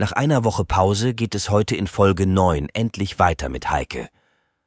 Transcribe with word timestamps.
Nach 0.00 0.12
einer 0.12 0.44
Woche 0.44 0.64
Pause 0.64 1.12
geht 1.12 1.34
es 1.34 1.50
heute 1.50 1.76
in 1.76 1.86
Folge 1.86 2.26
9 2.26 2.70
endlich 2.72 3.18
weiter 3.18 3.50
mit 3.50 3.70
Heike. 3.70 4.08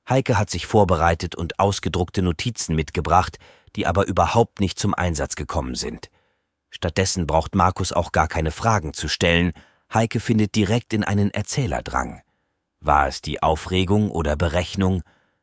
Heike 0.08 0.38
hat 0.38 0.52
sich 0.52 0.68
vorbereitet 0.68 1.34
und 1.34 1.60
ausgedruckte 1.60 2.22
Notizen 2.22 2.76
mitgebracht, 2.76 3.40
die 3.76 3.88
aber 3.88 4.06
überhaupt 4.06 4.60
nicht 4.60 4.78
zum 4.78 4.94
Einsatz 4.94 5.36
gekommen 5.36 5.74
sind. 5.74 6.12
Stattdessen 6.70 7.26
braucht 7.26 7.56
Markus 7.56 7.94
auch 7.94 8.12
gar 8.12 8.28
keine 8.28 8.52
Fragen 8.52 8.94
zu 8.94 9.08
stellen, 9.08 9.54
Heike 9.92 10.20
findet 10.20 10.54
direkt 10.54 10.94
in 10.94 11.04
einen 11.04 11.32
Erzählerdrang. 11.32 12.22
War 12.80 13.08
es 13.08 13.24
die 13.24 13.42
Aufregung 13.42 14.12
oder 14.12 14.36
Berechnung? 14.36 15.02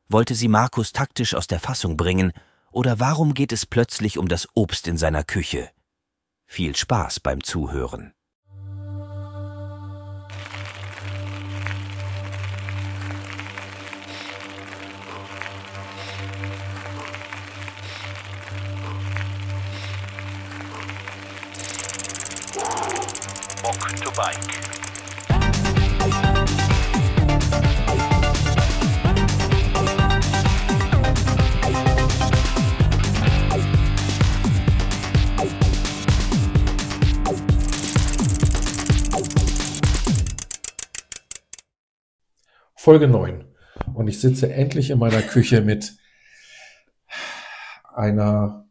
Wollte 0.08 0.36
sie 0.36 0.46
Markus 0.46 0.92
taktisch 0.92 1.34
aus 1.34 1.48
der 1.48 1.58
Fassung 1.58 1.96
bringen? 1.96 2.30
Oder 2.70 3.00
warum 3.00 3.34
geht 3.34 3.50
es 3.50 3.66
plötzlich 3.66 4.18
um 4.18 4.28
das 4.28 4.46
Obst 4.54 4.86
in 4.86 4.96
seiner 4.96 5.24
Küche? 5.24 5.68
Viel 6.46 6.76
Spaß 6.76 7.18
beim 7.18 7.42
Zuhören. 7.42 8.12
Bike. 24.20 24.36
Folge 42.76 43.08
9. 43.08 43.46
Und 43.94 44.08
ich 44.08 44.20
sitze 44.20 44.52
endlich 44.52 44.90
in 44.90 44.98
meiner 44.98 45.22
Küche 45.22 45.62
mit 45.62 45.96
einer 47.94 48.69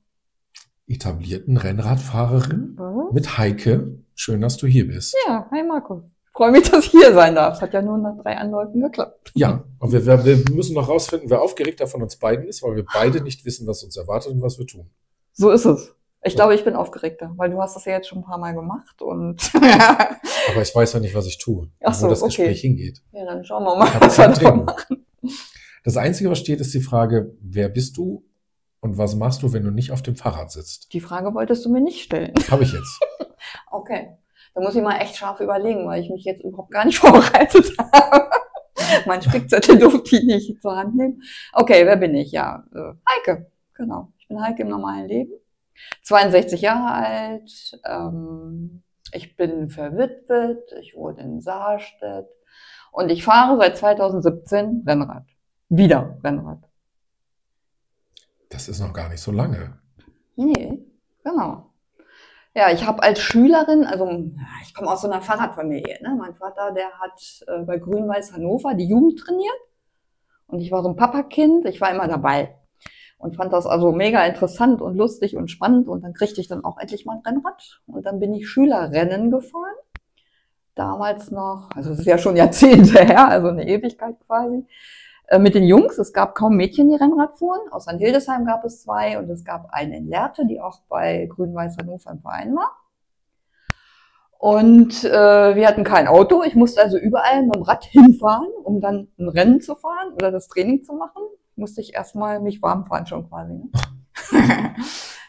etablierten 0.90 1.58
Rennradfahrerin, 1.58 2.76
Mhm. 2.80 3.14
mit 3.14 3.38
Heike. 3.38 4.00
Schön, 4.16 4.42
dass 4.42 4.58
du 4.58 4.68
hier 4.68 4.88
bist. 4.88 5.16
Ja, 5.28 5.48
hi 5.52 5.64
Marco. 5.64 6.04
Freue 6.34 6.52
mich, 6.52 6.70
dass 6.70 6.86
ich 6.86 6.92
hier 6.92 7.14
sein 7.14 7.36
darf. 7.36 7.56
Es 7.56 7.62
hat 7.62 7.74
ja 7.74 7.82
nur 7.82 7.98
nach 7.98 8.18
drei 8.22 8.38
Anläufen 8.38 8.82
geklappt. 8.82 9.32
Ja, 9.36 9.64
und 9.80 9.92
wir, 9.92 10.06
wir, 10.06 10.24
wir 10.26 10.56
müssen 10.56 10.74
noch 10.74 10.88
rausfinden, 10.88 11.30
wer 11.30 11.42
aufgeregter 11.42 11.86
von 11.88 12.02
uns 12.02 12.16
beiden 12.18 12.48
ist, 12.48 12.64
weil 12.64 12.76
wir 12.78 12.86
beide 12.94 13.22
nicht 13.22 13.46
wissen, 13.46 13.68
was 13.68 13.84
uns 13.84 13.98
erwartet 13.98 14.32
und 14.32 14.42
was 14.42 14.58
wir 14.58 14.66
tun. 14.66 14.90
So 15.34 15.52
ist 15.52 15.66
es. 15.66 15.94
Ich 16.24 16.36
glaube, 16.36 16.54
ich 16.56 16.64
bin 16.66 16.76
aufgeregter, 16.76 17.34
weil 17.38 17.50
du 17.50 17.62
hast 17.62 17.76
das 17.76 17.86
ja 17.86 17.94
jetzt 17.94 18.08
schon 18.10 18.20
ein 18.20 18.24
paar 18.26 18.38
Mal 18.38 18.54
gemacht 18.54 19.02
und 19.02 19.42
Aber 19.56 20.62
ich 20.62 20.74
weiß 20.76 20.94
ja 20.94 21.00
nicht, 21.00 21.16
was 21.16 21.28
ich 21.28 21.38
tue, 21.38 21.70
Ach 21.82 21.94
so, 21.94 22.06
wo 22.08 22.10
das 22.10 22.22
okay. 22.24 22.28
Gespräch 22.44 22.62
hingeht. 22.62 23.02
ja, 23.14 23.26
dann 23.26 23.44
schauen 23.46 23.64
wir 23.64 23.76
mal, 23.78 23.90
was 24.02 24.18
wir 24.18 24.28
da 24.28 24.56
machen. 24.56 25.06
Das 25.86 25.96
Einzige, 25.96 26.30
was 26.30 26.40
steht, 26.40 26.60
ist 26.60 26.74
die 26.74 26.82
Frage, 26.82 27.34
wer 27.42 27.70
bist 27.70 27.96
du 27.98 28.24
und 28.82 28.98
was 28.98 29.16
machst 29.16 29.44
du, 29.44 29.52
wenn 29.54 29.64
du 29.64 29.72
nicht 29.72 29.92
auf 29.92 30.02
dem 30.02 30.16
Fahrrad 30.16 30.52
sitzt? 30.52 30.94
Die 30.94 31.02
Frage 31.02 31.34
wolltest 31.34 31.66
du 31.66 31.70
mir 31.70 31.82
nicht 31.82 32.02
stellen. 32.04 32.34
Habe 32.50 32.64
ich 32.64 32.74
jetzt. 32.74 33.00
Okay. 33.72 34.18
Da 34.54 34.62
muss 34.62 34.76
ich 34.76 34.82
mal 34.82 34.98
echt 34.98 35.16
scharf 35.16 35.40
überlegen, 35.40 35.88
weil 35.88 36.02
ich 36.02 36.10
mich 36.10 36.26
jetzt 36.26 36.44
überhaupt 36.44 36.72
gar 36.72 36.86
nicht 36.86 37.00
vorbereitet 37.00 37.72
habe. 37.80 38.30
mein 39.06 39.22
Spickzettel 39.22 39.80
durfte 39.80 40.18
ich 40.18 40.24
nicht 40.24 40.62
zur 40.62 40.76
Hand 40.76 40.96
nehmen. 40.96 41.22
Okay, 41.54 41.86
wer 41.86 41.96
bin 41.96 42.14
ich? 42.16 42.32
Ja, 42.32 42.66
äh, 42.76 42.94
Heike. 43.10 43.50
Genau. 43.76 44.12
Ich 44.20 44.28
bin 44.28 44.42
Heike 44.42 44.64
im 44.64 44.70
normalen 44.70 45.08
Leben. 45.08 45.32
62 46.04 46.62
Jahre 46.62 46.94
alt. 46.94 47.80
Ähm, 47.86 48.84
ich 49.14 49.38
bin 49.38 49.70
verwitwet. 49.70 50.72
Ich 50.82 50.96
wohne 50.96 51.22
in 51.22 51.42
Saarstedt. 51.42 52.28
Und 52.92 53.10
ich 53.10 53.24
fahre 53.24 53.58
seit 53.58 53.78
2017 53.78 54.84
Rennrad. 54.86 55.26
Wieder 55.70 56.18
Rennrad. 56.24 56.69
Das 58.50 58.68
ist 58.68 58.80
noch 58.80 58.94
gar 58.94 59.10
nicht 59.10 59.22
so 59.22 59.32
lange. 59.32 59.80
Nee, 60.36 60.80
genau. 61.24 61.70
Ja, 62.56 62.72
ich 62.72 62.86
habe 62.86 63.04
als 63.04 63.20
Schülerin, 63.20 63.86
also 63.86 64.10
ich 64.64 64.74
komme 64.74 64.90
aus 64.90 65.02
so 65.02 65.10
einer 65.10 65.22
Fahrradfamilie. 65.22 66.00
Ne? 66.02 66.16
Mein 66.18 66.34
Vater, 66.34 66.72
der 66.72 66.92
hat 67.00 67.46
äh, 67.48 67.64
bei 67.64 67.78
Grün-Weiß 67.78 68.34
Hannover 68.34 68.74
die 68.74 68.88
Jugend 68.88 69.20
trainiert. 69.20 69.54
Und 70.48 70.62
ich 70.62 70.72
war 70.72 70.82
so 70.82 70.90
ein 70.90 70.96
Papakind, 70.96 71.66
ich 71.66 71.80
war 71.80 71.92
immer 71.92 72.08
dabei. 72.08 72.56
Und 73.20 73.36
fand 73.36 73.54
das 73.54 73.68
also 73.68 73.92
mega 73.92 74.26
interessant 74.26 74.82
und 74.82 74.96
lustig 74.96 75.36
und 75.36 75.52
spannend. 75.52 75.88
Und 75.88 76.04
dann 76.04 76.14
kriegte 76.14 76.42
ich 76.42 76.48
dann 76.48 76.64
auch 76.66 76.80
endlich 76.80 77.06
mal 77.06 77.18
ein 77.18 77.22
Rennrad. 77.26 77.82
Und 77.86 78.06
dann 78.06 78.20
bin 78.20 78.34
ich 78.34 78.50
Schülerrennen 78.50 79.30
gefahren. 79.30 79.76
Damals 80.74 81.30
noch, 81.30 81.70
also 81.76 81.92
es 81.92 82.00
ist 82.00 82.06
ja 82.06 82.18
schon 82.18 82.36
Jahrzehnte 82.36 83.04
her, 83.04 83.28
also 83.28 83.50
eine 83.50 83.68
Ewigkeit 83.68 84.16
quasi 84.26 84.66
mit 85.38 85.54
den 85.54 85.64
Jungs. 85.64 86.00
Es 86.00 86.12
gab 86.12 86.34
kaum 86.34 86.56
Mädchen, 86.56 86.90
die 86.90 86.96
Rennrad 86.96 87.38
fuhren. 87.38 87.62
Außer 87.72 87.92
in 87.92 88.00
Hildesheim 88.00 88.46
gab 88.46 88.66
es 88.66 88.82
zwei 88.82 89.20
und 89.20 89.30
es 89.30 89.46
gab 89.46 89.68
eine 89.72 89.98
in 89.98 90.10
Lehrte, 90.10 90.48
die 90.48 90.60
auch 90.60 90.82
bei 90.90 91.28
Grün-Weiß 91.28 91.78
Hannover 91.78 92.10
im 92.10 92.22
Verein 92.22 92.56
war. 92.56 92.72
Und 94.40 95.04
äh, 95.04 95.56
wir 95.56 95.68
hatten 95.68 95.84
kein 95.84 96.08
Auto. 96.08 96.44
Ich 96.44 96.56
musste 96.56 96.82
also 96.82 96.98
überall 96.98 97.44
mit 97.44 97.56
dem 97.56 97.62
Rad 97.62 97.84
hinfahren, 97.84 98.48
um 98.64 98.82
dann 98.82 99.10
ein 99.20 99.28
Rennen 99.28 99.62
zu 99.62 99.76
fahren 99.76 100.14
oder 100.14 100.32
das 100.32 100.48
Training 100.48 100.84
zu 100.84 100.94
machen. 100.94 101.22
Musste 101.58 101.82
ich 101.82 101.94
erstmal 101.94 102.40
mich 102.40 102.62
warm 102.62 102.86
fahren 102.86 103.06
schon 103.06 103.30
quasi. 103.30 103.54
Ne? 103.54 103.70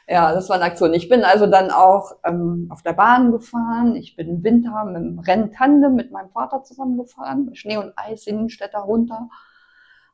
ja, 0.08 0.32
das 0.32 0.48
war 0.48 0.56
eine 0.56 0.64
Aktion. 0.64 0.94
Ich 0.94 1.08
bin 1.08 1.24
also 1.24 1.46
dann 1.46 1.72
auch 1.72 2.12
ähm, 2.24 2.68
auf 2.70 2.82
der 2.82 2.92
Bahn 2.92 3.32
gefahren. 3.32 3.96
Ich 3.96 4.14
bin 4.14 4.28
im 4.28 4.44
Winter 4.44 4.84
mit 4.84 5.02
dem 5.02 5.18
Renntandem 5.18 5.96
mit 5.96 6.12
meinem 6.12 6.30
Vater 6.30 6.62
zusammengefahren. 6.62 7.52
Schnee 7.54 7.78
und 7.78 7.92
Eis 7.96 8.28
Innenstädter 8.28 8.78
runter 8.78 9.28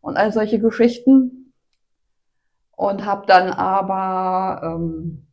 und 0.06 0.16
all 0.16 0.32
solche 0.32 0.60
Geschichten. 0.60 1.52
Und 2.76 3.04
habe 3.04 3.26
dann 3.26 3.50
aber, 3.50 4.60
ähm, 4.62 5.26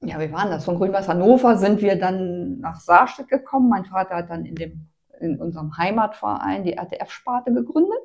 ja, 0.00 0.18
wie 0.18 0.32
waren 0.32 0.50
das? 0.50 0.64
Von 0.64 0.78
Grün-Weiß 0.78 1.08
Hannover 1.08 1.56
sind 1.58 1.80
wir 1.80 1.96
dann 1.96 2.58
nach 2.58 2.80
Saarstedt 2.80 3.28
gekommen. 3.28 3.68
Mein 3.68 3.84
Vater 3.84 4.16
hat 4.16 4.30
dann 4.30 4.44
in, 4.46 4.56
dem, 4.56 4.88
in 5.20 5.40
unserem 5.40 5.76
Heimatverein 5.76 6.64
die 6.64 6.72
RTF-Sparte 6.72 7.52
gegründet. 7.52 7.98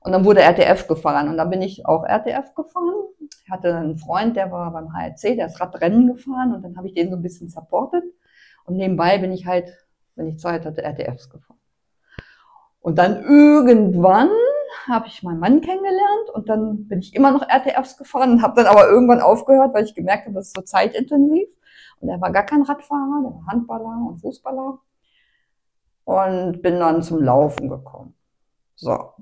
Und 0.00 0.12
dann 0.12 0.24
wurde 0.24 0.42
RTF 0.42 0.86
gefahren 0.86 1.28
und 1.28 1.36
dann 1.36 1.50
bin 1.50 1.62
ich 1.62 1.84
auch 1.84 2.04
RTF 2.04 2.54
gefahren. 2.54 2.94
Ich 3.42 3.50
hatte 3.50 3.74
einen 3.74 3.96
Freund, 3.96 4.36
der 4.36 4.52
war 4.52 4.70
beim 4.70 4.92
HRC, 4.92 5.34
der 5.34 5.46
ist 5.46 5.60
Radrennen 5.60 6.06
gefahren 6.06 6.54
und 6.54 6.62
dann 6.62 6.76
habe 6.76 6.86
ich 6.86 6.94
den 6.94 7.10
so 7.10 7.16
ein 7.16 7.22
bisschen 7.22 7.48
supportet. 7.48 8.04
Und 8.66 8.76
nebenbei 8.76 9.18
bin 9.18 9.32
ich 9.32 9.46
halt, 9.46 9.72
wenn 10.14 10.28
ich 10.28 10.38
Zeit 10.38 10.64
hatte, 10.64 10.84
RTFs 10.84 11.28
gefahren. 11.28 11.58
Und 12.78 12.98
dann 12.98 13.24
irgendwann 13.24 14.28
habe 14.88 15.06
ich 15.08 15.22
meinen 15.22 15.40
Mann 15.40 15.60
kennengelernt 15.60 16.30
und 16.34 16.48
dann 16.48 16.88
bin 16.88 17.00
ich 17.00 17.14
immer 17.14 17.30
noch 17.30 17.42
RTFs 17.48 17.96
gefahren 17.96 18.42
habe 18.42 18.62
dann 18.62 18.66
aber 18.66 18.88
irgendwann 18.88 19.20
aufgehört, 19.20 19.74
weil 19.74 19.84
ich 19.84 19.94
gemerkt 19.94 20.26
habe, 20.26 20.34
das 20.34 20.48
ist 20.48 20.56
so 20.56 20.62
zeitintensiv. 20.62 21.48
Und 22.00 22.08
er 22.08 22.20
war 22.20 22.30
gar 22.30 22.44
kein 22.44 22.62
Radfahrer, 22.62 23.22
der 23.22 23.34
war 23.34 23.46
Handballer 23.46 24.06
und 24.08 24.20
Fußballer. 24.20 24.78
Und 26.04 26.62
bin 26.62 26.78
dann 26.78 27.02
zum 27.02 27.22
Laufen 27.22 27.68
gekommen. 27.68 28.14
So. 28.76 29.12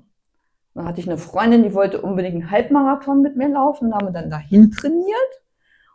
Dann 0.73 0.85
hatte 0.85 0.99
ich 0.99 1.07
eine 1.07 1.17
Freundin, 1.17 1.63
die 1.63 1.73
wollte 1.73 2.01
unbedingt 2.01 2.35
einen 2.35 2.51
Halbmarathon 2.51 3.21
mit 3.21 3.37
mir 3.37 3.47
laufen, 3.47 3.93
haben 3.93 4.07
wir 4.07 4.11
dann 4.11 4.29
dahin 4.29 4.71
trainiert. 4.71 5.41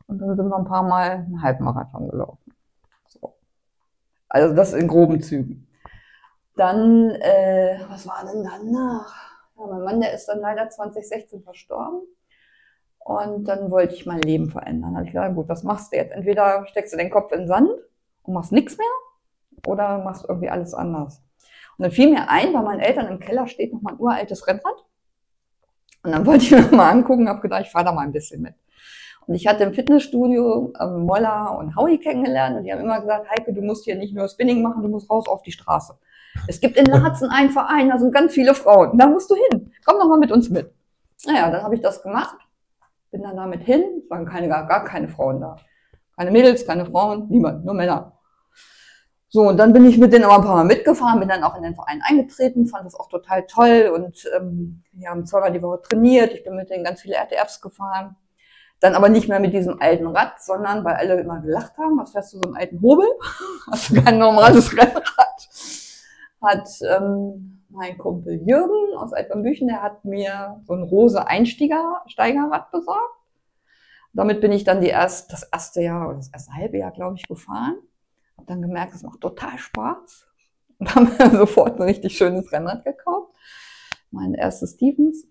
Und 0.06 0.18
dann 0.18 0.34
sind 0.34 0.48
wir 0.48 0.56
ein 0.56 0.64
paar 0.64 0.82
Mal 0.82 1.10
einen 1.10 1.42
Halbmarathon 1.42 2.08
gelaufen. 2.08 2.52
So. 3.06 3.36
Also 4.28 4.54
das 4.54 4.72
in 4.72 4.88
groben 4.88 5.22
Zügen. 5.22 5.68
Dann, 6.56 7.10
äh, 7.10 7.78
was 7.88 8.06
war 8.06 8.24
denn 8.24 8.42
danach? 8.42 9.29
Ja, 9.60 9.66
mein 9.66 9.82
Mann, 9.82 10.00
der 10.00 10.14
ist 10.14 10.26
dann 10.26 10.40
leider 10.40 10.70
2016 10.70 11.42
verstorben. 11.42 12.00
Und 12.98 13.44
dann 13.44 13.70
wollte 13.70 13.94
ich 13.94 14.06
mein 14.06 14.20
Leben 14.20 14.50
verändern. 14.50 14.92
Da 14.92 14.98
habe 14.98 15.06
ich 15.06 15.12
gesagt, 15.12 15.34
gut, 15.34 15.48
was 15.48 15.64
machst 15.64 15.92
du 15.92 15.96
jetzt? 15.96 16.12
Entweder 16.12 16.66
steckst 16.66 16.92
du 16.92 16.96
den 16.96 17.10
Kopf 17.10 17.32
in 17.32 17.40
den 17.40 17.48
Sand 17.48 17.70
und 18.22 18.34
machst 18.34 18.52
nichts 18.52 18.78
mehr 18.78 18.86
oder 19.66 19.98
machst 19.98 20.24
irgendwie 20.28 20.48
alles 20.48 20.74
anders. 20.74 21.22
Und 21.76 21.84
dann 21.84 21.90
fiel 21.90 22.10
mir 22.10 22.28
ein, 22.28 22.52
bei 22.52 22.62
meinen 22.62 22.80
Eltern 22.80 23.08
im 23.08 23.20
Keller 23.20 23.46
steht 23.46 23.72
noch 23.72 23.82
mal 23.82 23.92
ein 23.94 24.00
uraltes 24.00 24.46
Rennrad. 24.46 24.84
Und 26.02 26.12
dann 26.12 26.24
wollte 26.26 26.44
ich 26.44 26.50
mir 26.50 26.62
mal 26.76 26.90
angucken, 26.90 27.28
habe 27.28 27.40
gedacht, 27.40 27.62
ich 27.62 27.70
fahre 27.70 27.86
da 27.86 27.92
mal 27.92 28.02
ein 28.02 28.12
bisschen 28.12 28.40
mit. 28.40 28.54
Und 29.26 29.34
ich 29.34 29.46
hatte 29.46 29.64
im 29.64 29.74
Fitnessstudio 29.74 30.72
ähm, 30.80 31.04
Moller 31.04 31.56
und 31.58 31.76
Howie 31.76 31.98
kennengelernt 31.98 32.56
und 32.56 32.64
die 32.64 32.72
haben 32.72 32.80
immer 32.80 33.00
gesagt, 33.00 33.30
Heike, 33.30 33.52
du 33.52 33.62
musst 33.62 33.84
hier 33.84 33.96
nicht 33.96 34.14
nur 34.14 34.28
Spinning 34.28 34.62
machen, 34.62 34.82
du 34.82 34.88
musst 34.88 35.10
raus 35.10 35.28
auf 35.28 35.42
die 35.42 35.52
Straße. 35.52 35.98
Es 36.46 36.60
gibt 36.60 36.76
in 36.76 36.86
Laatzen 36.86 37.28
einen 37.30 37.50
Verein, 37.50 37.88
da 37.88 37.98
sind 37.98 38.12
ganz 38.12 38.32
viele 38.32 38.54
Frauen. 38.54 38.96
Da 38.98 39.06
musst 39.06 39.30
du 39.30 39.34
hin. 39.34 39.72
Komm 39.84 39.98
doch 39.98 40.08
mal 40.08 40.18
mit 40.18 40.32
uns 40.32 40.50
mit. 40.50 40.72
Naja, 41.26 41.50
dann 41.50 41.62
habe 41.62 41.74
ich 41.74 41.80
das 41.80 42.02
gemacht. 42.02 42.36
Bin 43.10 43.22
dann 43.22 43.36
damit 43.36 43.62
hin. 43.62 44.02
Es 44.02 44.10
waren 44.10 44.26
keine, 44.26 44.48
gar, 44.48 44.66
gar 44.66 44.84
keine 44.84 45.08
Frauen 45.08 45.40
da. 45.40 45.56
Keine 46.16 46.30
Mädels, 46.30 46.66
keine 46.66 46.86
Frauen, 46.86 47.28
niemand, 47.28 47.64
nur 47.64 47.74
Männer. 47.74 48.12
So, 49.32 49.42
und 49.42 49.58
dann 49.58 49.72
bin 49.72 49.84
ich 49.86 49.96
mit 49.96 50.12
denen 50.12 50.24
aber 50.24 50.34
ein 50.34 50.42
paar 50.42 50.56
Mal 50.56 50.64
mitgefahren, 50.64 51.20
bin 51.20 51.28
dann 51.28 51.44
auch 51.44 51.56
in 51.56 51.62
den 51.62 51.76
Verein 51.76 52.02
eingetreten, 52.04 52.66
fand 52.66 52.84
das 52.84 52.94
auch 52.94 53.08
total 53.08 53.46
toll 53.46 53.92
und 53.94 54.28
ähm, 54.36 54.82
wir 54.92 55.08
haben 55.08 55.24
zweimal 55.24 55.52
die 55.52 55.62
Woche 55.62 55.80
trainiert, 55.82 56.34
ich 56.34 56.42
bin 56.42 56.56
mit 56.56 56.68
denen 56.68 56.82
ganz 56.82 57.00
viele 57.00 57.14
RTFs 57.14 57.60
gefahren. 57.60 58.16
Dann 58.80 58.94
aber 58.94 59.08
nicht 59.08 59.28
mehr 59.28 59.38
mit 59.38 59.54
diesem 59.54 59.80
alten 59.80 60.08
Rad, 60.08 60.42
sondern 60.42 60.84
weil 60.84 60.96
alle 60.96 61.20
immer 61.20 61.40
gelacht 61.40 61.78
haben, 61.78 61.96
was 61.98 62.10
fährst 62.10 62.32
du 62.32 62.38
so 62.38 62.42
einen 62.42 62.56
alten 62.56 62.82
Hobel? 62.82 63.06
Hast 63.70 63.90
du 63.90 64.02
kein 64.02 64.18
normales 64.18 64.76
Rennrad? 64.76 65.48
Hat 66.40 66.68
ähm, 66.88 67.64
mein 67.68 67.98
Kumpel 67.98 68.40
Jürgen 68.46 68.96
aus 68.96 69.12
Altbambüchen, 69.12 69.68
der 69.68 69.82
hat 69.82 70.04
mir 70.04 70.60
so 70.64 70.74
ein 70.74 70.82
rose 70.82 71.26
Einsteiger 71.26 72.02
Steigerrad 72.06 72.70
besorgt. 72.70 73.16
Damit 74.12 74.40
bin 74.40 74.50
ich 74.50 74.64
dann 74.64 74.80
die 74.80 74.88
erst, 74.88 75.32
das 75.32 75.44
erste 75.44 75.82
Jahr 75.82 76.08
oder 76.08 76.16
das 76.16 76.32
erste 76.32 76.52
halbe 76.52 76.78
Jahr, 76.78 76.90
glaube 76.90 77.16
ich, 77.16 77.28
gefahren. 77.28 77.76
Hab 78.36 78.46
dann 78.46 78.62
gemerkt, 78.62 78.94
es 78.94 79.02
macht 79.02 79.20
total 79.20 79.56
Spaß. 79.56 80.26
Und 80.78 80.94
haben 80.94 81.12
mir 81.16 81.30
sofort 81.38 81.76
ein 81.76 81.82
richtig 81.82 82.16
schönes 82.16 82.50
Rennrad 82.52 82.84
gekauft. 82.84 83.32
Mein 84.10 84.34
erstes 84.34 84.74
Stevens. 84.74 85.26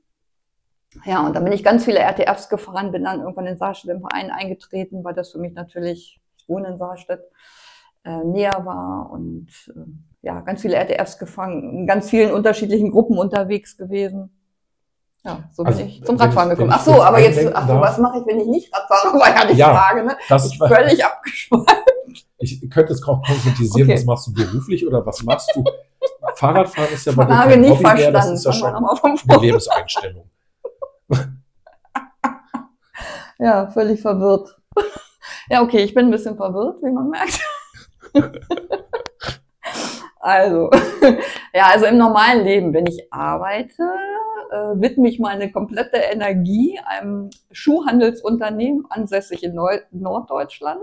Ja, 1.06 1.26
und 1.26 1.36
dann 1.36 1.44
bin 1.44 1.54
ich 1.54 1.64
ganz 1.64 1.86
viele 1.86 2.00
RTFs 2.00 2.50
gefahren, 2.50 2.92
bin 2.92 3.04
dann 3.04 3.20
irgendwann 3.20 3.46
in 3.46 3.58
Saarstedt 3.58 3.92
im 3.92 4.02
Verein 4.02 4.32
eingetreten, 4.32 5.04
weil 5.04 5.14
das 5.14 5.32
für 5.32 5.38
mich 5.38 5.54
natürlich, 5.54 6.20
ich 6.38 6.50
wohne 6.50 6.70
in 6.70 6.78
Saarstedt, 6.80 7.22
äh, 8.04 8.24
näher 8.24 8.66
war 8.66 9.12
und 9.12 9.50
äh, 9.76 9.82
ja, 10.22 10.40
ganz 10.42 10.62
viele 10.62 10.76
RTFs 10.76 11.18
gefangen, 11.18 11.64
in 11.72 11.88
ganz 11.88 12.10
vielen 12.10 12.32
unterschiedlichen 12.32 12.92
Gruppen 12.92 13.18
unterwegs 13.18 13.78
gewesen. 13.78 14.36
Ja, 15.24 15.44
so 15.52 15.64
bin 15.64 15.74
Also, 15.74 15.84
ich 15.86 16.04
zum 16.04 16.16
Radfahren 16.18 16.50
ich- 16.50 16.56
gekommen. 16.58 16.72
Ach 16.74 16.82
so, 16.84 17.02
aber 17.04 17.20
jetzt, 17.20 17.40
ach 17.54 17.68
so, 17.68 17.74
was 17.80 17.98
mache 17.98 18.20
ich, 18.20 18.26
wenn 18.26 18.40
ich 18.40 18.48
nicht 18.48 18.74
Radfahre? 18.74 19.20
War 19.20 19.30
ja 19.36 19.46
die 19.52 19.58
Ja, 19.58 19.74
Frage, 19.76 20.04
ne? 20.06 20.18
Das, 20.30 20.46
Ich 20.52 20.58
völlig 20.58 21.04
abgeschweift. 21.06 21.84
ich 22.40 22.70
könnte 22.70 22.94
es 22.94 23.04
auch 23.04 23.22
konkretisieren, 23.22 23.90
Okay. 23.90 23.98
was 23.98 24.06
machst 24.06 24.28
du 24.28 24.34
beruflich 24.34 24.88
oder 24.88 25.06
was 25.06 25.22
machst 25.24 25.52
du? 25.56 25.64
Fahrradfahren 26.36 26.94
ist 26.94 27.06
ja 27.06 27.12
bei 27.12 27.26
dir 27.26 27.34
Frage 27.34 27.50
kein 27.52 27.62
nicht 27.62 27.72
Hobby 27.72 27.84
mehr, 27.96 28.12
das 28.12 28.30
ist 28.30 28.46
ja 28.46 28.54
schon 28.54 28.74
eine. 28.76 29.42
Lebenseinstellung. 29.42 30.30
Ja, 33.42 33.68
völlig 33.72 34.02
verwirrt. 34.02 34.58
Ja, 35.50 35.62
okay, 35.62 35.80
ich 35.80 35.94
bin 35.94 36.06
ein 36.08 36.12
bisschen 36.12 36.36
verwirrt, 36.36 36.82
wie 36.84 36.92
man 36.92 37.10
merkt. 37.10 37.40
Also, 40.20 40.70
ja, 41.54 41.68
also 41.74 41.86
im 41.86 41.98
normalen 41.98 42.44
Leben, 42.44 42.74
wenn 42.74 42.86
ich 42.86 43.12
arbeite, 43.12 43.84
äh, 44.52 44.82
widme 44.82 45.08
ich 45.08 45.20
meine 45.20 45.52
komplette 45.52 45.98
Energie 45.98 46.80
einem 46.86 47.30
Schuhhandelsunternehmen 47.52 48.86
ansässig 48.90 49.44
in 49.44 49.56
Neu 49.56 49.80
Norddeutschland 49.92 50.82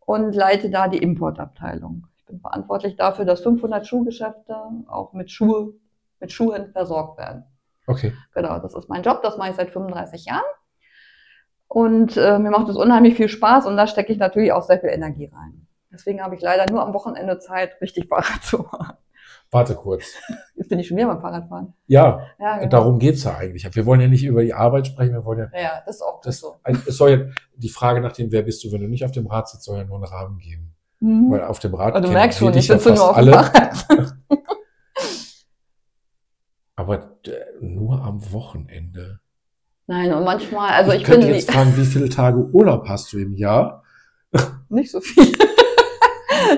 und 0.00 0.34
leite 0.34 0.70
da 0.70 0.88
die 0.88 0.98
Importabteilung. 0.98 2.08
Ich 2.18 2.26
bin 2.26 2.40
verantwortlich 2.40 2.96
dafür, 2.96 3.24
dass 3.24 3.42
500 3.42 3.86
Schuhgeschäfte 3.86 4.56
auch 4.88 5.12
mit 5.12 5.30
Schuhe, 5.30 5.74
mit 6.18 6.32
Schuhen 6.32 6.72
versorgt 6.72 7.18
werden. 7.18 7.44
Okay. 7.86 8.12
Genau, 8.34 8.58
das 8.58 8.74
ist 8.74 8.88
mein 8.88 9.02
Job, 9.02 9.22
das 9.22 9.36
mache 9.36 9.50
ich 9.50 9.56
seit 9.56 9.70
35 9.70 10.26
Jahren. 10.26 10.42
Und 11.68 12.16
äh, 12.16 12.38
mir 12.38 12.50
macht 12.50 12.68
es 12.68 12.76
unheimlich 12.76 13.14
viel 13.14 13.28
Spaß 13.28 13.66
und 13.66 13.76
da 13.76 13.86
stecke 13.86 14.12
ich 14.12 14.18
natürlich 14.18 14.52
auch 14.52 14.62
sehr 14.62 14.80
viel 14.80 14.90
Energie 14.90 15.30
rein. 15.32 15.61
Deswegen 15.92 16.22
habe 16.22 16.34
ich 16.34 16.40
leider 16.40 16.70
nur 16.70 16.82
am 16.82 16.94
Wochenende 16.94 17.38
Zeit, 17.38 17.80
richtig 17.80 18.08
Fahrrad 18.08 18.42
zu 18.42 18.62
fahren. 18.64 18.96
Warte 19.50 19.74
kurz. 19.74 20.06
Jetzt 20.54 20.70
bin 20.70 20.78
ich 20.78 20.88
schon 20.88 20.96
wieder 20.96 21.08
beim 21.08 21.20
Fahrradfahren. 21.20 21.74
Ja, 21.86 22.26
Ja, 22.38 22.56
genau. 22.56 22.70
darum 22.70 22.98
geht's 22.98 23.24
ja 23.24 23.36
eigentlich. 23.36 23.68
Wir 23.74 23.84
wollen 23.84 24.00
ja 24.00 24.08
nicht 24.08 24.24
über 24.24 24.42
die 24.42 24.54
Arbeit 24.54 24.86
sprechen, 24.86 25.12
wir 25.12 25.26
wollen 25.26 25.40
ja. 25.52 25.60
Ja, 25.60 25.82
das 25.84 25.96
ist 25.96 26.02
auch 26.02 26.22
Das, 26.22 26.38
so. 26.38 26.56
es 26.64 26.96
soll 26.96 27.10
ja 27.10 27.18
die 27.56 27.68
Frage 27.68 28.00
nach 28.00 28.12
dem, 28.12 28.32
wer 28.32 28.42
bist 28.42 28.64
du, 28.64 28.72
wenn 28.72 28.80
du 28.80 28.88
nicht 28.88 29.04
auf 29.04 29.12
dem 29.12 29.26
Rad 29.26 29.48
sitzt, 29.50 29.64
soll 29.64 29.76
ja 29.76 29.84
nur 29.84 29.96
einen 29.96 30.04
Rahmen 30.06 30.38
geben. 30.38 30.74
Mhm. 31.00 31.30
Weil 31.30 31.44
auf 31.44 31.58
dem 31.58 31.74
Rad 31.74 31.94
Aber 31.94 32.06
du 32.06 32.12
merkst 32.12 32.38
schon, 32.38 32.54
ich 32.54 32.66
sitze 32.66 32.88
ja 32.90 32.94
nur 32.94 33.10
auf 33.10 33.16
dem. 33.16 33.32
Fahrrad. 33.34 34.16
Aber 36.76 37.18
äh, 37.26 37.30
nur 37.60 38.00
am 38.02 38.32
Wochenende. 38.32 39.20
Nein, 39.86 40.14
und 40.14 40.24
manchmal, 40.24 40.70
also 40.70 40.92
ich, 40.92 41.04
könnte 41.04 41.26
bin 41.26 41.34
jetzt 41.34 41.50
fragen, 41.50 41.76
wie 41.76 41.84
viele 41.84 42.08
Tage 42.08 42.38
Urlaub 42.38 42.88
hast 42.88 43.12
du 43.12 43.18
im 43.18 43.34
Jahr? 43.34 43.82
nicht 44.70 44.90
so 44.90 45.00
viel. 45.00 45.30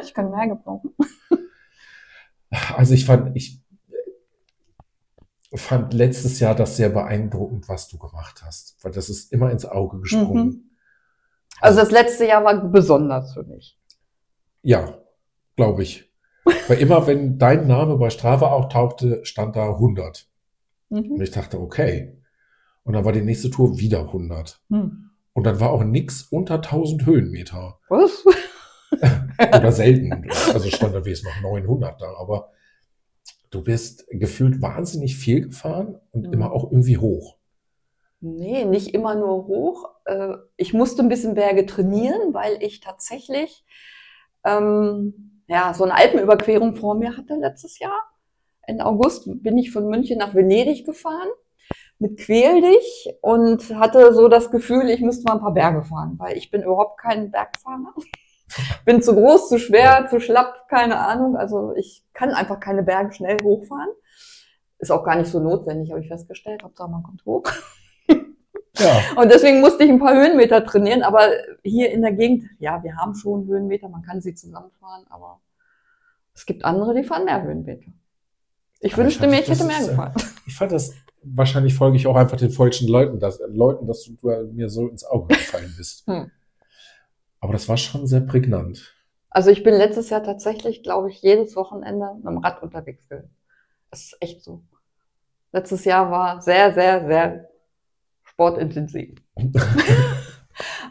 Ich 0.03 0.15
kann 0.15 0.31
mehr 0.31 0.49
gebrauchen. 0.49 0.91
Also 2.77 2.95
ich 2.95 3.05
fand, 3.05 3.37
ich 3.37 3.61
fand 5.55 5.93
letztes 5.95 6.41
Jahr 6.41 6.55
das 6.55 6.77
sehr 6.77 6.89
beeindruckend, 6.89 7.69
was 7.69 7.89
du 7.89 7.99
gemacht 7.99 8.43
hast, 8.45 8.77
weil 8.83 8.93
das 8.93 9.09
ist 9.09 9.33
immer 9.33 9.51
ins 9.51 9.65
Auge 9.65 10.01
gesprungen. 10.01 10.77
Also 11.61 11.81
das 11.81 11.91
letzte 11.91 12.27
Jahr 12.27 12.45
war 12.45 12.57
besonders 12.69 13.35
für 13.35 13.45
mich. 13.45 13.79
Ja, 14.63 14.99
glaube 15.57 15.83
ich. 15.83 16.13
Weil 16.69 16.79
immer, 16.81 17.07
wenn 17.07 17.39
dein 17.39 17.67
Name 17.67 17.97
bei 17.97 18.11
Strava 18.11 18.49
auftauchte, 18.49 19.25
stand 19.25 19.57
da 19.57 19.69
100. 19.71 20.29
Und 20.91 21.11
Mhm. 21.11 21.21
ich 21.23 21.31
dachte, 21.31 21.61
okay. 21.61 22.21
Und 22.83 22.93
dann 22.93 23.05
war 23.05 23.13
die 23.13 23.23
nächste 23.23 23.51
Tour 23.51 23.79
wieder 23.79 24.01
100. 24.13 24.61
Hm. 24.69 25.11
Und 25.33 25.45
dann 25.45 25.59
war 25.59 25.71
auch 25.71 25.83
nix 25.83 26.23
unter 26.31 26.61
1000 26.61 27.07
Höhenmeter. 27.07 27.79
Was? 27.89 28.25
Oder 29.39 29.73
selten. 29.73 30.29
Also 30.53 30.69
stand 30.71 30.95
da 30.95 31.05
wesentlich 31.05 31.35
noch 31.43 31.51
900 31.51 32.01
da. 32.01 32.15
Aber 32.19 32.51
du 33.51 33.63
bist 33.63 34.07
gefühlt 34.11 34.61
wahnsinnig 34.63 35.17
viel 35.17 35.43
gefahren 35.49 36.01
und 36.13 36.27
Mhm. 36.29 36.33
immer 36.33 36.53
auch 36.53 36.65
irgendwie 36.71 36.99
hoch. 36.99 37.37
Nee, 38.21 38.65
nicht 38.65 38.95
immer 38.95 39.15
nur 39.15 39.47
hoch. 39.47 39.91
Äh, 40.07 40.35
Ich 40.57 40.73
musste 40.73 41.03
ein 41.03 41.09
bisschen 41.09 41.35
Berge 41.35 41.67
trainieren, 41.67 42.33
weil 42.33 42.63
ich 42.63 42.81
tatsächlich 42.81 43.65
ähm, 44.45 45.43
ja, 45.49 45.75
so 45.75 45.85
eine 45.85 45.95
Alpenüberquerung 45.95 46.75
vor 46.77 46.95
mir 46.95 47.17
hatte 47.17 47.35
letztes 47.37 47.79
Jahr. 47.79 48.01
In 48.67 48.81
August 48.81 49.29
bin 49.43 49.59
ich 49.59 49.71
von 49.73 49.89
München 49.89 50.19
nach 50.19 50.35
Venedig 50.35 50.87
gefahren 50.87 51.29
mit 51.99 52.19
Quäl 52.19 52.61
dich 52.63 53.15
und 53.23 53.75
hatte 53.79 54.15
so 54.15 54.29
das 54.29 54.51
Gefühl, 54.51 54.89
ich 54.91 55.01
müsste 55.01 55.25
mal 55.25 55.35
ein 55.35 55.41
paar 55.41 55.55
Berge 55.55 55.83
fahren, 55.85 56.15
weil 56.19 56.37
ich 56.37 56.51
bin 56.51 56.63
überhaupt 56.63 57.01
kein 57.01 57.31
Bergfahrer. 57.31 57.95
Bin 58.85 59.03
zu 59.03 59.15
groß, 59.15 59.49
zu 59.49 59.59
schwer, 59.59 60.07
zu 60.09 60.21
schlapp, 60.21 60.69
keine 60.69 60.99
Ahnung. 60.99 61.37
Also 61.37 61.75
ich 61.77 62.05
kann 62.13 62.31
einfach 62.31 62.61
keine 62.61 62.83
Berge 62.83 63.13
schnell 63.13 63.37
hochfahren. 63.43 63.89
Ist 64.79 64.91
auch 64.91 65.05
gar 65.05 65.17
nicht 65.17 65.31
so 65.31 65.41
notwendig, 65.41 65.91
habe 65.91 66.01
ich 66.01 66.09
festgestellt. 66.09 66.63
Hauptsache 66.63 66.91
man 66.91 67.03
kommt 67.03 67.25
hoch. 67.25 67.45
Ja. 68.79 69.01
Und 69.17 69.31
deswegen 69.31 69.61
musste 69.61 69.85
ich 69.85 69.91
ein 69.91 69.99
paar 69.99 70.15
Höhenmeter 70.15 70.65
trainieren, 70.65 71.03
aber 71.03 71.29
hier 71.63 71.91
in 71.91 72.03
der 72.03 72.13
Gegend, 72.13 72.45
ja, 72.59 72.83
wir 72.83 72.97
haben 72.97 73.15
schon 73.15 73.47
Höhenmeter, 73.47 73.89
man 73.89 74.03
kann 74.03 74.21
sie 74.21 74.35
zusammenfahren, 74.35 75.05
aber 75.09 75.41
es 76.35 76.45
gibt 76.45 76.65
andere, 76.65 76.95
die 76.95 77.05
fahren 77.05 77.25
mehr 77.25 77.43
Höhenmeter. 77.43 77.93
Ich 78.81 78.95
Aber 78.95 79.05
wünschte 79.05 79.25
ich 79.25 79.31
mir, 79.31 79.41
ich 79.41 79.49
hätte 79.49 79.65
mehr 79.65 79.79
ist, 79.79 79.87
äh, 79.87 79.91
gefahren. 79.91 80.15
Ich 80.47 80.57
fand 80.57 80.73
das, 80.73 80.93
wahrscheinlich 81.23 81.75
folge 81.75 81.97
ich 81.97 82.07
auch 82.07 82.17
einfach 82.17 82.37
den 82.37 82.51
falschen 82.51 82.87
Leuten, 82.87 83.19
dass, 83.19 83.41
Leuten, 83.49 83.87
dass 83.87 84.05
du, 84.05 84.13
du 84.13 84.53
mir 84.53 84.69
so 84.69 84.89
ins 84.89 85.05
Auge 85.05 85.29
gefallen 85.29 85.73
bist. 85.77 86.07
Hm. 86.07 86.31
Aber 87.45 87.53
das 87.53 87.69
war 87.69 87.77
schon 87.77 88.07
sehr 88.07 88.23
prägnant. 88.23 88.95
Also 89.29 89.51
ich 89.51 89.63
bin 89.63 89.75
letztes 89.75 90.09
Jahr 90.09 90.23
tatsächlich, 90.23 90.83
glaube 90.83 91.11
ich, 91.11 91.21
jedes 91.21 91.55
Wochenende 91.57 92.15
mit 92.15 92.25
dem 92.25 92.39
Rad 92.39 92.63
unterwegs 92.63 93.07
gewesen. 93.07 93.37
Das 93.91 94.01
ist 94.01 94.17
echt 94.21 94.43
so. 94.43 94.63
Letztes 95.53 95.85
Jahr 95.85 96.11
war 96.11 96.41
sehr, 96.41 96.73
sehr, 96.73 97.07
sehr 97.07 97.51
sportintensiv. 98.25 99.19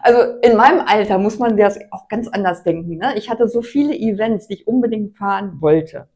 Also 0.06 0.38
in 0.42 0.58
meinem 0.58 0.82
Alter 0.82 1.18
muss 1.18 1.40
man 1.40 1.56
das 1.56 1.80
auch 1.92 2.10
ganz 2.10 2.28
anders 2.28 2.64
denken. 2.64 2.98
Ne? 2.98 3.14
Ich 3.16 3.30
hatte 3.30 3.48
so 3.48 3.62
viele 3.62 3.96
Events, 3.96 4.48
die 4.48 4.56
ich 4.56 4.68
unbedingt 4.68 5.18
fahren 5.18 5.62
wollte. 5.62 6.10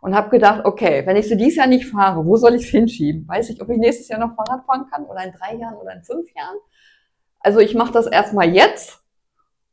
Und 0.00 0.16
habe 0.16 0.30
gedacht, 0.30 0.64
okay, 0.64 1.06
wenn 1.06 1.14
ich 1.16 1.28
sie 1.28 1.36
dieses 1.36 1.54
Jahr 1.54 1.68
nicht 1.68 1.86
fahre, 1.86 2.26
wo 2.26 2.36
soll 2.36 2.56
ich 2.56 2.64
es 2.64 2.70
hinschieben? 2.70 3.28
Weiß 3.28 3.50
ich, 3.50 3.62
ob 3.62 3.68
ich 3.68 3.78
nächstes 3.78 4.08
Jahr 4.08 4.18
noch 4.18 4.34
Fahrrad 4.34 4.66
fahren 4.66 4.86
kann 4.90 5.04
oder 5.04 5.22
in 5.22 5.32
drei 5.32 5.54
Jahren 5.54 5.76
oder 5.76 5.92
in 5.92 6.02
fünf 6.02 6.28
Jahren? 6.34 6.56
Also 7.38 7.60
ich 7.60 7.76
mache 7.76 7.92
das 7.92 8.08
erstmal 8.08 8.52
jetzt 8.52 9.05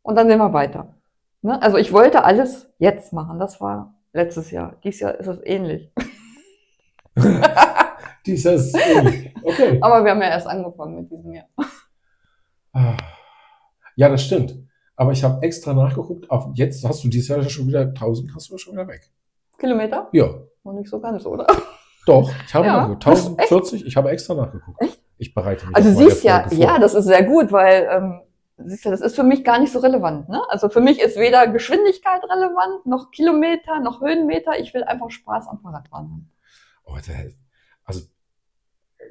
und 0.04 0.16
dann 0.16 0.28
sehen 0.28 0.38
wir 0.40 0.54
weiter. 0.54 0.94
Ne? 1.42 1.60
Also 1.62 1.78
ich 1.78 1.92
wollte 1.92 2.24
alles 2.24 2.70
jetzt 2.78 3.12
machen. 3.14 3.40
Das 3.40 3.60
war 3.60 3.96
letztes 4.14 4.52
Jahr. 4.52 4.76
Dieses 4.84 5.00
Jahr 5.02 5.16
ist 5.16 5.28
es 5.28 5.40
ähnlich. 5.44 5.92
Dieses, 8.26 8.74
okay. 9.44 9.78
Aber 9.82 10.04
wir 10.06 10.12
haben 10.12 10.22
ja 10.22 10.30
erst 10.30 10.48
angefangen 10.48 10.96
mit 10.96 11.12
diesem 11.12 11.34
Jahr. 11.34 11.46
Ah. 12.72 12.96
Ja, 13.96 14.08
das 14.10 14.24
stimmt. 14.24 14.56
Aber 14.96 15.12
ich 15.12 15.24
habe 15.24 15.42
extra 15.44 15.74
nachgeguckt. 15.74 16.30
Auf, 16.32 16.48
jetzt 16.54 16.88
hast 16.88 17.04
du 17.04 17.10
dieses 17.10 17.28
Jahr 17.28 17.44
schon 17.50 17.68
wieder 17.68 17.82
1000, 17.82 18.34
hast 18.34 18.50
du 18.50 18.58
schon 18.58 18.74
wieder 18.74 18.88
weg. 18.88 19.12
Kilometer? 19.58 20.08
Ja, 20.14 20.30
Noch 20.64 20.74
nicht 20.74 20.90
so 20.90 21.00
ganz, 21.00 21.26
oder? 21.26 21.46
doch. 22.06 22.32
Ich 22.48 22.54
habe 22.54 22.66
Ja. 22.66 22.78
nachgeguckt. 22.88 23.06
1040, 23.08 23.86
ich 23.86 23.98
habe 23.98 24.10
extra 24.12 24.34
nachgeguckt. 24.36 24.82
Ich 25.18 25.34
bereite 25.34 25.66
mich 25.68 25.76
Also 25.76 25.92
siehst 25.92 26.24
ja, 26.24 26.42
Folge 26.42 26.56
vor. 26.56 26.66
ja, 26.66 26.80
das 26.80 26.94
ist 26.94 27.06
sehr 27.06 27.24
gut, 27.24 27.52
weil 27.52 27.88
ähm, 27.92 28.22
siehst 28.58 28.86
ja, 28.86 28.92
das 28.92 29.02
ist 29.02 29.16
für 29.16 29.24
mich 29.24 29.44
gar 29.44 29.60
nicht 29.60 29.72
so 29.74 29.80
relevant. 29.80 30.30
Ne? 30.30 30.42
Also 30.50 30.70
für 30.70 30.82
mich 30.82 31.02
ist 31.02 31.18
weder 31.18 31.48
Geschwindigkeit 31.48 32.24
relevant, 32.24 32.86
noch 32.86 33.12
Kilometer, 33.12 33.80
noch 33.80 34.02
Höhenmeter. 34.02 34.60
Ich 34.60 34.74
will 34.74 34.84
einfach 34.84 35.10
Spaß 35.10 35.48
am 35.48 35.60
Fahrradfahren 35.60 36.06
haben. 36.12 36.32
Oh, 36.86 36.94
also, 37.86 38.02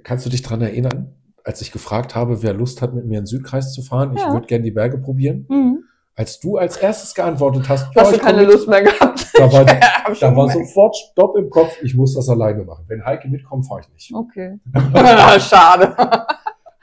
kannst 0.05 0.27
du 0.27 0.31
dich 0.31 0.43
dran 0.43 0.61
erinnern, 0.61 1.15
als 1.45 1.61
ich 1.61 1.73
gefragt 1.73 2.15
habe, 2.15 2.43
wer 2.43 2.55
Lust 2.55 2.83
hat, 2.83 2.95
mit 2.95 3.05
mir 3.05 3.19
in 3.19 3.23
den 3.23 3.27
Südkreis 3.27 3.73
zu 3.73 3.83
fahren? 3.83 4.15
Ich 4.15 4.23
Ja. 4.23 4.33
würde 4.33 4.47
gerne 4.47 4.65
die 4.65 4.71
Berge 4.71 4.99
probieren. 4.99 5.47
Mhm. 5.49 5.85
Als 6.15 6.39
du 6.41 6.59
als 6.59 6.77
erstes 6.77 7.15
geantwortet 7.15 7.69
hast, 7.71 7.95
Du 7.95 8.01
hast 8.01 8.13
du 8.13 8.17
ich 8.17 8.23
keine 8.23 8.45
Lust 8.45 8.69
mehr 8.69 8.83
gehabt. 8.83 9.27
da 9.35 9.51
war, 9.51 9.65
da 10.21 10.37
war 10.37 10.51
sofort 10.51 10.95
Stopp 10.95 11.37
im 11.37 11.49
Kopf, 11.49 11.77
ich 11.83 11.95
muss 11.95 12.15
das 12.15 12.29
alleine 12.29 12.65
machen. 12.65 12.85
Wenn 12.87 13.05
Heike 13.05 13.29
mitkommt, 13.29 13.67
fahre 13.67 13.81
ich 13.81 13.89
nicht. 13.89 14.13
Okay. 14.15 14.61
Schade. 15.41 15.97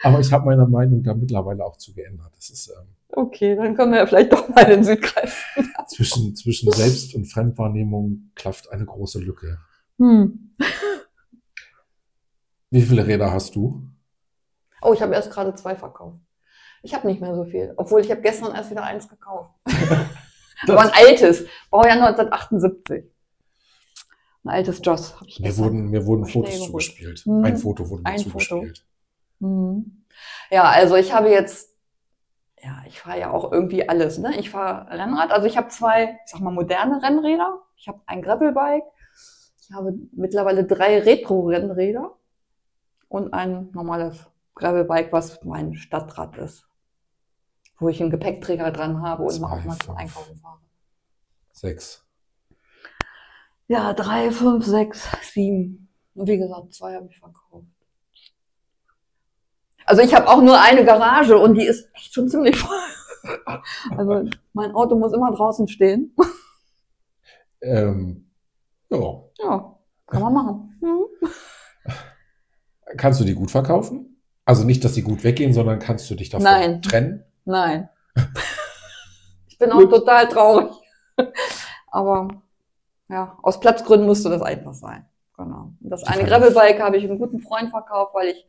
Aber 0.04 0.20
ich 0.20 0.32
habe 0.32 0.46
meine 0.46 0.66
Meinung 0.66 1.04
da 1.04 1.14
mittlerweile 1.14 1.66
auch 1.66 1.78
zu 1.78 1.94
geändert. 1.94 2.32
Das 2.36 2.50
ist, 2.50 2.70
ähm, 2.70 2.88
Okay, 3.12 3.56
dann 3.56 3.76
können 3.76 3.92
wir 3.92 4.00
ja 4.00 4.06
vielleicht 4.06 4.32
doch 4.32 4.48
mal 4.50 4.62
in 4.66 4.70
den 4.70 4.84
Südkreis. 4.84 5.36
Zwischen, 5.88 6.36
zwischen 6.36 6.72
Selbst- 6.72 7.16
und 7.16 7.26
Fremdwahrnehmung 7.26 8.30
klafft 8.36 8.72
eine 8.72 8.86
große 8.86 9.20
Lücke. 9.20 9.58
Hm. 9.98 10.56
Wie 12.70 12.82
viele 12.84 13.06
Räder 13.08 13.34
hast 13.34 13.56
du? 13.56 13.82
Oh, 14.82 14.94
ich 14.94 15.02
habe 15.02 15.16
erst 15.16 15.32
gerade 15.32 15.56
zwei 15.56 15.76
verkauft. 15.76 16.20
Ich 16.84 16.94
habe 16.94 17.08
nicht 17.08 17.20
mehr 17.20 17.36
so 17.36 17.44
viel. 17.46 17.74
Obwohl 17.78 18.02
ich 18.02 18.12
habe 18.12 18.22
gestern 18.22 18.54
erst 18.56 18.70
wieder 18.70 18.84
eins 18.84 19.10
gekauft. 19.10 19.52
Aber 20.68 20.82
ein 20.82 20.92
altes. 20.94 21.46
Baujahr 21.72 21.94
1978. 21.94 23.06
Ein 24.44 24.50
altes 24.50 24.80
Joss 24.84 25.16
habe 25.16 25.28
ich 25.28 25.40
Mir 25.40 25.48
gestern. 25.48 25.66
wurden, 25.66 25.90
mir 25.90 26.06
wurden 26.06 26.26
Fotos 26.26 26.60
zugespielt. 26.66 27.20
Hm. 27.26 27.44
Ein 27.44 27.58
Foto 27.58 27.90
wurde 27.90 28.04
mir 28.04 28.10
Ein 28.10 28.20
Foto. 28.20 28.66
Mhm. 29.40 30.06
Ja, 30.52 30.64
also 30.64 30.96
ich 30.96 31.14
habe 31.14 31.30
jetzt, 31.30 31.76
ja, 32.62 32.84
ich 32.88 33.00
fahre 33.00 33.20
ja 33.20 33.32
auch 33.32 33.52
irgendwie 33.52 33.88
alles. 33.88 34.18
Ne? 34.18 34.38
Ich 34.38 34.50
fahre 34.50 34.90
Rennrad, 34.92 35.32
also 35.32 35.48
ich 35.48 35.58
habe 35.58 35.70
zwei, 35.70 36.20
ich 36.26 36.32
sag 36.32 36.42
mal, 36.42 36.52
moderne 36.52 37.02
Rennräder. 37.02 37.62
Ich 37.76 37.88
habe 37.88 38.02
ein 38.06 38.22
Gravelbike. 38.22 38.84
Ich 39.62 39.72
habe 39.72 39.94
mittlerweile 40.12 40.66
drei 40.66 41.00
Retro-Rennräder 41.00 42.16
und 43.08 43.34
ein 43.34 43.70
normales 43.72 44.26
Gravelbike, 44.56 45.14
was 45.14 45.44
mein 45.44 45.76
Stadtrad 45.76 46.38
ist. 46.38 46.68
Wo 47.78 47.88
ich 47.88 48.02
einen 48.02 48.10
Gepäckträger 48.10 48.72
dran 48.72 49.02
habe 49.02 49.24
und 49.24 49.32
Zwei, 49.32 49.48
auch 49.48 49.64
mal 49.64 49.78
zum. 49.78 49.96
Einkaufen 49.96 50.38
fahre. 50.38 50.60
Sechs. 51.52 52.06
Ja, 53.68 53.94
drei, 53.94 54.32
fünf, 54.32 54.66
sechs, 54.66 55.08
sieben. 55.34 55.88
Und 56.16 56.28
wie 56.28 56.38
gesagt, 56.38 56.74
zwei 56.74 56.96
habe 56.96 57.08
ich 57.08 57.20
verkauft. 57.20 57.68
Also 59.90 60.04
ich 60.04 60.14
habe 60.14 60.28
auch 60.28 60.40
nur 60.44 60.62
eine 60.62 60.86
Garage 60.86 61.36
und 61.36 61.56
die 61.56 61.66
ist 61.66 61.90
echt 61.96 62.14
schon 62.14 62.30
ziemlich 62.30 62.58
voll. 62.58 62.78
Also 63.98 64.30
mein 64.54 64.72
Auto 64.76 64.96
muss 64.96 65.12
immer 65.12 65.32
draußen 65.34 65.68
stehen. 65.68 66.16
Ähm, 67.60 68.32
ja. 68.90 69.24
Ja, 69.40 69.76
kann 70.08 70.22
man 70.22 70.34
machen. 70.34 70.80
Mhm. 70.80 71.30
Kannst 72.96 73.20
du 73.20 73.26
die 73.26 73.34
gut 73.34 73.52
verkaufen? 73.52 74.22
Also 74.46 74.64
nicht, 74.64 74.86
dass 74.86 74.94
sie 74.94 75.02
gut 75.02 75.26
weggehen, 75.26 75.54
sondern 75.54 75.80
kannst 75.80 76.10
du 76.10 76.16
dich 76.16 76.30
davon 76.30 76.46
Nein. 76.46 76.82
trennen? 76.82 77.26
Nein. 77.46 77.90
Ich 79.48 79.58
bin 79.60 79.74
auch 79.74 79.90
total 79.90 80.30
traurig. 80.30 80.72
Aber 81.88 82.30
ja, 83.10 83.38
aus 83.42 83.60
Platzgründen 83.60 84.08
musste 84.08 84.30
das 84.30 84.42
einfach 84.42 84.74
sein. 84.74 85.06
Genau. 85.36 85.74
Und 85.82 85.90
das 85.90 86.06
eine. 86.06 86.24
Gravelbike 86.24 86.80
habe 86.80 86.96
ich 86.96 87.04
einem 87.04 87.20
guten 87.20 87.42
Freund 87.42 87.70
verkauft, 87.70 88.14
weil 88.14 88.30
ich 88.30 88.48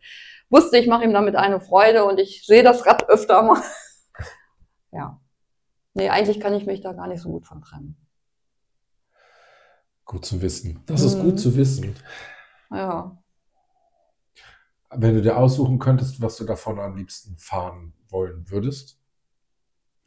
wusste, 0.51 0.79
ich 0.79 0.87
mache 0.87 1.05
ihm 1.05 1.13
damit 1.13 1.37
eine 1.37 1.61
Freude 1.61 2.05
und 2.05 2.19
ich 2.19 2.45
sehe 2.47 2.63
das 2.63 2.87
Rad 2.87 3.09
öfter 3.09 3.43
mal. 3.43 3.63
Ja. 4.93 5.21
Nee, 5.95 6.09
eigentlich 6.09 6.41
kann 6.41 6.53
ich 6.53 6.67
mich 6.67 6.81
da 6.81 6.93
gar 6.93 7.07
nicht 7.07 7.21
so 7.23 7.31
gut 7.31 7.47
von 7.47 7.63
trennen. 7.63 7.97
Gut 10.05 10.25
zu 10.25 10.43
wissen. 10.43 10.83
Das 10.87 11.03
ist 11.03 11.19
Mhm. 11.19 11.23
gut 11.23 11.39
zu 11.39 11.55
wissen. 11.57 11.95
Ja. 12.73 13.17
Wenn 14.91 15.15
du 15.15 15.23
dir 15.23 15.37
aussuchen 15.37 15.79
könntest, 15.79 16.21
was 16.21 16.37
du 16.37 16.45
davon 16.45 16.81
am 16.81 16.97
liebsten 16.97 17.37
fahren 17.39 17.95
wollen 18.09 18.51
würdest. 18.51 18.99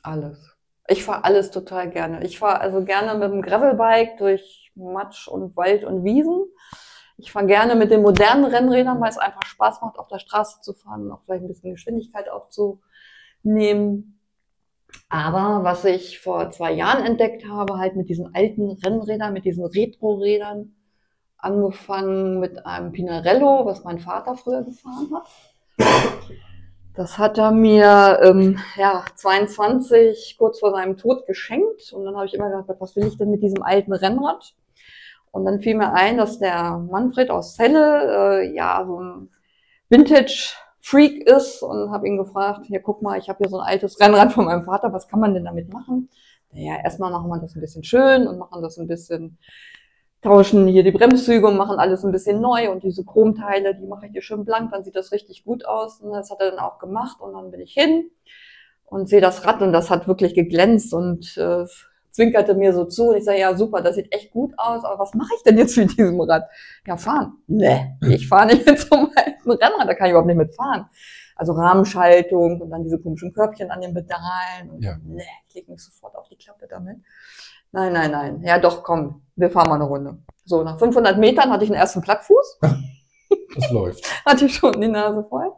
Alles. 0.01 0.57
Ich 0.89 1.05
fahre 1.05 1.23
alles 1.23 1.51
total 1.51 1.89
gerne. 1.89 2.21
Ich 2.25 2.37
fahre 2.39 2.59
also 2.59 2.83
gerne 2.83 3.17
mit 3.17 3.31
dem 3.31 3.41
Gravelbike 3.41 4.17
durch 4.17 4.73
Matsch 4.75 5.29
und 5.29 5.55
Wald 5.55 5.85
und 5.85 6.03
Wiesen. 6.03 6.43
Ich 7.17 7.31
fahre 7.31 7.45
gerne 7.45 7.75
mit 7.75 7.91
den 7.91 8.01
modernen 8.01 8.45
Rennrädern, 8.45 8.99
weil 8.99 9.09
es 9.09 9.17
einfach 9.17 9.43
Spaß 9.43 9.81
macht, 9.81 9.99
auf 9.99 10.07
der 10.07 10.19
Straße 10.19 10.61
zu 10.61 10.73
fahren 10.73 11.03
und 11.03 11.11
auch 11.11 11.21
vielleicht 11.25 11.43
ein 11.43 11.47
bisschen 11.47 11.71
Geschwindigkeit 11.71 12.29
aufzunehmen. 12.29 14.19
Aber 15.09 15.63
was 15.63 15.85
ich 15.85 16.19
vor 16.19 16.49
zwei 16.51 16.71
Jahren 16.71 17.05
entdeckt 17.05 17.47
habe, 17.47 17.77
halt 17.77 17.95
mit 17.95 18.09
diesen 18.09 18.33
alten 18.33 18.71
Rennrädern, 18.71 19.33
mit 19.33 19.45
diesen 19.45 19.65
Retro-Rädern, 19.65 20.75
angefangen 21.37 22.39
mit 22.39 22.65
einem 22.65 22.91
Pinarello, 22.91 23.65
was 23.65 23.83
mein 23.83 23.99
Vater 23.99 24.35
früher 24.35 24.63
gefahren 24.63 25.09
hat. 25.13 25.27
Das 26.95 27.17
hat 27.17 27.37
er 27.37 27.51
mir 27.51 28.19
ähm, 28.23 28.59
ja 28.75 29.03
22 29.15 30.35
kurz 30.37 30.59
vor 30.59 30.71
seinem 30.71 30.95
Tod 30.95 31.25
geschenkt 31.25 31.91
und 31.91 32.05
dann 32.05 32.15
habe 32.15 32.27
ich 32.27 32.35
immer 32.35 32.49
gedacht, 32.49 32.79
was 32.79 32.95
will 32.95 33.07
ich 33.07 33.17
denn 33.17 33.31
mit 33.31 33.41
diesem 33.41 33.63
alten 33.63 33.93
Rennrad? 33.93 34.53
Und 35.33 35.45
dann 35.45 35.61
fiel 35.61 35.75
mir 35.75 35.93
ein, 35.93 36.17
dass 36.17 36.37
der 36.37 36.77
Manfred 36.77 37.31
aus 37.31 37.55
Celle 37.55 38.43
äh, 38.43 38.55
ja 38.55 38.85
so 38.85 38.99
ein 39.01 39.29
Vintage 39.89 40.53
Freak 40.79 41.27
ist 41.27 41.63
und 41.63 41.91
habe 41.91 42.07
ihn 42.07 42.17
gefragt, 42.17 42.65
hier 42.67 42.81
guck 42.81 43.01
mal, 43.01 43.17
ich 43.17 43.29
habe 43.29 43.39
hier 43.39 43.49
so 43.49 43.57
ein 43.57 43.65
altes 43.65 43.99
Rennrad 43.99 44.31
von 44.31 44.45
meinem 44.45 44.63
Vater, 44.63 44.93
was 44.93 45.07
kann 45.07 45.19
man 45.19 45.33
denn 45.33 45.45
damit 45.45 45.73
machen? 45.73 46.09
Naja, 46.51 46.75
erstmal 46.83 47.09
machen 47.09 47.29
wir 47.29 47.39
das 47.39 47.55
ein 47.55 47.61
bisschen 47.61 47.83
schön 47.83 48.27
und 48.27 48.37
machen 48.37 48.61
das 48.61 48.77
ein 48.77 48.85
bisschen 48.85 49.39
tauschen 50.21 50.67
hier 50.67 50.83
die 50.83 50.91
Bremszüge 50.91 51.47
und 51.47 51.57
machen 51.57 51.79
alles 51.79 52.05
ein 52.05 52.11
bisschen 52.11 52.39
neu 52.39 52.71
und 52.71 52.83
diese 52.83 53.03
Chromteile, 53.03 53.75
die 53.75 53.87
mache 53.87 54.05
ich 54.05 54.13
dir 54.13 54.21
schön 54.21 54.45
blank, 54.45 54.71
dann 54.71 54.83
sieht 54.83 54.95
das 54.95 55.11
richtig 55.11 55.43
gut 55.43 55.65
aus. 55.65 55.99
Und 55.99 56.11
das 56.13 56.29
hat 56.29 56.39
er 56.41 56.51
dann 56.51 56.59
auch 56.59 56.77
gemacht 56.77 57.19
und 57.19 57.33
dann 57.33 57.49
bin 57.49 57.59
ich 57.59 57.73
hin 57.73 58.11
und 58.85 59.09
sehe 59.09 59.21
das 59.21 59.45
Rad 59.45 59.61
und 59.61 59.73
das 59.73 59.89
hat 59.89 60.07
wirklich 60.07 60.35
geglänzt 60.35 60.93
und 60.93 61.37
äh, 61.37 61.65
zwinkerte 62.13 62.53
mir 62.53 62.73
so 62.73 62.85
zu 62.85 63.09
und 63.09 63.17
ich 63.17 63.25
sage, 63.25 63.39
ja 63.39 63.55
super, 63.55 63.81
das 63.81 63.95
sieht 63.95 64.13
echt 64.13 64.31
gut 64.31 64.53
aus, 64.57 64.85
aber 64.85 64.99
was 64.99 65.13
mache 65.13 65.31
ich 65.35 65.43
denn 65.43 65.57
jetzt 65.57 65.75
mit 65.75 65.97
diesem 65.97 66.21
Rad? 66.21 66.47
Ja, 66.87 66.95
fahren. 66.95 67.33
Nee, 67.47 67.97
ich 68.07 68.27
fahre 68.27 68.47
nicht 68.47 68.65
mit 68.65 68.79
so 68.79 68.95
einem 68.95 69.09
Rennrad, 69.45 69.87
da 69.87 69.93
kann 69.95 70.05
ich 70.05 70.11
überhaupt 70.11 70.27
nicht 70.27 70.37
mitfahren. 70.37 70.85
Also 71.35 71.53
Rahmenschaltung 71.53 72.61
und 72.61 72.69
dann 72.69 72.83
diese 72.83 72.99
komischen 72.99 73.33
Körbchen 73.33 73.71
an 73.71 73.81
den 73.81 73.93
Pedalen. 73.93 74.69
Und 74.69 74.83
Ja. 74.83 74.97
Nee, 75.03 75.23
ich 75.47 75.55
leg 75.55 75.67
mich 75.67 75.83
sofort 75.83 76.15
auf 76.15 76.29
die 76.29 76.37
Klappe 76.37 76.67
damit. 76.69 76.97
Nein, 77.71 77.91
nein, 77.91 78.11
nein. 78.11 78.43
Ja, 78.43 78.59
doch, 78.59 78.83
komm, 78.83 79.23
wir 79.35 79.49
fahren 79.49 79.67
mal 79.67 79.75
eine 79.75 79.85
Runde. 79.85 80.19
So, 80.45 80.63
nach 80.63 80.77
500 80.77 81.17
Metern 81.17 81.49
hatte 81.51 81.63
ich 81.63 81.71
einen 81.71 81.79
ersten 81.79 82.01
Plattfuß, 82.01 82.59
Das 83.55 83.71
läuft. 83.71 84.05
hatte 84.25 84.45
ich 84.45 84.53
schon 84.53 84.79
die 84.79 84.87
Nase 84.87 85.25
voll. 85.27 85.51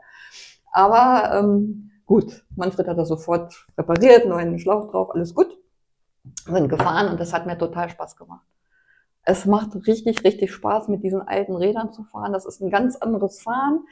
Aber 0.72 1.38
ähm, 1.38 1.92
gut, 2.06 2.46
Manfred 2.56 2.88
hat 2.88 2.98
das 2.98 3.10
sofort 3.10 3.68
repariert, 3.78 4.26
neuen 4.26 4.58
Schlauch 4.60 4.90
drauf, 4.90 5.10
alles 5.14 5.36
gut. 5.36 5.58
Sind 6.46 6.70
gefahren 6.70 7.10
und 7.10 7.20
das 7.20 7.34
hat 7.34 7.46
mir 7.46 7.58
total 7.58 7.90
Spaß 7.90 8.16
gemacht. 8.16 8.46
Es 9.24 9.46
macht 9.46 9.76
richtig, 9.88 10.24
richtig 10.24 10.52
Spaß, 10.52 10.88
mit 10.88 11.04
diesen 11.04 11.22
alten 11.22 11.56
Rädern 11.56 11.92
zu 11.92 12.04
fahren. 12.04 12.34
Das 12.34 12.46
ist 12.46 12.62
ein 12.62 12.70
ganz 12.70 12.96
anderes 12.96 13.42
Fahren. 13.42 13.86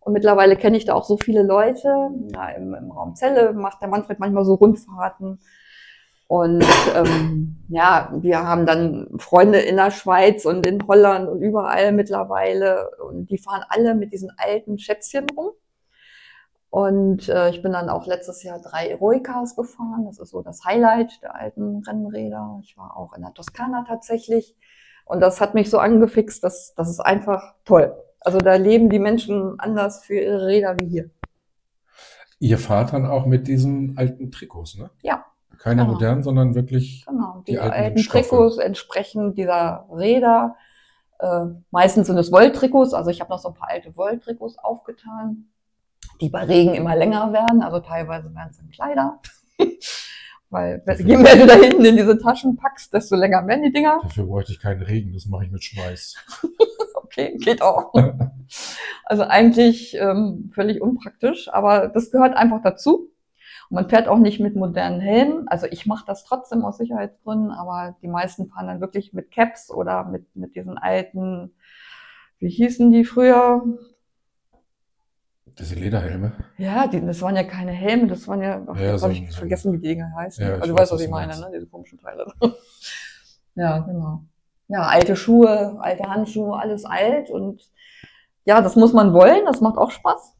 Und 0.00 0.12
mittlerweile 0.12 0.56
kenne 0.56 0.76
ich 0.76 0.84
da 0.84 0.94
auch 0.94 1.04
so 1.04 1.16
viele 1.16 1.42
Leute. 1.42 2.10
Ja, 2.32 2.50
im, 2.50 2.72
Im 2.74 2.92
Raum 2.92 3.16
Celle 3.16 3.52
macht 3.52 3.82
der 3.82 3.88
Manfred 3.88 4.20
manchmal 4.20 4.44
so 4.44 4.54
Rundfahrten. 4.54 5.40
Und 6.28 6.64
ähm, 6.94 7.56
ja, 7.68 8.12
wir 8.20 8.46
haben 8.46 8.66
dann 8.66 9.08
Freunde 9.18 9.58
in 9.58 9.76
der 9.76 9.90
Schweiz 9.90 10.44
und 10.44 10.66
in 10.66 10.86
Holland 10.86 11.28
und 11.28 11.40
überall 11.40 11.92
mittlerweile. 11.92 12.90
Und 13.08 13.30
die 13.30 13.38
fahren 13.38 13.64
alle 13.68 13.96
mit 13.96 14.12
diesen 14.12 14.30
alten 14.36 14.78
Schätzchen 14.78 15.26
rum. 15.36 15.50
Und 16.76 17.30
äh, 17.30 17.48
ich 17.48 17.62
bin 17.62 17.72
dann 17.72 17.88
auch 17.88 18.04
letztes 18.06 18.42
Jahr 18.42 18.60
drei 18.60 18.88
Eroicas 18.90 19.56
gefahren. 19.56 20.04
Das 20.04 20.18
ist 20.18 20.28
so 20.28 20.42
das 20.42 20.62
Highlight 20.66 21.22
der 21.22 21.34
alten 21.34 21.78
Rennräder. 21.78 22.60
Ich 22.62 22.76
war 22.76 22.98
auch 22.98 23.14
in 23.14 23.22
der 23.22 23.32
Toskana 23.32 23.86
tatsächlich. 23.88 24.54
Und 25.06 25.20
das 25.20 25.40
hat 25.40 25.54
mich 25.54 25.70
so 25.70 25.78
angefixt, 25.78 26.44
dass 26.44 26.74
das 26.74 26.90
ist 26.90 27.00
einfach 27.00 27.54
toll. 27.64 27.96
Also 28.20 28.40
da 28.40 28.56
leben 28.56 28.90
die 28.90 28.98
Menschen 28.98 29.58
anders 29.58 30.04
für 30.04 30.20
ihre 30.20 30.44
Räder 30.48 30.76
wie 30.78 30.86
hier. 30.86 31.10
Ihr 32.40 32.58
fahrt 32.58 32.92
dann 32.92 33.06
auch 33.06 33.24
mit 33.24 33.48
diesen 33.48 33.96
alten 33.96 34.30
Trikots, 34.30 34.76
ne? 34.76 34.90
Ja. 35.00 35.24
Keine 35.56 35.80
Genau. 35.80 35.94
modernen, 35.94 36.22
sondern 36.22 36.54
wirklich. 36.54 37.06
Genau, 37.08 37.42
Die 37.46 37.52
die, 37.52 37.58
alten 37.58 37.74
alten. 37.74 38.02
Trikots 38.02 38.58
entsprechen 38.58 39.32
dieser 39.34 39.86
Räder. 39.90 40.56
Äh, 41.20 41.46
meistens 41.70 42.08
sind 42.08 42.18
es 42.18 42.30
Wolltrikots, 42.30 42.92
also 42.92 43.08
ich 43.08 43.22
habe 43.22 43.30
noch 43.30 43.38
so 43.38 43.48
ein 43.48 43.54
paar 43.54 43.70
alte 43.70 43.96
Wolltrikots 43.96 44.58
aufgetan, 44.58 45.48
die 46.20 46.28
bei 46.28 46.44
Regen 46.44 46.74
immer 46.74 46.96
länger 46.96 47.32
werden, 47.32 47.62
also 47.62 47.80
teilweise 47.80 48.34
werden 48.34 48.48
es 48.50 48.58
dann 48.58 48.70
Kleider. 48.70 49.20
Weil 50.48 50.82
je 50.98 51.16
mehr 51.16 51.36
du 51.36 51.46
da 51.46 51.54
hinten 51.54 51.84
in 51.84 51.96
diese 51.96 52.18
Taschen 52.18 52.56
packst, 52.56 52.94
desto 52.94 53.16
länger 53.16 53.46
werden 53.46 53.64
die 53.64 53.72
Dinger. 53.72 53.98
Dafür 54.02 54.26
bräuchte 54.26 54.52
ich 54.52 54.60
keinen 54.60 54.82
Regen, 54.82 55.12
das 55.12 55.26
mache 55.26 55.44
ich 55.44 55.50
mit 55.50 55.64
Schweiß. 55.64 56.16
Okay, 57.06 57.36
geht 57.38 57.62
auch. 57.62 57.92
Also 59.08 59.22
eigentlich 59.22 59.94
ähm, 59.94 60.50
völlig 60.52 60.82
unpraktisch, 60.82 61.48
aber 61.52 61.88
das 61.88 62.10
gehört 62.10 62.36
einfach 62.36 62.60
dazu. 62.62 63.12
Und 63.70 63.74
man 63.74 63.88
fährt 63.88 64.08
auch 64.08 64.18
nicht 64.18 64.40
mit 64.40 64.56
modernen 64.56 65.00
Helmen. 65.00 65.46
Also 65.46 65.66
ich 65.66 65.86
mache 65.86 66.04
das 66.06 66.24
trotzdem 66.24 66.64
aus 66.64 66.78
Sicherheitsgründen, 66.78 67.52
aber 67.52 67.96
die 68.02 68.08
meisten 68.08 68.48
fahren 68.48 68.66
dann 68.66 68.80
wirklich 68.80 69.12
mit 69.12 69.30
Caps 69.30 69.70
oder 69.70 70.04
mit, 70.04 70.34
mit 70.34 70.56
diesen 70.56 70.76
alten, 70.76 71.54
wie 72.38 72.48
hießen 72.48 72.90
die 72.90 73.04
früher? 73.04 73.64
Diese 75.58 75.74
Lederhelme. 75.74 76.32
Ja, 76.58 76.86
die, 76.86 77.04
das 77.04 77.22
waren 77.22 77.34
ja 77.34 77.44
keine 77.44 77.72
Helme, 77.72 78.08
das 78.08 78.28
waren 78.28 78.42
ja, 78.42 78.62
ach, 78.66 78.78
Ja, 78.78 78.98
so 78.98 79.08
ich 79.08 79.30
so 79.30 79.38
vergessen, 79.38 79.72
wie 79.72 79.78
die 79.78 79.88
Dinge 79.88 80.12
heißen. 80.14 80.46
Ja, 80.46 80.54
also 80.54 80.66
du 80.66 80.72
weiß, 80.74 80.80
weißt, 80.80 80.92
was 80.92 81.00
ich 81.00 81.10
meine, 81.10 81.38
ne? 81.38 81.50
diese 81.54 81.66
komischen 81.66 81.98
Teile. 81.98 82.26
ja, 83.54 83.78
genau. 83.78 84.22
Ja, 84.68 84.82
alte 84.82 85.16
Schuhe, 85.16 85.78
alte 85.80 86.04
Handschuhe, 86.08 86.58
alles 86.58 86.84
alt 86.84 87.30
und 87.30 87.62
ja, 88.44 88.60
das 88.60 88.76
muss 88.76 88.92
man 88.92 89.14
wollen, 89.14 89.44
das 89.46 89.60
macht 89.60 89.78
auch 89.78 89.90
Spaß. 89.90 90.34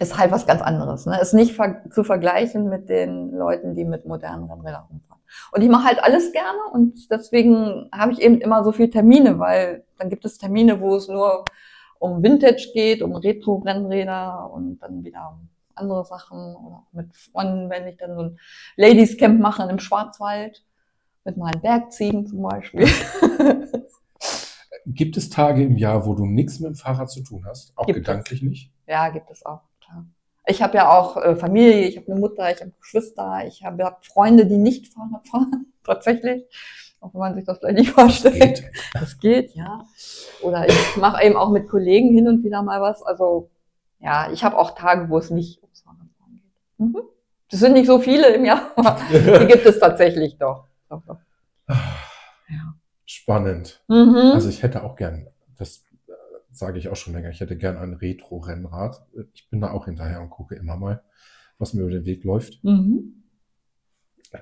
ist 0.00 0.18
halt 0.18 0.32
was 0.32 0.46
ganz 0.46 0.62
anderes. 0.62 1.06
Ne? 1.06 1.20
Ist 1.20 1.32
nicht 1.32 1.54
ver 1.54 1.88
zu 1.90 2.02
vergleichen 2.02 2.68
mit 2.68 2.88
den 2.88 3.30
Leuten, 3.30 3.74
die 3.74 3.84
mit 3.84 4.04
modernen 4.04 4.50
Rennrädern 4.50 4.84
rumfahren. 4.90 5.22
Und 5.52 5.62
ich 5.62 5.68
mache 5.68 5.84
halt 5.84 6.02
alles 6.02 6.32
gerne 6.32 6.58
und 6.72 7.10
deswegen 7.10 7.88
habe 7.94 8.12
ich 8.12 8.20
eben 8.20 8.40
immer 8.40 8.64
so 8.64 8.72
viele 8.72 8.90
Termine, 8.90 9.38
weil 9.38 9.84
dann 9.98 10.08
gibt 10.08 10.24
es 10.24 10.38
Termine, 10.38 10.80
wo 10.80 10.96
es 10.96 11.08
nur 11.08 11.44
um 11.98 12.22
Vintage 12.22 12.70
geht, 12.72 13.02
um 13.02 13.14
Retro-Rennräder 13.14 14.50
und 14.52 14.78
dann 14.78 15.04
wieder 15.04 15.30
um 15.32 15.48
andere 15.74 16.04
Sachen 16.04 16.56
oder 16.56 16.76
auch 16.76 16.92
mit 16.92 17.14
Freunden, 17.14 17.70
wenn 17.70 17.86
ich 17.86 17.96
dann 17.96 18.14
so 18.14 18.22
ein 18.22 18.38
Ladies 18.76 19.16
Camp 19.18 19.40
mache 19.40 19.68
im 19.68 19.78
Schwarzwald 19.78 20.64
mit 21.24 21.36
meinen 21.36 21.60
Bergziegen 21.60 22.26
zum 22.26 22.42
Beispiel. 22.42 22.88
Gibt 24.86 25.16
es 25.16 25.28
Tage 25.28 25.64
im 25.64 25.76
Jahr, 25.76 26.06
wo 26.06 26.14
du 26.14 26.24
nichts 26.26 26.60
mit 26.60 26.68
dem 26.68 26.76
Fahrrad 26.76 27.10
zu 27.10 27.22
tun 27.22 27.44
hast? 27.46 27.76
Auch 27.76 27.86
Gibt 27.86 27.98
es. 27.98 28.04
gedanklich 28.04 28.42
nicht? 28.42 28.72
Ja, 28.86 29.08
gibt 29.08 29.30
es 29.30 29.44
auch. 29.44 29.62
Klar. 29.84 30.06
Ich 30.46 30.62
habe 30.62 30.76
ja 30.76 30.96
auch 30.96 31.16
äh, 31.16 31.34
Familie, 31.34 31.88
ich 31.88 31.96
habe 31.96 32.12
eine 32.12 32.20
Mutter, 32.20 32.50
ich 32.52 32.60
habe 32.60 32.72
Geschwister, 32.80 33.42
ich 33.46 33.64
habe 33.64 33.84
hab 33.84 34.06
Freunde, 34.06 34.46
die 34.46 34.58
nicht 34.58 34.94
Fahrrad 34.94 35.26
fahren, 35.26 35.72
tatsächlich. 35.84 36.44
Auch 37.06 37.14
wenn 37.14 37.20
man 37.20 37.34
sich 37.34 37.44
das 37.44 37.58
vielleicht 37.58 37.78
nicht 37.78 37.90
vorstellt. 37.94 38.34
Geht. 38.40 38.72
Das 38.94 39.18
geht, 39.18 39.54
ja. 39.54 39.84
Oder 40.42 40.68
ich 40.68 40.96
mache 40.96 41.22
eben 41.24 41.36
auch 41.36 41.50
mit 41.50 41.68
Kollegen 41.68 42.12
hin 42.12 42.26
und 42.26 42.42
wieder 42.42 42.62
mal 42.62 42.80
was. 42.80 43.02
Also 43.02 43.48
ja, 44.00 44.30
ich 44.32 44.42
habe 44.42 44.58
auch 44.58 44.74
Tage, 44.74 45.08
wo 45.08 45.18
es 45.18 45.30
nicht 45.30 45.62
ums 45.62 45.82
Fahrradfahren 45.82 46.34
geht. 46.34 46.78
Mhm. 46.78 46.98
Das 47.48 47.60
sind 47.60 47.74
nicht 47.74 47.86
so 47.86 48.00
viele 48.00 48.34
im 48.34 48.44
Jahr, 48.44 48.72
aber 48.74 48.98
die 49.10 49.46
gibt 49.46 49.64
es 49.66 49.78
tatsächlich 49.78 50.36
doch. 50.36 50.66
doch, 50.88 51.02
doch. 51.06 51.18
Ja. 51.68 52.74
Spannend. 53.04 53.84
Mhm. 53.86 54.32
Also 54.34 54.48
ich 54.48 54.64
hätte 54.64 54.82
auch 54.82 54.96
gern, 54.96 55.28
das 55.56 55.84
äh, 56.08 56.12
sage 56.50 56.78
ich 56.78 56.88
auch 56.88 56.96
schon 56.96 57.12
länger, 57.14 57.30
ich 57.30 57.40
hätte 57.40 57.56
gern 57.56 57.76
ein 57.76 57.94
Retro-Rennrad. 57.94 59.06
Ich 59.32 59.48
bin 59.48 59.60
da 59.60 59.70
auch 59.70 59.84
hinterher 59.84 60.20
und 60.20 60.30
gucke 60.30 60.56
immer 60.56 60.76
mal, 60.76 61.02
was 61.58 61.72
mir 61.72 61.82
über 61.82 61.92
den 61.92 62.04
Weg 62.04 62.24
läuft. 62.24 62.62
mhm. 62.64 63.22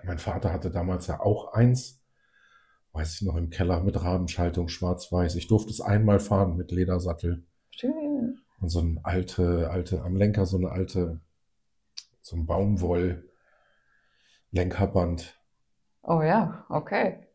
Mein 0.03 0.19
Vater 0.19 0.51
hatte 0.53 0.71
damals 0.71 1.07
ja 1.07 1.21
auch 1.21 1.53
eins, 1.53 2.01
weiß 2.95 3.17
ich 3.17 3.23
noch, 3.23 3.37
im 3.37 3.51
Keller 3.51 3.83
mit 3.83 4.03
Rabenschaltung, 4.03 4.69
schwarz-weiß. 4.69 5.35
Ich 5.35 5.49
durfte 5.49 5.71
es 5.71 5.81
einmal 5.81 6.21
fahren 6.21 6.57
mit 6.57 6.71
Ledersattel 6.71 7.43
Schön. 7.71 8.39
und 8.61 8.69
so 8.69 8.81
ein 8.81 9.01
alte, 9.03 9.69
alte, 9.71 10.03
am 10.03 10.15
Lenker 10.17 10.47
so 10.47 10.57
eine 10.57 10.71
alte, 10.71 11.21
so 12.23 12.37
ein 12.37 12.47
Baumwoll-Lenkerband. 12.47 15.37
Oh 16.05 16.23
ja, 16.23 16.65
okay. 16.69 17.27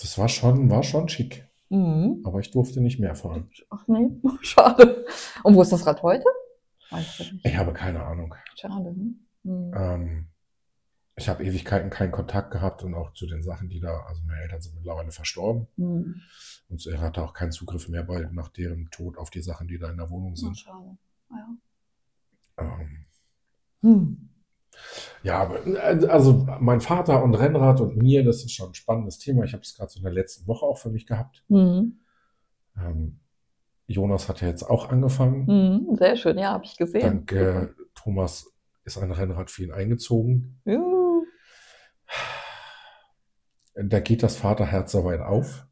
Das 0.00 0.18
war 0.18 0.28
schon, 0.28 0.68
war 0.70 0.82
schon 0.82 1.08
schick. 1.08 1.48
Mhm. 1.70 2.20
Aber 2.24 2.40
ich 2.40 2.50
durfte 2.50 2.82
nicht 2.82 3.00
mehr 3.00 3.14
fahren. 3.14 3.48
Ach 3.70 3.88
nee, 3.88 4.10
schade. 4.42 5.06
Und 5.42 5.54
wo 5.54 5.62
ist 5.62 5.72
das 5.72 5.86
Rad 5.86 6.02
heute? 6.02 6.26
Ich. 6.98 7.32
Ich 7.42 7.56
habe 7.56 7.72
keine 7.72 8.02
Ahnung. 8.02 8.34
Schade. 8.54 8.92
Ne? 8.92 9.14
Mhm. 9.44 9.72
Ähm, 9.74 10.26
ich 11.20 11.28
habe 11.28 11.44
Ewigkeiten 11.44 11.90
keinen 11.90 12.12
Kontakt 12.12 12.50
gehabt 12.50 12.82
und 12.82 12.94
auch 12.94 13.12
zu 13.12 13.26
den 13.26 13.42
Sachen, 13.42 13.68
die 13.68 13.78
da, 13.80 14.00
also 14.08 14.22
meine 14.26 14.40
Eltern 14.42 14.60
sind 14.60 14.74
mittlerweile 14.76 15.12
verstorben 15.12 15.66
Mhm. 15.76 16.14
und 16.68 16.86
er 16.86 17.00
hatte 17.00 17.22
auch 17.22 17.34
keinen 17.34 17.52
Zugriff 17.52 17.88
mehr 17.88 18.02
bei, 18.02 18.28
nach 18.32 18.48
deren 18.48 18.90
Tod 18.90 19.18
auf 19.18 19.30
die 19.30 19.42
Sachen, 19.42 19.68
die 19.68 19.78
da 19.78 19.90
in 19.90 19.98
der 19.98 20.10
Wohnung 20.10 20.34
sind. 20.36 20.56
schade. 20.58 20.96
Ja. 21.30 21.46
Ähm, 22.58 23.06
Hm. 23.82 24.28
ja, 25.22 25.38
aber, 25.42 25.66
äh, 25.66 26.06
also 26.06 26.46
mein 26.60 26.80
Vater 26.80 27.22
und 27.22 27.34
Rennrad 27.34 27.80
und 27.80 27.96
mir, 27.96 28.24
das 28.24 28.36
ist 28.44 28.52
schon 28.52 28.70
ein 28.70 28.74
spannendes 28.74 29.18
Thema. 29.18 29.44
Ich 29.44 29.52
habe 29.52 29.62
es 29.62 29.74
gerade 29.74 29.90
so 29.90 29.98
in 29.98 30.04
der 30.04 30.12
letzten 30.12 30.46
Woche 30.46 30.64
auch 30.66 30.78
für 30.78 30.90
mich 30.90 31.06
gehabt. 31.06 31.44
Mhm. 31.48 31.98
Ähm, 32.76 33.20
Jonas 33.86 34.28
hat 34.28 34.40
ja 34.40 34.48
jetzt 34.48 34.62
auch 34.62 34.88
angefangen. 34.90 35.46
Mhm. 35.46 35.96
Sehr 35.96 36.16
schön, 36.16 36.38
ja, 36.38 36.52
habe 36.52 36.64
ich 36.64 36.76
gesehen. 36.76 37.02
Dank 37.26 37.32
äh, 37.32 37.68
Thomas 37.94 38.52
ist 38.84 38.98
ein 38.98 39.12
Rennrad 39.12 39.50
für 39.50 39.64
ihn 39.64 39.72
eingezogen. 39.72 40.60
Juhu. 40.64 40.99
Da 43.74 44.00
geht 44.00 44.22
das 44.22 44.36
Vaterherz 44.36 44.92
soweit 44.92 45.20
auf. 45.20 45.66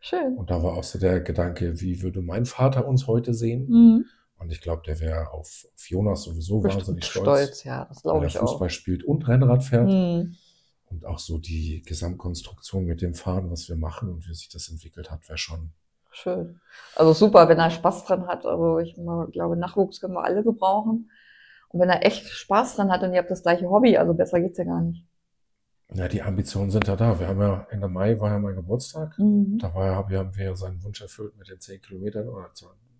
Schön. 0.00 0.36
Und 0.36 0.50
da 0.50 0.62
war 0.62 0.74
auch 0.74 0.84
so 0.84 0.98
der 0.98 1.20
Gedanke, 1.20 1.80
wie 1.80 2.02
würde 2.02 2.20
mein 2.20 2.44
Vater 2.44 2.86
uns 2.86 3.06
heute 3.06 3.32
sehen? 3.32 3.68
Mhm. 3.68 4.04
Und 4.38 4.52
ich 4.52 4.60
glaube, 4.60 4.82
der 4.84 5.00
wäre 5.00 5.30
auf, 5.30 5.66
auf 5.74 5.88
Jonas 5.88 6.24
sowieso 6.24 6.60
Bestimmt 6.60 6.82
wahnsinnig 6.82 7.04
stolz. 7.06 7.24
stolz, 7.24 7.64
ja, 7.64 7.86
das 7.86 8.02
glaube 8.02 8.24
er 8.24 8.28
ich 8.28 8.38
auch. 8.38 8.50
Fußball 8.50 8.68
spielt 8.68 9.04
und 9.04 9.26
Rennrad 9.26 9.64
fährt. 9.64 9.88
Mhm. 9.88 10.36
Und 10.90 11.06
auch 11.06 11.18
so 11.18 11.38
die 11.38 11.82
Gesamtkonstruktion 11.86 12.84
mit 12.84 13.00
dem 13.00 13.14
Fahren, 13.14 13.50
was 13.50 13.68
wir 13.68 13.76
machen 13.76 14.10
und 14.10 14.28
wie 14.28 14.34
sich 14.34 14.50
das 14.50 14.68
entwickelt 14.68 15.10
hat, 15.10 15.26
wäre 15.28 15.38
schon. 15.38 15.72
Schön. 16.10 16.60
Also 16.94 17.12
super, 17.14 17.48
wenn 17.48 17.58
er 17.58 17.70
Spaß 17.70 18.04
dran 18.04 18.26
hat. 18.26 18.44
Also 18.44 18.78
ich 18.78 18.94
glaube, 18.94 19.56
Nachwuchs 19.56 20.00
können 20.00 20.14
wir 20.14 20.24
alle 20.24 20.44
gebrauchen. 20.44 21.10
Und 21.68 21.80
wenn 21.80 21.88
er 21.88 22.04
echt 22.04 22.26
Spaß 22.26 22.76
dran 22.76 22.92
hat 22.92 23.02
und 23.02 23.12
ihr 23.12 23.18
habt 23.20 23.30
das 23.30 23.42
gleiche 23.42 23.68
Hobby, 23.68 23.96
also 23.96 24.14
besser 24.14 24.40
geht's 24.40 24.58
ja 24.58 24.64
gar 24.64 24.82
nicht. 24.82 25.04
Ja, 25.92 26.08
die 26.08 26.22
Ambitionen 26.22 26.70
sind 26.70 26.86
ja 26.88 26.96
da. 26.96 27.20
Wir 27.20 27.28
haben 27.28 27.40
ja 27.40 27.66
Ende 27.70 27.88
Mai 27.88 28.18
war 28.18 28.30
ja 28.30 28.38
mein 28.38 28.54
Geburtstag. 28.56 29.18
Mhm. 29.18 29.58
Da 29.58 29.74
war 29.74 29.86
ja, 29.86 30.08
wir 30.08 30.18
haben 30.20 30.34
wir 30.36 30.56
seinen 30.56 30.82
Wunsch 30.82 31.00
erfüllt 31.00 31.36
mit 31.36 31.48
den 31.48 31.60
zehn 31.60 31.80
Kilometern, 31.80 32.28
oder 32.28 32.50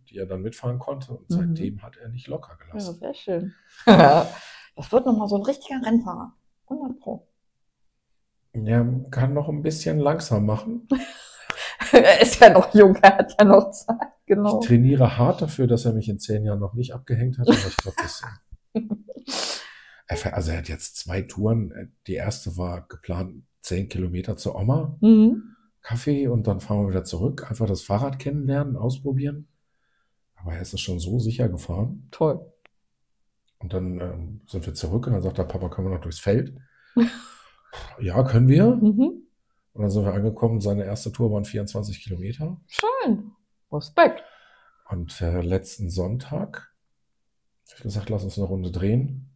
die 0.09 0.19
er 0.19 0.27
dann 0.27 0.43
mitfahren 0.43 0.79
konnte. 0.79 1.13
Und 1.13 1.29
Mhm. 1.31 1.35
seitdem 1.35 1.83
hat 1.83 1.97
er 1.97 2.09
nicht 2.11 2.29
locker 2.29 2.57
Ja, 2.61 2.67
gelassen. 2.67 2.99
sehr 2.99 3.15
schön. 3.15 3.55
das 3.87 4.93
wird 4.93 5.07
nochmal 5.07 5.29
so 5.29 5.37
ein 5.37 5.43
richtiger 5.43 5.81
Rennfahrer. 5.85 6.35
100 6.69 7.01
Pro. 7.01 7.27
Er 8.53 8.87
kann 9.11 9.35
noch 9.35 9.49
ein 9.49 9.63
bisschen 9.63 9.99
langsam 9.99 10.47
machen. 10.47 10.87
er 11.93 12.21
ist 12.23 12.39
ja 12.41 12.51
noch 12.51 12.73
jung, 12.75 12.95
er 12.97 13.19
hat 13.19 13.35
ja 13.39 13.45
noch 13.45 13.71
Zeit. 13.73 13.97
Genau. 14.27 14.61
Ich 14.61 14.69
trainiere 14.69 15.19
hart 15.19 15.43
dafür, 15.43 15.67
dass 15.67 15.85
er 15.85 15.93
mich 15.93 16.09
in 16.09 16.19
zehn 16.19 16.45
Jahren 16.45 16.61
noch 16.61 16.75
nicht 16.75 16.95
abgehängt 16.95 17.39
hat. 17.39 17.49
Aber 17.49 17.57
ich 17.57 17.77
glaube, 17.77 17.97
das. 18.01 18.23
Er 20.07 20.35
Also 20.35 20.51
er 20.51 20.59
hat 20.59 20.69
jetzt 20.69 20.97
zwei 20.97 21.23
Touren. 21.23 21.93
Die 22.07 22.15
erste 22.15 22.57
war 22.57 22.87
geplant 22.87 23.45
zehn 23.63 23.89
Kilometer 23.89 24.37
zur 24.37 24.57
Oma, 24.57 24.97
Mhm. 25.01 25.55
Kaffee 25.83 26.29
und 26.29 26.47
dann 26.47 26.61
fahren 26.61 26.85
wir 26.85 26.91
wieder 26.91 27.05
zurück. 27.05 27.51
Einfach 27.51 27.67
das 27.67 27.83
Fahrrad 27.83 28.19
kennenlernen, 28.19 28.77
ausprobieren. 28.77 29.49
Aber 30.37 30.55
er 30.55 30.63
ist 30.63 30.73
es 30.73 30.81
schon 30.81 30.99
so 30.99 31.19
sicher 31.19 31.49
gefahren. 31.49 32.09
Toll. 32.11 32.41
Und 33.59 33.73
dann 33.73 34.01
ähm, 34.01 34.41
sind 34.47 34.65
wir 34.67 34.75
zurück 34.75 35.07
und 35.07 35.13
dann 35.13 35.23
sagt 35.23 35.39
der 35.39 35.45
Papa, 35.45 35.69
können 35.69 35.89
wir 35.89 35.95
noch 35.95 36.03
durchs 36.03 36.21
Feld? 36.21 36.55
ja, 38.01 38.23
können 38.23 38.49
wir. 38.49 38.77
Mhm. 38.77 39.27
Und 39.73 39.83
dann 39.83 39.91
sind 39.91 40.05
wir 40.05 40.15
angekommen. 40.15 40.61
Seine 40.61 40.85
erste 40.85 41.13
Tour 41.13 41.31
waren 41.33 41.45
24 41.45 42.03
Kilometer. 42.03 42.61
Schön. 42.67 43.33
Respekt. 43.73 44.23
Und 44.89 45.21
äh, 45.21 45.41
letzten 45.41 45.91
Sonntag 45.91 46.73
habe 47.69 47.77
ich 47.79 47.83
gesagt, 47.83 48.11
lass 48.11 48.25
uns 48.25 48.39
eine 48.39 48.47
Runde 48.47 48.71
drehen. 48.71 49.34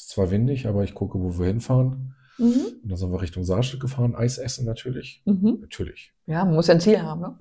Ist 0.00 0.08
zwar 0.10 0.30
windig, 0.30 0.66
aber 0.66 0.82
ich 0.82 0.94
gucke, 0.94 1.20
wo 1.20 1.38
wir 1.38 1.46
hinfahren. 1.46 2.14
Mhm. 2.38 2.54
Und 2.82 2.88
dann 2.90 2.96
sind 2.96 3.12
wir 3.12 3.20
Richtung 3.20 3.44
Saarstück 3.44 3.80
gefahren. 3.82 4.14
Eis 4.16 4.38
essen 4.38 4.64
natürlich. 4.64 5.22
Mhm. 5.26 5.58
Natürlich. 5.60 6.14
Ja, 6.26 6.42
man 6.46 6.54
muss 6.54 6.68
ja 6.68 6.74
ein 6.74 6.80
Ziel 6.80 7.02
haben, 7.02 7.20
ne? 7.20 7.36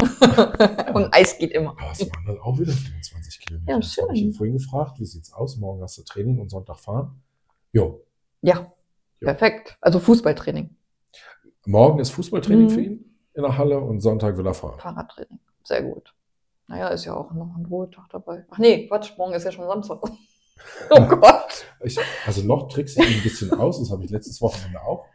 Und 0.93 1.13
Eis 1.13 1.37
geht 1.37 1.51
immer. 1.51 1.71
Aber 1.79 1.91
es 1.93 2.01
waren 2.01 2.25
dann 2.27 2.37
auch 2.39 2.59
wieder 2.59 2.73
25 2.73 3.39
Kilometer. 3.39 3.71
Ja, 3.71 3.77
Jetzt 3.79 3.97
habe 4.01 4.11
ich 4.13 4.19
schön. 4.19 4.27
ihn 4.29 4.33
vorhin 4.33 4.57
gefragt, 4.57 4.99
wie 4.99 5.05
sieht's 5.05 5.31
aus? 5.31 5.55
Morgen 5.55 5.81
hast 5.81 5.97
du 5.97 6.03
Training 6.03 6.39
und 6.39 6.49
Sonntag 6.49 6.79
fahren. 6.79 7.21
Jo. 7.71 8.03
Ja, 8.41 8.55
Ja. 9.21 9.33
perfekt. 9.33 9.77
Also 9.79 9.99
Fußballtraining, 9.99 10.69
Morgen 11.65 11.99
ist 11.99 12.09
Fußballtraining 12.11 12.65
Mhm. 12.65 12.69
für 12.69 12.81
ihn 12.81 13.15
in 13.35 13.43
der 13.43 13.57
Halle 13.57 13.79
und 13.79 14.01
Sonntag 14.01 14.35
will 14.37 14.45
er 14.45 14.53
fahren. 14.53 14.79
Fahrradtraining. 14.79 15.39
Sehr 15.63 15.83
gut. 15.83 16.13
Naja, 16.67 16.89
ist 16.89 17.05
ja 17.05 17.13
auch 17.15 17.31
noch 17.33 17.55
ein 17.57 17.65
Ruhetag 17.67 18.09
dabei. 18.09 18.45
Ach 18.49 18.57
nee, 18.57 18.87
Quatsch, 18.87 19.17
morgen 19.17 19.33
ist 19.33 19.45
ja 19.45 19.51
schon 19.53 19.65
Samstag. 19.65 20.01
oh 20.91 21.05
Gott. 21.05 21.65
Ich, 21.81 21.97
also 22.25 22.43
noch 22.45 22.67
trickse 22.67 23.01
ich 23.01 23.09
ihn 23.11 23.17
ein 23.17 23.23
bisschen 23.23 23.53
aus. 23.53 23.79
Das 23.79 23.91
habe 23.91 24.03
ich 24.03 24.11
letztes 24.11 24.41
Wochenende 24.41 24.81
auch. 24.81 25.05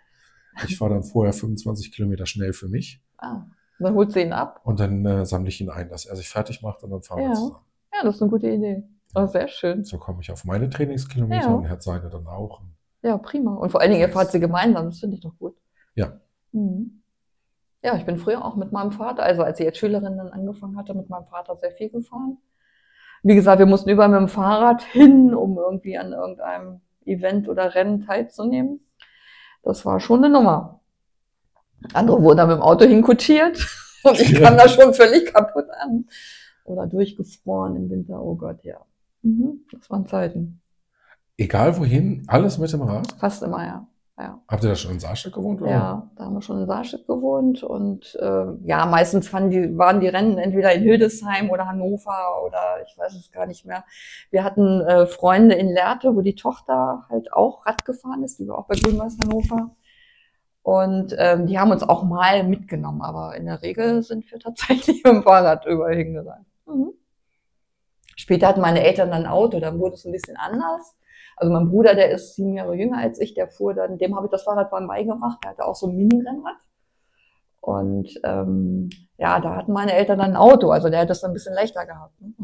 Ich 0.67 0.79
fahre 0.79 0.95
dann 0.95 1.03
vorher 1.03 1.33
25 1.33 1.93
Kilometer 1.93 2.27
schnell 2.27 2.53
für 2.53 2.69
mich 2.69 3.03
Ah, 3.19 3.43
dann 3.81 3.95
holt 3.95 4.13
sie 4.13 4.21
ihn 4.23 4.33
ab. 4.33 4.61
und 4.65 4.79
dann 4.79 5.05
äh, 5.05 5.27
sammle 5.27 5.49
ich 5.49 5.61
ihn 5.61 5.69
ein, 5.71 5.89
dass 5.89 6.07
er 6.07 6.15
sich 6.17 6.29
fertig 6.29 6.63
macht 6.63 6.83
und 6.85 6.91
dann 6.91 7.03
fahren 7.03 7.19
wir 7.19 7.27
Ja. 7.29 7.35
zusammen. 7.35 7.65
Ja, 7.93 8.05
das 8.05 8.17
ist 8.17 8.23
eine 8.23 8.31
gute 8.31 8.49
Idee. 8.51 8.85
Oh, 9.17 9.27
sehr 9.27 9.49
schön. 9.49 9.85
So 9.85 9.99
komme 9.99 10.21
ich 10.21 10.31
auf 10.31 10.45
meine 10.45 10.69
Trainingskilometer 10.71 11.47
Ja. 11.49 11.55
und 11.55 11.65
er 11.65 11.71
hat 11.71 11.83
seine 11.83 12.09
dann 12.09 12.27
auch. 12.27 12.61
Ja, 13.03 13.19
prima. 13.19 13.55
Und 13.55 13.71
vor 13.71 13.81
allen 13.81 13.91
Dingen, 13.91 14.01
ihr 14.03 14.09
fahrt 14.09 14.31
sie 14.33 14.41
gemeinsam, 14.41 14.87
das 14.87 14.99
finde 15.01 15.17
ich 15.17 15.23
doch 15.23 15.37
gut. 15.39 15.57
Ja. 15.95 16.21
Mhm. 16.53 17.03
Ja, 17.83 17.97
ich 17.97 18.07
bin 18.07 18.17
früher 18.17 18.45
auch 18.45 18.57
mit 18.57 18.73
meinem 18.73 18.93
Vater, 18.93 19.23
also 19.25 19.43
als 19.43 19.61
ich 19.61 19.67
als 19.67 19.77
Schülerin 19.77 20.17
dann 20.17 20.29
angefangen 20.29 20.77
hatte, 20.77 20.95
mit 20.95 21.09
meinem 21.11 21.27
Vater 21.27 21.57
sehr 21.57 21.73
viel 21.73 21.91
gefahren. 21.91 22.39
Wie 23.25 23.35
gesagt, 23.35 23.59
wir 23.59 23.67
mussten 23.67 23.89
überall 23.89 24.11
mit 24.11 24.21
dem 24.21 24.29
Fahrrad 24.29 24.83
hin, 24.93 25.35
um 25.35 25.57
irgendwie 25.57 25.97
an 25.97 26.13
irgendeinem 26.13 26.81
Event 27.07 27.49
oder 27.49 27.75
Rennen 27.75 28.07
teilzunehmen. 28.07 28.81
Das 29.63 29.85
war 29.87 29.99
schon 29.99 30.23
eine 30.23 30.33
Nummer. 30.33 30.81
Andere 31.95 32.23
wurden 32.23 32.37
dann 32.37 32.49
mit 32.49 32.59
dem 32.59 32.63
Auto 32.63 32.85
hinkutschiert 32.85 33.67
und 34.05 34.21
ich 34.21 34.35
kam 34.35 34.57
da 34.57 34.69
schon 34.69 34.93
völlig 34.93 35.33
kaputt 35.33 35.67
an. 35.81 36.07
Oder 36.65 36.87
durchgefroren 36.87 37.77
im 37.77 37.91
Winter, 37.91 38.23
oh 38.23 38.37
Gott, 38.37 38.63
ja. 38.63 38.81
Mhm, 39.23 39.65
das 39.73 39.89
waren 39.91 40.07
Zeiten. 40.07 40.61
Egal 41.37 41.79
wohin, 41.79 42.25
alles 42.27 42.59
mit 42.59 42.73
dem 42.73 42.83
Rad. 42.83 43.11
Fast 43.19 43.43
immer, 43.43 43.65
ja. 43.65 43.87
Ja. 44.17 44.41
Habt 44.47 44.63
ihr 44.63 44.69
da 44.69 44.77
schon 44.77 44.93
in 44.93 45.01
Saarstadt 45.01 45.33
gewohnt? 45.33 45.61
Oder? 45.61 45.71
Ja, 45.71 46.11
da 46.15 46.25
haben 46.25 46.35
wir 46.35 46.43
schon 46.43 46.61
in 46.61 46.67
Saarstedt 46.67 47.07
gewohnt 47.07 47.65
und 47.65 48.15
äh, 48.21 48.45
ja, 48.63 48.87
meistens 48.87 49.29
die, 49.31 49.77
waren 49.77 50.01
die 50.01 50.09
Rennen 50.09 50.39
entweder 50.39 50.73
in 50.73 50.83
Hildesheim 50.83 51.51
oder 51.51 51.67
Hannover 51.67 52.45
oder 52.47 52.81
ich 52.87 52.97
weiß 52.97 53.13
es 53.15 53.33
gar 53.33 53.47
nicht 53.47 53.67
mehr. 53.67 53.85
Wir 54.31 54.45
hatten 54.45 54.83
äh, 54.83 55.07
Freunde 55.07 55.57
in 55.57 55.69
Lehrte, 55.69 56.15
wo 56.15 56.21
die 56.21 56.37
Tochter 56.37 57.07
halt 57.11 57.33
auch 57.33 57.67
Rad 57.67 57.85
gefahren 57.85 58.23
ist, 58.23 58.39
die 58.39 58.47
war 58.47 58.59
auch 58.59 58.67
bei 58.67 58.77
Grünweiß 58.77 59.19
Hannover. 59.21 59.75
Und 60.63 61.15
ähm, 61.19 61.47
die 61.47 61.59
haben 61.59 61.73
uns 61.73 61.83
auch 61.83 62.05
mal 62.05 62.45
mitgenommen, 62.45 63.03
aber 63.03 63.37
in 63.37 63.47
der 63.47 63.63
Regel 63.63 64.03
sind 64.05 64.31
wir 64.31 64.39
tatsächlich 64.41 65.03
mit 65.03 65.13
dem 65.13 65.23
Fahrrad 65.25 65.67
überall 65.67 65.97
hingereist. 65.97 66.47
Mhm. 66.67 66.93
Später 68.17 68.47
hatten 68.47 68.61
meine 68.61 68.85
Eltern 68.85 69.11
dann 69.11 69.25
ein 69.25 69.31
Auto, 69.31 69.59
dann 69.59 69.81
wurde 69.81 69.97
es 69.97 70.05
ein 70.05 70.13
bisschen 70.13 70.37
anders. 70.37 70.95
Also 71.37 71.53
mein 71.53 71.69
Bruder, 71.69 71.95
der 71.95 72.11
ist 72.13 72.35
sieben 72.37 72.55
Jahre 72.55 72.75
jünger 72.75 72.99
als 72.99 73.21
ich, 73.21 73.35
der 73.35 73.49
fuhr 73.49 73.75
dann, 73.75 73.99
dem 73.99 74.15
habe 74.17 74.27
ich 74.27 74.31
das 74.31 74.43
Fahrradfahren 74.45 74.87
beigebracht, 74.87 75.39
der 75.43 75.51
hatte 75.51 75.65
auch 75.65 75.75
so 75.75 75.89
ein 75.89 75.97
Mini-Rennrad. 75.97 76.57
Und 77.61 78.09
ähm, 78.25 78.91
ja, 79.17 79.41
da 79.41 79.57
hatten 79.57 79.73
meine 79.73 79.95
Eltern 79.95 80.19
dann 80.19 80.33
ein 80.33 80.37
Auto, 80.37 80.71
also 80.71 80.91
der 80.91 81.01
hätte 81.01 81.13
es 81.13 81.21
dann 81.21 81.31
ein 81.31 81.35
bisschen 81.35 81.55
leichter 81.55 81.87
gehabt. 81.87 82.15
Ne? 82.21 82.35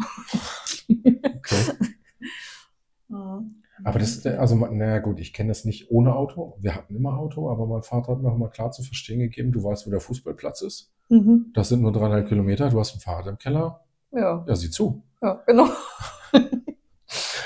Okay. 1.36 1.72
Ja. 3.12 3.42
Aber 3.82 3.98
das 3.98 4.10
ist, 4.10 4.26
also, 4.26 4.54
naja, 4.54 4.98
gut, 5.00 5.18
ich 5.18 5.32
kenne 5.32 5.48
das 5.48 5.64
nicht 5.64 5.90
ohne 5.90 6.14
Auto. 6.14 6.56
Wir 6.60 6.76
hatten 6.76 6.94
immer 6.94 7.18
Auto, 7.18 7.50
aber 7.50 7.66
mein 7.66 7.82
Vater 7.82 8.12
hat 8.12 8.22
mir 8.22 8.30
auch 8.30 8.36
mal 8.36 8.50
klar 8.50 8.70
zu 8.70 8.84
verstehen 8.84 9.18
gegeben, 9.18 9.50
du 9.50 9.64
weißt, 9.64 9.84
wo 9.86 9.90
der 9.90 9.98
Fußballplatz 10.00 10.62
ist. 10.62 10.92
Mhm. 11.08 11.50
Das 11.54 11.70
sind 11.70 11.82
nur 11.82 11.90
dreieinhalb 11.90 12.28
Kilometer, 12.28 12.68
du 12.68 12.78
hast 12.78 12.94
ein 12.94 13.00
Fahrrad 13.00 13.26
im 13.26 13.38
Keller. 13.38 13.80
Ja, 14.12 14.44
Ja, 14.46 14.54
sieh 14.54 14.70
zu. 14.70 15.02
ja, 15.22 15.42
genau. 15.46 15.66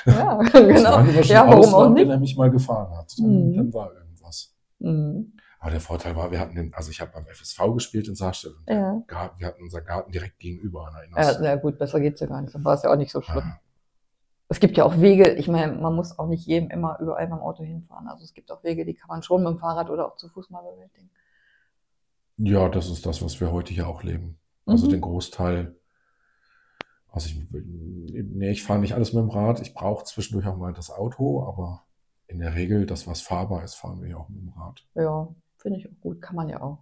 ja, 0.06 0.38
genau. 0.52 1.00
Ja, 1.22 1.46
warum 1.46 1.64
auch 1.64 1.72
Ausland, 1.74 1.96
wenn 1.96 2.02
nicht? 2.06 2.10
er 2.14 2.18
mich 2.20 2.36
mal 2.36 2.50
gefahren 2.50 2.96
hat. 2.96 3.12
Dann, 3.18 3.50
Mhm. 3.50 3.56
dann 3.56 3.74
war 3.74 3.92
irgendwas. 3.94 4.54
Mhm. 4.78 5.32
Aber 5.60 5.70
der 5.70 5.80
Vorteil 5.80 6.14
war, 6.14 6.30
wir 6.30 6.40
hatten 6.40 6.54
den, 6.54 6.74
also 6.74 6.90
ich 6.90 7.00
habe 7.00 7.12
beim 7.14 7.26
FSV 7.26 7.58
gespielt 7.72 8.06
in 8.08 8.14
Saarstedt 8.14 8.52
und 8.54 8.68
Ja. 8.68 9.02
Garten, 9.06 9.40
wir 9.40 9.46
hatten 9.46 9.62
unseren 9.62 9.84
Garten 9.86 10.12
direkt 10.12 10.38
gegenüber 10.38 10.92
Ja, 11.16 11.38
na 11.40 11.56
gut, 11.56 11.78
besser 11.78 12.00
geht's 12.00 12.20
ja 12.20 12.26
gar 12.26 12.42
nicht. 12.42 12.54
Dann 12.54 12.64
war 12.64 12.74
es 12.74 12.82
ja 12.82 12.92
auch 12.92 12.96
nicht 12.96 13.10
so 13.10 13.22
schlimm. 13.22 13.42
Ah, 13.46 13.60
Es 14.48 14.60
gibt 14.60 14.76
ja 14.76 14.84
auch 14.84 15.00
Wege, 15.00 15.30
ich 15.32 15.48
meine, 15.48 15.72
man 15.72 15.94
muss 15.94 16.18
auch 16.18 16.26
nicht 16.26 16.46
jedem 16.46 16.68
immer 16.70 16.98
überall 17.00 17.26
dem 17.26 17.38
Auto 17.38 17.62
hinfahren. 17.64 18.08
Also 18.08 18.24
es 18.24 18.34
gibt 18.34 18.52
auch 18.52 18.62
Wege, 18.62 18.84
die 18.84 18.92
kann 18.94 19.08
man 19.08 19.22
schon 19.22 19.42
mit 19.42 19.52
dem 19.54 19.58
Fahrrad 19.58 19.88
oder 19.88 20.06
auch 20.06 20.16
zu 20.16 20.28
Fuß 20.28 20.50
mal 20.50 20.60
bewältigen. 20.60 21.08
Ja, 22.36 22.68
das 22.68 22.90
ist 22.90 23.06
das, 23.06 23.22
was 23.22 23.40
wir 23.40 23.50
heute 23.52 23.72
hier 23.72 23.88
auch 23.88 24.02
leben. 24.02 24.38
Also 24.66 24.86
Mhm. 24.86 24.90
den 24.90 25.00
Großteil. 25.00 25.76
Also 27.14 27.28
ich, 27.28 27.36
nee, 27.52 28.50
ich 28.50 28.64
fahre 28.64 28.80
nicht 28.80 28.94
alles 28.94 29.12
mit 29.12 29.22
dem 29.22 29.30
Rad. 29.30 29.60
Ich 29.60 29.72
brauche 29.72 30.04
zwischendurch 30.04 30.48
auch 30.48 30.56
mal 30.56 30.72
das 30.72 30.90
Auto, 30.90 31.44
aber 31.44 31.84
in 32.26 32.40
der 32.40 32.56
Regel, 32.56 32.86
das, 32.86 33.06
was 33.06 33.20
fahrbar 33.20 33.62
ist, 33.62 33.76
fahren 33.76 34.02
wir 34.02 34.10
ja 34.10 34.16
auch 34.16 34.28
mit 34.28 34.42
dem 34.42 34.48
Rad. 34.48 34.84
Ja, 34.96 35.28
finde 35.56 35.78
ich 35.78 35.88
auch 35.88 36.00
gut, 36.00 36.20
kann 36.20 36.34
man 36.34 36.48
ja 36.48 36.60
auch. 36.60 36.78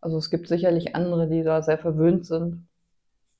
Also 0.00 0.16
es 0.16 0.30
gibt 0.30 0.48
sicherlich 0.48 0.96
andere, 0.96 1.28
die 1.28 1.42
da 1.42 1.60
sehr 1.60 1.76
verwöhnt 1.76 2.24
sind 2.24 2.66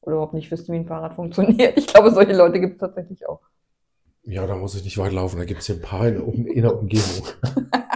oder 0.02 0.16
überhaupt 0.16 0.34
nicht 0.34 0.50
wissen, 0.50 0.74
wie 0.74 0.78
ein 0.78 0.86
Fahrrad 0.86 1.14
funktioniert. 1.16 1.78
Ich 1.78 1.86
glaube, 1.86 2.10
solche 2.10 2.34
Leute 2.34 2.60
gibt 2.60 2.74
es 2.74 2.80
tatsächlich 2.80 3.26
auch. 3.26 3.40
Ja, 4.24 4.46
da 4.46 4.56
muss 4.56 4.74
ich 4.74 4.84
nicht 4.84 4.98
weit 4.98 5.12
laufen. 5.12 5.38
Da 5.38 5.46
gibt 5.46 5.60
es 5.60 5.66
hier 5.66 5.76
ein 5.76 5.82
paar 5.82 6.06
in, 6.06 6.46
in 6.46 6.62
der 6.62 6.76
Umgebung. 6.76 7.28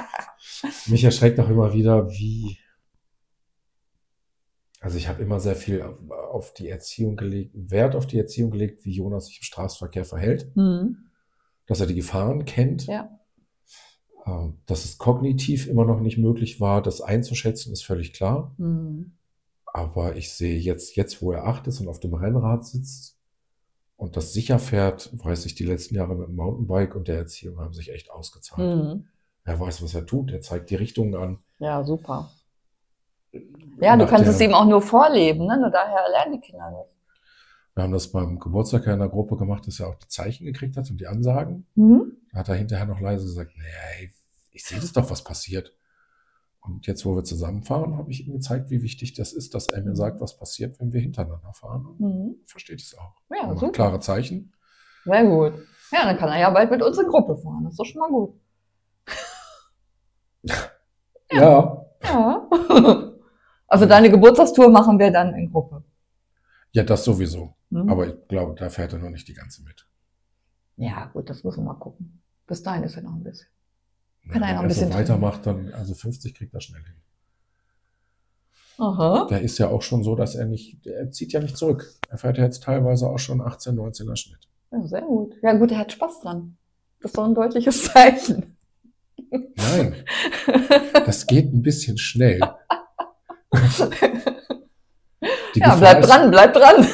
Mich 0.87 1.05
erschreckt 1.05 1.39
auch 1.41 1.51
immer 1.51 1.75
wieder, 1.75 2.09
wie. 2.09 2.57
Also 4.81 4.97
ich 4.97 5.09
habe 5.09 5.23
immer 5.23 5.41
sehr 5.41 5.57
viel 5.57 5.83
auf, 6.33 6.55
die 6.55 6.69
Erziehung 6.69 7.17
gelegt, 7.17 7.53
Wert 7.55 7.95
auf 7.95 8.07
die 8.07 8.19
Erziehung 8.19 8.51
gelegt, 8.51 8.85
wie 8.85 8.93
Jonas 8.93 9.27
sich 9.27 9.39
im 9.39 9.45
Straßenverkehr 9.45 10.05
verhält, 10.07 10.51
Mhm. 10.57 10.97
dass 11.67 11.81
er 11.81 11.87
die 11.87 11.95
Gefahren 11.95 12.47
kennt. 12.47 12.87
Ja. 12.87 13.11
Ähm, 14.27 14.59
Dass 14.67 14.85
es 14.87 14.99
kognitiv 14.99 15.67
immer 15.67 15.85
noch 15.85 16.01
nicht 16.01 16.19
möglich 16.19 16.61
war, 16.61 16.83
das 16.83 17.01
einzuschätzen, 17.01 17.73
ist 17.73 17.85
völlig 17.85 18.13
klar. 18.15 18.55
Mhm. 18.59 19.13
Aber 19.67 20.17
ich 20.17 20.33
sehe 20.33 20.59
jetzt, 20.59 20.97
jetzt 20.97 21.23
wo 21.23 21.31
er 21.33 21.47
acht 21.47 21.67
ist 21.67 21.81
und 21.81 21.89
auf 21.89 22.01
dem 22.01 22.15
Rennrad 22.15 22.65
sitzt 22.67 23.19
und 23.97 24.17
das 24.17 24.33
sicher 24.33 24.59
fährt, 24.59 25.11
weiß 25.13 25.45
ich, 25.47 25.55
die 25.55 25.65
letzten 25.65 25.95
Jahre 25.95 26.17
mit 26.17 26.29
dem 26.29 26.37
Mountainbike 26.37 26.95
und 26.97 27.07
der 27.07 27.19
Erziehung 27.19 27.59
haben 27.61 27.73
sich 27.75 27.91
echt 27.93 28.11
ausgezahlt. 28.11 28.77
Mhm. 28.97 29.07
Er 29.45 29.61
weiß, 29.61 29.83
was 29.83 29.95
er 29.95 30.07
tut, 30.07 30.33
er 30.33 30.41
zeigt 30.41 30.71
die 30.71 30.75
Richtungen 30.77 31.15
an. 31.15 31.39
Ja, 31.59 31.85
super. 31.85 32.31
Ja, 33.81 33.97
du 33.97 34.07
kannst 34.07 34.27
der- 34.27 34.35
es 34.35 34.41
ihm 34.41 34.55
auch 34.55 34.67
nur 34.67 34.83
vorleben, 34.83 35.47
ne? 35.47 35.59
Nur 35.59 35.71
daher 35.71 36.09
lernen 36.11 36.33
die 36.35 36.41
Kinder 36.41 36.71
das. 36.71 36.87
Wir 37.75 37.85
haben 37.85 37.93
das 37.93 38.11
beim 38.11 38.39
Geburtstag 38.39 38.87
in 38.89 38.99
der 38.99 39.09
Gruppe 39.09 39.37
gemacht, 39.37 39.67
dass 39.67 39.79
er 39.81 39.89
auch 39.89 39.95
die 39.95 40.09
Zeichen 40.09 40.45
gekriegt 40.45 40.77
hat 40.77 40.91
und 40.91 41.01
die 41.01 41.07
Ansagen. 41.07 41.67
Mhm. 41.77 42.17
Da 42.33 42.41
hat 42.41 42.49
er 42.49 42.57
hinterher 42.57 42.87
noch 42.87 43.01
leise 43.01 43.25
gesagt, 43.25 43.53
nee, 43.57 44.11
ich 44.51 44.65
sehe 44.65 44.79
das 44.81 44.93
doch, 44.93 45.09
was 45.11 45.23
passiert. 45.25 45.73
Und 46.63 46.87
jetzt, 46.87 47.07
wo 47.07 47.15
wir 47.17 47.25
zusammenfahren, 47.25 47.97
habe 47.97 48.11
ich 48.11 48.27
ihm 48.27 48.35
gezeigt, 48.35 48.69
wie 48.71 48.83
wichtig 48.83 49.15
das 49.15 49.33
ist, 49.33 49.55
dass 49.55 49.69
er 49.69 49.81
mir 49.83 49.95
sagt, 49.97 50.21
was 50.21 50.37
passiert, 50.37 50.79
wenn 50.81 50.93
wir 50.93 51.01
hintereinander 51.01 51.53
fahren. 51.55 51.87
Und 51.87 52.01
Mhm. 52.01 52.35
versteht 52.45 52.83
es 52.83 52.99
auch. 52.99 53.15
Ja, 53.31 53.49
Er 53.49 53.55
macht 53.55 53.73
klare 53.73 54.01
Zeichen. 54.01 54.53
Sehr 55.05 55.25
gut. 55.25 55.55
Ja, 55.93 56.05
dann 56.05 56.19
kann 56.19 56.29
er 56.29 56.39
ja 56.41 56.51
bald 56.51 56.71
mit 56.71 56.83
uns 56.83 56.99
in 56.99 57.07
Gruppe 57.09 57.37
fahren. 57.39 57.65
Das 57.65 57.73
ist 57.73 57.79
doch 57.81 57.87
schon 57.87 58.01
mal 58.01 58.11
gut. 58.11 58.35
Ja. 61.33 61.87
Ja. 62.03 62.49
Also 63.71 63.87
deine 63.87 64.11
Geburtstagstour 64.11 64.69
machen 64.69 64.99
wir 64.99 65.11
dann 65.13 65.33
in 65.35 65.51
Gruppe. 65.51 65.85
Ja, 66.73 66.83
das 66.83 67.05
sowieso. 67.05 67.55
Hm? 67.71 67.89
Aber 67.89 68.07
ich 68.09 68.15
glaube, 68.29 68.55
da 68.59 68.69
fährt 68.69 68.93
er 68.93 68.99
noch 68.99 69.11
nicht 69.11 69.29
die 69.29 69.35
ganze 69.35 69.63
mit. 69.63 69.87
ja, 70.77 71.07
gut, 71.13 71.31
das 71.31 71.45
müssen 71.45 71.61
wir 71.61 71.73
mal 71.73 71.79
gucken. 71.79 72.21
Bis 72.47 72.63
dahin 72.65 72.83
ist 72.83 72.97
er 72.97 73.03
noch 73.03 73.13
ein 73.13 73.23
bisschen. 73.23 73.47
Ja, 74.25 74.33
Kann 74.33 74.43
er 74.43 74.49
ja 74.49 74.55
noch 74.55 74.63
ein 74.63 74.65
wenn 74.65 74.71
er 74.71 74.75
so 74.75 74.81
bisschen 74.87 74.99
weitermacht, 74.99 75.47
dann, 75.47 75.73
also 75.73 75.95
50 75.95 76.35
kriegt 76.35 76.53
er 76.53 76.61
schnell 76.61 76.83
hin. 76.83 76.97
Aha. 78.79 79.27
Der 79.31 79.41
ist 79.43 79.59
ja 79.59 79.69
auch 79.69 79.83
schon 79.83 80.03
so, 80.03 80.17
dass 80.17 80.35
er 80.35 80.47
nicht, 80.47 80.85
er 80.87 81.11
zieht 81.13 81.33
ja 81.33 81.41
nicht 81.41 81.57
zurück. 81.57 81.95
Er 82.09 82.19
fährt 82.19 82.39
ja 82.39 82.45
jetzt 82.45 82.65
teilweise 82.65 83.09
auch 83.09 83.19
schon 83.19 83.41
18, 83.41 83.77
19er 83.79 84.17
Schnitt. 84.17 84.49
Ja, 84.73 84.85
sehr 84.87 85.03
gut. 85.03 85.35
Ja, 85.43 85.53
gut, 85.53 85.71
er 85.71 85.79
hat 85.79 85.93
Spaß 85.93 86.21
dran. 86.21 86.57
Das 87.01 87.13
ist 87.13 87.19
doch 87.19 87.25
ein 87.25 87.35
deutliches 87.35 87.85
Zeichen. 87.93 88.57
Nein, 89.31 89.95
das 91.07 91.27
geht 91.27 91.53
ein 91.53 91.63
bisschen 91.63 91.99
schnell. 91.99 92.41
Die 95.55 95.61
ja, 95.61 95.75
Gefahr 95.75 95.79
bleib 95.79 96.01
ist- 96.01 96.09
dran, 96.09 96.31
bleib 96.31 96.55
dran. 96.55 96.87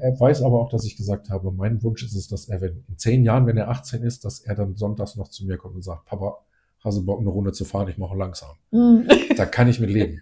Er 0.00 0.20
weiß 0.20 0.42
aber 0.42 0.60
auch, 0.60 0.68
dass 0.70 0.84
ich 0.84 0.96
gesagt 0.96 1.28
habe, 1.30 1.50
mein 1.50 1.82
Wunsch 1.82 2.04
ist 2.04 2.14
es, 2.14 2.28
dass 2.28 2.48
er, 2.48 2.60
wenn 2.60 2.84
in 2.88 2.96
zehn 2.98 3.24
Jahren, 3.24 3.46
wenn 3.46 3.56
er 3.56 3.68
18 3.68 4.02
ist, 4.04 4.24
dass 4.24 4.38
er 4.40 4.54
dann 4.54 4.76
sonntags 4.76 5.16
noch 5.16 5.28
zu 5.28 5.44
mir 5.46 5.56
kommt 5.56 5.74
und 5.74 5.82
sagt, 5.82 6.04
Papa, 6.06 6.38
hast 6.84 6.98
du 6.98 7.04
Bock, 7.04 7.18
eine 7.20 7.28
Runde 7.28 7.52
zu 7.52 7.64
fahren? 7.64 7.88
Ich 7.88 7.98
mache 7.98 8.16
langsam. 8.16 8.50
Hm. 8.70 9.08
Da 9.36 9.44
kann 9.46 9.66
ich 9.68 9.80
mit 9.80 9.90
leben. 9.90 10.20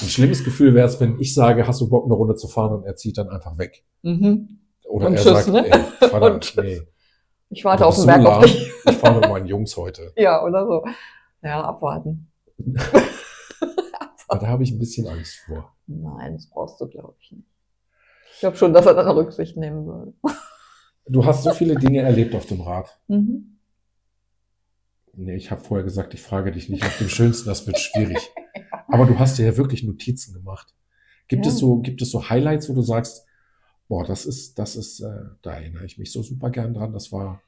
Ein 0.00 0.08
schlimmes 0.08 0.44
Gefühl 0.44 0.74
wäre 0.74 0.86
es, 0.86 1.00
wenn 1.00 1.18
ich 1.18 1.32
sage, 1.34 1.66
hast 1.66 1.80
du 1.80 1.88
Bock, 1.88 2.04
eine 2.04 2.14
Runde 2.14 2.34
zu 2.36 2.46
fahren 2.46 2.72
und 2.74 2.84
er 2.84 2.94
zieht 2.96 3.16
dann 3.16 3.30
einfach 3.30 3.56
weg. 3.56 3.82
Mhm. 4.02 4.58
Oder 4.86 5.06
Und 5.06 5.14
er 5.14 5.22
tschüss, 5.22 5.32
sagt, 5.44 5.48
ne? 5.48 5.66
ey, 6.00 6.08
Vater, 6.08 6.40
nee, 6.62 6.82
Ich 7.50 7.64
warte 7.64 7.86
auf 7.86 7.94
den 7.94 8.00
so 8.02 8.06
Berg 8.06 8.26
auf 8.26 8.44
dich. 8.44 8.70
ich 8.86 8.96
fahre 8.96 9.20
mit 9.20 9.28
meinen 9.30 9.46
Jungs 9.46 9.76
heute. 9.76 10.12
Ja, 10.16 10.44
oder 10.44 10.66
so. 10.66 10.84
Ja, 11.42 11.62
abwarten. 11.64 12.30
Aber 14.28 14.40
da 14.40 14.46
habe 14.48 14.62
ich 14.62 14.70
ein 14.72 14.78
bisschen 14.78 15.06
Angst 15.08 15.36
vor. 15.46 15.74
Nein, 15.86 16.34
das 16.34 16.46
brauchst 16.48 16.80
du, 16.80 16.86
glaube 16.86 17.16
ich, 17.20 17.32
nicht. 17.32 17.48
Ich 18.34 18.40
glaube 18.40 18.56
schon, 18.56 18.72
dass 18.74 18.86
er 18.86 18.94
dann 18.94 19.08
Rücksicht 19.08 19.56
nehmen 19.56 19.86
würde. 19.86 20.12
Du 21.10 21.24
hast 21.24 21.42
so 21.42 21.52
viele 21.54 21.74
Dinge 21.76 22.02
erlebt 22.02 22.34
auf 22.34 22.44
dem 22.44 22.60
Rad. 22.60 23.00
Mhm. 23.08 23.56
Nee, 25.14 25.36
ich 25.36 25.50
habe 25.50 25.62
vorher 25.62 25.82
gesagt, 25.82 26.12
ich 26.12 26.20
frage 26.20 26.52
dich 26.52 26.68
nicht 26.68 26.82
nach 26.84 26.98
dem 26.98 27.08
Schönsten, 27.08 27.48
das 27.48 27.66
wird 27.66 27.78
schwierig. 27.78 28.18
Aber 28.88 29.06
du 29.06 29.18
hast 29.18 29.38
dir 29.38 29.46
ja 29.46 29.56
wirklich 29.56 29.82
Notizen 29.82 30.34
gemacht. 30.34 30.74
Gibt 31.26 31.46
Ja. 31.46 31.50
es 31.52 31.58
so, 31.58 31.78
gibt 31.78 32.02
es 32.02 32.10
so 32.10 32.28
Highlights, 32.28 32.68
wo 32.68 32.74
du 32.74 32.82
sagst, 32.82 33.26
boah, 33.88 34.04
das 34.04 34.26
ist, 34.26 34.58
das 34.58 34.76
ist, 34.76 35.00
äh, 35.00 35.24
da 35.40 35.52
erinnere 35.54 35.86
ich 35.86 35.96
mich 35.96 36.12
so 36.12 36.22
super 36.22 36.50
gern 36.50 36.74
dran, 36.74 36.92
das 36.92 37.10
war 37.10 37.40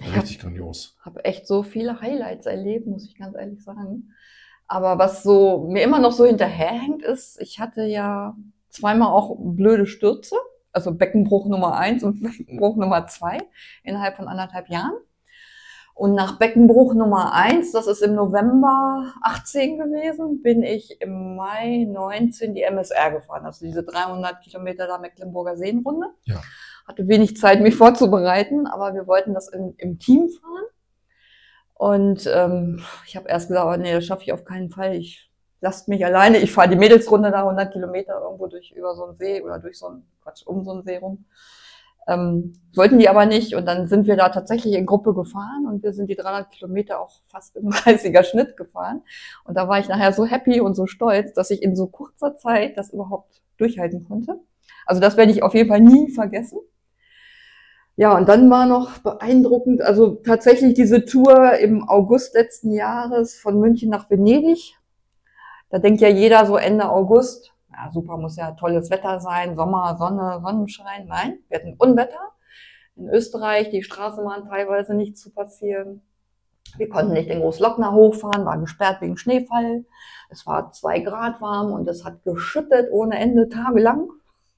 Ich 0.00 0.06
hab- 0.08 0.22
richtig 0.24 0.40
grandios. 0.40 0.96
habe 1.02 1.24
echt 1.24 1.46
so 1.46 1.62
viele 1.62 2.00
Highlights 2.00 2.46
erlebt, 2.46 2.86
muss 2.88 3.06
ich 3.06 3.16
ganz 3.16 3.36
ehrlich 3.36 3.62
sagen. 3.62 4.10
Aber 4.68 4.98
was 4.98 5.22
so 5.22 5.68
mir 5.68 5.82
immer 5.82 5.98
noch 5.98 6.12
so 6.12 6.24
hinterherhängt, 6.24 7.02
ist, 7.02 7.40
ich 7.40 7.60
hatte 7.60 7.82
ja 7.82 8.36
zweimal 8.68 9.08
auch 9.08 9.36
blöde 9.38 9.86
Stürze, 9.86 10.36
also 10.72 10.92
Beckenbruch 10.92 11.46
Nummer 11.46 11.76
eins 11.76 12.02
und 12.02 12.22
Beckenbruch 12.22 12.76
Nummer 12.76 13.06
zwei 13.06 13.38
innerhalb 13.82 14.16
von 14.16 14.28
anderthalb 14.28 14.68
Jahren. 14.68 14.94
Und 15.94 16.14
nach 16.14 16.38
Beckenbruch 16.38 16.92
Nummer 16.92 17.32
eins, 17.32 17.72
das 17.72 17.86
ist 17.86 18.02
im 18.02 18.14
November 18.14 19.14
18 19.22 19.78
gewesen, 19.78 20.42
bin 20.42 20.62
ich 20.62 21.00
im 21.00 21.36
Mai 21.36 21.86
19 21.88 22.54
die 22.54 22.60
MSR 22.64 23.12
gefahren, 23.12 23.46
also 23.46 23.64
diese 23.64 23.82
300 23.82 24.42
Kilometer 24.42 24.86
da 24.86 24.98
Mecklenburger 24.98 25.56
Seenrunde. 25.56 26.08
Ja. 26.24 26.42
Hatte 26.86 27.08
wenig 27.08 27.38
Zeit, 27.38 27.62
mich 27.62 27.76
vorzubereiten, 27.76 28.66
aber 28.66 28.92
wir 28.92 29.06
wollten 29.06 29.32
das 29.32 29.48
im, 29.48 29.74
im 29.78 29.98
Team 29.98 30.28
fahren. 30.28 30.64
Und 31.78 32.28
ähm, 32.32 32.80
ich 33.06 33.16
habe 33.16 33.28
erst 33.28 33.48
gesagt, 33.48 33.66
oh, 33.66 33.80
nee, 33.80 33.92
das 33.92 34.06
schaffe 34.06 34.22
ich 34.22 34.32
auf 34.32 34.44
keinen 34.44 34.70
Fall. 34.70 34.94
Ich 34.94 35.30
lasst 35.60 35.88
mich 35.88 36.04
alleine. 36.04 36.38
Ich 36.38 36.52
fahre 36.52 36.68
die 36.68 36.76
Mädelsrunde 36.76 37.30
da 37.30 37.40
100 37.40 37.72
Kilometer 37.72 38.20
irgendwo 38.20 38.46
durch 38.46 38.72
über 38.72 38.94
so 38.94 39.04
einen 39.04 39.16
See 39.16 39.42
oder 39.42 39.58
durch 39.58 39.78
so 39.78 39.88
einen 39.88 40.06
Quatsch 40.22 40.46
um 40.46 40.64
so 40.64 40.72
einen 40.72 40.84
See 40.84 40.96
rum. 40.96 41.26
Ähm, 42.08 42.54
wollten 42.74 42.98
die 42.98 43.08
aber 43.08 43.26
nicht 43.26 43.56
und 43.56 43.66
dann 43.66 43.88
sind 43.88 44.06
wir 44.06 44.16
da 44.16 44.28
tatsächlich 44.28 44.74
in 44.74 44.86
Gruppe 44.86 45.12
gefahren 45.12 45.66
und 45.66 45.82
wir 45.82 45.92
sind 45.92 46.08
die 46.08 46.14
300 46.14 46.52
Kilometer 46.52 47.00
auch 47.00 47.10
fast 47.26 47.56
im 47.56 47.68
30er 47.70 48.22
Schnitt 48.22 48.56
gefahren. 48.56 49.02
Und 49.44 49.56
da 49.56 49.68
war 49.68 49.80
ich 49.80 49.88
nachher 49.88 50.12
so 50.12 50.24
happy 50.24 50.60
und 50.60 50.74
so 50.74 50.86
stolz, 50.86 51.32
dass 51.34 51.50
ich 51.50 51.62
in 51.62 51.74
so 51.74 51.88
kurzer 51.88 52.36
Zeit 52.36 52.78
das 52.78 52.92
überhaupt 52.92 53.42
durchhalten 53.58 54.04
konnte. 54.04 54.38
Also 54.86 55.00
das 55.00 55.16
werde 55.16 55.32
ich 55.32 55.42
auf 55.42 55.54
jeden 55.54 55.68
Fall 55.68 55.80
nie 55.80 56.10
vergessen. 56.12 56.60
Ja, 57.98 58.14
und 58.14 58.28
dann 58.28 58.50
war 58.50 58.66
noch 58.66 58.98
beeindruckend, 58.98 59.80
also 59.80 60.16
tatsächlich 60.16 60.74
diese 60.74 61.06
Tour 61.06 61.54
im 61.54 61.88
August 61.88 62.34
letzten 62.34 62.70
Jahres 62.72 63.38
von 63.38 63.58
München 63.58 63.88
nach 63.88 64.10
Venedig. 64.10 64.74
Da 65.70 65.78
denkt 65.78 66.02
ja 66.02 66.08
jeder 66.08 66.44
so 66.44 66.58
Ende 66.58 66.90
August, 66.90 67.54
ja 67.72 67.90
super, 67.90 68.18
muss 68.18 68.36
ja 68.36 68.52
tolles 68.52 68.90
Wetter 68.90 69.18
sein, 69.20 69.56
Sommer, 69.56 69.96
Sonne, 69.98 70.40
Sonnenschein. 70.42 71.06
Nein, 71.06 71.38
wir 71.48 71.58
hatten 71.58 71.74
Unwetter. 71.78 72.20
In 72.96 73.08
Österreich, 73.08 73.70
die 73.70 73.82
Straßen 73.82 74.22
waren 74.24 74.46
teilweise 74.46 74.94
nicht 74.94 75.16
zu 75.16 75.30
passieren. 75.30 76.02
Wir 76.76 76.90
konnten 76.90 77.14
nicht 77.14 77.30
den 77.30 77.40
Großlockner 77.40 77.92
hochfahren, 77.92 78.44
war 78.44 78.58
gesperrt 78.58 79.00
wegen 79.00 79.16
Schneefall. 79.16 79.86
Es 80.28 80.46
war 80.46 80.70
zwei 80.72 80.98
Grad 81.00 81.40
warm 81.40 81.72
und 81.72 81.88
es 81.88 82.04
hat 82.04 82.24
geschüttet 82.24 82.88
ohne 82.90 83.18
Ende 83.18 83.48
tagelang. 83.48 84.10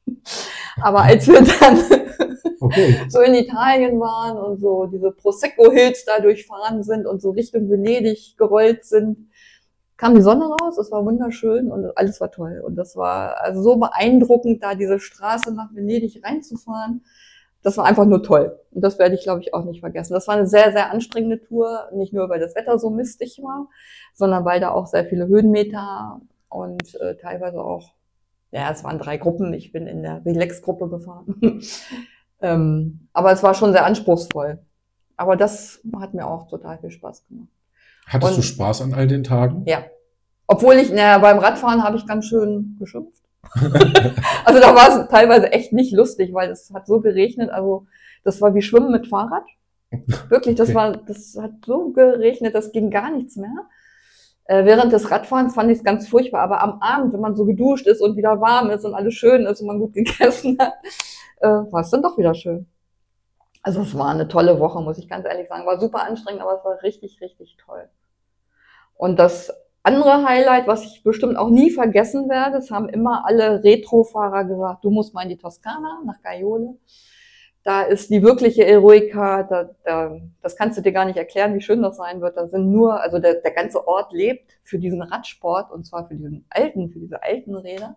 Aber 0.80 1.02
als 1.02 1.28
wir 1.28 1.42
dann 1.42 1.97
so 3.08 3.20
in 3.20 3.34
Italien 3.34 4.00
waren 4.00 4.36
und 4.36 4.60
so 4.60 4.86
diese 4.86 5.10
Prosecco 5.12 5.70
Hills 5.70 6.04
da 6.04 6.20
durchfahren 6.20 6.82
sind 6.82 7.06
und 7.06 7.20
so 7.22 7.30
Richtung 7.30 7.70
Venedig 7.70 8.36
gerollt 8.36 8.84
sind, 8.84 9.28
kam 9.98 10.14
die 10.14 10.22
Sonne 10.22 10.48
raus, 10.48 10.78
es 10.78 10.90
war 10.90 11.04
wunderschön 11.04 11.70
und 11.70 11.96
alles 11.96 12.20
war 12.20 12.30
toll. 12.30 12.62
Und 12.64 12.76
das 12.76 12.96
war 12.96 13.40
also 13.40 13.62
so 13.62 13.76
beeindruckend, 13.76 14.62
da 14.62 14.74
diese 14.74 15.00
Straße 15.00 15.52
nach 15.52 15.74
Venedig 15.74 16.22
reinzufahren. 16.24 17.04
Das 17.62 17.76
war 17.76 17.84
einfach 17.84 18.06
nur 18.06 18.22
toll. 18.22 18.58
Und 18.70 18.82
das 18.82 19.00
werde 19.00 19.16
ich, 19.16 19.24
glaube 19.24 19.40
ich, 19.40 19.52
auch 19.52 19.64
nicht 19.64 19.80
vergessen. 19.80 20.14
Das 20.14 20.28
war 20.28 20.36
eine 20.36 20.46
sehr, 20.46 20.70
sehr 20.70 20.92
anstrengende 20.92 21.42
Tour. 21.42 21.88
Nicht 21.92 22.12
nur, 22.12 22.28
weil 22.28 22.38
das 22.38 22.54
Wetter 22.54 22.78
so 22.78 22.90
mistig 22.90 23.40
war, 23.42 23.68
sondern 24.14 24.44
weil 24.44 24.60
da 24.60 24.70
auch 24.70 24.86
sehr 24.86 25.04
viele 25.04 25.26
Höhenmeter 25.26 26.20
und 26.48 26.94
äh, 27.00 27.16
teilweise 27.16 27.60
auch, 27.60 27.94
ja, 28.52 28.70
es 28.70 28.84
waren 28.84 29.00
drei 29.00 29.16
Gruppen. 29.16 29.52
Ich 29.52 29.72
bin 29.72 29.88
in 29.88 30.02
der 30.02 30.24
Relax-Gruppe 30.24 30.88
gefahren. 30.88 31.40
ähm, 32.40 33.08
aber 33.12 33.32
es 33.32 33.42
war 33.42 33.54
schon 33.54 33.72
sehr 33.72 33.84
anspruchsvoll. 33.84 34.58
Aber 35.16 35.36
das 35.36 35.80
hat 35.98 36.14
mir 36.14 36.26
auch 36.26 36.48
total 36.48 36.78
viel 36.78 36.90
Spaß 36.90 37.26
gemacht. 37.26 37.48
Hattest 38.06 38.32
und, 38.32 38.38
du 38.38 38.42
Spaß 38.42 38.82
an 38.82 38.94
all 38.94 39.06
den 39.06 39.24
Tagen? 39.24 39.64
Ja. 39.66 39.84
Obwohl 40.46 40.74
ich, 40.76 40.90
naja, 40.90 41.18
beim 41.18 41.38
Radfahren 41.38 41.82
habe 41.82 41.96
ich 41.96 42.06
ganz 42.06 42.26
schön 42.26 42.76
geschimpft. 42.78 43.22
also 44.44 44.60
da 44.60 44.74
war 44.74 44.88
es 44.88 45.08
teilweise 45.08 45.52
echt 45.52 45.72
nicht 45.72 45.92
lustig, 45.92 46.32
weil 46.32 46.50
es 46.50 46.70
hat 46.72 46.86
so 46.86 47.00
geregnet. 47.00 47.50
Also 47.50 47.86
das 48.24 48.40
war 48.40 48.54
wie 48.54 48.62
Schwimmen 48.62 48.90
mit 48.90 49.08
Fahrrad. 49.08 49.44
Wirklich, 50.28 50.56
das 50.56 50.68
okay. 50.68 50.76
war, 50.76 50.96
das 50.96 51.36
hat 51.40 51.52
so 51.64 51.90
geregnet, 51.90 52.54
das 52.54 52.72
ging 52.72 52.90
gar 52.90 53.10
nichts 53.10 53.36
mehr. 53.36 53.66
Äh, 54.44 54.64
während 54.64 54.92
des 54.92 55.10
Radfahrens 55.10 55.54
fand 55.54 55.70
ich 55.70 55.78
es 55.78 55.84
ganz 55.84 56.08
furchtbar, 56.08 56.40
aber 56.40 56.62
am 56.62 56.80
Abend, 56.80 57.12
wenn 57.12 57.20
man 57.20 57.36
so 57.36 57.44
geduscht 57.44 57.86
ist 57.86 58.00
und 58.00 58.16
wieder 58.16 58.40
warm 58.40 58.70
ist 58.70 58.84
und 58.84 58.94
alles 58.94 59.14
schön 59.14 59.46
ist 59.46 59.60
und 59.60 59.66
man 59.66 59.78
gut 59.78 59.92
gegessen 59.94 60.56
hat, 60.58 60.74
äh, 61.40 61.48
war 61.48 61.80
es 61.80 61.90
dann 61.90 62.02
doch 62.02 62.18
wieder 62.18 62.34
schön. 62.34 62.66
Also 63.62 63.82
es 63.82 63.96
war 63.96 64.08
eine 64.08 64.28
tolle 64.28 64.60
Woche, 64.60 64.80
muss 64.80 64.98
ich 64.98 65.08
ganz 65.08 65.26
ehrlich 65.26 65.48
sagen. 65.48 65.66
War 65.66 65.80
super 65.80 66.02
anstrengend, 66.02 66.42
aber 66.42 66.58
es 66.58 66.64
war 66.64 66.82
richtig, 66.82 67.20
richtig 67.20 67.56
toll. 67.64 67.88
Und 68.94 69.18
das 69.18 69.52
andere 69.82 70.24
Highlight, 70.24 70.66
was 70.66 70.84
ich 70.84 71.02
bestimmt 71.02 71.36
auch 71.36 71.50
nie 71.50 71.70
vergessen 71.70 72.28
werde, 72.28 72.58
es 72.58 72.70
haben 72.70 72.88
immer 72.88 73.24
alle 73.26 73.62
Retrofahrer 73.64 74.44
gesagt, 74.44 74.84
du 74.84 74.90
musst 74.90 75.14
mal 75.14 75.22
in 75.22 75.30
die 75.30 75.38
Toskana, 75.38 76.02
nach 76.04 76.20
Gaiole. 76.22 76.76
Da 77.64 77.82
ist 77.82 78.10
die 78.10 78.22
wirkliche 78.22 78.64
Eroica, 78.66 79.42
da, 79.42 79.70
da, 79.84 80.16
das 80.40 80.56
kannst 80.56 80.78
du 80.78 80.82
dir 80.82 80.92
gar 80.92 81.04
nicht 81.04 81.18
erklären, 81.18 81.54
wie 81.54 81.60
schön 81.60 81.82
das 81.82 81.96
sein 81.96 82.20
wird. 82.20 82.36
Da 82.36 82.48
sind 82.48 82.70
nur, 82.70 83.00
also 83.00 83.18
der, 83.18 83.34
der 83.34 83.50
ganze 83.50 83.86
Ort 83.86 84.12
lebt 84.12 84.58
für 84.62 84.78
diesen 84.78 85.02
Radsport 85.02 85.70
und 85.70 85.84
zwar 85.84 86.08
für 86.08 86.14
diesen 86.14 86.46
alten, 86.48 86.90
für 86.90 86.98
diese 86.98 87.22
alten 87.22 87.54
Räder. 87.54 87.96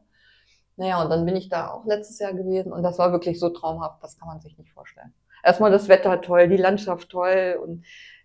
Naja, 0.81 1.03
und 1.03 1.09
dann 1.09 1.25
bin 1.25 1.35
ich 1.35 1.47
da 1.47 1.69
auch 1.69 1.85
letztes 1.85 2.17
Jahr 2.19 2.33
gewesen 2.33 2.73
und 2.73 2.81
das 2.83 2.97
war 2.97 3.11
wirklich 3.11 3.39
so 3.39 3.49
traumhaft, 3.49 4.03
das 4.03 4.17
kann 4.17 4.27
man 4.27 4.41
sich 4.41 4.57
nicht 4.57 4.71
vorstellen 4.73 5.13
erstmal 5.43 5.71
das 5.71 5.87
Wetter 5.87 6.21
toll, 6.21 6.47
die 6.47 6.57
Landschaft 6.57 7.09
toll 7.09 7.59
und 7.61 7.83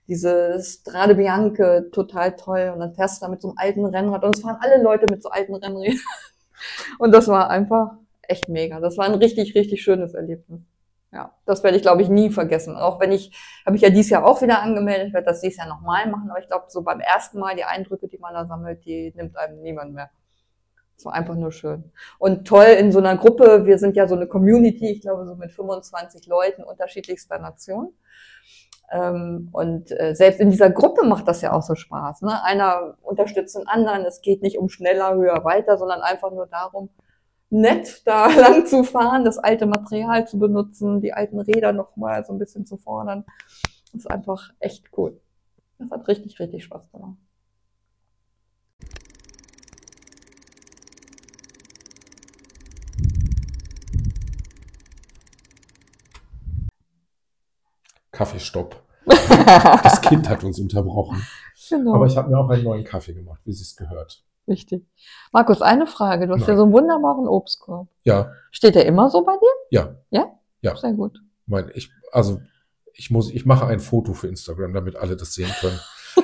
diese 0.09 0.63
Strade 0.63 1.15
Bianche 1.17 1.89
total 1.93 2.37
toll. 2.37 2.71
Und 2.73 2.81
dann 2.81 2.95
fährst 2.95 3.21
du 3.21 3.27
da 3.27 3.31
mit 3.31 3.43
so 3.43 3.49
einem 3.49 3.59
alten 3.59 3.85
Rennrad 3.85 4.25
und 4.25 4.37
es 4.37 4.43
fahren 4.43 4.59
alle 4.61 4.83
Leute 4.83 5.07
mit 5.11 5.23
so 5.23 5.31
alten 5.31 5.55
Rennrädern. 5.55 5.99
Und 6.99 7.13
das 7.13 7.29
war 7.29 7.51
einfach 7.51 7.93
echt 8.23 8.49
mega. 8.49 8.81
Das 8.81 8.97
war 8.97 9.05
ein 9.05 9.15
richtig, 9.15 9.55
richtig 9.55 9.83
schönes 9.83 10.15
Erlebnis. 10.15 10.63
Ja, 11.13 11.35
das 11.45 11.63
werde 11.63 11.77
ich, 11.77 11.83
glaube 11.83 12.01
ich, 12.01 12.09
nie 12.09 12.31
vergessen. 12.31 12.77
Auch 12.77 12.99
wenn 12.99 13.13
ich, 13.13 13.37
habe 13.67 13.77
ich 13.77 13.83
ja 13.83 13.91
dieses 13.91 14.11
Jahr 14.11 14.25
auch 14.25 14.41
wieder 14.41 14.63
angemeldet, 14.63 15.13
werde 15.13 15.27
das 15.27 15.43
dieses 15.43 15.59
Jahr 15.59 15.69
nochmal 15.69 16.09
machen, 16.09 16.31
aber 16.31 16.41
ich 16.41 16.47
glaube, 16.47 16.65
so 16.69 16.83
beim 16.83 17.01
ersten 17.01 17.39
Mal 17.39 17.57
die 17.57 17.65
Eindrücke, 17.65 18.09
die 18.09 18.19
man 18.19 18.33
da 18.33 18.47
sammelt, 18.47 18.85
die 18.87 19.13
nimmt 19.15 19.37
einem 19.37 19.61
niemand 19.61 19.93
mehr. 19.93 20.11
Es 20.97 21.05
war 21.05 21.13
einfach 21.13 21.35
nur 21.35 21.53
schön. 21.53 21.93
Und 22.19 22.47
toll 22.47 22.67
in 22.79 22.91
so 22.91 22.99
einer 22.99 23.17
Gruppe, 23.17 23.67
wir 23.67 23.79
sind 23.79 23.97
ja 23.97 24.09
so 24.09 24.15
eine 24.15 24.27
Community, 24.27 24.91
ich 24.91 25.03
glaube 25.03 25.27
so 25.27 25.35
mit 25.35 25.53
25 25.53 26.27
Leuten 26.27 26.65
unterschiedlichster 26.65 27.39
Nation. 27.39 27.93
Ähm, 28.91 29.49
und 29.53 29.91
äh, 29.91 30.15
selbst 30.15 30.41
in 30.41 30.51
dieser 30.51 30.71
Gruppe 30.71 31.05
macht 31.05 31.27
das 31.29 31.43
ja 31.43 31.53
auch 31.53 31.63
so 31.63 31.75
Spaß. 31.75 32.23
Ne? 32.23 32.43
Einer 32.45 32.97
unterstützt 33.03 33.57
den 33.57 33.67
anderen, 33.67 34.05
es 34.05 34.21
geht 34.21 34.43
nicht 34.43 34.59
um 34.59 34.69
schneller, 34.69 35.15
höher, 35.15 35.45
weiter, 35.45 35.77
sondern 35.77 36.03
einfach 36.03 36.31
nur 36.31 36.47
darum, 36.47 36.89
nett 37.51 38.03
da 38.07 38.29
lang 38.35 38.67
zu 38.67 38.85
fahren, 38.85 39.25
das 39.25 39.39
alte 39.39 39.67
Material 39.67 40.27
zu 40.27 40.39
benutzen, 40.39 41.01
die 41.01 41.13
alten 41.13 41.41
Räder 41.41 41.73
nochmal 41.73 42.25
so 42.25 42.33
ein 42.33 42.39
bisschen 42.39 42.65
zu 42.65 42.77
fordern. 42.77 43.25
Das 43.93 44.03
ist 44.03 44.11
einfach 44.11 44.51
echt 44.61 44.97
cool. 44.97 45.21
Das 45.79 45.91
hat 45.91 46.09
richtig, 46.09 46.39
richtig 46.39 46.65
Spaß 46.65 46.91
gemacht. 46.93 47.17
Kaffeestopp. 58.17 58.83
das 59.07 60.01
Kind 60.01 60.29
hat 60.29 60.43
uns 60.43 60.59
unterbrochen. 60.59 61.23
Genau. 61.69 61.95
Aber 61.95 62.07
ich 62.07 62.17
habe 62.17 62.31
mir 62.31 62.39
auch 62.39 62.49
einen 62.49 62.65
neuen 62.65 62.85
Kaffee 62.85 63.13
gemacht, 63.13 63.41
wie 63.45 63.51
es 63.51 63.77
gehört. 63.77 64.25
Richtig. 64.49 64.87
Markus, 65.33 65.61
eine 65.61 65.87
Frage. 65.87 66.27
Du 66.27 66.33
hast 66.33 66.41
Nein. 66.41 66.51
ja 66.51 66.57
so 66.57 66.63
einen 66.63 66.73
wunderbaren 66.73 67.29
Obstkorb. 67.29 67.89
Ja. 68.05 68.33
Steht 68.51 68.75
der 68.75 68.87
immer 68.87 69.11
so 69.11 69.23
bei 69.23 69.33
dir? 69.33 69.51
Ja. 69.71 69.97
Ja? 70.11 70.33
Ja. 70.63 70.77
Sehr 70.77 70.95
gut. 70.95 71.21
Mein, 71.47 71.71
ich, 71.75 71.91
also, 72.11 72.41
ich 72.95 73.11
muss, 73.11 73.31
ich 73.31 73.45
mache 73.45 73.67
ein 73.67 73.81
Foto 73.81 74.15
für 74.15 74.29
Instagram, 74.29 74.73
damit 74.73 74.97
alle 74.97 75.17
das 75.17 75.35
sehen 75.35 75.51
können. 75.61 75.79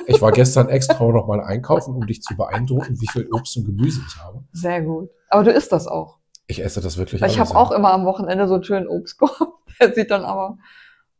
Ich 0.07 0.19
war 0.21 0.31
gestern 0.31 0.69
extra 0.69 1.05
noch 1.05 1.27
mal 1.27 1.41
einkaufen, 1.41 1.93
um 1.93 2.07
dich 2.07 2.23
zu 2.23 2.35
beeindrucken, 2.35 2.99
wie 2.99 3.07
viel 3.07 3.27
Obst 3.31 3.55
und 3.57 3.65
Gemüse 3.65 4.01
ich 4.07 4.17
habe. 4.17 4.43
Sehr 4.51 4.81
gut. 4.81 5.11
Aber 5.29 5.43
du 5.43 5.51
isst 5.51 5.71
das 5.71 5.87
auch. 5.87 6.17
Ich 6.47 6.63
esse 6.63 6.81
das 6.81 6.97
wirklich. 6.97 7.21
Weil 7.21 7.29
ich 7.29 7.39
habe 7.39 7.55
auch 7.55 7.71
immer 7.71 7.93
am 7.93 8.05
Wochenende 8.05 8.47
so 8.47 8.55
einen 8.55 8.63
schönen 8.63 8.87
Obstkorb. 8.87 9.53
Der 9.79 9.93
sieht 9.93 10.11
dann 10.11 10.23
aber 10.23 10.57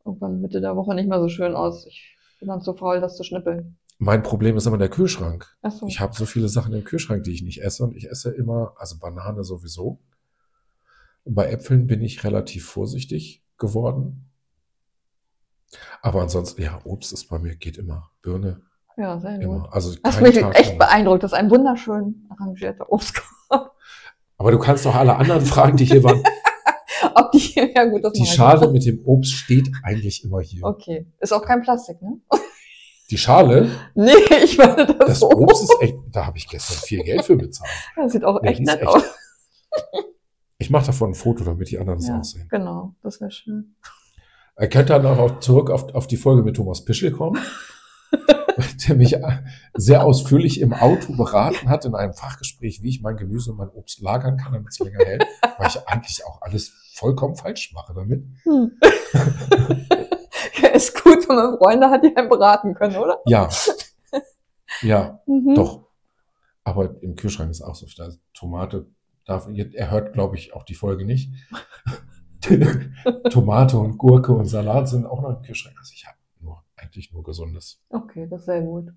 irgendwann 0.04 0.40
Mitte 0.40 0.60
der 0.60 0.76
Woche 0.76 0.94
nicht 0.94 1.08
mehr 1.08 1.20
so 1.20 1.28
schön 1.28 1.54
aus. 1.54 1.86
Ich 1.86 2.16
bin 2.40 2.48
dann 2.48 2.62
zu 2.62 2.74
faul, 2.74 3.00
das 3.00 3.16
zu 3.16 3.24
schnippeln. 3.24 3.76
Mein 3.98 4.22
Problem 4.22 4.56
ist 4.56 4.66
immer 4.66 4.78
der 4.78 4.88
Kühlschrank. 4.88 5.56
Ach 5.62 5.70
so. 5.70 5.86
Ich 5.86 6.00
habe 6.00 6.14
so 6.14 6.26
viele 6.26 6.48
Sachen 6.48 6.74
im 6.74 6.84
Kühlschrank, 6.84 7.24
die 7.24 7.32
ich 7.32 7.42
nicht 7.42 7.62
esse 7.62 7.84
und 7.84 7.96
ich 7.96 8.10
esse 8.10 8.30
immer, 8.30 8.74
also 8.76 8.98
Banane 8.98 9.44
sowieso. 9.44 10.00
Und 11.24 11.34
bei 11.34 11.50
Äpfeln 11.50 11.86
bin 11.86 12.02
ich 12.02 12.24
relativ 12.24 12.66
vorsichtig 12.66 13.42
geworden. 13.56 14.30
Aber 16.02 16.22
ansonsten, 16.22 16.62
ja, 16.62 16.80
Obst 16.84 17.12
ist 17.12 17.28
bei 17.28 17.38
mir, 17.38 17.56
geht 17.56 17.78
immer. 17.78 18.10
Birne. 18.20 18.60
Ja, 18.96 19.18
sehr 19.18 19.40
immer. 19.40 19.60
gut. 19.60 19.72
Also 19.72 19.94
das 20.02 20.20
mich 20.20 20.38
Tag 20.38 20.58
echt 20.58 20.70
immer. 20.70 20.86
beeindruckt. 20.86 21.22
Das 21.22 21.32
ist 21.32 21.38
ein 21.38 21.50
wunderschön 21.50 22.26
arrangierter 22.28 22.92
Obstkorb. 22.92 23.72
Aber 24.36 24.50
du 24.50 24.58
kannst 24.58 24.84
doch 24.84 24.94
alle 24.94 25.16
anderen 25.16 25.44
Fragen, 25.44 25.76
die 25.76 25.84
hier 25.84 26.02
waren, 26.02 26.22
Ob 27.16 27.32
die, 27.32 27.72
ja 27.74 27.84
gut, 27.84 28.04
das 28.04 28.12
Die 28.12 28.26
Schale 28.26 28.70
mit 28.70 28.84
dem 28.84 29.00
Obst 29.04 29.32
steht 29.32 29.70
eigentlich 29.82 30.24
immer 30.24 30.40
hier. 30.40 30.64
Okay. 30.64 31.06
Ist 31.20 31.32
auch 31.32 31.44
kein 31.44 31.62
Plastik, 31.62 32.00
ne? 32.02 32.20
Die 33.10 33.18
Schale? 33.18 33.70
Nee, 33.94 34.12
ich 34.44 34.56
meine 34.56 34.86
das 34.86 34.96
Das 34.98 35.20
so. 35.20 35.30
Obst 35.30 35.62
ist 35.64 35.76
echt, 35.80 35.94
da 36.10 36.26
habe 36.26 36.38
ich 36.38 36.48
gestern 36.48 36.78
viel 36.78 37.02
Geld 37.02 37.24
für 37.24 37.36
bezahlt. 37.36 37.70
Das 37.96 38.12
sieht 38.12 38.24
auch 38.24 38.40
nee, 38.40 38.48
echt 38.48 38.60
nett 38.60 38.80
echt. 38.80 38.88
aus. 38.88 39.02
Ich 40.58 40.70
mache 40.70 40.86
davon 40.86 41.10
ein 41.10 41.14
Foto, 41.14 41.44
damit 41.44 41.70
die 41.70 41.78
anderen 41.78 41.98
das 41.98 42.08
ja, 42.08 42.18
aussehen. 42.18 42.48
Genau, 42.48 42.94
das 43.02 43.20
wäre 43.20 43.30
schön. 43.30 43.76
Er 44.56 44.68
könnte 44.68 44.92
dann 44.92 45.06
auch 45.06 45.40
zurück 45.40 45.68
auf, 45.68 45.94
auf 45.94 46.06
die 46.06 46.16
Folge 46.16 46.42
mit 46.42 46.56
Thomas 46.56 46.84
Pischel 46.84 47.10
kommen. 47.10 47.40
der 48.88 48.96
mich 48.96 49.16
sehr 49.74 50.04
ausführlich 50.04 50.60
im 50.60 50.72
Auto 50.72 51.16
beraten 51.16 51.68
hat 51.68 51.84
in 51.84 51.94
einem 51.94 52.12
Fachgespräch, 52.12 52.82
wie 52.82 52.88
ich 52.88 53.02
mein 53.02 53.16
Gemüse 53.16 53.50
und 53.50 53.58
mein 53.58 53.70
Obst 53.70 54.00
lagern 54.00 54.36
kann, 54.36 54.52
damit 54.52 54.68
es 54.70 54.78
länger 54.78 55.04
hält, 55.04 55.24
weil 55.58 55.68
ich 55.68 55.88
eigentlich 55.88 56.24
auch 56.24 56.42
alles 56.42 56.72
vollkommen 56.94 57.36
falsch 57.36 57.72
mache 57.74 57.94
damit. 57.94 58.24
Hm. 58.44 58.72
ja, 60.60 60.68
ist 60.74 61.02
gut, 61.02 61.28
wenn 61.28 61.36
man 61.36 61.58
Freunde 61.58 61.90
hat, 61.90 62.04
die 62.04 62.16
einen 62.16 62.28
beraten 62.28 62.74
können, 62.74 62.96
oder? 62.96 63.20
Ja. 63.26 63.48
Ja, 64.82 65.20
mhm. 65.26 65.54
doch. 65.54 65.86
Aber 66.64 67.00
im 67.02 67.14
Kühlschrank 67.14 67.50
ist 67.50 67.62
auch 67.62 67.76
so, 67.76 67.86
da 67.96 68.08
Tomate 68.32 68.86
darf, 69.24 69.48
er 69.48 69.90
hört, 69.90 70.12
glaube 70.12 70.36
ich, 70.36 70.52
auch 70.52 70.64
die 70.64 70.74
Folge 70.74 71.04
nicht. 71.04 71.30
Tomate 73.30 73.78
und 73.78 73.98
Gurke 73.98 74.32
und 74.32 74.46
Salat 74.46 74.88
sind 74.88 75.06
auch 75.06 75.22
noch 75.22 75.36
im 75.36 75.42
Kühlschrank. 75.42 75.76
Also 75.78 75.92
ich 75.94 76.06
habe 76.06 76.16
eigentlich 76.84 77.12
nur 77.12 77.22
Gesundes. 77.22 77.80
Okay, 77.88 78.26
das 78.30 78.40
ist 78.40 78.46
sehr 78.46 78.60
gut. 78.62 78.92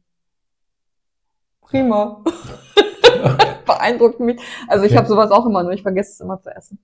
Prima. 1.62 2.24
Beeindruckt 3.66 4.20
mich. 4.20 4.40
Also 4.68 4.86
ich 4.86 4.92
Okay. 4.92 4.98
habe 5.00 5.08
sowas 5.08 5.32
auch 5.32 5.46
immer, 5.46 5.64
nur 5.64 5.72
ich 5.74 5.82
vergesse 5.82 6.12
es 6.12 6.20
immer 6.20 6.40
zu 6.42 6.50
essen. 6.56 6.80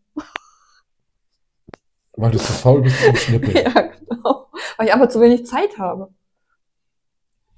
Weil 2.15 2.31
du 2.31 2.37
zu 2.37 2.51
faul 2.53 2.81
bist 2.81 3.01
zum 3.03 3.15
Schnippeln. 3.15 3.55
Ja, 3.65 3.81
genau. 3.81 4.47
Weil 4.77 4.87
ich 4.87 4.93
einfach 4.93 5.09
zu 5.09 5.19
wenig 5.21 5.45
Zeit 5.45 5.77
habe. 5.77 6.13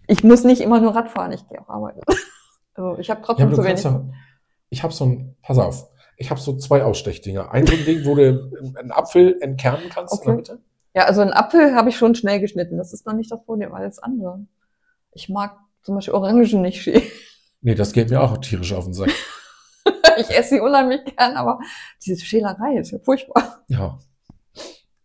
Ich 0.08 0.24
muss 0.24 0.44
nicht 0.44 0.62
immer 0.62 0.80
nur 0.80 0.96
Rad 0.96 1.10
fahren, 1.10 1.32
ich 1.32 1.48
gehe 1.48 1.60
auch 1.62 1.70
arbeiten. 1.70 2.02
Also 2.78 2.98
ich 3.00 3.10
habe 3.10 3.22
Ja, 3.22 3.26
trotzdem 3.26 3.50
du 3.52 3.56
zu 3.56 3.64
wenig. 3.64 3.82
ja, 3.82 4.04
ich 4.70 4.84
habe 4.84 4.92
so 4.94 5.06
ein, 5.06 5.38
pass 5.42 5.58
auf, 5.58 5.88
ich 6.18 6.30
habe 6.30 6.42
so 6.42 6.58
zwei 6.58 6.84
Ausstechdinger. 6.84 7.50
Ein 7.50 7.66
so 7.66 7.72
ein 7.74 7.86
Ding, 7.86 8.04
wo 8.06 8.16
du 8.16 8.52
einen 8.78 8.92
Apfel 8.92 9.42
entkernen 9.42 9.88
kannst 9.90 10.14
in 10.14 10.20
der 10.26 10.28
Okay. 10.34 10.36
Mitte. 10.36 10.60
Ja, 10.96 11.04
also 11.06 11.22
einen 11.22 11.34
Apfel 11.34 11.76
habe 11.76 11.90
ich 11.90 11.98
schon 11.98 12.16
schnell 12.16 12.40
geschnitten. 12.40 12.78
Das 12.78 12.94
ist 12.94 13.06
noch 13.06 13.14
nicht 13.14 13.30
das 13.32 13.44
Problem, 13.44 13.74
alles 13.74 14.00
andere. 14.00 14.46
Ich 15.12 15.28
mag 15.30 15.58
zum 15.84 15.96
Beispiel 15.96 16.14
Orangen 16.14 16.62
nicht 16.62 16.82
schälen. 16.82 17.04
Nee, 17.62 17.76
das 17.76 17.92
geht 17.94 18.10
mir 18.10 18.22
auch 18.22 18.38
tierisch 18.38 18.74
auf 18.74 18.86
den 18.86 18.94
Sack. 18.94 19.12
Ich 20.18 20.30
esse 20.30 20.56
sie 20.56 20.60
unheimlich 20.62 21.04
gern, 21.04 21.36
aber 21.36 21.60
diese 22.06 22.24
Schälerei 22.26 22.78
ist 22.78 22.92
ja 22.92 23.00
furchtbar. 23.00 23.66
Ja, 23.68 24.00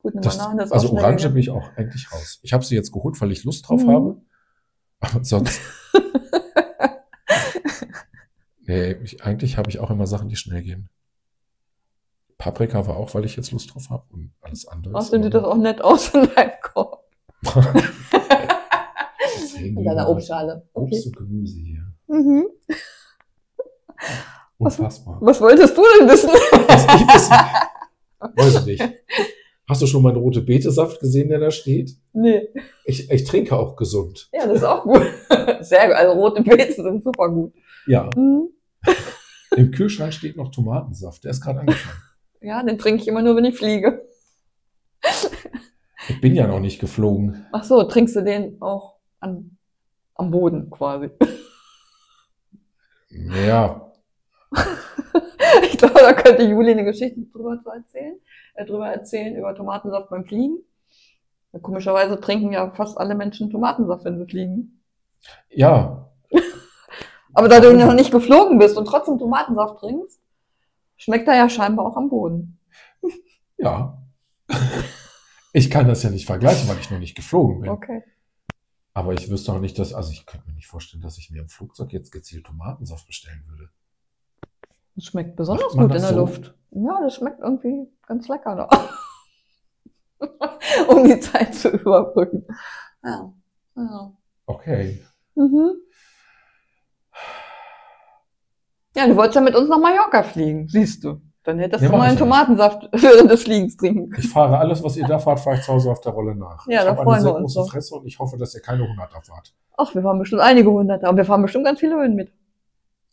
Gut, 0.02 0.12
eine 0.14 0.20
das, 0.22 0.38
Banane 0.38 0.62
ist 0.62 0.72
also 0.72 0.92
Orange 0.92 1.28
bin 1.30 1.38
ich 1.38 1.50
auch 1.50 1.68
eigentlich 1.76 2.12
raus. 2.12 2.38
Ich 2.42 2.52
habe 2.52 2.64
sie 2.64 2.76
jetzt 2.76 2.92
geholt, 2.92 3.20
weil 3.20 3.32
ich 3.32 3.42
Lust 3.42 3.68
drauf 3.68 3.82
Mhm. 3.82 3.90
habe. 3.90 4.16
Aber 5.00 5.24
sonst. 5.24 5.60
nee, 8.60 8.92
ich, 9.02 9.24
eigentlich 9.24 9.56
habe 9.58 9.68
ich 9.68 9.80
auch 9.80 9.90
immer 9.90 10.06
Sachen, 10.06 10.28
die 10.28 10.36
schnell 10.36 10.62
gehen. 10.62 10.88
Paprika 12.40 12.86
war 12.86 12.96
auch, 12.96 13.14
weil 13.14 13.24
ich 13.26 13.36
jetzt 13.36 13.52
Lust 13.52 13.72
drauf 13.74 13.90
habe 13.90 14.02
und 14.10 14.32
alles 14.40 14.66
andere. 14.66 14.94
Außerdem 14.94 15.22
sieht 15.24 15.34
das 15.34 15.44
auch 15.44 15.56
nett 15.56 15.80
aus 15.82 16.08
in 16.14 16.28
deinem 16.34 16.50
Korb. 16.62 17.04
In 19.58 19.84
deiner 19.84 20.08
Obstschale. 20.08 20.66
Obst 20.72 21.00
Okay. 21.00 21.02
und 21.08 21.16
Gemüse 21.16 21.58
hier. 21.60 21.82
Mhm. 22.06 22.46
Was- 24.58 24.78
Unfassbar. 24.78 25.18
Was 25.20 25.40
wolltest 25.40 25.76
du 25.76 25.82
denn 25.98 26.08
wissen? 26.08 26.28
Was 26.30 26.84
ich 26.84 27.14
wissen, 27.14 27.34
weiß 28.36 28.54
ich 28.60 28.66
nicht. 28.66 28.94
Hast 29.68 29.82
du 29.82 29.86
schon 29.86 30.02
meinen 30.02 30.16
rote 30.16 30.40
Betesaft 30.40 31.00
gesehen, 31.00 31.28
der 31.28 31.38
da 31.40 31.50
steht? 31.50 31.92
nee. 32.12 32.48
Ich, 32.84 33.10
ich 33.10 33.24
trinke 33.24 33.54
auch 33.56 33.76
gesund. 33.76 34.28
Ja, 34.32 34.46
das 34.46 34.56
ist 34.58 34.64
auch 34.64 34.82
gut. 34.82 35.02
Sehr 35.60 35.86
gut. 35.86 35.94
Also 35.96 36.12
rote 36.18 36.42
Beete 36.42 36.72
sind 36.82 37.04
super 37.04 37.28
gut. 37.30 37.52
Ja, 37.86 38.08
Mhm. 38.16 38.48
im 39.56 39.70
Kühlschrank 39.70 40.12
steht 40.12 40.36
noch 40.36 40.50
Tomatensaft. 40.50 41.22
Der 41.24 41.30
ist 41.32 41.40
gerade 41.42 41.60
angefangen. 41.60 42.02
Ja, 42.40 42.62
den 42.62 42.78
trinke 42.78 43.02
ich 43.02 43.08
immer 43.08 43.22
nur, 43.22 43.36
wenn 43.36 43.44
ich 43.44 43.56
fliege. 43.56 44.06
Ich 46.08 46.20
bin 46.20 46.34
ja 46.34 46.46
noch 46.46 46.60
nicht 46.60 46.80
geflogen. 46.80 47.46
Ach 47.52 47.64
so, 47.64 47.82
trinkst 47.84 48.16
du 48.16 48.22
den 48.22 48.60
auch 48.60 48.96
an, 49.20 49.56
am 50.14 50.30
Boden 50.30 50.70
quasi? 50.70 51.10
Ja, 53.10 53.90
Ich 55.62 55.78
glaube, 55.78 55.94
da 55.94 56.12
könnte 56.12 56.42
Juli 56.42 56.72
eine 56.72 56.84
Geschichte 56.84 57.20
drüber 57.32 57.58
erzählen, 57.74 58.16
äh, 58.54 58.64
drüber 58.64 58.88
erzählen 58.88 59.36
über 59.36 59.54
Tomatensaft 59.54 60.10
beim 60.10 60.24
Fliegen. 60.24 60.58
Komischerweise 61.62 62.20
trinken 62.20 62.52
ja 62.52 62.70
fast 62.70 62.96
alle 62.98 63.14
Menschen 63.14 63.50
Tomatensaft, 63.50 64.04
wenn 64.04 64.18
sie 64.18 64.26
fliegen. 64.26 64.82
ja, 65.48 66.08
Aber 67.32 67.48
da 67.48 67.60
du 67.60 67.72
noch 67.76 67.94
nicht 67.94 68.10
geflogen 68.10 68.58
bist 68.58 68.76
und 68.76 68.86
trotzdem 68.86 69.18
Tomatensaft 69.18 69.80
trinkst, 69.80 70.19
schmeckt 71.00 71.26
er 71.28 71.36
ja 71.36 71.48
scheinbar 71.48 71.86
auch 71.86 71.96
am 71.96 72.10
Boden. 72.10 72.58
ja. 73.56 73.98
Ich 75.52 75.70
kann 75.70 75.88
das 75.88 76.02
ja 76.02 76.10
nicht 76.10 76.26
vergleichen, 76.26 76.68
weil 76.68 76.78
ich 76.78 76.90
noch 76.90 76.98
nicht 76.98 77.16
geflogen 77.16 77.62
bin. 77.62 77.70
Okay. 77.70 78.04
Aber 78.92 79.14
ich 79.14 79.30
wüsste 79.30 79.52
auch 79.52 79.60
nicht, 79.60 79.78
dass, 79.78 79.94
also 79.94 80.12
ich 80.12 80.26
könnte 80.26 80.46
mir 80.46 80.54
nicht 80.54 80.66
vorstellen, 80.66 81.02
dass 81.02 81.18
ich 81.18 81.30
mir 81.30 81.40
im 81.40 81.48
Flugzeug 81.48 81.92
jetzt 81.92 82.12
gezielt 82.12 82.46
Tomatensaft 82.46 83.06
bestellen 83.06 83.42
würde. 83.48 83.70
Das 84.94 85.06
schmeckt 85.06 85.36
besonders 85.36 85.72
gut 85.72 85.82
in 85.82 85.88
der 85.88 86.00
so? 86.00 86.16
Luft. 86.16 86.54
Ja, 86.72 87.00
das 87.00 87.14
schmeckt 87.14 87.40
irgendwie 87.40 87.88
ganz 88.06 88.28
lecker 88.28 88.56
da. 88.56 88.68
um 90.88 91.04
die 91.04 91.18
Zeit 91.20 91.54
zu 91.54 91.70
überbrücken. 91.70 92.44
Ja. 93.02 93.32
ja. 93.76 94.12
Okay. 94.46 95.02
Mhm. 95.34 95.72
Ja, 98.96 99.06
du 99.06 99.16
wolltest 99.16 99.36
ja 99.36 99.40
mit 99.40 99.54
uns 99.54 99.68
nach 99.68 99.78
Mallorca 99.78 100.22
fliegen, 100.22 100.68
siehst 100.68 101.04
du. 101.04 101.20
Dann 101.44 101.58
hättest 101.58 101.82
Ja, 101.84 101.90
du 101.90 101.96
mal 101.96 102.08
einen 102.08 102.18
Tomatensaft 102.18 102.88
während 102.92 103.30
des 103.30 103.44
Fliegens 103.44 103.76
trinken 103.76 104.10
können. 104.10 104.22
Ich 104.22 104.28
fahre 104.30 104.58
alles, 104.58 104.82
was 104.82 104.96
ihr 104.96 105.06
da 105.06 105.18
fahrt, 105.18 105.40
fahre 105.40 105.56
ich 105.56 105.62
zu 105.62 105.72
Hause 105.72 105.90
auf 105.90 106.00
der 106.00 106.12
Rolle 106.12 106.34
nach. 106.34 106.66
Ja, 106.66 106.80
ich 106.80 106.84
da 106.84 106.90
habe 106.90 107.02
freuen 107.02 107.14
eine 107.14 107.22
sehr 107.22 107.34
uns 107.34 107.54
große 107.54 107.58
doch. 107.66 107.72
Fresse 107.72 107.94
und 107.94 108.06
ich 108.06 108.18
hoffe, 108.18 108.36
dass 108.36 108.54
ihr 108.54 108.60
keine 108.60 108.86
Hunderter 108.86 109.22
fahrt. 109.22 109.54
Ach, 109.76 109.94
wir 109.94 110.02
fahren 110.02 110.18
bestimmt 110.18 110.42
einige 110.42 110.70
Hunderte, 110.70 111.06
aber 111.06 111.16
wir 111.16 111.24
fahren 111.24 111.40
bestimmt 111.42 111.64
ganz 111.64 111.80
viele 111.80 111.94
Höhen 111.96 112.14
mit. 112.14 112.32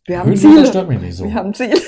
Wir 0.04 0.18
haben 0.18 0.26
Höhenmeter 0.30 0.50
Ziele. 0.54 0.66
stört 0.66 0.88
mich 0.88 1.00
nicht 1.00 1.16
so. 1.16 1.24
Wir 1.24 1.34
haben 1.34 1.54
Ziele. 1.54 1.80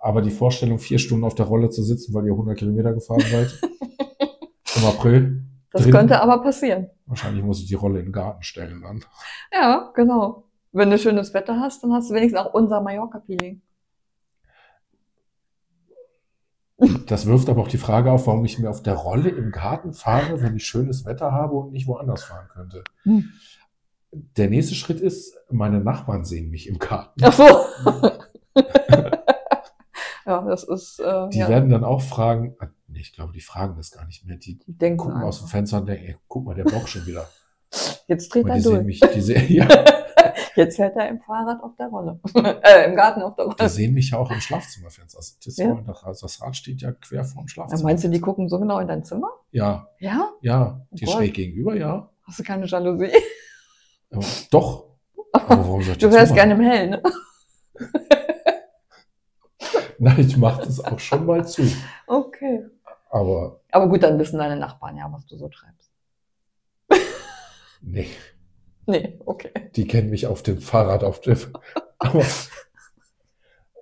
Aber 0.00 0.20
die 0.20 0.30
Vorstellung, 0.30 0.78
vier 0.78 0.98
Stunden 0.98 1.24
auf 1.24 1.34
der 1.36 1.46
Rolle 1.46 1.70
zu 1.70 1.82
sitzen, 1.82 2.12
weil 2.12 2.26
ihr 2.26 2.32
100 2.32 2.58
Kilometer 2.58 2.92
gefahren 2.92 3.20
seid, 3.30 3.56
im 4.76 4.84
April, 4.84 5.44
Das 5.72 5.82
Drin. 5.82 5.92
könnte 5.92 6.20
aber 6.20 6.42
passieren. 6.42 6.90
wahrscheinlich 7.06 7.44
muss 7.44 7.60
ich 7.60 7.66
die 7.68 7.74
Rolle 7.74 8.00
in 8.00 8.06
den 8.06 8.12
Garten 8.12 8.42
stellen 8.42 8.82
dann. 8.82 9.04
Ja, 9.52 9.92
genau. 9.94 10.44
Wenn 10.72 10.90
du 10.90 10.98
schönes 10.98 11.34
Wetter 11.34 11.60
hast, 11.60 11.82
dann 11.82 11.92
hast 11.92 12.10
du 12.10 12.14
wenigstens 12.14 12.40
auch 12.40 12.54
unser 12.54 12.80
Mallorca-Feeling. 12.80 13.60
Das 17.06 17.26
wirft 17.26 17.48
aber 17.48 17.62
auch 17.62 17.68
die 17.68 17.78
Frage 17.78 18.10
auf, 18.10 18.26
warum 18.26 18.44
ich 18.44 18.58
mir 18.58 18.68
auf 18.68 18.82
der 18.82 18.94
Rolle 18.94 19.28
im 19.28 19.52
Garten 19.52 19.92
fahre, 19.92 20.42
wenn 20.42 20.56
ich 20.56 20.66
schönes 20.66 21.04
Wetter 21.04 21.30
habe 21.30 21.54
und 21.54 21.72
nicht 21.72 21.86
woanders 21.86 22.24
fahren 22.24 22.48
könnte. 22.52 22.82
Hm. 23.02 23.30
Der 24.10 24.50
nächste 24.50 24.74
Schritt 24.74 25.00
ist, 25.00 25.38
meine 25.50 25.80
Nachbarn 25.80 26.24
sehen 26.24 26.50
mich 26.50 26.66
im 26.68 26.78
Garten. 26.78 27.20
Ach 27.22 27.32
so. 27.32 27.44
ja, 30.26 30.42
das 30.42 30.64
ist, 30.64 30.98
äh, 30.98 31.28
Die 31.28 31.38
ja, 31.38 31.48
werden 31.48 31.70
dann 31.70 31.84
auch 31.84 32.02
fragen, 32.02 32.56
ah, 32.58 32.66
nee, 32.88 33.00
ich 33.00 33.12
glaube, 33.12 33.32
die 33.32 33.40
fragen 33.40 33.76
das 33.76 33.92
gar 33.92 34.04
nicht 34.06 34.26
mehr. 34.26 34.36
Die 34.36 34.58
die 34.58 34.76
denken 34.76 34.98
gucken 34.98 35.22
aus 35.22 35.38
dem 35.38 35.44
einfach. 35.44 35.52
Fenster 35.52 35.78
und 35.78 35.86
denken, 35.86 36.04
ey, 36.06 36.16
guck 36.26 36.44
mal, 36.44 36.54
der 36.54 36.64
Bock 36.64 36.88
schon 36.88 37.06
wieder. 37.06 37.28
Jetzt 38.08 38.34
dreht 38.34 38.46
er 38.46 38.60
durch. 38.60 38.84
mich, 38.84 39.00
die 39.00 39.20
sehen, 39.20 39.46
ja, 39.52 39.66
Jetzt 40.56 40.76
fährt 40.76 40.96
er 40.96 41.08
im 41.08 41.20
Fahrrad 41.20 41.62
auf 41.62 41.74
der 41.76 41.88
Rolle. 41.88 42.20
äh, 42.62 42.84
im 42.88 42.94
Garten 42.96 43.22
auf 43.22 43.34
der 43.36 43.46
die 43.48 43.52
Rolle. 43.56 43.68
sehen 43.68 43.94
mich 43.94 44.10
ja 44.10 44.18
auch 44.18 44.30
im 44.30 44.40
Schlafzimmerfenster. 44.40 45.18
Also 45.18 45.34
das, 45.44 45.56
Ja. 45.56 45.82
also 46.04 46.26
das 46.26 46.40
Rad 46.42 46.56
steht 46.56 46.80
ja 46.82 46.92
quer 46.92 47.24
vorm 47.24 47.44
Ja, 47.46 47.48
Schlafzimmer. 47.48 47.82
meinst 47.84 48.04
du, 48.04 48.08
die 48.08 48.20
gucken 48.20 48.48
so 48.48 48.58
genau 48.58 48.78
in 48.78 48.88
dein 48.88 49.04
Zimmer? 49.04 49.28
Ja, 49.50 49.88
Ja? 49.98 50.30
ja, 50.40 50.80
die 50.90 51.06
Oh 51.06 51.12
schräg 51.12 51.34
gegenüber, 51.34 51.74
ja. 51.76 52.10
Hast 52.26 52.38
du 52.38 52.42
keine 52.42 52.66
Jalousie? 52.66 53.10
Aber 54.10 54.24
doch. 54.50 54.86
Aber 55.32 55.48
warum 55.58 55.82
soll 55.82 55.92
ich 55.92 55.98
Du 55.98 56.12
wärst 56.12 56.34
gerne 56.34 56.54
im 56.54 56.60
Hellen, 56.60 56.90
ne? 56.90 57.02
Nein, 59.98 60.20
ich 60.20 60.36
mache 60.36 60.64
das 60.64 60.84
auch 60.84 60.98
schon 60.98 61.24
mal 61.26 61.46
zu. 61.46 61.62
Okay. 62.06 62.64
Aber 63.10 63.60
Aber 63.70 63.88
gut, 63.88 64.02
dann 64.02 64.18
wissen 64.18 64.38
deine 64.38 64.56
Nachbarn 64.56 64.96
ja, 64.96 65.06
was 65.12 65.24
du 65.26 65.36
so 65.36 65.48
treibst. 65.48 65.90
nee, 67.80 68.08
Nee, 68.86 69.18
okay. 69.26 69.50
die 69.76 69.86
kennen 69.86 70.10
mich 70.10 70.26
auf 70.26 70.42
dem 70.42 70.60
Fahrrad 70.60 71.04
auf 71.04 71.20
dem. 71.20 71.38
Aber, 71.98 72.24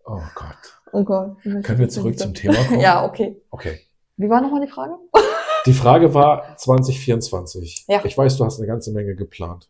oh 0.05 0.21
Gott. 0.35 0.81
Oh 0.93 1.05
Gott. 1.05 1.37
Können 1.43 1.79
wir 1.79 1.89
zurück 1.89 2.19
zum 2.19 2.35
Thema 2.35 2.63
kommen? 2.65 2.81
Ja, 2.81 3.05
okay. 3.05 3.41
Okay. 3.51 3.81
Wie 4.17 4.29
war 4.29 4.41
nochmal 4.41 4.65
die 4.65 4.71
Frage? 4.71 4.95
Die 5.67 5.75
Frage 5.75 6.15
war 6.15 6.57
2024. 6.57 7.85
Ja. 7.87 8.03
Ich 8.05 8.17
weiß, 8.17 8.39
du 8.39 8.47
hast 8.47 8.59
eine 8.59 8.67
ganze 8.67 8.93
Menge 8.93 9.15
geplant. 9.15 9.69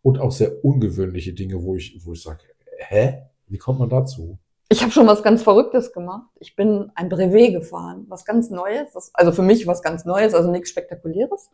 Und 0.00 0.20
auch 0.20 0.30
sehr 0.30 0.64
ungewöhnliche 0.64 1.32
Dinge, 1.32 1.60
wo 1.64 1.74
ich, 1.74 2.00
wo 2.04 2.12
ich 2.12 2.22
sage, 2.22 2.44
hä? 2.76 3.24
Wie 3.48 3.58
kommt 3.58 3.80
man 3.80 3.88
dazu? 3.88 4.38
Ich 4.68 4.80
habe 4.80 4.92
schon 4.92 5.08
was 5.08 5.24
ganz 5.24 5.42
Verrücktes 5.42 5.92
gemacht. 5.92 6.28
Ich 6.38 6.54
bin 6.54 6.92
ein 6.94 7.08
Brevet 7.08 7.52
gefahren, 7.52 8.04
was 8.08 8.24
ganz 8.24 8.50
Neues. 8.50 8.92
Das, 8.92 9.10
also 9.12 9.32
für 9.32 9.42
mich 9.42 9.66
was 9.66 9.82
ganz 9.82 10.04
Neues, 10.04 10.34
also 10.34 10.52
nichts 10.52 10.70
Spektakuläres. 10.70 11.50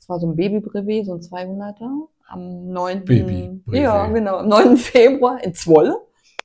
Es 0.00 0.08
war 0.08 0.18
so 0.18 0.26
ein 0.26 0.34
Baby-Brevet, 0.34 1.06
so 1.06 1.14
ein 1.14 1.20
200er 1.20 2.08
am 2.28 2.68
9. 2.68 3.04
Baby-Brevet. 3.04 3.82
Ja, 3.82 4.06
genau, 4.06 4.36
am 4.38 4.48
9. 4.48 4.76
Februar 4.76 5.42
in 5.42 5.54
Zwolle 5.54 5.96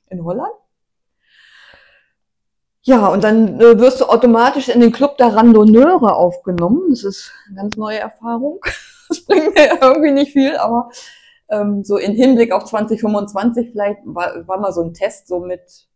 in 0.08 0.24
Holland. 0.24 0.52
Ja, 2.84 3.08
und 3.08 3.22
dann 3.22 3.60
äh, 3.60 3.78
wirst 3.78 4.00
du 4.00 4.06
automatisch 4.06 4.68
in 4.68 4.80
den 4.80 4.90
Club 4.90 5.16
der 5.16 5.34
Randonneure 5.34 6.16
aufgenommen. 6.16 6.90
Das 6.90 7.04
ist 7.04 7.32
eine 7.46 7.56
ganz 7.56 7.76
neue 7.76 7.98
Erfahrung. 7.98 8.60
Das 9.08 9.26
bringt 9.26 9.54
mir 9.54 9.78
irgendwie 9.82 10.10
nicht 10.10 10.32
viel, 10.32 10.56
aber 10.56 10.88
ähm, 11.50 11.84
so 11.84 11.98
in 11.98 12.14
Hinblick 12.14 12.50
auf 12.50 12.64
2025 12.64 13.70
vielleicht 13.70 14.00
war, 14.04 14.48
war 14.48 14.58
mal 14.58 14.72
so 14.72 14.82
ein 14.82 14.94
Test, 14.94 15.28
so 15.28 15.40
mit 15.40 15.86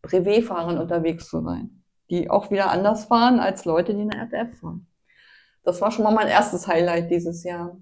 Brevetfahrern 0.00 0.78
unterwegs 0.78 1.28
zu 1.28 1.42
sein, 1.42 1.82
die 2.08 2.30
auch 2.30 2.50
wieder 2.50 2.70
anders 2.70 3.04
fahren 3.04 3.40
als 3.40 3.66
Leute, 3.66 3.94
die 3.94 4.00
in 4.00 4.08
der 4.08 4.20
RTF 4.20 4.58
fahren. 4.58 4.86
Das 5.64 5.82
war 5.82 5.90
schon 5.90 6.04
mal 6.04 6.14
mein 6.14 6.28
erstes 6.28 6.66
Highlight 6.66 7.10
dieses 7.10 7.44
Jahr. 7.44 7.76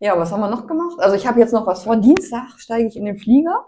Ja, 0.00 0.18
was 0.18 0.32
haben 0.32 0.40
wir 0.40 0.48
noch 0.48 0.66
gemacht? 0.66 0.98
Also 0.98 1.14
ich 1.14 1.26
habe 1.26 1.40
jetzt 1.40 1.52
noch 1.52 1.66
was 1.66 1.84
vor. 1.84 1.96
Dienstag 1.96 2.58
steige 2.58 2.88
ich 2.88 2.96
in 2.96 3.04
den 3.04 3.18
Flieger 3.18 3.66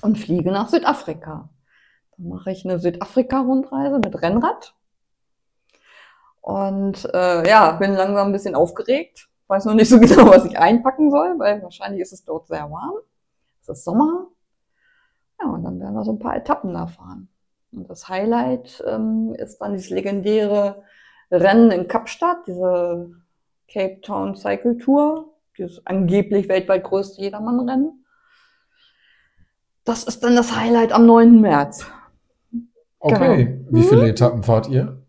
und 0.00 0.18
fliege 0.18 0.50
nach 0.50 0.70
Südafrika. 0.70 1.50
Dann 2.16 2.28
mache 2.28 2.50
ich 2.50 2.64
eine 2.64 2.78
Südafrika-Rundreise 2.78 3.98
mit 3.98 4.22
Rennrad. 4.22 4.74
Und 6.40 7.10
äh, 7.12 7.46
ja, 7.46 7.72
bin 7.72 7.92
langsam 7.92 8.28
ein 8.28 8.32
bisschen 8.32 8.54
aufgeregt. 8.54 9.28
Weiß 9.48 9.66
noch 9.66 9.74
nicht 9.74 9.90
so 9.90 10.00
genau, 10.00 10.30
was 10.30 10.46
ich 10.46 10.58
einpacken 10.58 11.10
soll, 11.10 11.38
weil 11.38 11.62
wahrscheinlich 11.62 12.00
ist 12.00 12.12
es 12.12 12.24
dort 12.24 12.46
sehr 12.46 12.70
warm. 12.70 12.94
Es 13.60 13.68
ist 13.68 13.84
Sommer. 13.84 14.28
Ja, 15.38 15.50
und 15.50 15.62
dann 15.62 15.78
werden 15.78 15.94
wir 15.94 16.04
so 16.04 16.12
ein 16.12 16.18
paar 16.18 16.36
Etappen 16.36 16.72
da 16.72 16.86
fahren. 16.86 17.28
Und 17.70 17.90
das 17.90 18.08
Highlight 18.08 18.82
ähm, 18.86 19.34
ist 19.34 19.58
dann 19.58 19.74
dieses 19.74 19.90
legendäre 19.90 20.82
Rennen 21.30 21.70
in 21.70 21.86
Kapstadt, 21.86 22.46
diese 22.46 23.10
Cape 23.68 24.00
Town 24.00 24.36
Cycle 24.36 24.78
Tour, 24.78 25.34
dieses 25.58 25.84
angeblich 25.86 26.48
weltweit 26.48 26.84
größte 26.84 27.20
Jedermannrennen. 27.22 28.04
Das 29.84 30.04
ist 30.04 30.22
dann 30.24 30.34
das 30.36 30.56
Highlight 30.56 30.92
am 30.92 31.06
9. 31.06 31.40
März. 31.40 31.86
Okay, 32.98 33.44
Genau. 33.44 33.66
wie 33.70 33.82
viele 33.82 34.08
Etappen 34.08 34.42
fahrt 34.42 34.68
ihr? 34.68 35.02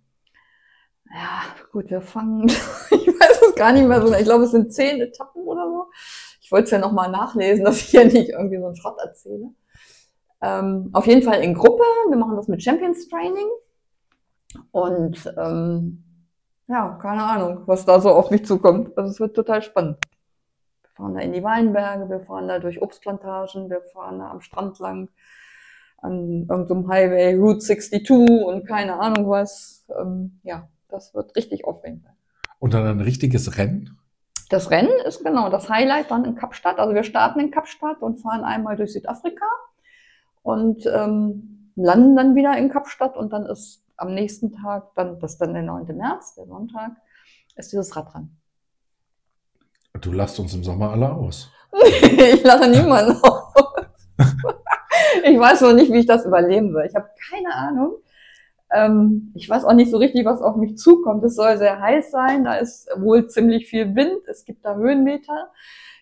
Ja, 1.10 1.42
gut, 1.72 1.90
wir 1.90 2.02
fangen, 2.02 2.48
ich 2.92 3.08
weiß 3.08 3.42
es 3.50 3.56
gar 3.56 3.72
nicht 3.74 3.88
mehr 3.88 4.06
so, 4.06 4.14
ich 4.14 4.24
glaube, 4.26 4.44
es 4.44 4.52
sind 4.52 4.74
zehn 4.74 5.02
Etappen 5.02 5.42
oder 5.44 5.66
so. 5.68 5.86
Ich 6.42 6.52
wollte 6.52 6.66
es 6.66 6.72
ja 6.72 6.80
nochmal 6.80 7.10
nachlesen, 7.10 7.66
dass 7.66 7.78
ich 7.78 7.90
hier 7.90 8.06
nicht 8.06 8.30
irgendwie 8.30 8.58
so 8.60 8.66
einen 8.68 8.76
Schrott 8.76 8.98
erzähle. 9.04 9.50
Ähm, 10.42 10.90
auf 10.94 11.08
jeden 11.08 11.24
Fall 11.24 11.42
in 11.42 11.56
Gruppe, 11.56 11.84
wir 12.10 12.18
machen 12.18 12.36
das 12.36 12.48
mit 12.48 12.62
Champions 12.62 13.08
Training. 13.08 13.48
Und 14.72 15.34
ähm, 15.38 16.04
ja, 16.68 16.98
keine 17.02 17.24
Ahnung, 17.24 17.64
was 17.66 17.86
da 17.86 18.00
so 18.00 18.10
auf 18.10 18.30
mich 18.30 18.46
zukommt. 18.46 18.98
Also 18.98 19.12
es 19.12 19.20
wird 19.20 19.36
total 19.36 19.62
spannend. 19.62 19.98
Wir 20.82 20.90
fahren 20.92 21.16
da 21.16 21.22
in 21.22 21.34
die 21.34 21.44
Weinberge, 21.44 22.10
wir 22.10 22.20
fahren 22.22 22.48
da 22.48 22.60
durch 22.60 22.82
Obstplantagen, 22.82 23.70
wir 23.70 23.82
fahren 23.82 24.20
da 24.20 24.32
am 24.32 24.42
Strand 24.42 24.80
lang 24.80 25.10
an 26.00 26.46
irgendeinem 26.50 26.88
Highway, 26.88 27.36
Route 27.36 27.60
62 27.60 28.10
und 28.46 28.68
keine 28.68 29.00
Ahnung 29.00 29.30
was. 29.30 29.86
Ähm, 30.00 30.40
ja, 30.44 30.68
das 30.90 31.14
wird 31.14 31.36
richtig 31.36 31.66
aufregend 31.66 32.04
sein. 32.04 32.14
Und 32.60 32.74
dann 32.74 32.86
ein 32.86 33.02
richtiges 33.02 33.58
Rennen? 33.58 33.98
Das 34.50 34.72
Rennen 34.72 34.94
ist 35.06 35.24
genau 35.24 35.50
das 35.50 35.70
Highlight 35.70 36.12
dann 36.12 36.26
in 36.26 36.36
Kapstadt. 36.36 36.80
Also 36.80 36.94
wir 36.94 37.04
starten 37.04 37.40
in 37.40 37.52
Kapstadt 37.52 38.02
und 38.02 38.18
fahren 38.18 38.44
einmal 38.44 38.78
durch 38.78 38.94
Südafrika 38.94 39.46
und 40.42 40.86
ähm, 40.86 41.72
landen 41.76 42.16
dann 42.16 42.36
wieder 42.36 42.58
in 42.58 42.70
Kapstadt 42.70 43.18
und 43.18 43.34
dann 43.34 43.46
ist 43.46 43.84
am 43.98 44.14
nächsten 44.14 44.52
Tag, 44.52 44.94
dann, 44.96 45.20
das 45.20 45.34
ist 45.34 45.42
dann 45.42 45.54
der 45.54 45.64
9. 45.64 45.96
März, 45.98 46.36
der 46.36 46.46
Sonntag, 46.46 46.92
ist 47.56 47.72
dieses 47.72 47.96
Radrennen. 47.96 48.40
Du 50.00 50.12
lasst 50.12 50.40
uns 50.40 50.54
im 50.54 50.64
Sommer 50.64 50.92
alle 50.92 51.12
aus. 51.12 51.52
ich 51.84 52.44
lache 52.44 52.70
niemanden 52.70 53.20
aus. 53.24 54.10
ich 55.24 55.40
weiß 55.40 55.62
noch 55.62 55.74
nicht, 55.74 55.92
wie 55.92 56.00
ich 56.00 56.06
das 56.06 56.26
überleben 56.26 56.72
soll. 56.72 56.86
Ich 56.86 56.96
habe 56.96 57.10
keine 57.30 57.54
Ahnung. 57.54 57.96
Ähm, 58.72 59.32
ich 59.36 59.50
weiß 59.50 59.66
auch 59.66 59.74
nicht 59.74 59.90
so 59.90 59.98
richtig, 59.98 60.26
was 60.26 60.42
auf 60.42 60.56
mich 60.56 60.78
zukommt. 60.78 61.24
Es 61.24 61.36
soll 61.36 61.58
sehr 61.58 61.80
heiß 61.80 62.12
sein, 62.12 62.44
da 62.44 62.56
ist 62.56 62.90
wohl 62.98 63.28
ziemlich 63.28 63.68
viel 63.68 63.96
Wind, 63.96 64.28
es 64.28 64.46
gibt 64.46 64.66
da 64.66 64.76
Höhenmeter. 64.76 65.52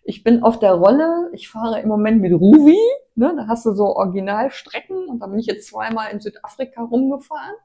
Ich 0.08 0.24
bin 0.24 0.44
auf 0.44 0.60
der 0.60 0.74
Rolle, 0.74 1.30
ich 1.34 1.50
fahre 1.50 1.82
im 1.82 1.88
Moment 1.88 2.22
mit 2.22 2.32
Ruvi, 2.32 2.78
ne, 3.16 3.34
da 3.36 3.48
hast 3.48 3.66
du 3.66 3.74
so 3.74 3.96
Originalstrecken 3.96 5.08
und 5.10 5.20
da 5.20 5.26
bin 5.26 5.40
ich 5.40 5.48
jetzt 5.48 5.68
zweimal 5.68 6.12
in 6.12 6.20
Südafrika 6.20 6.84
rumgefahren. 6.84 7.56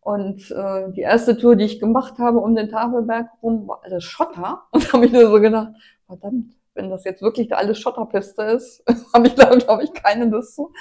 Und 0.00 0.50
äh, 0.50 0.90
die 0.90 1.02
erste 1.02 1.38
Tour, 1.38 1.54
die 1.54 1.64
ich 1.64 1.78
gemacht 1.78 2.18
habe 2.18 2.40
um 2.40 2.56
den 2.56 2.68
Tafelberg 2.68 3.28
rum, 3.40 3.68
war 3.68 3.80
alles 3.84 4.02
Schotter. 4.02 4.62
Und 4.72 4.84
da 4.84 4.94
habe 4.94 5.06
ich 5.06 5.12
nur 5.12 5.30
so 5.30 5.40
gedacht, 5.40 5.68
verdammt, 6.06 6.54
wenn 6.74 6.90
das 6.90 7.04
jetzt 7.04 7.22
wirklich 7.22 7.46
da 7.46 7.56
alles 7.56 7.78
Schotterpiste 7.78 8.42
ist, 8.42 8.82
habe 9.14 9.28
ich 9.28 9.36
da, 9.36 9.54
glaube 9.54 9.84
ich, 9.84 9.92
keine 9.92 10.24
Lust 10.24 10.56
zu. 10.56 10.72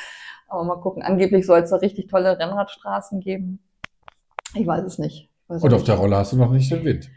Aber 0.47 0.63
mal 0.63 0.81
gucken, 0.81 1.03
angeblich 1.03 1.45
soll 1.45 1.59
es 1.59 1.69
da 1.69 1.75
richtig 1.75 2.07
tolle 2.07 2.39
Rennradstraßen 2.39 3.19
geben. 3.19 3.59
Ich 4.55 4.65
weiß 4.65 4.83
es 4.85 4.97
nicht. 4.97 5.29
Ich 5.43 5.49
weiß 5.49 5.63
Und 5.63 5.71
auch 5.71 5.75
auf 5.75 5.83
der 5.83 5.95
nicht. 5.95 6.03
Rolle 6.03 6.17
hast 6.17 6.33
du 6.33 6.37
noch 6.37 6.51
nicht 6.51 6.71
den 6.71 6.83
Wind. 6.83 7.07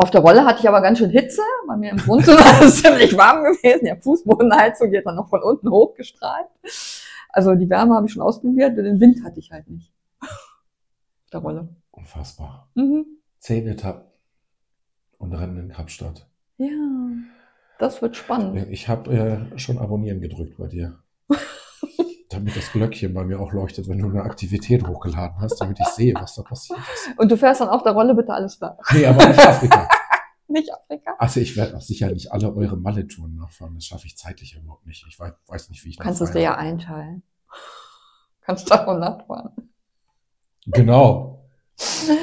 Auf 0.00 0.10
der 0.10 0.22
Rolle 0.22 0.46
hatte 0.46 0.60
ich 0.60 0.68
aber 0.68 0.80
ganz 0.80 0.96
schön 0.96 1.10
Hitze. 1.10 1.42
Bei 1.68 1.76
mir 1.76 1.90
im 1.90 2.06
Wohnzimmer 2.06 2.38
ist 2.62 2.62
es 2.62 2.82
ziemlich 2.82 3.14
warm 3.18 3.44
gewesen. 3.44 3.84
Der 3.84 4.00
Fußbodenheizung 4.00 4.90
geht 4.90 5.04
dann 5.04 5.16
noch 5.16 5.28
von 5.28 5.42
unten 5.42 5.70
hochgestrahlt. 5.70 6.46
Also 7.28 7.54
die 7.54 7.68
Wärme 7.68 7.94
habe 7.94 8.06
ich 8.06 8.12
schon 8.14 8.22
ausprobiert, 8.22 8.78
den 8.78 8.98
Wind 8.98 9.22
hatte 9.22 9.38
ich 9.40 9.52
halt 9.52 9.68
nicht. 9.68 9.92
Auf 10.22 11.30
der 11.34 11.40
Rolle. 11.40 11.68
Unfassbar. 11.90 12.70
Mhm. 12.76 13.04
Zehn 13.40 13.68
Etappen 13.68 14.10
und 15.18 15.34
Rennen 15.34 15.58
in 15.58 15.68
Kapstadt. 15.68 16.26
Ja, 16.56 16.70
das 17.78 18.00
wird 18.00 18.16
spannend. 18.16 18.68
Ich 18.70 18.88
habe 18.88 19.12
äh, 19.54 19.58
schon 19.58 19.78
Abonnieren 19.78 20.22
gedrückt 20.22 20.56
bei 20.56 20.68
dir. 20.68 20.98
damit 22.40 22.56
das 22.56 22.72
Glöckchen 22.72 23.12
bei 23.14 23.24
mir 23.24 23.38
auch 23.38 23.52
leuchtet, 23.52 23.88
wenn 23.88 23.98
du 23.98 24.08
eine 24.08 24.22
Aktivität 24.22 24.86
hochgeladen 24.86 25.40
hast, 25.40 25.60
damit 25.60 25.78
ich 25.78 25.86
sehe, 25.88 26.14
was 26.14 26.34
da 26.34 26.42
passiert 26.42 26.78
ist. 26.78 27.18
Und 27.18 27.30
du 27.30 27.36
fährst 27.36 27.60
dann 27.60 27.68
auf 27.68 27.82
der 27.82 27.92
Rolle 27.92 28.14
bitte 28.14 28.32
alles 28.32 28.58
da. 28.58 28.78
Nee, 28.92 29.06
aber 29.06 29.28
nicht 29.28 29.38
Afrika. 29.38 29.88
Nicht 30.48 30.68
Afrika? 30.74 31.14
Also 31.16 31.38
ich 31.38 31.56
werde 31.56 31.76
auch 31.76 31.80
sicher 31.80 32.10
nicht 32.10 32.32
alle 32.32 32.52
eure 32.52 32.76
Malle-Touren 32.76 33.36
nachfahren. 33.36 33.76
Das 33.76 33.84
schaffe 33.84 34.06
ich 34.06 34.16
zeitlich 34.16 34.56
überhaupt 34.56 34.84
nicht. 34.84 35.06
Ich 35.06 35.16
weiß, 35.16 35.32
weiß 35.46 35.70
nicht, 35.70 35.84
wie 35.84 35.90
ich 35.90 35.96
Du 35.96 36.02
kannst 36.02 36.20
das 36.20 36.30
es 36.30 36.34
dir 36.34 36.42
ja 36.42 36.56
einteilen. 36.56 37.22
Kannst 38.40 38.66
Tag 38.66 38.88
und 38.88 38.98
Nacht 38.98 39.26
fahren. 39.26 39.52
Genau. 40.66 41.44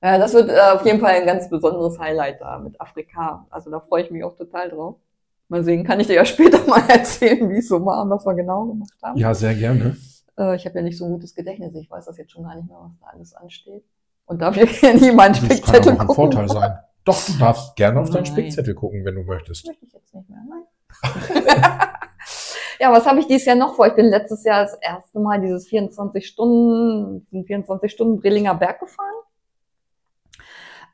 Ja, 0.00 0.16
das 0.16 0.32
wird 0.32 0.48
äh, 0.48 0.60
auf 0.60 0.84
jeden 0.86 1.00
Fall 1.00 1.14
ein 1.14 1.26
ganz 1.26 1.50
besonderes 1.50 1.98
Highlight 1.98 2.40
da 2.40 2.58
mit 2.60 2.80
Afrika. 2.80 3.46
Also 3.50 3.68
da 3.68 3.80
freue 3.80 4.04
ich 4.04 4.12
mich 4.12 4.22
auch 4.22 4.36
total 4.36 4.70
drauf. 4.70 4.96
Mal 5.48 5.64
sehen, 5.64 5.84
kann 5.84 5.98
ich 5.98 6.06
dir 6.06 6.14
ja 6.14 6.24
später 6.26 6.66
mal 6.66 6.82
erzählen, 6.88 7.48
wie 7.50 7.58
es 7.58 7.68
so 7.68 7.84
war 7.84 8.02
und 8.02 8.10
was 8.10 8.24
wir 8.26 8.34
genau 8.34 8.66
gemacht 8.66 8.92
haben. 9.02 9.18
Ja, 9.18 9.34
sehr 9.34 9.54
gerne. 9.54 9.96
Äh, 10.38 10.56
ich 10.56 10.66
habe 10.66 10.76
ja 10.76 10.82
nicht 10.82 10.98
so 10.98 11.06
ein 11.06 11.12
gutes 11.12 11.34
Gedächtnis. 11.34 11.74
Ich 11.74 11.90
weiß 11.90 12.06
das 12.06 12.18
jetzt 12.18 12.32
schon 12.32 12.44
gar 12.44 12.54
nicht 12.54 12.68
mehr, 12.68 12.78
was 12.80 12.92
da 13.00 13.06
alles 13.08 13.34
ansteht. 13.34 13.84
Und 14.26 14.42
darf 14.42 14.56
ich 14.56 14.82
ja 14.82 14.92
nie 14.92 15.10
meinen 15.12 15.32
Das 15.32 15.40
kann 15.40 15.50
Spickzettel 15.50 15.92
auch 15.94 16.00
ein 16.00 16.06
gucken. 16.06 16.14
Vorteil 16.14 16.48
sein. 16.48 16.78
Doch, 17.04 17.24
du 17.24 17.32
darfst 17.38 17.76
gerne 17.76 18.00
auf 18.00 18.10
deinen. 18.10 18.26
Spickzettel 18.26 18.74
gucken, 18.74 19.04
wenn 19.04 19.14
du 19.14 19.22
möchtest. 19.22 19.66
Möchte 19.66 19.86
ich 19.86 19.92
jetzt 19.92 20.14
nicht 20.14 20.28
mehr. 20.28 20.40
Nein. 20.46 20.64
ja, 22.80 22.92
was 22.92 23.06
habe 23.06 23.20
ich 23.20 23.26
dieses 23.26 23.46
Jahr 23.46 23.56
noch 23.56 23.74
vor? 23.74 23.86
Ich 23.86 23.94
bin 23.94 24.06
letztes 24.06 24.44
Jahr 24.44 24.62
das 24.62 24.74
erste 24.74 25.18
Mal 25.18 25.40
dieses 25.40 25.66
24 25.68 26.26
Stunden, 26.26 27.26
diesen 27.30 27.46
24 27.46 27.90
Stunden 27.90 28.20
Brillinger 28.20 28.54
Berg 28.54 28.80
gefahren. 28.80 29.14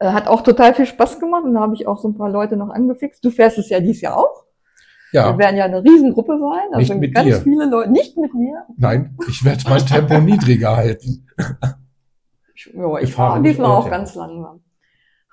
Äh, 0.01 0.09
Hat 0.13 0.27
auch 0.29 0.43
total 0.43 0.75
viel 0.75 0.87
Spaß 0.87 1.21
gemacht 1.21 1.45
und 1.45 1.55
da 1.55 1.61
habe 1.61 1.75
ich 1.75 1.87
auch 1.87 1.99
so 1.99 2.09
ein 2.09 2.17
paar 2.17 2.31
Leute 2.31 2.57
noch 2.57 2.71
angefixt. 2.71 3.25
Du 3.25 3.31
fährst 3.31 3.59
es 3.59 3.69
ja 3.71 3.81
dieses 3.81 4.01
Jahr 4.03 4.17
auch. 4.17 4.45
Wir 5.13 5.21
Ja, 5.21 5.39
werden 5.39 5.57
ja 5.57 5.65
eine 5.67 5.83
Riesengruppe 5.85 6.39
sein. 6.39 6.69
Da 6.73 6.79
Nicht 6.79 6.89
sind 6.89 7.01
mit 7.01 7.15
ganz 7.15 7.29
dir. 7.29 7.37
viele 7.37 7.67
Leute. 7.67 7.91
Nicht 7.93 8.17
mit 8.17 8.35
mir. 8.35 8.65
nein, 8.77 9.17
ich 9.29 9.45
werde 9.45 9.63
mein 9.69 9.87
Tempo 9.87 10.19
niedriger 10.19 10.77
halten. 10.77 11.27
Ich, 12.55 12.67
ja, 12.75 12.97
Ich 12.99 13.05
ich 13.11 13.15
fahre 13.15 13.41
diesmal 13.43 13.71
auch 13.71 13.83
Tempo. 13.85 13.91
ganz 13.97 14.15
langsam. 14.17 14.61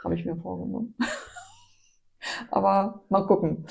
Habe 0.03 0.15
ich 0.15 0.25
mir 0.25 0.35
vorgenommen. 0.35 0.95
Aber 2.51 3.01
mal 3.09 3.25
gucken. 3.25 3.65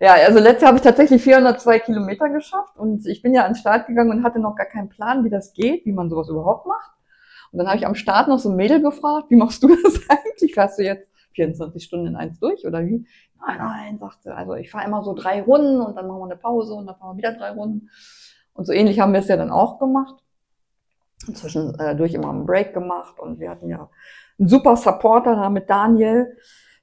Ja, 0.00 0.14
also 0.14 0.38
letztes 0.38 0.62
Jahr 0.62 0.68
habe 0.68 0.78
ich 0.78 0.82
tatsächlich 0.84 1.22
402 1.22 1.78
Kilometer 1.80 2.30
geschafft 2.30 2.76
und 2.78 3.06
ich 3.06 3.20
bin 3.20 3.34
ja 3.34 3.42
an 3.44 3.52
den 3.52 3.56
Start 3.56 3.86
gegangen 3.86 4.10
und 4.10 4.22
hatte 4.24 4.38
noch 4.38 4.56
gar 4.56 4.64
keinen 4.66 4.88
Plan, 4.88 5.24
wie 5.24 5.30
das 5.30 5.52
geht, 5.52 5.84
wie 5.84 5.92
man 5.92 6.08
sowas 6.08 6.28
überhaupt 6.30 6.66
macht. 6.66 6.90
Und 7.52 7.58
dann 7.58 7.66
habe 7.66 7.78
ich 7.78 7.86
am 7.86 7.94
Start 7.94 8.28
noch 8.28 8.38
so 8.38 8.50
ein 8.50 8.56
Mädel 8.56 8.80
gefragt, 8.80 9.30
wie 9.30 9.36
machst 9.36 9.62
du 9.62 9.68
das 9.68 10.00
eigentlich? 10.08 10.54
Fährst 10.54 10.78
du 10.78 10.84
jetzt 10.84 11.06
24 11.34 11.82
Stunden 11.82 12.08
in 12.08 12.16
eins 12.16 12.38
durch 12.38 12.66
oder 12.66 12.84
wie? 12.86 13.06
Nein, 13.46 13.58
nein, 13.58 13.98
sagte, 13.98 14.34
also 14.34 14.54
ich 14.54 14.70
fahre 14.70 14.86
immer 14.86 15.02
so 15.02 15.14
drei 15.14 15.42
Runden 15.42 15.80
und 15.80 15.96
dann 15.96 16.06
machen 16.06 16.20
wir 16.20 16.24
eine 16.26 16.36
Pause 16.36 16.74
und 16.74 16.86
dann 16.86 16.96
fahren 16.96 17.16
wir 17.16 17.18
wieder 17.18 17.32
drei 17.32 17.50
Runden. 17.52 17.90
Und 18.52 18.66
so 18.66 18.72
ähnlich 18.72 19.00
haben 19.00 19.12
wir 19.12 19.20
es 19.20 19.28
ja 19.28 19.36
dann 19.36 19.50
auch 19.50 19.78
gemacht. 19.78 20.22
Inzwischen 21.26 21.78
äh, 21.78 21.96
durch 21.96 22.14
immer 22.14 22.30
einen 22.30 22.46
Break 22.46 22.74
gemacht 22.74 23.18
und 23.18 23.40
wir 23.40 23.50
hatten 23.50 23.68
ja 23.68 23.88
einen 24.38 24.48
super 24.48 24.76
Supporter 24.76 25.36
da 25.36 25.50
mit 25.50 25.70
Daniel. 25.70 26.36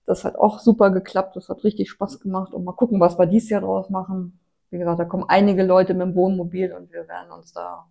Das 0.05 0.23
hat 0.23 0.35
auch 0.35 0.59
super 0.59 0.89
geklappt, 0.89 1.35
das 1.35 1.49
hat 1.49 1.63
richtig 1.63 1.89
Spaß 1.89 2.19
gemacht 2.19 2.53
und 2.53 2.63
mal 2.63 2.73
gucken, 2.73 2.99
was 2.99 3.19
wir 3.19 3.25
dieses 3.25 3.49
Jahr 3.49 3.61
draus 3.61 3.89
machen. 3.89 4.39
Wie 4.69 4.77
gesagt, 4.77 4.99
da 4.99 5.05
kommen 5.05 5.25
einige 5.27 5.63
Leute 5.63 5.93
mit 5.93 6.07
dem 6.07 6.15
Wohnmobil 6.15 6.73
und 6.73 6.91
wir 6.91 7.07
werden 7.07 7.31
uns 7.31 7.53
da, 7.53 7.85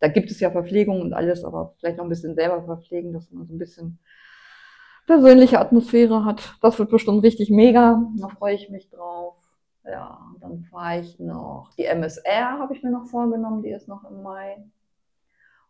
da 0.00 0.08
gibt 0.08 0.30
es 0.30 0.40
ja 0.40 0.50
Verpflegung 0.50 1.00
und 1.00 1.12
alles, 1.12 1.44
aber 1.44 1.74
vielleicht 1.78 1.98
noch 1.98 2.04
ein 2.04 2.10
bisschen 2.10 2.34
selber 2.34 2.62
verpflegen, 2.62 3.12
dass 3.12 3.30
man 3.30 3.46
so 3.46 3.54
ein 3.54 3.58
bisschen 3.58 3.98
persönliche 5.06 5.60
Atmosphäre 5.60 6.24
hat. 6.24 6.56
Das 6.62 6.78
wird 6.78 6.90
bestimmt 6.90 7.22
richtig 7.22 7.50
mega, 7.50 8.02
da 8.16 8.28
freue 8.28 8.54
ich 8.54 8.70
mich 8.70 8.88
drauf. 8.90 9.36
Ja, 9.84 10.20
dann 10.40 10.62
fahre 10.64 11.00
ich 11.00 11.18
noch, 11.18 11.70
die 11.76 11.84
MSR 11.84 12.58
habe 12.58 12.74
ich 12.74 12.82
mir 12.82 12.90
noch 12.90 13.06
vorgenommen, 13.06 13.62
die 13.62 13.70
ist 13.70 13.88
noch 13.88 14.04
im 14.08 14.22
Mai. 14.22 14.62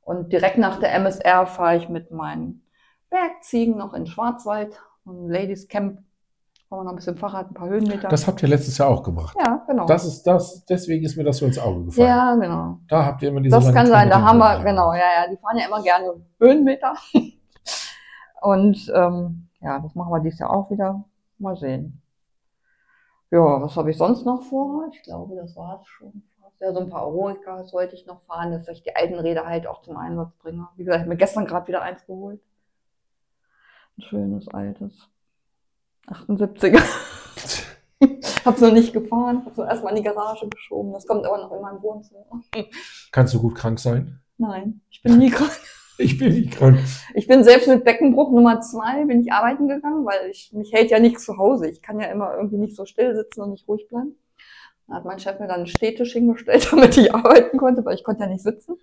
Und 0.03 0.33
direkt 0.33 0.59
nach 0.59 0.81
der 0.81 0.95
MSR 0.95 1.47
fahre 1.47 1.77
ich 1.77 1.89
mit 1.89 2.11
meinen 2.11 2.67
Bergziegen 3.09 3.77
noch 3.77 3.95
in 3.95 4.07
Schwarzwald, 4.07 4.81
ein 5.07 5.29
Ladies 5.29 5.69
Camp. 5.69 6.01
Fahren 6.71 6.83
wir 6.83 6.85
noch 6.85 6.93
ein 6.93 6.97
bisschen 6.97 7.17
Fahrrad, 7.17 7.51
ein 7.51 7.55
paar 7.55 7.69
Höhenmeter. 7.69 8.07
Das 8.07 8.29
habt 8.29 8.41
ihr 8.45 8.49
letztes 8.49 8.79
Jahr 8.79 8.91
auch 8.91 9.03
gemacht. 9.03 9.37
ja, 9.45 9.65
genau. 9.67 9.87
Das 9.87 10.05
ist 10.05 10.23
das, 10.23 10.65
deswegen 10.67 11.05
ist 11.05 11.17
mir 11.17 11.25
das 11.25 11.39
so 11.39 11.47
ins 11.47 11.59
Auge 11.59 11.87
gefallen. 11.87 12.09
ja, 12.09 12.35
genau. 12.37 12.79
Da 12.87 13.07
habt 13.07 13.21
ihr 13.23 13.31
immer 13.31 13.41
diese 13.41 13.57
Das 13.57 13.75
kann 13.75 13.89
sein, 13.89 14.09
da 14.09 14.23
haben 14.23 14.39
wir, 14.39 14.63
genau, 14.63 14.93
ja, 14.93 15.01
ja, 15.01 15.29
die 15.29 15.37
fahren 15.37 15.59
ja 15.59 15.67
immer 15.67 15.83
gerne 15.83 16.15
Höhenmeter. 16.39 16.95
Und 18.43 18.93
ähm, 18.95 19.49
ja, 19.61 19.81
das 19.81 19.97
machen 19.97 20.13
wir 20.13 20.21
dieses 20.21 20.39
Jahr 20.39 20.51
auch 20.51 20.71
wieder. 20.71 21.05
Mal 21.39 21.57
sehen. 21.57 22.01
Ja, 23.33 23.61
was 23.61 23.75
habe 23.77 23.91
ich 23.91 23.99
sonst 23.99 24.25
noch 24.25 24.43
vor? 24.43 24.87
Ich 24.93 25.03
glaube, 25.03 25.35
das 25.35 25.57
war 25.57 25.81
es 25.83 25.89
schon. 25.89 26.23
Ja, 26.61 26.73
so 26.73 26.79
ein 26.79 26.89
paar 26.89 27.03
Aurorika 27.03 27.65
sollte 27.65 27.97
ich 27.97 28.07
noch 28.07 28.23
fahren, 28.27 28.53
dass 28.53 28.69
ich 28.69 28.85
die 28.85 28.95
alten 28.95 29.19
Räder 29.19 29.45
halt 29.45 29.67
auch 29.67 29.83
zum 29.83 29.97
Einsatz 29.97 30.31
bringe. 30.37 30.69
Wie 30.77 30.85
gesagt, 30.85 30.99
ich 30.99 31.03
habe 31.03 31.09
mir 31.11 31.17
gestern 31.17 31.47
gerade 31.47 31.67
wieder 31.67 31.83
eins 31.83 32.07
geholt. 32.07 32.41
Ein 33.99 34.03
schönes, 34.03 34.47
altes. 34.49 35.09
78er. 36.07 36.83
hab's 38.45 38.61
noch 38.61 38.73
nicht 38.73 38.93
gefahren, 38.93 39.43
hab's 39.45 39.57
noch 39.57 39.67
erstmal 39.67 39.97
in 39.97 40.03
die 40.03 40.09
Garage 40.09 40.49
geschoben. 40.49 40.93
Das 40.93 41.07
kommt 41.07 41.25
aber 41.27 41.39
noch 41.39 41.53
in 41.53 41.61
mein 41.61 41.83
Wohnzimmer. 41.83 42.25
Kannst 43.13 43.35
du 43.35 43.41
gut 43.41 43.55
krank 43.55 43.79
sein? 43.79 44.21
Nein, 44.39 44.81
ich 44.91 45.03
bin 45.03 45.19
nie 45.19 45.31
krank. 45.31 45.53
Ich 45.99 46.19
bin 46.19 46.33
nicht 46.33 46.53
krank. 46.53 46.79
Ich 47.15 47.27
bin 47.27 47.45
selbst 47.45 47.69
mit 47.69 47.85
Beckenbruch 47.85 48.33
Nummer 48.33 48.61
zwei, 48.63 49.05
bin 49.05 49.21
ich 49.21 49.33
arbeiten 49.33 49.69
gegangen, 49.69 50.07
weil 50.07 50.31
ich, 50.31 50.51
mich 50.55 50.73
hält 50.73 50.91
ja 50.91 50.99
nichts 50.99 51.25
zu 51.27 51.37
Hause. 51.37 51.69
Ich 51.69 51.83
kann 51.83 52.01
ja 52.01 52.07
immer 52.07 52.35
irgendwie 52.35 52.57
nicht 52.57 52.75
so 52.75 52.87
still 52.87 53.15
sitzen 53.15 53.43
und 53.43 53.51
nicht 53.51 53.69
ruhig 53.69 53.87
bleiben. 53.89 54.17
Da 54.89 54.95
hat 54.95 55.05
mein 55.05 55.19
Chef 55.19 55.39
mir 55.39 55.47
dann 55.47 55.59
einen 55.59 55.67
Stehtisch 55.67 56.15
hingestellt, 56.15 56.69
damit 56.73 56.97
ich 56.97 57.15
arbeiten 57.15 57.59
konnte, 57.59 57.85
weil 57.85 57.95
ich 57.95 58.05
konnte 58.05 58.23
ja 58.23 58.29
nicht 58.29 58.43
sitzen. 58.43 58.77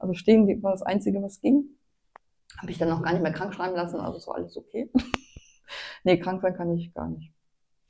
Also 0.00 0.14
stehen 0.14 0.62
war 0.62 0.72
das 0.72 0.82
Einzige, 0.82 1.22
was 1.22 1.40
ging. 1.40 1.76
Habe 2.60 2.72
ich 2.72 2.78
dann 2.78 2.88
noch 2.88 3.02
gar 3.02 3.12
nicht 3.12 3.22
mehr 3.22 3.32
krank 3.32 3.54
schreiben 3.54 3.76
lassen, 3.76 4.00
also 4.00 4.18
so 4.18 4.32
alles 4.32 4.56
okay. 4.56 4.90
Nee, 6.04 6.18
krank 6.18 6.42
sein 6.42 6.54
kann 6.54 6.74
ich 6.76 6.92
gar 6.94 7.08
nicht. 7.08 7.32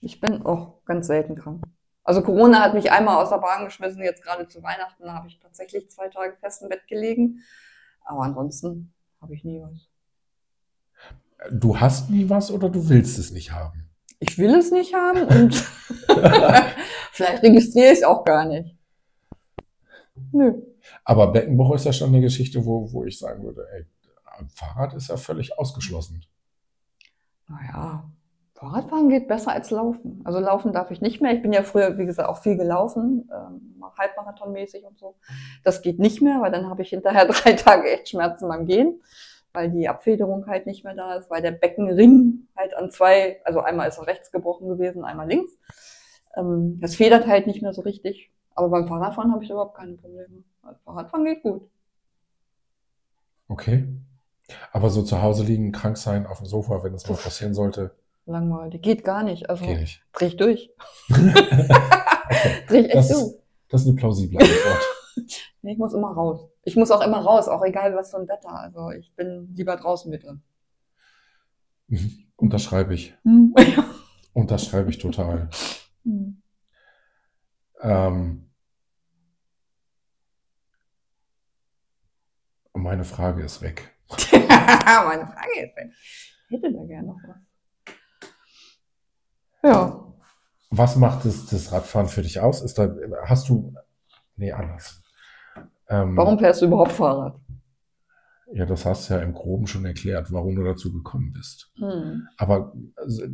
Ich 0.01 0.21
bin 0.21 0.43
auch 0.43 0.85
ganz 0.85 1.07
selten 1.07 1.35
krank. 1.35 1.65
Also 2.05 2.23
Corona 2.23 2.61
hat 2.63 2.75
mich 2.75 2.91
einmal 2.91 3.23
aus 3.23 3.31
der 3.31 3.39
Bahn 3.39 3.65
geschmissen, 3.65 4.03
jetzt 4.03 4.23
gerade 4.23 4.49
zu 4.49 4.63
Weihnachten 4.63 5.03
da 5.03 5.13
habe 5.13 5.29
ich 5.29 5.39
tatsächlich 5.41 5.91
zwei 5.91 6.09
Tage 6.09 6.37
fest 6.41 6.63
im 6.63 6.69
Bett 6.69 6.87
gelegen. 6.87 7.43
Aber 8.05 8.23
ansonsten 8.23 8.95
habe 9.21 9.35
ich 9.35 9.45
nie 9.45 9.61
was. 9.61 9.89
Du 11.53 11.79
hast 11.79 12.11
nie 12.11 12.29
was 12.31 12.51
oder 12.51 12.69
du 12.69 12.89
willst 12.89 13.19
es 13.19 13.31
nicht 13.31 13.53
haben? 13.53 13.91
Ich 14.21 14.39
will 14.39 14.55
es 14.55 14.71
nicht 14.71 14.95
haben 14.95 15.25
und 15.25 15.55
vielleicht 17.13 17.43
registriere 17.43 17.93
ich 17.93 17.99
es 17.99 18.05
auch 18.05 18.25
gar 18.25 18.47
nicht. 18.47 18.75
Nö. 20.33 20.55
Aber 21.05 21.31
Beckenbruch 21.31 21.75
ist 21.75 21.85
ja 21.85 21.93
schon 21.93 22.09
eine 22.09 22.21
Geschichte, 22.21 22.65
wo, 22.65 22.91
wo 22.93 23.05
ich 23.05 23.19
sagen 23.19 23.45
würde, 23.45 23.67
ey, 23.73 23.87
Fahrrad 24.55 24.95
ist 24.95 25.09
ja 25.09 25.17
völlig 25.17 25.59
ausgeschlossen. 25.59 26.25
Naja, 27.49 28.05
Fahrradfahren 28.55 29.09
geht 29.09 29.29
besser 29.29 29.53
als 29.53 29.71
Laufen. 29.71 30.21
Also 30.25 30.41
Laufen 30.41 30.73
darf 30.73 30.91
ich 30.91 31.01
nicht 31.01 31.21
mehr. 31.21 31.33
Ich 31.33 31.43
bin 31.43 31.53
ja 31.53 31.63
früher, 31.63 31.97
wie 31.97 32.07
gesagt, 32.07 32.29
auch 32.29 32.39
viel 32.39 32.57
gelaufen, 32.57 33.31
ähm, 33.33 33.83
Halbmarathonmäßig 33.97 34.85
und 34.85 34.99
so. 34.99 35.17
Das 35.65 35.83
geht 35.83 35.99
nicht 35.99 36.23
mehr, 36.23 36.41
weil 36.41 36.53
dann 36.53 36.69
habe 36.69 36.83
ich 36.83 36.91
hinterher 36.91 37.27
drei 37.29 37.53
Tage 37.53 37.91
echt 37.91 38.11
Schmerzen 38.11 38.49
beim 38.49 38.67
Gehen, 38.67 39.01
weil 39.53 39.71
die 39.71 39.89
Abfederung 39.89 40.47
halt 40.47 40.67
nicht 40.67 40.85
mehr 40.85 40.95
da 40.95 41.15
ist, 41.15 41.31
weil 41.31 41.43
der 41.43 41.53
Beckenring 41.53 42.49
halt 42.57 42.75
an 42.77 42.91
zwei, 42.91 43.41
also 43.45 43.61
einmal 43.61 43.89
ist 43.89 43.99
er 43.99 44.07
rechts 44.07 44.31
gebrochen 44.31 44.69
gewesen, 44.69 45.05
einmal 45.05 45.29
links. 45.29 45.57
Ähm, 46.37 46.79
das 46.81 46.95
federt 46.97 47.27
halt 47.27 47.47
nicht 47.47 47.63
mehr 47.63 47.73
so 47.73 47.83
richtig. 47.83 48.31
Aber 48.55 48.69
beim 48.69 48.89
Fahrradfahren 48.89 49.33
habe 49.33 49.45
ich 49.45 49.51
überhaupt 49.51 49.77
keine 49.77 49.95
Probleme. 49.95 50.43
Fahrradfahren 50.85 51.25
geht 51.25 51.43
gut. 51.43 51.69
Okay. 53.49 53.87
Aber 54.73 54.91
so 54.91 55.03
zu 55.03 55.23
Hause 55.23 55.45
liegen, 55.45 55.73
krank 55.73 55.97
sein, 55.99 56.27
auf 56.27 56.39
dem 56.39 56.47
Sofa, 56.47 56.83
wenn 56.83 56.95
es 56.95 57.09
mal 57.09 57.17
passieren 57.17 57.55
sollte, 57.55 57.95
Langweilig. 58.29 58.83
Geht 58.83 59.05
gar 59.05 59.23
nicht. 59.23 59.49
Also 59.49 59.65
geht 59.65 59.81
nicht. 59.81 60.03
dreh 60.13 60.27
ich 60.27 60.37
durch. 60.37 60.71
Okay. 62.31 62.55
Dreh 62.69 62.81
ich 62.81 62.85
echt 62.87 62.95
Das 62.95 63.09
durch. 63.09 63.35
das 63.71 63.81
ist 63.81 63.87
eine 63.89 63.97
plausible 63.97 64.39
Antwort. 64.39 64.83
Nee, 65.63 65.73
ich 65.73 65.79
muss 65.79 65.95
immer 65.95 66.13
raus. 66.13 66.49
Ich 66.63 66.77
muss 66.77 66.93
auch 66.93 67.01
immer 67.01 67.19
raus, 67.19 67.49
auch 67.49 67.65
egal 67.65 67.97
was 67.97 68.11
für 68.13 68.19
ein 68.19 68.29
Wetter. 68.29 68.51
Also 68.53 68.91
ich 68.91 69.13
bin 69.17 69.53
lieber 69.57 69.75
draußen 69.77 70.09
mit 70.09 70.23
drin. 70.23 70.43
Mhm. 71.89 72.27
Unterschreibe 72.37 72.95
ich. 72.95 73.17
Hm. 73.25 73.53
Unterschreibe 74.33 74.91
ich 74.91 74.99
total. 74.99 75.51
Hm. 76.05 76.41
Ähm, 77.81 78.49
meine 82.75 83.05
Frage 83.05 83.43
ist 83.43 83.61
weg. 83.61 83.98
Meine 85.07 85.27
Frage 85.27 85.61
ist, 85.63 85.97
ich 86.49 86.57
hätte 86.57 86.73
da 86.73 86.85
gerne 86.85 87.09
noch 87.09 87.17
was. 87.27 87.37
Ja. 89.63 90.05
Was 90.71 90.97
macht 90.97 91.25
das, 91.25 91.47
das 91.47 91.73
Radfahren 91.73 92.09
für 92.09 92.23
dich 92.23 92.41
aus? 92.41 92.63
Ist 92.63 92.79
da, 92.79 92.95
hast 93.25 93.49
du, 93.49 93.75
nee, 94.37 94.53
anders. 94.53 95.03
Ähm, 95.89 96.17
Warum 96.17 96.39
fährst 96.39 96.61
du 96.61 96.67
überhaupt 96.67 96.93
Fahrrad? 96.93 97.41
Ja, 98.53 98.67
das 98.67 98.85
hast 98.85 99.09
du 99.09 99.15
ja 99.15 99.21
im 99.21 99.33
Groben 99.33 99.67
schon 99.67 99.85
erklärt, 99.85 100.33
warum 100.33 100.55
du 100.55 100.65
dazu 100.65 100.93
gekommen 100.93 101.33
bist. 101.33 101.71
Hm. 101.77 102.29
Aber 102.37 102.73
also, 102.97 103.25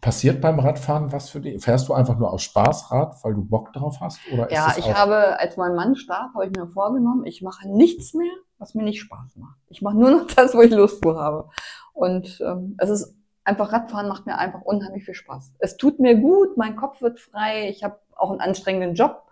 passiert 0.00 0.40
beim 0.40 0.58
Radfahren 0.58 1.12
was 1.12 1.30
für 1.30 1.40
dich? 1.40 1.62
Fährst 1.62 1.88
du 1.88 1.94
einfach 1.94 2.18
nur 2.18 2.32
aus 2.32 2.42
Spaß 2.42 2.90
Rad, 2.90 3.16
weil 3.22 3.34
du 3.34 3.44
Bock 3.44 3.72
drauf 3.72 3.98
hast? 4.00 4.20
Oder 4.32 4.50
Ja, 4.52 4.74
ich 4.76 4.92
habe, 4.92 5.38
als 5.38 5.56
mein 5.56 5.74
Mann 5.74 5.96
starb, 5.96 6.34
habe 6.34 6.46
ich 6.46 6.52
mir 6.52 6.66
vorgenommen, 6.68 7.24
ich 7.24 7.42
mache 7.42 7.68
nichts 7.68 8.14
mehr, 8.14 8.32
was 8.58 8.74
mir 8.74 8.82
nicht 8.82 9.00
Spaß 9.00 9.36
macht. 9.36 9.58
Ich 9.68 9.82
mache 9.82 9.96
nur 9.96 10.10
noch 10.10 10.26
das, 10.36 10.54
wo 10.54 10.62
ich 10.62 10.70
Lust 10.70 11.02
zu 11.02 11.18
habe. 11.18 11.48
Und 11.92 12.40
ähm, 12.40 12.76
es 12.78 12.90
ist 12.90 13.14
einfach 13.44 13.72
Radfahren 13.72 14.08
macht 14.08 14.26
mir 14.26 14.38
einfach 14.38 14.62
unheimlich 14.62 15.04
viel 15.04 15.14
Spaß. 15.14 15.54
Es 15.58 15.76
tut 15.76 16.00
mir 16.00 16.16
gut, 16.16 16.56
mein 16.56 16.76
Kopf 16.76 17.00
wird 17.00 17.20
frei, 17.20 17.68
ich 17.68 17.84
habe 17.84 17.98
auch 18.16 18.30
einen 18.30 18.40
anstrengenden 18.40 18.94
Job. 18.94 19.22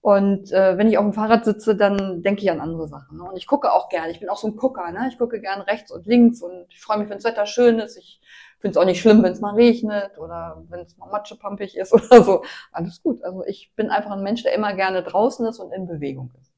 Und 0.00 0.52
äh, 0.52 0.78
wenn 0.78 0.88
ich 0.88 0.96
auf 0.96 1.04
dem 1.04 1.12
Fahrrad 1.12 1.44
sitze, 1.44 1.74
dann 1.74 2.22
denke 2.22 2.42
ich 2.42 2.50
an 2.50 2.60
andere 2.60 2.86
Sachen. 2.86 3.18
Ne? 3.18 3.24
Und 3.24 3.36
ich 3.36 3.46
gucke 3.46 3.72
auch 3.72 3.88
gern. 3.88 4.08
Ich 4.10 4.20
bin 4.20 4.28
auch 4.28 4.36
so 4.36 4.46
ein 4.46 4.56
Gucker. 4.56 4.90
Ne? 4.92 5.08
Ich 5.10 5.18
gucke 5.18 5.40
gern 5.40 5.60
rechts 5.60 5.90
und 5.90 6.06
links 6.06 6.40
und 6.40 6.66
ich 6.70 6.80
freue 6.80 6.98
mich, 6.98 7.08
wenn 7.08 7.16
das 7.18 7.24
Wetter 7.24 7.46
schön 7.46 7.80
ist. 7.80 7.96
Ich 7.96 8.20
finde 8.60 8.72
es 8.72 8.76
auch 8.76 8.86
nicht 8.86 9.00
schlimm, 9.00 9.22
wenn 9.22 9.32
es 9.32 9.40
mal 9.40 9.54
regnet 9.54 10.16
oder 10.18 10.62
wenn 10.68 10.80
es 10.80 10.96
mal 10.96 11.10
matschepampig 11.10 11.76
ist 11.76 11.92
oder 11.92 12.22
so. 12.22 12.44
Alles 12.70 13.02
gut. 13.02 13.22
Also 13.24 13.44
ich 13.44 13.72
bin 13.74 13.90
einfach 13.90 14.12
ein 14.12 14.22
Mensch, 14.22 14.44
der 14.44 14.54
immer 14.54 14.72
gerne 14.74 15.02
draußen 15.02 15.44
ist 15.46 15.58
und 15.58 15.72
in 15.72 15.86
Bewegung 15.86 16.30
ist. 16.40 16.52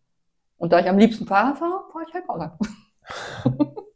Und 0.61 0.73
da 0.73 0.79
ich 0.79 0.89
am 0.89 0.99
liebsten 0.99 1.27
Fahrrad 1.27 1.59
fahre, 1.59 1.81
fahre 1.91 2.05
ich 2.07 2.15
halt 2.15 2.27
Fahrrad. 2.27 2.59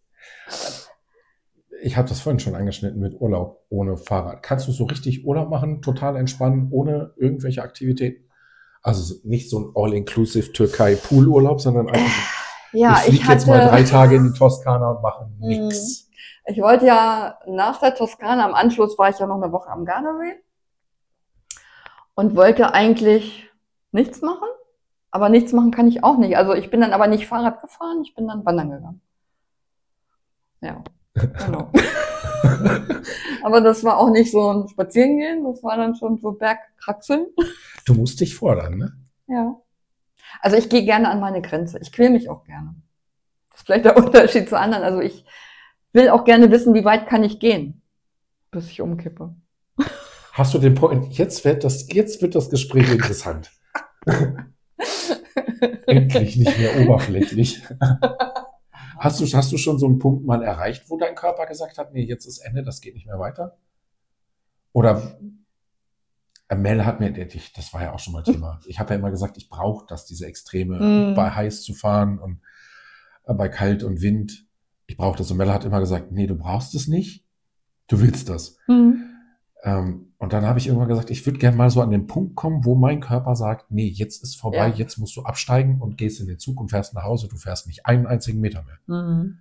ich 1.82 1.96
habe 1.96 2.08
das 2.08 2.20
vorhin 2.20 2.40
schon 2.40 2.54
angeschnitten 2.54 2.98
mit 2.98 3.20
Urlaub 3.20 3.66
ohne 3.68 3.98
Fahrrad. 3.98 4.42
Kannst 4.42 4.66
du 4.66 4.72
so 4.72 4.84
richtig 4.84 5.26
Urlaub 5.26 5.50
machen, 5.50 5.82
total 5.82 6.16
entspannen, 6.16 6.68
ohne 6.70 7.12
irgendwelche 7.16 7.62
Aktivitäten? 7.62 8.30
Also 8.82 9.14
nicht 9.24 9.50
so 9.50 9.58
ein 9.58 9.72
All-Inclusive 9.74 10.52
Türkei-Pool-Urlaub, 10.52 11.60
sondern 11.60 11.90
einfach, 11.90 12.32
Ja, 12.72 13.02
ich 13.06 13.18
fliege 13.18 13.32
jetzt 13.32 13.46
mal 13.46 13.68
drei 13.68 13.82
Tage 13.82 14.16
in 14.16 14.32
die 14.32 14.38
Toskana 14.38 14.92
und 14.92 15.02
mache 15.02 15.28
nix. 15.38 16.08
Ich 16.46 16.60
wollte 16.62 16.86
ja 16.86 17.38
nach 17.46 17.78
der 17.78 17.94
Toskana, 17.94 18.44
am 18.46 18.54
Anschluss 18.54 18.98
war 18.98 19.10
ich 19.10 19.18
ja 19.18 19.26
noch 19.26 19.40
eine 19.40 19.52
Woche 19.52 19.68
am 19.68 19.84
Gardasee 19.84 20.40
und 22.14 22.34
wollte 22.36 22.72
eigentlich 22.72 23.50
nichts 23.92 24.22
machen, 24.22 24.48
aber 25.14 25.28
nichts 25.28 25.52
machen 25.52 25.70
kann 25.70 25.86
ich 25.86 26.02
auch 26.02 26.18
nicht. 26.18 26.36
Also 26.36 26.54
ich 26.54 26.70
bin 26.70 26.80
dann 26.80 26.92
aber 26.92 27.06
nicht 27.06 27.28
Fahrrad 27.28 27.60
gefahren, 27.60 28.02
ich 28.02 28.16
bin 28.16 28.26
dann 28.26 28.44
wandern 28.44 28.72
gegangen. 28.72 29.00
Ja, 30.60 30.82
genau. 31.14 31.70
aber 33.44 33.60
das 33.60 33.84
war 33.84 33.98
auch 33.98 34.10
nicht 34.10 34.32
so 34.32 34.50
ein 34.50 34.68
Spazierengehen, 34.68 35.44
das 35.44 35.62
war 35.62 35.76
dann 35.76 35.94
schon 35.94 36.18
so 36.18 36.32
Bergkraxeln. 36.32 37.28
Du 37.86 37.94
musst 37.94 38.18
dich 38.18 38.34
fordern, 38.34 38.76
ne? 38.76 38.92
Ja. 39.28 39.54
Also 40.40 40.56
ich 40.56 40.68
gehe 40.68 40.84
gerne 40.84 41.08
an 41.08 41.20
meine 41.20 41.42
Grenze. 41.42 41.78
Ich 41.78 41.92
quäl 41.92 42.10
mich 42.10 42.28
auch 42.28 42.42
gerne. 42.42 42.74
Das 43.50 43.60
ist 43.60 43.66
vielleicht 43.66 43.84
der 43.84 43.96
Unterschied 44.04 44.48
zu 44.48 44.58
anderen. 44.58 44.82
Also 44.82 44.98
ich 44.98 45.24
will 45.92 46.08
auch 46.08 46.24
gerne 46.24 46.50
wissen, 46.50 46.74
wie 46.74 46.84
weit 46.84 47.06
kann 47.06 47.22
ich 47.22 47.38
gehen, 47.38 47.82
bis 48.50 48.68
ich 48.68 48.80
umkippe. 48.80 49.32
Hast 50.32 50.54
du 50.54 50.58
den 50.58 50.74
Point? 50.74 51.16
Jetzt 51.16 51.44
wird 51.44 51.62
das, 51.62 51.86
jetzt 51.92 52.20
wird 52.20 52.34
das 52.34 52.50
Gespräch 52.50 52.90
interessant. 52.90 53.52
Endlich 55.86 56.36
nicht 56.36 56.58
mehr 56.58 56.80
oberflächlich. 56.80 57.62
Hast 58.98 59.20
du, 59.20 59.26
hast 59.26 59.52
du 59.52 59.58
schon 59.58 59.78
so 59.78 59.86
einen 59.86 59.98
Punkt 59.98 60.24
mal 60.24 60.42
erreicht, 60.42 60.84
wo 60.88 60.96
dein 60.96 61.14
Körper 61.14 61.46
gesagt 61.46 61.78
hat, 61.78 61.92
nee, 61.92 62.04
jetzt 62.04 62.26
ist 62.26 62.38
Ende, 62.38 62.62
das 62.62 62.80
geht 62.80 62.94
nicht 62.94 63.06
mehr 63.06 63.18
weiter? 63.18 63.58
Oder 64.72 65.18
äh, 66.48 66.54
Mel 66.56 66.84
hat 66.84 67.00
mir, 67.00 67.12
das 67.12 67.72
war 67.72 67.82
ja 67.82 67.92
auch 67.92 67.98
schon 67.98 68.12
mal 68.12 68.22
Thema. 68.22 68.60
Ich 68.66 68.78
habe 68.78 68.94
ja 68.94 68.98
immer 68.98 69.10
gesagt, 69.10 69.36
ich 69.36 69.48
brauche 69.48 69.86
das, 69.86 70.06
diese 70.06 70.26
Extreme, 70.26 70.78
Mm. 70.78 71.14
bei 71.14 71.30
heiß 71.30 71.62
zu 71.62 71.74
fahren 71.74 72.18
und 72.18 72.40
äh, 73.26 73.34
bei 73.34 73.48
kalt 73.48 73.82
und 73.82 74.00
Wind. 74.00 74.46
Ich 74.86 74.96
brauche 74.96 75.16
das. 75.18 75.30
Und 75.30 75.38
Mel 75.38 75.52
hat 75.52 75.64
immer 75.64 75.80
gesagt, 75.80 76.12
nee, 76.12 76.26
du 76.26 76.34
brauchst 76.36 76.74
es 76.74 76.88
nicht. 76.88 77.24
Du 77.86 78.00
willst 78.00 78.28
das. 78.28 78.58
Mhm. 78.68 79.10
Ähm, 79.66 80.12
und 80.18 80.32
dann 80.34 80.46
habe 80.46 80.58
ich 80.58 80.66
irgendwann 80.66 80.88
gesagt, 80.88 81.10
ich 81.10 81.24
würde 81.26 81.38
gerne 81.38 81.56
mal 81.56 81.70
so 81.70 81.80
an 81.80 81.90
den 81.90 82.06
Punkt 82.06 82.36
kommen, 82.36 82.64
wo 82.66 82.74
mein 82.74 83.00
Körper 83.00 83.34
sagt, 83.34 83.70
nee, 83.70 83.88
jetzt 83.88 84.22
ist 84.22 84.38
vorbei, 84.38 84.68
Ja. 84.68 84.74
jetzt 84.74 84.98
musst 84.98 85.16
du 85.16 85.22
absteigen 85.22 85.80
und 85.80 85.96
gehst 85.96 86.20
in 86.20 86.26
den 86.26 86.38
Zug 86.38 86.60
und 86.60 86.68
fährst 86.68 86.92
nach 86.94 87.04
Hause. 87.04 87.28
Du 87.28 87.36
fährst 87.36 87.66
nicht 87.66 87.86
einen 87.86 88.06
einzigen 88.06 88.40
Meter 88.40 88.62
mehr. 88.62 88.78
Mhm. 89.02 89.38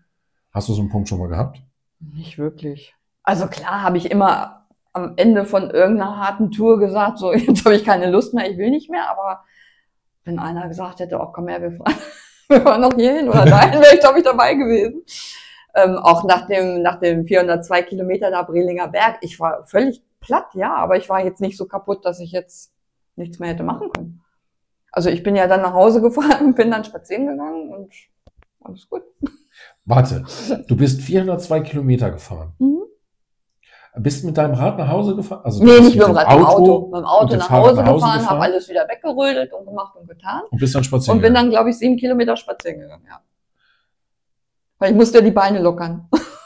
Hast 0.51 0.69
du 0.69 0.73
so 0.73 0.81
einen 0.81 0.89
Punkt 0.89 1.09
schon 1.09 1.19
mal 1.19 1.27
gehabt? 1.27 1.61
Nicht 1.99 2.37
wirklich. 2.37 2.95
Also 3.23 3.47
klar 3.47 3.81
habe 3.81 3.97
ich 3.97 4.09
immer 4.11 4.65
am 4.93 5.13
Ende 5.17 5.43
von 5.45 5.69
irgendeiner 5.71 6.17
harten 6.17 6.51
Tour 6.51 6.79
gesagt, 6.79 7.17
so 7.17 7.33
jetzt 7.33 7.65
habe 7.65 7.75
ich 7.75 7.83
keine 7.83 8.09
Lust 8.09 8.33
mehr, 8.33 8.49
ich 8.49 8.57
will 8.57 8.69
nicht 8.69 8.89
mehr, 8.89 9.09
aber 9.09 9.43
wenn 10.23 10.39
einer 10.39 10.69
gesagt 10.69 10.99
hätte, 11.01 11.19
oh 11.19 11.31
komm 11.33 11.49
her, 11.49 11.61
wir 11.61 11.71
fahren, 11.71 11.95
wir 12.47 12.61
fahren 12.61 12.81
noch 12.81 12.93
hier 12.95 13.13
hin 13.17 13.27
oder 13.27 13.45
dahin, 13.45 13.81
wäre 13.81 13.93
ich 13.95 13.99
glaube 13.99 14.19
ich 14.19 14.23
dabei 14.25 14.53
gewesen. 14.53 15.03
Ähm, 15.75 15.97
auch 15.97 16.23
nach 16.23 16.47
dem, 16.47 16.81
nach 16.83 16.99
dem 16.99 17.25
402 17.25 17.81
Kilometer 17.81 18.29
da 18.29 18.43
Brelinger 18.43 18.87
Berg, 18.89 19.17
ich 19.21 19.39
war 19.39 19.63
völlig 19.65 20.03
platt, 20.25 20.47
ja, 20.53 20.73
aber 20.75 20.97
ich 20.97 21.09
war 21.09 21.23
jetzt 21.23 21.41
nicht 21.41 21.57
so 21.57 21.65
kaputt, 21.65 22.05
dass 22.05 22.19
ich 22.19 22.31
jetzt 22.31 22.73
nichts 23.15 23.39
mehr 23.39 23.49
hätte 23.49 23.63
machen 23.63 23.89
können. 23.91 24.21
Also 24.91 25.09
ich 25.09 25.23
bin 25.23 25.35
ja 25.35 25.47
dann 25.47 25.61
nach 25.61 25.73
Hause 25.73 26.01
gefahren 26.07 26.45
und 26.47 26.55
bin 26.55 26.71
dann 26.71 26.83
spazieren 26.83 27.27
gegangen 27.27 27.69
und 27.73 27.93
alles 28.61 28.89
gut. 28.89 29.03
Warte, 29.85 30.23
du 30.67 30.75
bist 30.77 31.01
402 31.01 31.59
Kilometer 31.61 32.11
gefahren. 32.11 32.53
Mhm. 32.59 32.79
Bist 33.95 34.25
mit 34.25 34.35
deinem 34.37 34.55
Rad 34.55 34.79
nach 34.79 34.87
Hause 34.87 35.15
gefahren? 35.15 35.41
Also 35.43 35.63
Nee, 35.63 35.79
nicht 35.79 35.95
mit 35.95 36.07
dem 36.07 36.15
Rad, 36.15 36.27
mit 36.27 36.37
dem 36.39 36.45
Auto. 36.45 36.87
Mit 36.87 36.99
dem 37.01 37.05
Auto 37.05 37.35
nach 37.35 37.49
Hause, 37.51 37.75
nach 37.75 37.85
Hause 37.85 37.93
gefahren, 37.93 38.17
gefahren? 38.19 38.29
habe 38.29 38.41
alles 38.41 38.67
wieder 38.67 38.87
weggerödelt 38.89 39.53
und 39.53 39.65
gemacht 39.65 39.95
und 39.95 40.07
getan. 40.07 40.41
Und 40.49 40.59
bist 40.59 40.73
dann 40.73 40.83
spazieren 40.83 41.17
Und 41.17 41.21
bin 41.21 41.33
gegangen. 41.33 41.51
dann, 41.51 41.51
glaube 41.51 41.69
ich, 41.69 41.77
sieben 41.77 41.97
Kilometer 41.97 42.35
spazieren 42.35 42.79
gegangen, 42.79 43.05
ja. 43.07 43.21
Weil 44.79 44.91
ich 44.91 44.95
musste 44.97 45.21
die 45.21 45.29
Beine 45.31 45.59
lockern. 45.59 46.09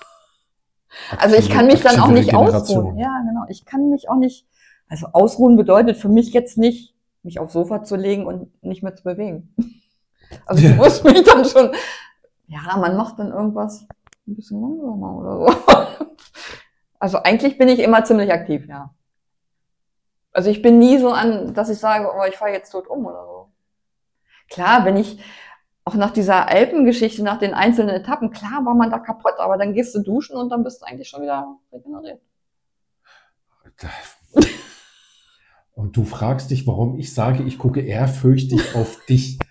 Also 1.18 1.36
ich 1.36 1.50
kann 1.50 1.68
mich 1.68 1.82
dann 1.82 2.00
auch 2.00 2.10
nicht 2.10 2.34
ausruhen. 2.36 2.98
Ja, 2.98 3.22
genau. 3.28 3.46
Ich 3.50 3.66
kann 3.66 3.90
mich 3.90 4.10
auch 4.10 4.18
nicht, 4.18 4.46
also 4.90 5.08
ausruhen 5.14 5.56
bedeutet 5.56 5.98
für 5.98 6.10
mich 6.10 6.34
jetzt 6.34 6.58
nicht, 6.58 6.96
mich 7.24 7.40
aufs 7.40 7.54
Sofa 7.54 7.84
zu 7.84 7.96
legen 7.96 8.26
und 8.26 8.64
nicht 8.64 8.84
mehr 8.84 8.96
zu 8.96 9.04
bewegen. 9.04 9.54
Also 10.46 10.62
ich 10.62 10.70
Ja. 10.70 10.76
muss 10.76 11.02
mich 11.06 11.24
dann 11.24 11.46
schon, 11.46 11.72
ja, 12.48 12.60
man 12.78 12.98
macht 12.98 13.18
dann 13.18 13.32
irgendwas 13.32 13.88
ein 14.28 14.36
bisschen 14.36 14.60
langsamer 14.62 15.16
oder 15.16 15.38
so. 15.38 16.08
Also 17.00 17.20
eigentlich 17.24 17.58
bin 17.58 17.70
ich 17.70 17.80
immer 17.80 18.04
ziemlich 18.04 18.32
aktiv, 18.34 18.66
ja. 18.68 18.94
Also 20.34 20.50
ich 20.50 20.62
bin 20.62 20.80
nie 20.80 20.98
so 20.98 21.12
an, 21.12 21.54
dass 21.54 21.70
ich 21.70 21.78
sage, 21.78 22.10
oh, 22.14 22.24
ich 22.28 22.36
fahre 22.36 22.52
jetzt 22.52 22.72
tot 22.72 22.88
um 22.88 23.06
oder 23.06 23.24
so. 23.26 23.52
Klar, 24.50 24.84
wenn 24.84 24.98
ich 24.98 25.20
auch 25.88 25.96
nach 25.96 26.12
dieser 26.12 26.50
Alpengeschichte, 26.50 27.24
nach 27.24 27.40
den 27.40 27.54
einzelnen 27.54 27.96
Etappen, 27.96 28.30
klar 28.32 28.66
war 28.66 28.76
man 28.76 28.92
da 28.92 29.00
kaputt, 29.00 29.36
aber 29.38 29.58
dann 29.58 29.74
gehst 29.74 29.96
du 29.96 30.04
duschen 30.04 30.36
und 30.36 30.50
dann 30.50 30.66
bist 30.66 30.82
du 30.82 30.86
eigentlich 30.86 31.08
schon 31.08 31.22
wieder 31.22 31.58
regeneriert. 31.72 32.20
Und 35.74 35.96
du 35.96 36.04
fragst 36.06 36.50
dich, 36.50 36.66
warum 36.66 36.98
ich 36.98 37.14
sage, 37.14 37.44
ich 37.44 37.60
gucke 37.60 37.82
ehrfürchtig 37.82 38.76
auf 38.76 39.06
dich. 39.06 39.40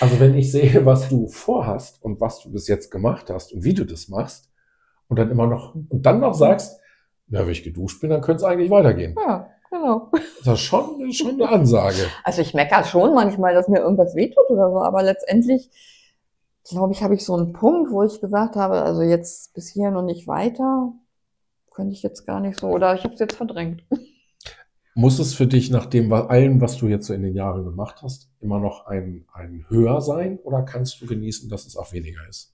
Also 0.00 0.20
wenn 0.20 0.36
ich 0.36 0.52
sehe, 0.52 0.86
was 0.86 1.08
du 1.08 1.26
vorhast 1.26 2.00
und 2.04 2.20
was 2.20 2.40
du 2.40 2.52
bis 2.52 2.68
jetzt 2.68 2.90
gemacht 2.90 3.30
hast 3.30 3.52
und 3.52 3.64
wie 3.64 3.74
du 3.74 3.84
das 3.84 4.08
machst 4.08 4.48
und 5.08 5.18
dann 5.18 5.28
immer 5.30 5.48
noch 5.48 5.74
und 5.74 6.06
dann 6.06 6.20
noch 6.20 6.34
sagst, 6.34 6.78
na, 7.26 7.40
wenn 7.40 7.50
ich 7.50 7.64
geduscht 7.64 8.00
bin, 8.00 8.10
dann 8.10 8.20
könnte 8.20 8.44
es 8.44 8.48
eigentlich 8.48 8.70
weitergehen. 8.70 9.16
Ja, 9.18 9.50
genau. 9.70 10.10
Das 10.44 10.54
ist 10.54 10.60
schon, 10.60 11.12
schon 11.12 11.34
eine 11.34 11.48
Ansage. 11.48 12.08
Also 12.24 12.42
ich 12.42 12.54
meckere 12.54 12.84
schon 12.84 13.14
manchmal, 13.14 13.54
dass 13.54 13.68
mir 13.68 13.80
irgendwas 13.80 14.14
wehtut 14.14 14.48
oder 14.50 14.70
so, 14.70 14.82
aber 14.82 15.02
letztendlich, 15.02 15.70
glaube 16.68 16.92
ich, 16.92 17.02
habe 17.02 17.14
ich 17.14 17.24
so 17.24 17.34
einen 17.34 17.52
Punkt, 17.52 17.90
wo 17.90 18.02
ich 18.02 18.20
gesagt 18.20 18.56
habe, 18.56 18.82
also 18.82 19.02
jetzt 19.02 19.54
bis 19.54 19.68
hierhin 19.68 19.96
und 19.96 20.06
nicht 20.06 20.26
weiter, 20.26 20.92
könnte 21.70 21.92
ich 21.92 22.02
jetzt 22.02 22.26
gar 22.26 22.40
nicht 22.40 22.58
so, 22.60 22.68
oder 22.68 22.94
ich 22.94 23.04
habe 23.04 23.14
es 23.14 23.20
jetzt 23.20 23.36
verdrängt. 23.36 23.84
Muss 24.94 25.20
es 25.20 25.32
für 25.32 25.46
dich 25.46 25.70
nach 25.70 25.86
dem 25.86 26.12
allem, 26.12 26.60
was 26.60 26.76
du 26.76 26.88
jetzt 26.88 27.06
so 27.06 27.14
in 27.14 27.22
den 27.22 27.36
Jahren 27.36 27.64
gemacht 27.64 28.02
hast, 28.02 28.32
immer 28.40 28.58
noch 28.58 28.86
ein, 28.86 29.26
ein 29.32 29.64
höher 29.68 30.00
sein 30.00 30.38
oder 30.40 30.62
kannst 30.62 31.00
du 31.00 31.06
genießen, 31.06 31.48
dass 31.48 31.66
es 31.66 31.76
auch 31.76 31.92
weniger 31.92 32.26
ist? 32.28 32.52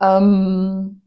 Ähm, 0.00 1.01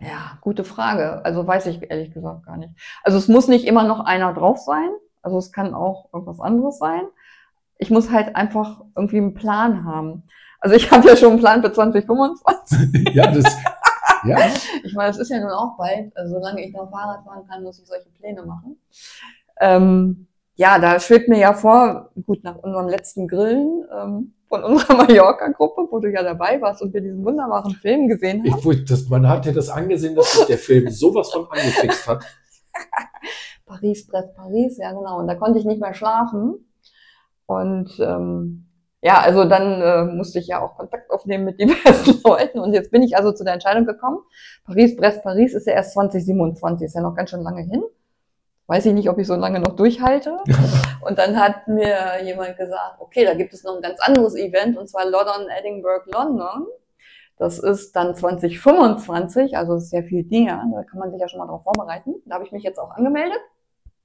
ja, 0.00 0.38
gute 0.40 0.64
Frage. 0.64 1.24
Also 1.24 1.46
weiß 1.46 1.66
ich 1.66 1.90
ehrlich 1.90 2.12
gesagt 2.12 2.46
gar 2.46 2.56
nicht. 2.56 2.72
Also 3.02 3.18
es 3.18 3.28
muss 3.28 3.48
nicht 3.48 3.66
immer 3.66 3.84
noch 3.84 4.00
einer 4.00 4.32
drauf 4.32 4.58
sein. 4.58 4.88
Also 5.22 5.38
es 5.38 5.52
kann 5.52 5.74
auch 5.74 6.08
irgendwas 6.12 6.40
anderes 6.40 6.78
sein. 6.78 7.02
Ich 7.76 7.90
muss 7.90 8.10
halt 8.10 8.34
einfach 8.34 8.80
irgendwie 8.96 9.18
einen 9.18 9.34
Plan 9.34 9.84
haben. 9.84 10.22
Also 10.58 10.74
ich 10.74 10.90
habe 10.92 11.06
ja 11.06 11.16
schon 11.16 11.32
einen 11.32 11.40
Plan 11.40 11.62
für 11.62 11.72
2025. 11.72 13.14
ja, 13.14 13.30
das, 13.30 13.44
ja, 14.24 14.38
Ich 14.84 14.94
meine, 14.94 15.10
es 15.10 15.18
ist 15.18 15.30
ja 15.30 15.40
nun 15.40 15.50
auch 15.50 15.76
bald. 15.76 16.16
Also 16.16 16.34
solange 16.34 16.64
ich 16.64 16.72
noch 16.72 16.90
Fahrrad 16.90 17.24
fahren 17.24 17.46
kann, 17.48 17.62
muss 17.62 17.78
ich 17.78 17.86
solche 17.86 18.08
Pläne 18.18 18.42
machen. 18.42 18.76
Ähm, 19.60 20.26
ja, 20.60 20.78
da 20.78 21.00
schwebt 21.00 21.26
mir 21.28 21.38
ja 21.38 21.54
vor, 21.54 22.10
gut, 22.26 22.44
nach 22.44 22.56
unserem 22.56 22.86
letzten 22.86 23.26
Grillen 23.26 23.82
ähm, 23.98 24.34
von 24.46 24.62
unserer 24.62 24.94
Mallorca-Gruppe, 25.06 25.88
wo 25.90 26.00
du 26.00 26.10
ja 26.12 26.22
dabei 26.22 26.60
warst 26.60 26.82
und 26.82 26.92
wir 26.92 27.00
diesen 27.00 27.24
wunderbaren 27.24 27.72
Film 27.72 28.08
gesehen 28.08 28.40
haben. 28.40 28.70
ich, 28.70 28.84
das, 28.84 29.08
man 29.08 29.26
hat 29.26 29.46
ja 29.46 29.52
das 29.52 29.70
angesehen, 29.70 30.14
dass 30.14 30.34
sich 30.34 30.44
der 30.44 30.58
Film 30.58 30.90
sowas 30.90 31.30
von 31.30 31.46
angefixt 31.50 32.06
hat. 32.06 32.26
Paris, 33.64 34.06
Brest, 34.06 34.36
Paris, 34.36 34.76
ja 34.76 34.92
genau. 34.92 35.18
Und 35.18 35.28
da 35.28 35.34
konnte 35.34 35.58
ich 35.58 35.64
nicht 35.64 35.80
mehr 35.80 35.94
schlafen. 35.94 36.70
Und 37.46 37.98
ähm, 37.98 38.66
ja, 39.00 39.18
also 39.18 39.46
dann 39.46 39.80
äh, 39.80 40.14
musste 40.14 40.40
ich 40.40 40.48
ja 40.48 40.60
auch 40.60 40.76
Kontakt 40.76 41.10
aufnehmen 41.10 41.46
mit 41.46 41.58
diversen 41.58 42.20
Leuten. 42.24 42.58
Und 42.58 42.74
jetzt 42.74 42.90
bin 42.90 43.02
ich 43.02 43.16
also 43.16 43.32
zu 43.32 43.44
der 43.44 43.54
Entscheidung 43.54 43.86
gekommen, 43.86 44.18
Paris, 44.66 44.94
Brest, 44.94 45.22
Paris 45.22 45.54
ist 45.54 45.66
ja 45.66 45.72
erst 45.72 45.94
2027, 45.94 46.84
ist 46.84 46.96
ja 46.96 47.00
noch 47.00 47.14
ganz 47.14 47.30
schön 47.30 47.40
lange 47.40 47.62
hin. 47.62 47.82
Weiß 48.70 48.86
ich 48.86 48.94
nicht, 48.94 49.10
ob 49.10 49.18
ich 49.18 49.26
so 49.26 49.34
lange 49.34 49.58
noch 49.58 49.74
durchhalte. 49.74 50.38
Und 51.00 51.18
dann 51.18 51.36
hat 51.40 51.66
mir 51.66 52.22
jemand 52.22 52.56
gesagt, 52.56 53.00
okay, 53.00 53.24
da 53.24 53.34
gibt 53.34 53.52
es 53.52 53.64
noch 53.64 53.74
ein 53.74 53.82
ganz 53.82 53.98
anderes 53.98 54.36
Event, 54.36 54.78
und 54.78 54.88
zwar 54.88 55.06
London, 55.06 55.48
Edinburgh, 55.58 56.08
London. 56.12 56.68
Das 57.36 57.58
ist 57.58 57.96
dann 57.96 58.14
2025, 58.14 59.56
also 59.56 59.78
sehr 59.78 60.04
viel 60.04 60.24
näher. 60.24 60.62
Da 60.72 60.84
kann 60.84 61.00
man 61.00 61.10
sich 61.10 61.20
ja 61.20 61.28
schon 61.28 61.40
mal 61.40 61.48
drauf 61.48 61.64
vorbereiten. 61.64 62.14
Da 62.26 62.36
habe 62.36 62.44
ich 62.44 62.52
mich 62.52 62.62
jetzt 62.62 62.78
auch 62.78 62.92
angemeldet. 62.92 63.40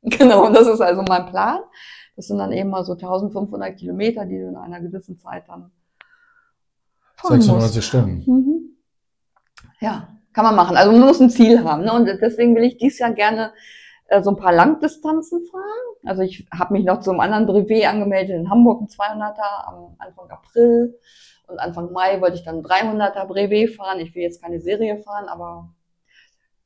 Genau, 0.01 0.49
das 0.51 0.67
ist 0.67 0.81
also 0.81 1.03
mein 1.07 1.27
Plan. 1.27 1.59
Das 2.15 2.27
sind 2.27 2.39
dann 2.39 2.51
eben 2.51 2.69
mal 2.69 2.83
so 2.83 2.93
1500 2.93 3.75
Kilometer, 3.77 4.25
die 4.25 4.37
du 4.37 4.47
in 4.47 4.55
einer 4.55 4.79
gewissen 4.79 5.17
Zeit 5.17 5.43
dann 5.47 5.71
fahren 7.15 7.37
musst. 7.37 7.47
96 7.47 7.85
Stunden. 7.85 8.23
Mhm. 8.25 8.77
Ja, 9.79 10.07
kann 10.33 10.45
man 10.45 10.55
machen. 10.55 10.75
Also 10.75 10.91
man 10.91 11.01
muss 11.01 11.19
ein 11.19 11.29
Ziel 11.29 11.63
haben. 11.63 11.83
Ne? 11.83 11.93
Und 11.93 12.05
deswegen 12.05 12.55
will 12.55 12.63
ich 12.63 12.77
dies 12.77 12.97
Jahr 12.99 13.13
gerne 13.13 13.51
äh, 14.07 14.21
so 14.21 14.31
ein 14.31 14.37
paar 14.37 14.53
Langdistanzen 14.53 15.45
fahren. 15.45 15.63
Also 16.05 16.21
ich 16.21 16.47
habe 16.53 16.73
mich 16.73 16.85
noch 16.85 16.99
zum 16.99 17.19
anderen 17.19 17.45
Brevet 17.45 17.87
angemeldet 17.87 18.35
in 18.35 18.49
Hamburg, 18.49 18.81
ein 18.81 18.87
200er 18.87 19.67
am 19.67 19.95
Anfang 19.97 20.29
April. 20.29 20.99
Und 21.47 21.59
Anfang 21.59 21.91
Mai 21.91 22.21
wollte 22.21 22.37
ich 22.37 22.43
dann 22.43 22.57
ein 22.57 22.63
300er 22.63 23.25
Brevet 23.25 23.75
fahren. 23.75 23.99
Ich 23.99 24.15
will 24.15 24.23
jetzt 24.23 24.41
keine 24.41 24.59
Serie 24.59 24.97
fahren, 24.97 25.27
aber 25.27 25.69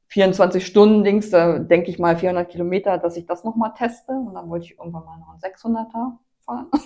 24 0.07 0.65
Stunden 0.65 1.03
Dings, 1.03 1.29
da 1.29 1.59
denke 1.59 1.91
ich 1.91 1.99
mal 1.99 2.17
400 2.17 2.49
Kilometer, 2.49 2.97
dass 2.97 3.15
ich 3.15 3.25
das 3.25 3.43
nochmal 3.43 3.73
teste. 3.77 4.11
Und 4.13 4.33
dann 4.33 4.49
wollte 4.49 4.65
ich 4.65 4.77
irgendwann 4.77 5.05
mal 5.05 5.17
noch 5.17 5.29
einen 5.29 5.39
600er 5.39 6.17
fahren. 6.45 6.67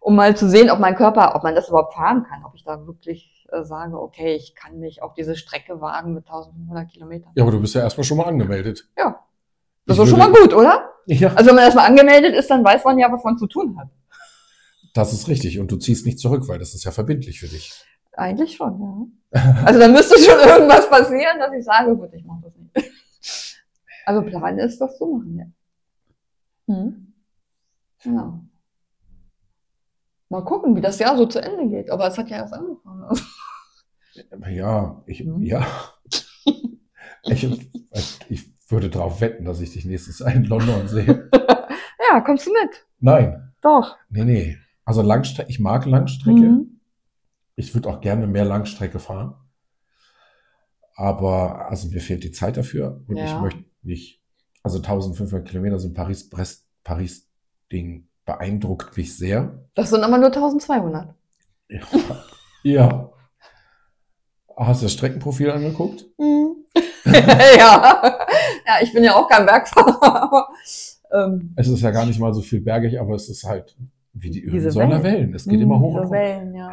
um 0.00 0.16
mal 0.16 0.36
zu 0.36 0.48
sehen, 0.48 0.70
ob 0.70 0.78
mein 0.78 0.94
Körper, 0.94 1.34
ob 1.34 1.42
man 1.42 1.54
das 1.54 1.68
überhaupt 1.68 1.94
fahren 1.94 2.24
kann, 2.24 2.44
ob 2.44 2.54
ich 2.54 2.62
da 2.62 2.86
wirklich 2.86 3.33
äh, 3.54 3.64
sage, 3.64 4.00
okay, 4.00 4.34
ich 4.34 4.54
kann 4.54 4.78
mich 4.78 5.02
auf 5.02 5.14
diese 5.14 5.36
Strecke 5.36 5.80
wagen 5.80 6.14
mit 6.14 6.26
1500 6.26 6.90
Kilometern. 6.90 7.32
Ja, 7.34 7.42
aber 7.42 7.52
du 7.52 7.60
bist 7.60 7.74
ja 7.74 7.82
erstmal 7.82 8.04
schon 8.04 8.16
mal 8.18 8.24
angemeldet. 8.26 8.88
Ja. 8.98 9.20
Das 9.86 9.96
Ich 9.98 10.04
ist 10.04 10.10
schon 10.10 10.18
mal 10.18 10.32
gut, 10.32 10.52
oder? 10.54 10.90
Ja, 11.06 11.28
Also 11.34 11.48
wenn 11.48 11.56
man 11.56 11.64
erstmal 11.64 11.86
angemeldet 11.86 12.34
ist, 12.34 12.50
dann 12.50 12.64
weiß 12.64 12.84
man 12.84 12.98
ja, 12.98 13.12
was 13.12 13.22
man 13.24 13.36
zu 13.36 13.46
tun 13.46 13.78
hat. 13.78 13.88
das 14.94 15.12
ist 15.12 15.28
richtig. 15.28 15.58
Und 15.60 15.70
du 15.70 15.76
ziehst 15.76 16.06
nicht 16.06 16.18
zurück, 16.18 16.48
weil 16.48 16.58
das 16.58 16.74
ist 16.74 16.84
ja 16.84 16.90
verbindlich 16.90 17.40
für 17.40 17.48
dich. 17.48 17.72
Eigentlich 18.12 18.56
schon, 18.56 19.10
ja. 19.32 19.54
Also 19.64 19.80
dann 19.80 19.92
müsste 19.92 20.16
schon 20.18 20.38
irgendwas 20.38 20.88
passieren, 20.88 21.38
dass 21.40 21.52
ich 21.52 21.64
sage, 21.64 21.94
gut, 21.96 22.12
ich 22.14 22.24
mache 22.24 22.42
das 22.44 22.52
nicht. 22.56 22.92
Also 24.06 24.22
Plan 24.22 24.58
ist, 24.58 24.80
das 24.80 24.96
zu 24.96 25.06
machen, 25.06 25.36
ja. 25.38 26.74
Hm. 26.74 27.12
Genau. 28.02 28.40
Mal 30.28 30.42
gucken, 30.44 30.74
wie 30.76 30.80
das 30.80 30.98
Jahr 30.98 31.16
so 31.16 31.26
zu 31.26 31.40
Ende 31.42 31.68
geht. 31.68 31.90
Aber 31.90 32.06
es 32.08 32.16
hat 32.18 32.28
ja 32.30 32.38
erst 32.38 32.54
angefangen. 32.54 33.04
Ja, 34.48 35.02
ich, 35.06 35.24
Mhm. 35.24 35.42
ja. 35.42 35.66
Ich, 37.26 37.48
ich 38.28 38.70
würde 38.70 38.90
darauf 38.90 39.22
wetten, 39.22 39.46
dass 39.46 39.60
ich 39.62 39.72
dich 39.72 39.86
nächstes 39.86 40.18
Jahr 40.18 40.32
in 40.34 40.44
London 40.44 40.86
sehe. 40.88 41.30
Ja, 42.10 42.20
kommst 42.20 42.46
du 42.46 42.52
mit? 42.52 42.84
Nein, 43.00 43.54
Doch. 43.62 43.96
nee, 44.10 44.24
nee. 44.24 44.58
Also 44.84 45.00
Langstrecke, 45.00 45.48
ich 45.50 45.58
mag 45.58 45.86
Langstrecke. 45.86 46.38
Mhm. 46.38 46.80
Ich 47.56 47.74
würde 47.74 47.88
auch 47.88 48.02
gerne 48.02 48.26
mehr 48.26 48.44
Langstrecke 48.44 48.98
fahren. 48.98 49.34
Aber, 50.96 51.70
also 51.70 51.88
mir 51.88 52.00
fehlt 52.02 52.22
die 52.24 52.30
Zeit 52.30 52.56
dafür 52.58 53.02
und 53.08 53.16
ich 53.16 53.30
Ja. 53.30 53.40
möchte 53.40 53.64
nicht, 53.82 54.22
also 54.62 54.78
1500 54.78 55.48
Kilometer, 55.48 55.78
so 55.78 55.88
ein 55.88 55.94
Paris-Brest, 55.94 56.68
Paris-Ding 56.84 58.06
beeindruckt 58.24 58.96
mich 58.96 59.16
sehr. 59.16 59.58
Das 59.74 59.90
sind 59.90 60.02
aber 60.02 60.18
nur 60.18 60.26
1200. 60.28 61.14
Ja. 61.68 61.80
ja. 62.62 63.10
Hast 64.56 64.82
du 64.82 64.86
das 64.86 64.92
Streckenprofil 64.92 65.50
angeguckt? 65.50 66.06
Mhm. 66.18 66.56
ja. 67.04 68.26
ja, 68.66 68.78
ich 68.82 68.92
bin 68.92 69.04
ja 69.04 69.14
auch 69.14 69.28
kein 69.28 69.46
Bergfahrer, 69.46 70.48
ähm, 71.12 71.52
Es 71.56 71.68
ist 71.68 71.82
ja 71.82 71.90
gar 71.90 72.06
nicht 72.06 72.18
mal 72.18 72.32
so 72.34 72.40
viel 72.40 72.60
bergig, 72.60 73.00
aber 73.00 73.14
es 73.14 73.28
ist 73.28 73.44
halt 73.44 73.76
wie 74.12 74.30
die 74.30 74.42
Diese 74.42 74.56
Ölensäuler 74.56 75.02
Wellen. 75.02 75.02
Wellen. 75.02 75.34
Es 75.34 75.44
geht 75.44 75.60
immer 75.60 75.80
hoch 75.80 76.00
diese. 76.00 76.12
Wellen, 76.12 76.54
ja. 76.54 76.72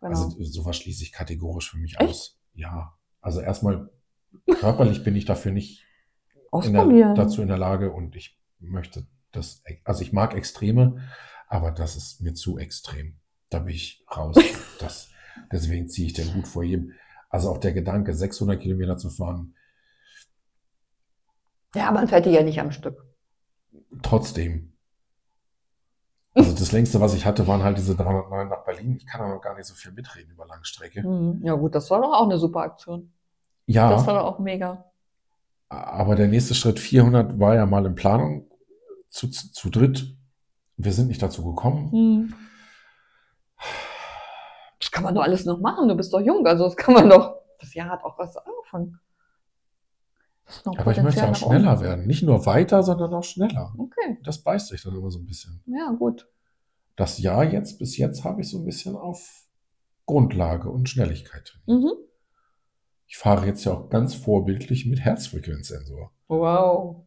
Genau. 0.00 0.12
Also 0.12 0.42
sowas 0.42 0.76
schließe 0.76 1.02
ich 1.02 1.12
kategorisch 1.12 1.70
für 1.70 1.78
mich 1.78 1.98
Echt? 1.98 2.10
aus. 2.10 2.38
Ja. 2.54 2.94
Also 3.20 3.40
erstmal 3.40 3.90
körperlich 4.60 5.04
bin 5.04 5.14
ich 5.14 5.24
dafür 5.24 5.52
nicht 5.52 5.84
in 6.64 6.72
der, 6.72 7.14
dazu 7.14 7.42
in 7.42 7.48
der 7.48 7.58
Lage 7.58 7.92
und 7.92 8.16
ich 8.16 8.38
möchte 8.58 9.06
das, 9.32 9.62
also 9.84 10.02
ich 10.02 10.12
mag 10.12 10.34
Extreme, 10.34 11.00
aber 11.48 11.70
das 11.70 11.96
ist 11.96 12.20
mir 12.20 12.34
zu 12.34 12.58
extrem. 12.58 13.16
Da 13.50 13.58
bin 13.60 13.74
ich 13.74 14.04
raus. 14.14 14.36
Das, 14.80 15.10
deswegen 15.52 15.88
ziehe 15.90 16.06
ich 16.06 16.14
den 16.14 16.34
Hut 16.34 16.48
vor 16.48 16.62
jedem. 16.62 16.92
Also 17.28 17.50
auch 17.50 17.58
der 17.58 17.72
Gedanke, 17.74 18.14
600 18.14 18.58
Kilometer 18.60 18.96
zu 18.96 19.10
fahren, 19.10 19.54
Ja, 21.74 21.90
man 21.92 22.08
fährt 22.08 22.26
die 22.26 22.30
ja 22.30 22.42
nicht 22.42 22.60
am 22.60 22.72
Stück. 22.72 23.04
trotzdem. 24.02 24.72
Und 26.34 26.60
das 26.60 26.72
längste, 26.72 27.00
was 27.00 27.12
ich 27.14 27.26
hatte, 27.26 27.46
waren 27.46 27.62
halt 27.62 27.76
diese 27.76 27.94
309 27.96 28.48
nach 28.48 28.64
Berlin. 28.64 28.96
Ich 28.96 29.06
kann 29.06 29.20
da 29.20 29.28
noch 29.28 29.40
gar 29.42 29.54
nicht 29.56 29.66
so 29.66 29.74
viel 29.74 29.92
mitreden 29.92 30.30
über 30.32 30.46
Langstrecke. 30.46 31.06
Mhm. 31.06 31.40
Ja 31.44 31.54
gut, 31.54 31.74
das 31.74 31.90
war 31.90 32.00
doch 32.00 32.12
auch 32.14 32.24
eine 32.24 32.38
super 32.38 32.60
Aktion. 32.60 33.12
Ja, 33.66 33.90
Das 33.90 34.06
war 34.06 34.14
doch 34.14 34.24
auch 34.24 34.38
mega. 34.38 34.84
aber 35.68 36.16
der 36.16 36.28
nächste 36.28 36.54
Schritt 36.54 36.78
400 36.78 37.38
war 37.38 37.54
ja 37.54 37.66
mal 37.66 37.84
in 37.86 37.94
Planung 37.94 38.49
zu, 39.10 39.28
zu, 39.28 39.52
zu 39.52 39.70
dritt. 39.70 40.16
Wir 40.76 40.92
sind 40.92 41.08
nicht 41.08 41.22
dazu 41.22 41.44
gekommen. 41.44 41.90
Mhm. 41.92 42.34
Das 44.78 44.90
kann 44.90 45.04
man 45.04 45.14
doch 45.14 45.22
alles 45.22 45.44
noch 45.44 45.60
machen. 45.60 45.88
Du 45.88 45.94
bist 45.94 46.12
doch 46.12 46.20
jung, 46.20 46.46
also 46.46 46.64
das 46.64 46.76
kann 46.76 46.94
man 46.94 47.08
doch. 47.10 47.36
Das 47.58 47.74
Jahr 47.74 47.90
hat 47.90 48.02
auch 48.04 48.18
was 48.18 48.36
angefangen. 48.38 48.98
Das 50.46 50.56
ist 50.56 50.66
noch 50.66 50.78
Aber 50.78 50.90
ich 50.92 51.02
möchte 51.02 51.22
auch 51.22 51.30
nach 51.30 51.42
oben. 51.42 51.56
schneller 51.60 51.80
werden. 51.80 52.06
Nicht 52.06 52.22
nur 52.22 52.46
weiter, 52.46 52.82
sondern 52.82 53.12
auch 53.12 53.22
schneller. 53.22 53.74
Okay, 53.76 54.18
Das 54.24 54.42
beißt 54.42 54.68
sich 54.68 54.82
dann 54.82 54.96
immer 54.96 55.10
so 55.10 55.18
ein 55.18 55.26
bisschen. 55.26 55.62
ja 55.66 55.90
gut. 55.92 56.26
Das 56.96 57.18
Jahr 57.18 57.44
jetzt, 57.44 57.78
bis 57.78 57.96
jetzt 57.98 58.24
habe 58.24 58.40
ich 58.40 58.50
so 58.50 58.58
ein 58.58 58.64
bisschen 58.64 58.96
auf 58.96 59.44
Grundlage 60.06 60.70
und 60.70 60.88
Schnelligkeit. 60.88 61.56
trainiert. 61.66 61.84
Mhm. 61.84 61.92
Ich 63.06 63.16
fahre 63.18 63.46
jetzt 63.46 63.64
ja 63.64 63.72
auch 63.74 63.88
ganz 63.90 64.14
vorbildlich 64.14 64.86
mit 64.86 65.00
Herzfrequenzsensor. 65.00 66.12
Wow. 66.28 67.06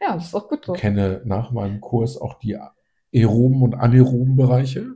Ja, 0.00 0.14
das 0.14 0.24
ist 0.26 0.34
doch 0.34 0.48
gut 0.48 0.64
so. 0.64 0.72
Kenne 0.74 1.22
nach 1.24 1.50
meinem 1.50 1.80
Kurs 1.80 2.20
auch 2.20 2.34
die 2.38 2.58
aeroben 3.14 3.62
und 3.62 3.74
anaeroben 3.74 4.36
Bereiche. 4.36 4.86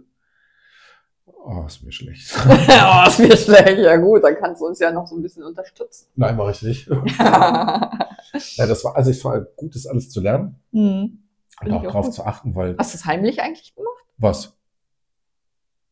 Oh, 1.45 1.65
ist 1.67 1.83
mir 1.85 1.93
schlecht. 1.93 2.35
oh, 2.49 3.05
ist 3.07 3.19
mir 3.21 3.37
schlecht. 3.37 3.79
Ja 3.79 3.97
gut, 3.97 4.25
dann 4.25 4.37
kannst 4.37 4.61
du 4.61 4.67
uns 4.67 4.81
ja 4.81 4.91
noch 4.91 5.07
so 5.07 5.17
ein 5.17 5.23
bisschen 5.23 5.45
unterstützen. 5.45 6.09
Nein, 6.17 6.37
mache 6.37 6.51
ich 6.53 6.63
nicht. 6.63 6.91
mhm. 6.91 7.05
Ja, 8.57 8.67
das 8.67 8.85
war, 8.85 8.97
also 8.97 9.11
ich 9.11 9.25
war 9.25 9.41
gut, 9.41 9.75
das 9.75 9.87
alles 9.87 10.11
zu 10.11 10.21
lernen 10.21 10.57
und 10.73 11.21
Finde 11.61 11.77
auch 11.77 11.83
ich 11.83 11.89
auch 11.89 11.93
drauf 11.93 12.05
gut. 12.07 12.15
zu 12.15 12.25
achten, 12.27 12.55
weil 12.55 12.75
Hast 12.77 12.93
du 12.93 12.99
es 12.99 13.07
heimlich 13.07 13.41
eigentlich 13.41 13.75
gemacht? 13.75 14.05
was? 14.19 14.53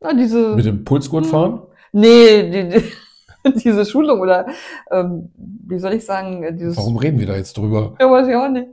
Na, 0.01 0.13
diese. 0.13 0.55
Mit 0.57 0.67
dem 0.67 0.85
Pulsgurt 0.85 1.27
fahren? 1.27 1.63
Nee, 1.93 2.51
die, 2.51 2.69
die, 3.45 3.53
diese 3.65 3.87
Schulung 3.87 4.21
oder 4.21 4.47
ähm, 4.91 5.31
wie 5.37 5.79
soll 5.79 5.95
ich 5.95 6.05
sagen, 6.05 6.43
äh, 6.43 6.53
dieses. 6.53 6.77
Warum 6.77 6.97
reden 6.97 7.19
wir 7.21 7.27
da 7.27 7.37
jetzt 7.37 7.57
drüber? 7.57 7.95
Ja, 8.01 8.11
weiß 8.11 8.27
ich 8.29 8.35
auch 8.35 8.49
nicht. 8.49 8.69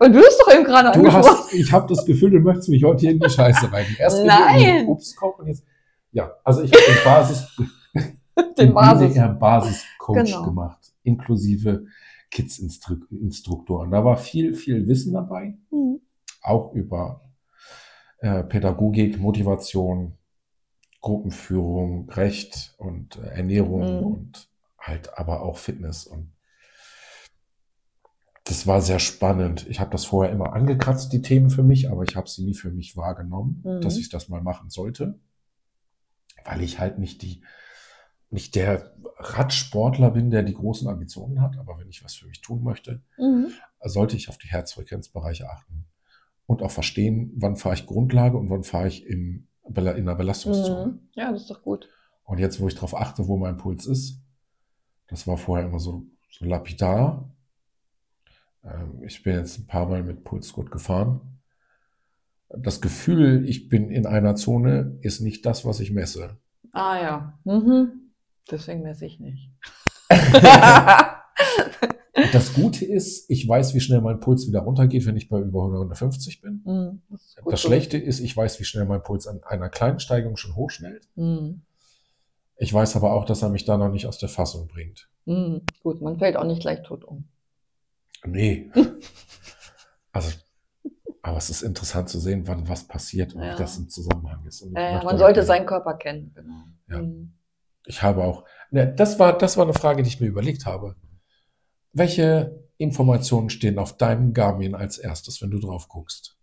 Weil 0.00 0.12
du 0.12 0.18
es 0.18 0.36
doch 0.38 0.52
eben 0.52 0.64
gerade 0.64 0.88
Du 0.92 0.98
angesprochen 1.06 1.38
hast, 1.44 1.52
ich 1.54 1.70
habe 1.72 1.86
das 1.94 2.04
Gefühl, 2.06 2.30
du 2.30 2.40
möchtest 2.40 2.70
mich 2.70 2.82
heute 2.82 3.00
hier 3.02 3.10
in 3.10 3.20
die 3.20 3.28
Scheiße 3.28 3.70
reiten. 3.70 3.94
Erst 3.98 4.18
in 4.20 4.26
Nein. 4.26 4.86
Obstkorb 4.88 5.38
und 5.38 5.46
jetzt. 5.46 5.62
Ja, 6.12 6.32
also 6.42 6.62
ich 6.62 6.72
habe 6.72 6.82
den 6.88 7.04
Basis, 7.04 7.56
den 8.58 8.72
Basis. 8.74 9.14
Basiscoach 9.38 10.24
Genau. 10.24 10.42
gemacht, 10.44 10.78
inklusive 11.04 11.84
Kids-Instruktoren. 12.30 13.90
Da 13.90 14.04
war 14.04 14.16
viel, 14.16 14.54
viel 14.54 14.88
Wissen 14.88 15.12
dabei, 15.12 15.58
Mhm. 15.70 16.00
auch 16.42 16.72
über 16.72 17.20
äh, 18.20 18.42
Pädagogik, 18.44 19.18
Motivation, 19.18 20.14
Gruppenführung, 21.00 22.08
Recht 22.10 22.74
und 22.78 23.16
äh, 23.16 23.36
Ernährung 23.36 23.98
Mhm. 23.98 24.06
und 24.06 24.48
halt 24.78 25.16
aber 25.18 25.42
auch 25.42 25.56
Fitness 25.58 26.06
und 26.06 26.32
das 28.44 28.66
war 28.66 28.80
sehr 28.80 28.98
spannend. 28.98 29.66
Ich 29.68 29.80
habe 29.80 29.90
das 29.90 30.04
vorher 30.04 30.32
immer 30.32 30.52
angekratzt, 30.54 31.12
die 31.12 31.22
Themen 31.22 31.50
für 31.50 31.62
mich, 31.62 31.90
aber 31.90 32.02
ich 32.04 32.16
habe 32.16 32.28
sie 32.28 32.42
nie 32.44 32.54
für 32.54 32.70
mich 32.70 32.96
wahrgenommen, 32.96 33.62
Mhm. 33.64 33.80
dass 33.82 33.96
ich 33.98 34.08
das 34.08 34.28
mal 34.28 34.42
machen 34.42 34.70
sollte, 34.70 35.18
weil 36.44 36.62
ich 36.62 36.78
halt 36.78 36.98
nicht 36.98 37.22
die, 37.22 37.42
nicht 38.30 38.54
der 38.54 38.94
Radsportler 39.18 40.10
bin, 40.10 40.30
der 40.30 40.42
die 40.42 40.54
großen 40.54 40.88
Ambitionen 40.88 41.40
hat, 41.42 41.58
aber 41.58 41.78
wenn 41.78 41.88
ich 41.88 42.02
was 42.04 42.14
für 42.14 42.26
mich 42.26 42.40
tun 42.40 42.62
möchte, 42.62 43.02
Mhm. 43.18 43.48
sollte 43.84 44.16
ich 44.16 44.28
auf 44.28 44.38
die 44.38 44.48
Herzfrequenzbereiche 44.48 45.48
achten 45.50 45.84
und 46.46 46.62
auch 46.62 46.70
verstehen, 46.70 47.32
wann 47.36 47.56
fahre 47.56 47.74
ich 47.74 47.86
Grundlage 47.86 48.36
und 48.38 48.48
wann 48.50 48.64
fahre 48.64 48.88
ich 48.88 49.06
in, 49.06 49.48
in 49.64 50.06
der 50.06 50.14
Belastungszone. 50.14 50.92
Mhm. 50.92 50.98
Ja, 51.14 51.30
das 51.30 51.42
ist 51.42 51.50
doch 51.50 51.62
gut. 51.62 51.88
Und 52.24 52.38
jetzt, 52.38 52.60
wo 52.60 52.68
ich 52.68 52.74
darauf 52.74 52.94
achte, 52.96 53.26
wo 53.28 53.36
mein 53.36 53.56
Puls 53.58 53.86
ist, 53.86 54.20
das 55.08 55.26
war 55.26 55.36
vorher 55.36 55.66
immer 55.66 55.80
so, 55.80 56.06
so 56.30 56.44
lapidar. 56.44 57.34
Ähm, 58.64 59.02
Ich 59.04 59.22
bin 59.22 59.36
jetzt 59.36 59.58
ein 59.58 59.66
paar 59.66 59.86
Mal 59.88 60.02
mit 60.02 60.24
Pulsgurt 60.24 60.70
gefahren. 60.70 61.20
Das 62.48 62.80
Gefühl, 62.80 63.48
ich 63.48 63.68
bin 63.68 63.90
in 63.90 64.06
einer 64.06 64.34
Zone, 64.34 64.98
ist 65.02 65.20
nicht 65.20 65.46
das, 65.46 65.64
was 65.64 65.78
ich 65.80 65.92
messe. 65.92 66.36
Ah 66.72 67.00
ja. 67.00 67.38
Mhm. 67.44 68.10
Deswegen 68.50 68.82
messe 68.82 69.06
ich 69.06 69.20
nicht. 69.20 69.50
Das 72.32 72.52
Gute 72.54 72.84
ist, 72.84 73.30
ich 73.30 73.48
weiß, 73.48 73.74
wie 73.74 73.80
schnell 73.80 74.00
mein 74.02 74.20
Puls 74.20 74.46
wieder 74.46 74.60
runtergeht, 74.60 75.06
wenn 75.06 75.16
ich 75.16 75.28
bei 75.28 75.40
über 75.40 75.64
150 75.64 76.42
bin. 76.42 76.62
Mhm. 76.66 77.02
Das, 77.08 77.34
Das 77.44 77.62
so. 77.62 77.68
Schlechte 77.68 77.96
ist, 77.96 78.20
ich 78.20 78.36
weiß, 78.36 78.60
wie 78.60 78.64
schnell 78.64 78.84
mein 78.84 79.02
Puls 79.02 79.26
an 79.26 79.42
einer 79.44 79.68
kleinen 79.70 80.00
Steigung 80.00 80.36
schon 80.36 80.54
hochschnellt. 80.54 81.08
Mhm. 81.16 81.62
Ich 82.56 82.72
weiß 82.74 82.96
aber 82.96 83.12
auch, 83.14 83.24
dass 83.24 83.42
er 83.42 83.48
mich 83.48 83.64
da 83.64 83.78
noch 83.78 83.90
nicht 83.90 84.06
aus 84.06 84.18
der 84.18 84.28
Fassung 84.28 84.68
bringt. 84.68 85.08
Mhm. 85.24 85.62
Gut, 85.82 86.02
man 86.02 86.18
fällt 86.18 86.36
auch 86.36 86.44
nicht 86.44 86.60
gleich 86.60 86.82
tot 86.82 87.04
um. 87.04 87.24
Nee. 88.24 88.70
Also, 90.12 90.32
aber 91.22 91.38
es 91.38 91.50
ist 91.50 91.62
interessant 91.62 92.08
zu 92.08 92.18
sehen, 92.18 92.48
wann 92.48 92.68
was 92.68 92.82
passiert 92.88 93.32
und 93.32 93.42
Ja. 93.44 93.52
wie 93.52 93.58
das 93.58 93.78
im 93.78 93.88
Zusammenhang 93.88 94.44
ist. 94.44 94.60
Äh, 94.74 95.04
man 95.04 95.18
sollte 95.18 95.44
seinen 95.44 95.66
Körper 95.66 95.94
kennen. 95.94 96.32
Genau. 96.34 96.64
Ja. 96.88 96.98
Mhm. 97.02 97.32
Ich 97.86 98.02
habe 98.02 98.24
auch, 98.24 98.44
ne, 98.72 98.92
das 98.92 99.20
war, 99.20 99.38
das 99.38 99.56
war 99.56 99.64
eine 99.64 99.72
Frage, 99.72 100.02
die 100.02 100.08
ich 100.08 100.20
mir 100.20 100.26
überlegt 100.26 100.66
habe. 100.66 100.96
Welche 101.92 102.64
Informationen 102.76 103.50
stehen 103.50 103.78
auf 103.78 103.96
deinem 103.96 104.32
Garmin 104.34 104.74
als 104.74 104.98
erstes, 104.98 105.40
wenn 105.42 105.52
du 105.52 105.60
drauf 105.60 105.86
guckst? 105.88 106.36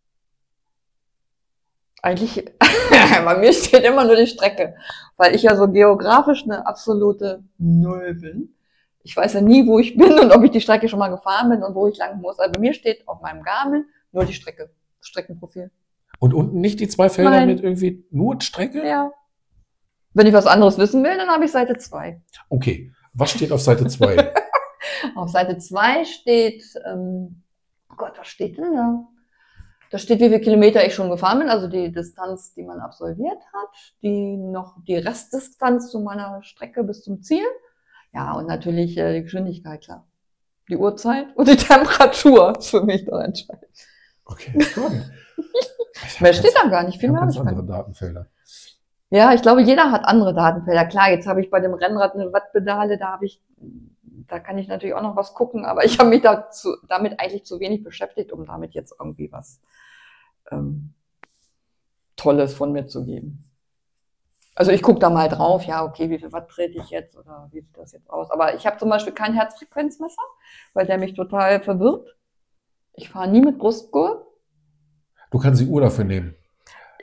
Eigentlich, 2.01 2.45
bei 3.25 3.37
mir 3.37 3.51
steht 3.51 3.83
immer 3.83 4.05
nur 4.05 4.15
die 4.15 4.27
Strecke, 4.27 4.75
weil 5.17 5.35
ich 5.35 5.43
ja 5.43 5.55
so 5.55 5.67
geografisch 5.67 6.43
eine 6.43 6.65
absolute 6.65 7.43
Null 7.57 8.13
bin. 8.15 8.56
Ich 9.07 9.15
weiß 9.15 9.33
ja 9.33 9.41
nie, 9.41 9.65
wo 9.65 9.79
ich 9.79 9.95
bin 9.95 10.19
und 10.19 10.31
ob 10.31 10.43
ich 10.43 10.51
die 10.51 10.59
Strecke 10.59 10.89
schon 10.89 10.99
mal 10.99 11.07
gefahren 11.07 11.49
bin 11.49 11.63
und 11.63 11.73
wo 11.75 11.87
ich 11.87 11.97
lang 11.97 12.19
muss. 12.19 12.39
Also 12.39 12.51
bei 12.51 12.59
mir 12.59 12.73
steht 12.73 13.07
auf 13.07 13.21
meinem 13.21 13.41
Garmin 13.41 13.85
nur 14.11 14.25
die 14.25 14.33
Strecke, 14.33 14.69
Streckenprofil. 14.99 15.71
Und 16.19 16.33
unten 16.33 16.59
nicht 16.59 16.81
die 16.81 16.89
zwei 16.89 17.07
Felder 17.07 17.31
Nein. 17.31 17.47
mit 17.47 17.61
irgendwie 17.61 18.05
nur 18.11 18.41
Strecke? 18.41 18.85
Ja. 18.85 19.11
Wenn 20.13 20.27
ich 20.27 20.33
was 20.33 20.45
anderes 20.45 20.77
wissen 20.77 21.05
will, 21.05 21.15
dann 21.15 21.29
habe 21.29 21.45
ich 21.45 21.51
Seite 21.51 21.77
2. 21.77 22.21
Okay. 22.49 22.91
Was 23.13 23.31
steht 23.31 23.53
auf 23.53 23.61
Seite 23.61 23.87
2? 23.87 24.33
Auf 25.15 25.29
Seite 25.29 25.57
2 25.57 26.05
steht, 26.05 26.63
ähm, 26.85 27.43
oh 27.91 27.95
Gott, 27.97 28.17
was 28.17 28.27
steht 28.27 28.57
denn 28.57 28.73
da? 28.73 29.07
Da 29.91 29.97
steht, 29.97 30.19
wie 30.19 30.25
viele 30.25 30.41
Kilometer 30.41 30.85
ich 30.85 30.95
schon 30.95 31.09
gefahren 31.09 31.39
bin, 31.39 31.49
also 31.49 31.67
die 31.67 31.91
Distanz, 31.91 32.53
die 32.53 32.63
man 32.63 32.79
absolviert 32.79 33.41
hat, 33.53 33.93
die 34.01 34.37
noch 34.37 34.75
die 34.85 34.97
Restdistanz 34.97 35.91
zu 35.91 35.99
meiner 35.99 36.41
Strecke 36.41 36.83
bis 36.83 37.03
zum 37.03 37.21
Ziel. 37.21 37.45
Ja, 38.13 38.33
und 38.33 38.47
natürlich 38.47 38.97
äh, 38.97 39.15
die 39.15 39.23
Geschwindigkeit, 39.23 39.81
klar. 39.81 40.07
Die 40.69 40.77
Uhrzeit 40.77 41.27
und 41.35 41.47
die 41.47 41.55
Temperatur 41.57 42.57
ist 42.57 42.69
für 42.69 42.81
mich 42.81 43.05
da 43.05 43.23
entscheidend. 43.23 43.65
Okay. 44.25 44.53
Ich 44.57 44.75
Mehr 46.21 46.33
steht 46.33 46.53
da 46.55 46.67
gar 46.67 46.83
nicht, 46.83 46.95
ich 46.95 46.99
viel 46.99 47.11
mehr 47.11 47.21
habe 47.21 47.31
ich 47.31 47.39
andere. 47.39 47.65
Datenfelder. 47.65 48.27
Ja, 49.09 49.33
ich 49.33 49.41
glaube, 49.41 49.61
jeder 49.61 49.91
hat 49.91 50.03
andere 50.03 50.33
Datenfelder. 50.33 50.85
Klar, 50.85 51.11
jetzt 51.11 51.27
habe 51.27 51.41
ich 51.41 51.49
bei 51.49 51.59
dem 51.59 51.73
Rennrad 51.73 52.13
eine 52.13 52.33
Wattpedale, 52.33 52.97
da 52.97 53.13
habe 53.13 53.25
ich, 53.25 53.41
da 54.27 54.39
kann 54.39 54.57
ich 54.57 54.67
natürlich 54.67 54.95
auch 54.95 55.01
noch 55.01 55.15
was 55.15 55.33
gucken, 55.33 55.65
aber 55.65 55.85
ich 55.85 55.97
habe 55.97 56.09
mich 56.09 56.21
dazu, 56.21 56.75
damit 56.87 57.19
eigentlich 57.19 57.45
zu 57.45 57.59
wenig 57.59 57.83
beschäftigt, 57.83 58.33
um 58.33 58.45
damit 58.45 58.73
jetzt 58.73 58.93
irgendwie 58.99 59.31
was 59.31 59.61
ähm, 60.51 60.93
Tolles 62.17 62.53
von 62.53 62.73
mir 62.73 62.87
zu 62.87 63.05
geben. 63.05 63.46
Also 64.57 64.71
ich 64.71 64.81
gucke 64.81 64.99
da 64.99 65.11
mal 65.11 65.29
drauf, 65.29 65.65
ja, 65.65 65.85
okay, 65.85 66.09
wie 66.09 66.17
viel 66.17 66.31
Watt 66.31 66.49
trete 66.49 66.79
ich 66.79 66.89
jetzt 66.89 67.15
oder 67.15 67.47
wie 67.51 67.61
sieht 67.61 67.77
das 67.77 67.91
jetzt 67.91 68.09
aus? 68.09 68.31
Aber 68.31 68.55
ich 68.55 68.65
habe 68.65 68.79
zum 68.79 68.89
Beispiel 68.89 69.13
kein 69.13 69.35
Herzfrequenzmesser, 69.35 70.23
weil 70.73 70.87
der 70.87 70.97
mich 70.97 71.13
total 71.13 71.61
verwirrt. 71.61 72.17
Ich 72.93 73.09
fahre 73.09 73.29
nie 73.29 73.41
mit 73.41 73.59
Brustgurt. 73.59 74.25
Du 75.29 75.37
kannst 75.37 75.61
die 75.61 75.67
Uhr 75.67 75.81
dafür 75.81 76.05
nehmen. 76.05 76.33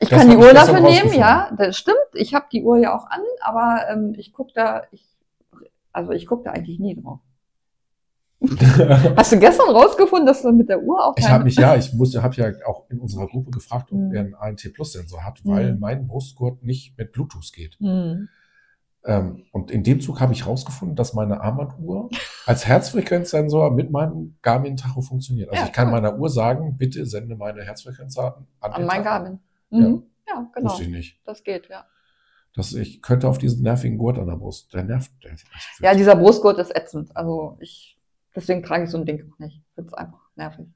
Ich 0.00 0.08
Das 0.08 0.18
kann 0.18 0.30
die 0.30 0.36
Uhr 0.36 0.52
dafür 0.52 0.80
nehmen, 0.80 1.14
ja, 1.14 1.52
das 1.56 1.76
stimmt. 1.76 1.96
Ich 2.14 2.34
habe 2.34 2.46
die 2.50 2.64
Uhr 2.64 2.76
ja 2.76 2.92
auch 2.92 3.06
an, 3.06 3.20
aber 3.40 3.88
ähm, 3.88 4.14
ich 4.18 4.32
gucke 4.32 4.50
da, 4.52 4.82
ich, 4.90 5.06
also 5.92 6.10
ich 6.10 6.26
gucke 6.26 6.42
da 6.42 6.50
eigentlich 6.50 6.80
nie 6.80 7.00
drauf. 7.00 7.20
Hast 9.16 9.32
du 9.32 9.38
gestern 9.38 9.70
rausgefunden, 9.70 10.26
dass 10.26 10.42
du 10.42 10.52
mit 10.52 10.68
der 10.68 10.82
Uhr 10.82 11.04
auch 11.04 11.14
Ich 11.16 11.28
habe 11.28 11.44
mich 11.44 11.56
ja, 11.56 11.76
ich 11.76 11.92
musste, 11.94 12.22
habe 12.22 12.34
ja 12.36 12.52
auch 12.66 12.88
in 12.90 12.98
unserer 12.98 13.26
Gruppe 13.26 13.50
gefragt, 13.50 13.90
ob 13.92 13.98
Mhm. 13.98 14.14
er 14.14 14.20
einen 14.20 14.34
ANT 14.34 14.70
Plus 14.74 14.92
Sensor 14.92 15.24
hat, 15.24 15.40
weil 15.44 15.74
Mhm. 15.74 15.80
mein 15.80 16.06
Brustgurt 16.06 16.62
nicht 16.62 16.96
mit 16.98 17.12
Bluetooth 17.12 17.52
geht. 17.52 17.76
Hm. 17.80 18.28
Ähm, 19.06 19.44
und 19.52 19.70
in 19.70 19.82
dem 19.82 20.00
Zug 20.00 20.20
habe 20.20 20.32
ich 20.32 20.46
rausgefunden, 20.46 20.96
dass 20.96 21.12
meine 21.12 21.40
Armbanduhr 21.42 22.08
als 22.46 22.66
Herzfrequenzsensor 22.66 23.70
mit 23.70 23.90
meinem 23.90 24.36
Garmin 24.40 24.76
Tacho 24.78 25.02
funktioniert. 25.02 25.50
Also 25.50 25.60
Ja, 25.60 25.66
ich 25.66 25.72
kann 25.74 25.88
cool. 25.88 25.92
meiner 26.00 26.18
Uhr 26.18 26.30
sagen, 26.30 26.76
bitte 26.78 27.04
sende 27.04 27.36
meine 27.36 27.62
Herzfrequenzdaten 27.62 28.46
an, 28.60 28.72
An 28.72 28.86
mein. 28.86 29.04
Garmin. 29.04 29.40
Mhm. 29.70 30.04
Ja, 30.26 30.48
genau. 30.54 30.70
Wusste 30.70 30.84
ich 30.84 30.88
nicht. 30.88 31.20
Das 31.26 31.44
geht, 31.44 31.68
ja. 31.68 31.84
Das, 32.56 32.72
ich 32.72 33.02
könnte 33.02 33.28
auf 33.28 33.36
diesen 33.36 33.62
nervigen 33.62 33.98
Gurt 33.98 34.16
an 34.16 34.26
der 34.28 34.36
Brust. 34.36 34.72
Der 34.72 34.84
nervt. 34.84 35.10
Der, 35.22 35.32
Ja, 35.80 35.94
dieser 35.94 36.16
Brustgurt 36.16 36.56
ist 36.58 36.74
ätzend. 36.74 37.14
Also 37.14 37.58
ich, 37.60 37.93
deswegen 38.34 38.62
trage 38.62 38.84
ich 38.84 38.90
so 38.90 38.98
ein 38.98 39.06
Ding 39.06 39.30
auch 39.32 39.38
nicht. 39.38 39.56
Ich 39.58 39.74
finde 39.74 39.88
es 39.88 39.94
einfach 39.94 40.20
nervig. 40.36 40.66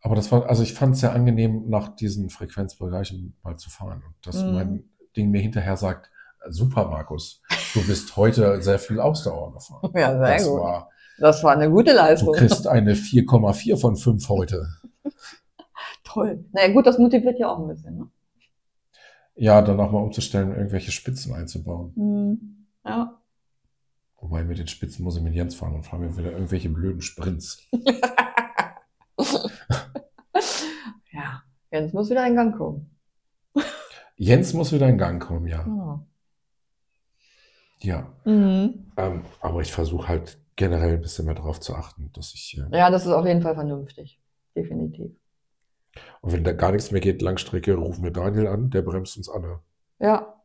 Aber 0.00 0.14
das 0.14 0.30
war, 0.30 0.48
also 0.48 0.62
ich 0.62 0.74
fand 0.74 0.94
es 0.94 1.00
sehr 1.00 1.12
angenehm, 1.12 1.68
nach 1.68 1.88
diesen 1.88 2.30
Frequenzbereichen 2.30 3.36
mal 3.42 3.56
zu 3.56 3.68
fahren. 3.70 4.02
Und 4.06 4.14
dass 4.26 4.44
Mhm. 4.44 4.52
mein 4.52 4.84
Ding 5.16 5.30
mir 5.30 5.40
hinterher 5.40 5.76
sagt, 5.76 6.10
super, 6.48 6.88
Markus, 6.88 7.42
du 7.74 7.84
bist 7.86 8.16
heute 8.16 8.62
sehr 8.62 8.78
viel 8.78 9.00
Ausdauer 9.00 9.52
gefahren. 9.54 9.90
Ja, 9.96 10.10
sehr 10.18 10.36
das 10.36 10.46
gut. 10.48 10.60
war, 10.60 10.90
Das 11.18 11.42
war 11.42 11.52
eine 11.52 11.68
gute 11.70 11.90
du 11.90 11.96
Leistung. 11.96 12.34
kriegst 12.34 12.66
eine 12.68 12.94
4,4 12.94 13.76
von 13.76 13.96
5 13.96 14.28
heute. 14.28 14.68
Toll. 16.04 16.44
Naja, 16.52 16.72
gut, 16.72 16.86
das 16.86 16.98
motiviert 16.98 17.38
ja 17.38 17.48
auch 17.48 17.58
ein 17.58 17.68
bisschen. 17.68 17.96
Ne? 17.98 18.08
Ja, 19.34 19.62
dann 19.62 19.76
nochmal 19.76 20.02
umzustellen, 20.02 20.52
irgendwelche 20.54 20.90
Spitzen 20.90 21.34
einzubauen. 21.34 21.92
Mhm. 21.96 22.66
Ja. 22.84 23.17
Wobei 24.20 24.42
mit 24.44 24.58
den 24.58 24.66
Spitzen 24.66 25.04
muss 25.04 25.16
ich 25.16 25.22
mit 25.22 25.34
Jens 25.34 25.54
fahren 25.54 25.74
und 25.74 25.84
fahren 25.84 26.02
wir 26.02 26.16
wieder 26.16 26.32
irgendwelche 26.32 26.68
blöden 26.68 27.00
Sprints. 27.00 27.66
ja, 31.12 31.42
Jens 31.70 31.92
muss 31.92 32.10
wieder 32.10 32.26
in 32.26 32.34
Gang 32.34 32.56
kommen. 32.56 32.90
Jens 34.16 34.52
muss 34.52 34.72
wieder 34.72 34.88
in 34.88 34.98
Gang 34.98 35.22
kommen, 35.22 35.46
ja. 35.46 35.64
Ja. 35.66 36.04
Ja. 37.80 38.12
Mhm. 38.24 38.90
Ähm, 38.96 39.22
aber 39.40 39.60
ich 39.60 39.72
versuche 39.72 40.08
halt 40.08 40.38
generell 40.56 40.94
ein 40.94 41.00
bisschen 41.00 41.26
mehr 41.26 41.36
darauf 41.36 41.60
zu 41.60 41.76
achten, 41.76 42.10
dass 42.12 42.34
ich, 42.34 42.58
äh, 42.58 42.76
ja, 42.76 42.90
das 42.90 43.06
ist 43.06 43.12
auf 43.12 43.24
jeden 43.24 43.42
Fall 43.42 43.54
vernünftig. 43.54 44.20
Definitiv. 44.56 45.12
und 46.20 46.32
wenn 46.32 46.42
da 46.42 46.52
gar 46.52 46.72
nichts 46.72 46.90
mehr 46.90 47.00
geht, 47.00 47.22
Langstrecke, 47.22 47.74
rufen 47.74 48.02
wir 48.02 48.10
Daniel 48.10 48.48
an, 48.48 48.70
der 48.70 48.82
bremst 48.82 49.16
uns 49.16 49.28
alle. 49.28 49.60
Ja. 50.00 50.37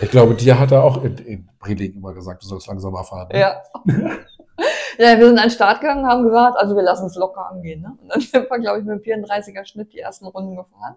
Ich 0.00 0.10
glaube, 0.10 0.34
dir 0.34 0.58
hat 0.58 0.70
er 0.72 0.84
auch 0.84 1.02
in, 1.02 1.16
in 1.18 1.48
Breling 1.58 1.94
immer 1.94 2.12
gesagt, 2.14 2.42
du 2.42 2.46
sollst 2.46 2.68
langsamer 2.68 3.04
fahren. 3.04 3.28
ne? 3.32 3.40
Ja. 3.40 3.62
ja, 4.98 5.18
wir 5.18 5.26
sind 5.26 5.38
an 5.38 5.44
den 5.46 5.50
Start 5.50 5.80
gegangen, 5.80 6.06
haben 6.06 6.24
gesagt, 6.24 6.56
also 6.56 6.76
wir 6.76 6.82
lassen 6.82 7.06
es 7.06 7.16
locker 7.16 7.46
angehen. 7.50 7.82
Ne? 7.82 7.96
Und 8.00 8.08
dann 8.12 8.20
sind 8.20 8.48
wir, 8.50 8.58
glaube 8.58 8.78
ich, 8.78 8.84
mit 8.84 9.04
dem 9.06 9.22
34er 9.24 9.64
Schnitt 9.66 9.92
die 9.92 9.98
ersten 9.98 10.26
Runden 10.26 10.56
gefahren. 10.56 10.96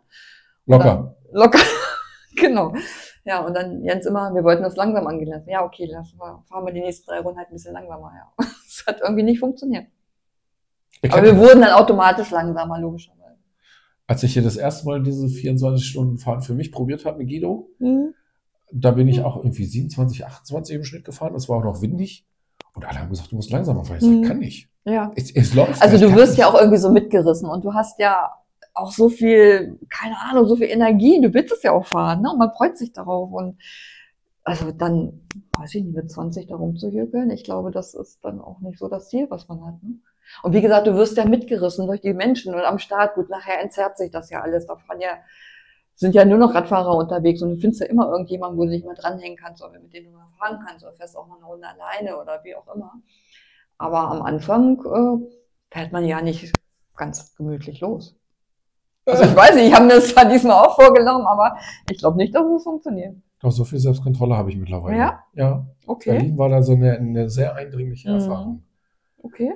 Locker. 0.67 1.15
Locker. 1.31 1.59
genau. 2.35 2.73
Ja, 3.23 3.39
und 3.45 3.53
dann 3.55 3.83
Jens 3.83 4.05
immer, 4.05 4.33
wir 4.33 4.43
wollten 4.43 4.63
das 4.63 4.75
langsam 4.75 5.05
angehen 5.07 5.29
lassen. 5.29 5.49
Ja, 5.49 5.63
okay, 5.63 5.85
lassen 5.85 6.17
wir, 6.17 6.43
fahren 6.47 6.65
wir 6.65 6.73
die 6.73 6.81
nächsten 6.81 7.07
drei 7.09 7.19
Runden 7.19 7.37
halt 7.39 7.49
ein 7.49 7.53
bisschen 7.53 7.73
langsamer. 7.73 8.11
Ja. 8.15 8.45
Das 8.71 8.87
hat 8.95 9.01
irgendwie 9.01 9.23
nicht 9.23 9.39
funktioniert. 9.39 9.87
Ich 11.03 11.11
Aber 11.13 11.21
wir 11.23 11.37
wurden 11.37 11.61
dann 11.61 11.73
automatisch 11.73 12.31
langsamer, 12.31 12.79
logischerweise. 12.79 13.37
als 14.07 14.23
ich 14.23 14.33
hier 14.33 14.41
das 14.41 14.55
erste 14.55 14.85
Mal 14.87 15.03
diese 15.03 15.27
24 15.27 15.85
Stunden 15.85 16.17
Fahren 16.17 16.41
für 16.41 16.53
mich 16.53 16.71
probiert 16.71 17.05
habe 17.05 17.17
mit 17.19 17.27
Guido, 17.27 17.69
Mhm. 17.79 18.15
Da 18.71 18.91
bin 18.91 19.07
ich 19.07 19.21
auch 19.21 19.37
irgendwie 19.37 19.65
27, 19.65 20.25
28 20.25 20.75
im 20.75 20.83
Schnitt 20.83 21.05
gefahren. 21.05 21.33
Das 21.33 21.49
war 21.49 21.57
auch 21.57 21.63
noch 21.63 21.81
windig. 21.81 22.25
Und 22.73 22.85
alle 22.85 22.99
haben 22.99 23.09
gesagt, 23.09 23.31
du 23.31 23.35
musst 23.35 23.51
langsamer 23.51 23.83
fahren. 23.83 23.97
Ich 23.97 24.03
sag, 24.03 24.11
Mhm. 24.11 24.23
kann 24.23 24.39
nicht. 24.39 24.69
Ja. 24.85 25.11
Es, 25.15 25.31
es 25.35 25.53
läuft. 25.53 25.81
Also 25.81 25.95
ich 25.97 26.01
du 26.01 26.15
wirst 26.15 26.31
nicht. 26.31 26.39
ja 26.39 26.47
auch 26.49 26.55
irgendwie 26.55 26.77
so 26.77 26.89
mitgerissen 26.91 27.49
und 27.49 27.63
du 27.65 27.73
hast 27.73 27.99
ja 27.99 28.31
auch 28.73 28.91
so 28.91 29.09
viel, 29.09 29.77
keine 29.89 30.15
Ahnung, 30.21 30.47
so 30.47 30.55
viel 30.55 30.67
Energie. 30.69 31.19
Du 31.21 31.33
willst 31.33 31.51
es 31.53 31.61
ja 31.63 31.71
auch 31.73 31.85
fahren, 31.85 32.21
ne? 32.21 32.31
Und 32.31 32.39
man 32.39 32.51
freut 32.51 32.77
sich 32.77 32.93
darauf. 32.93 33.31
Und 33.31 33.57
also 34.43 34.71
dann, 34.71 35.27
weiß 35.59 35.75
ich 35.75 35.83
nicht, 35.83 35.95
mit 35.95 36.09
20 36.09 36.47
da 36.47 36.55
rumzuhügeln, 36.55 37.29
ich 37.29 37.43
glaube, 37.43 37.69
das 37.71 37.93
ist 37.93 38.23
dann 38.23 38.39
auch 38.41 38.59
nicht 38.61 38.79
so 38.79 38.87
das 38.87 39.09
Ziel, 39.09 39.27
was 39.29 39.47
man 39.49 39.63
hat. 39.65 39.83
Ne? 39.83 39.95
Und 40.41 40.53
wie 40.53 40.61
gesagt, 40.61 40.87
du 40.87 40.95
wirst 40.95 41.17
ja 41.17 41.25
mitgerissen 41.25 41.85
durch 41.85 42.01
die 42.01 42.13
Menschen 42.13 42.55
und 42.55 42.61
am 42.61 42.79
Start, 42.79 43.15
gut, 43.15 43.29
nachher 43.29 43.61
entzerrt 43.61 43.97
sich 43.97 44.09
das 44.09 44.29
ja 44.29 44.41
alles. 44.41 44.65
Da 44.65 44.77
fahren 44.77 45.01
ja, 45.01 45.09
sind 45.95 46.15
ja 46.15 46.25
nur 46.25 46.37
noch 46.37 46.53
Radfahrer 46.53 46.95
unterwegs 46.95 47.41
und 47.41 47.51
du 47.51 47.55
findest 47.57 47.81
ja 47.81 47.87
immer 47.87 48.09
irgendjemanden, 48.09 48.57
wo 48.57 48.65
du 48.65 48.71
dich 48.71 48.83
mal 48.83 48.95
dranhängen 48.95 49.37
kannst 49.37 49.63
oder 49.63 49.79
mit 49.79 49.93
dem 49.93 50.05
du 50.05 50.11
mal 50.11 50.27
fahren 50.39 50.59
kannst 50.65 50.83
oder 50.83 50.93
fährst 50.93 51.15
auch 51.17 51.27
mal 51.27 51.37
eine 51.37 51.45
Runde 51.45 51.67
alleine 51.67 52.19
oder 52.19 52.39
wie 52.43 52.55
auch 52.55 52.67
immer. 52.73 52.91
Aber 53.77 53.99
am 54.11 54.21
Anfang 54.21 54.79
äh, 54.79 55.73
fährt 55.73 55.91
man 55.91 56.05
ja 56.05 56.21
nicht 56.21 56.51
ganz 56.95 57.35
gemütlich 57.35 57.81
los. 57.81 58.15
Also 59.05 59.23
ich 59.23 59.35
weiß 59.35 59.55
nicht, 59.55 59.67
ich 59.69 59.73
habe 59.73 59.85
mir 59.85 59.95
das 59.95 60.09
zwar 60.09 60.25
diesmal 60.25 60.65
auch 60.65 60.75
vorgenommen, 60.75 61.25
aber 61.25 61.57
ich 61.89 61.97
glaube 61.97 62.17
nicht, 62.17 62.33
dass 62.35 62.45
es 62.45 62.63
funktioniert. 62.63 63.15
Doch, 63.39 63.51
so 63.51 63.63
viel 63.63 63.79
Selbstkontrolle 63.79 64.37
habe 64.37 64.51
ich 64.51 64.57
mittlerweile. 64.57 64.97
Ja? 64.97 65.23
Ja. 65.33 65.65
Okay, 65.87 66.11
Berlin 66.11 66.37
war 66.37 66.49
da 66.49 66.61
so 66.61 66.73
eine, 66.73 66.97
eine 66.97 67.27
sehr 67.29 67.55
eindringliche 67.55 68.09
Mhm. 68.09 68.15
Erfahrung. 68.15 68.63
okay. 69.23 69.53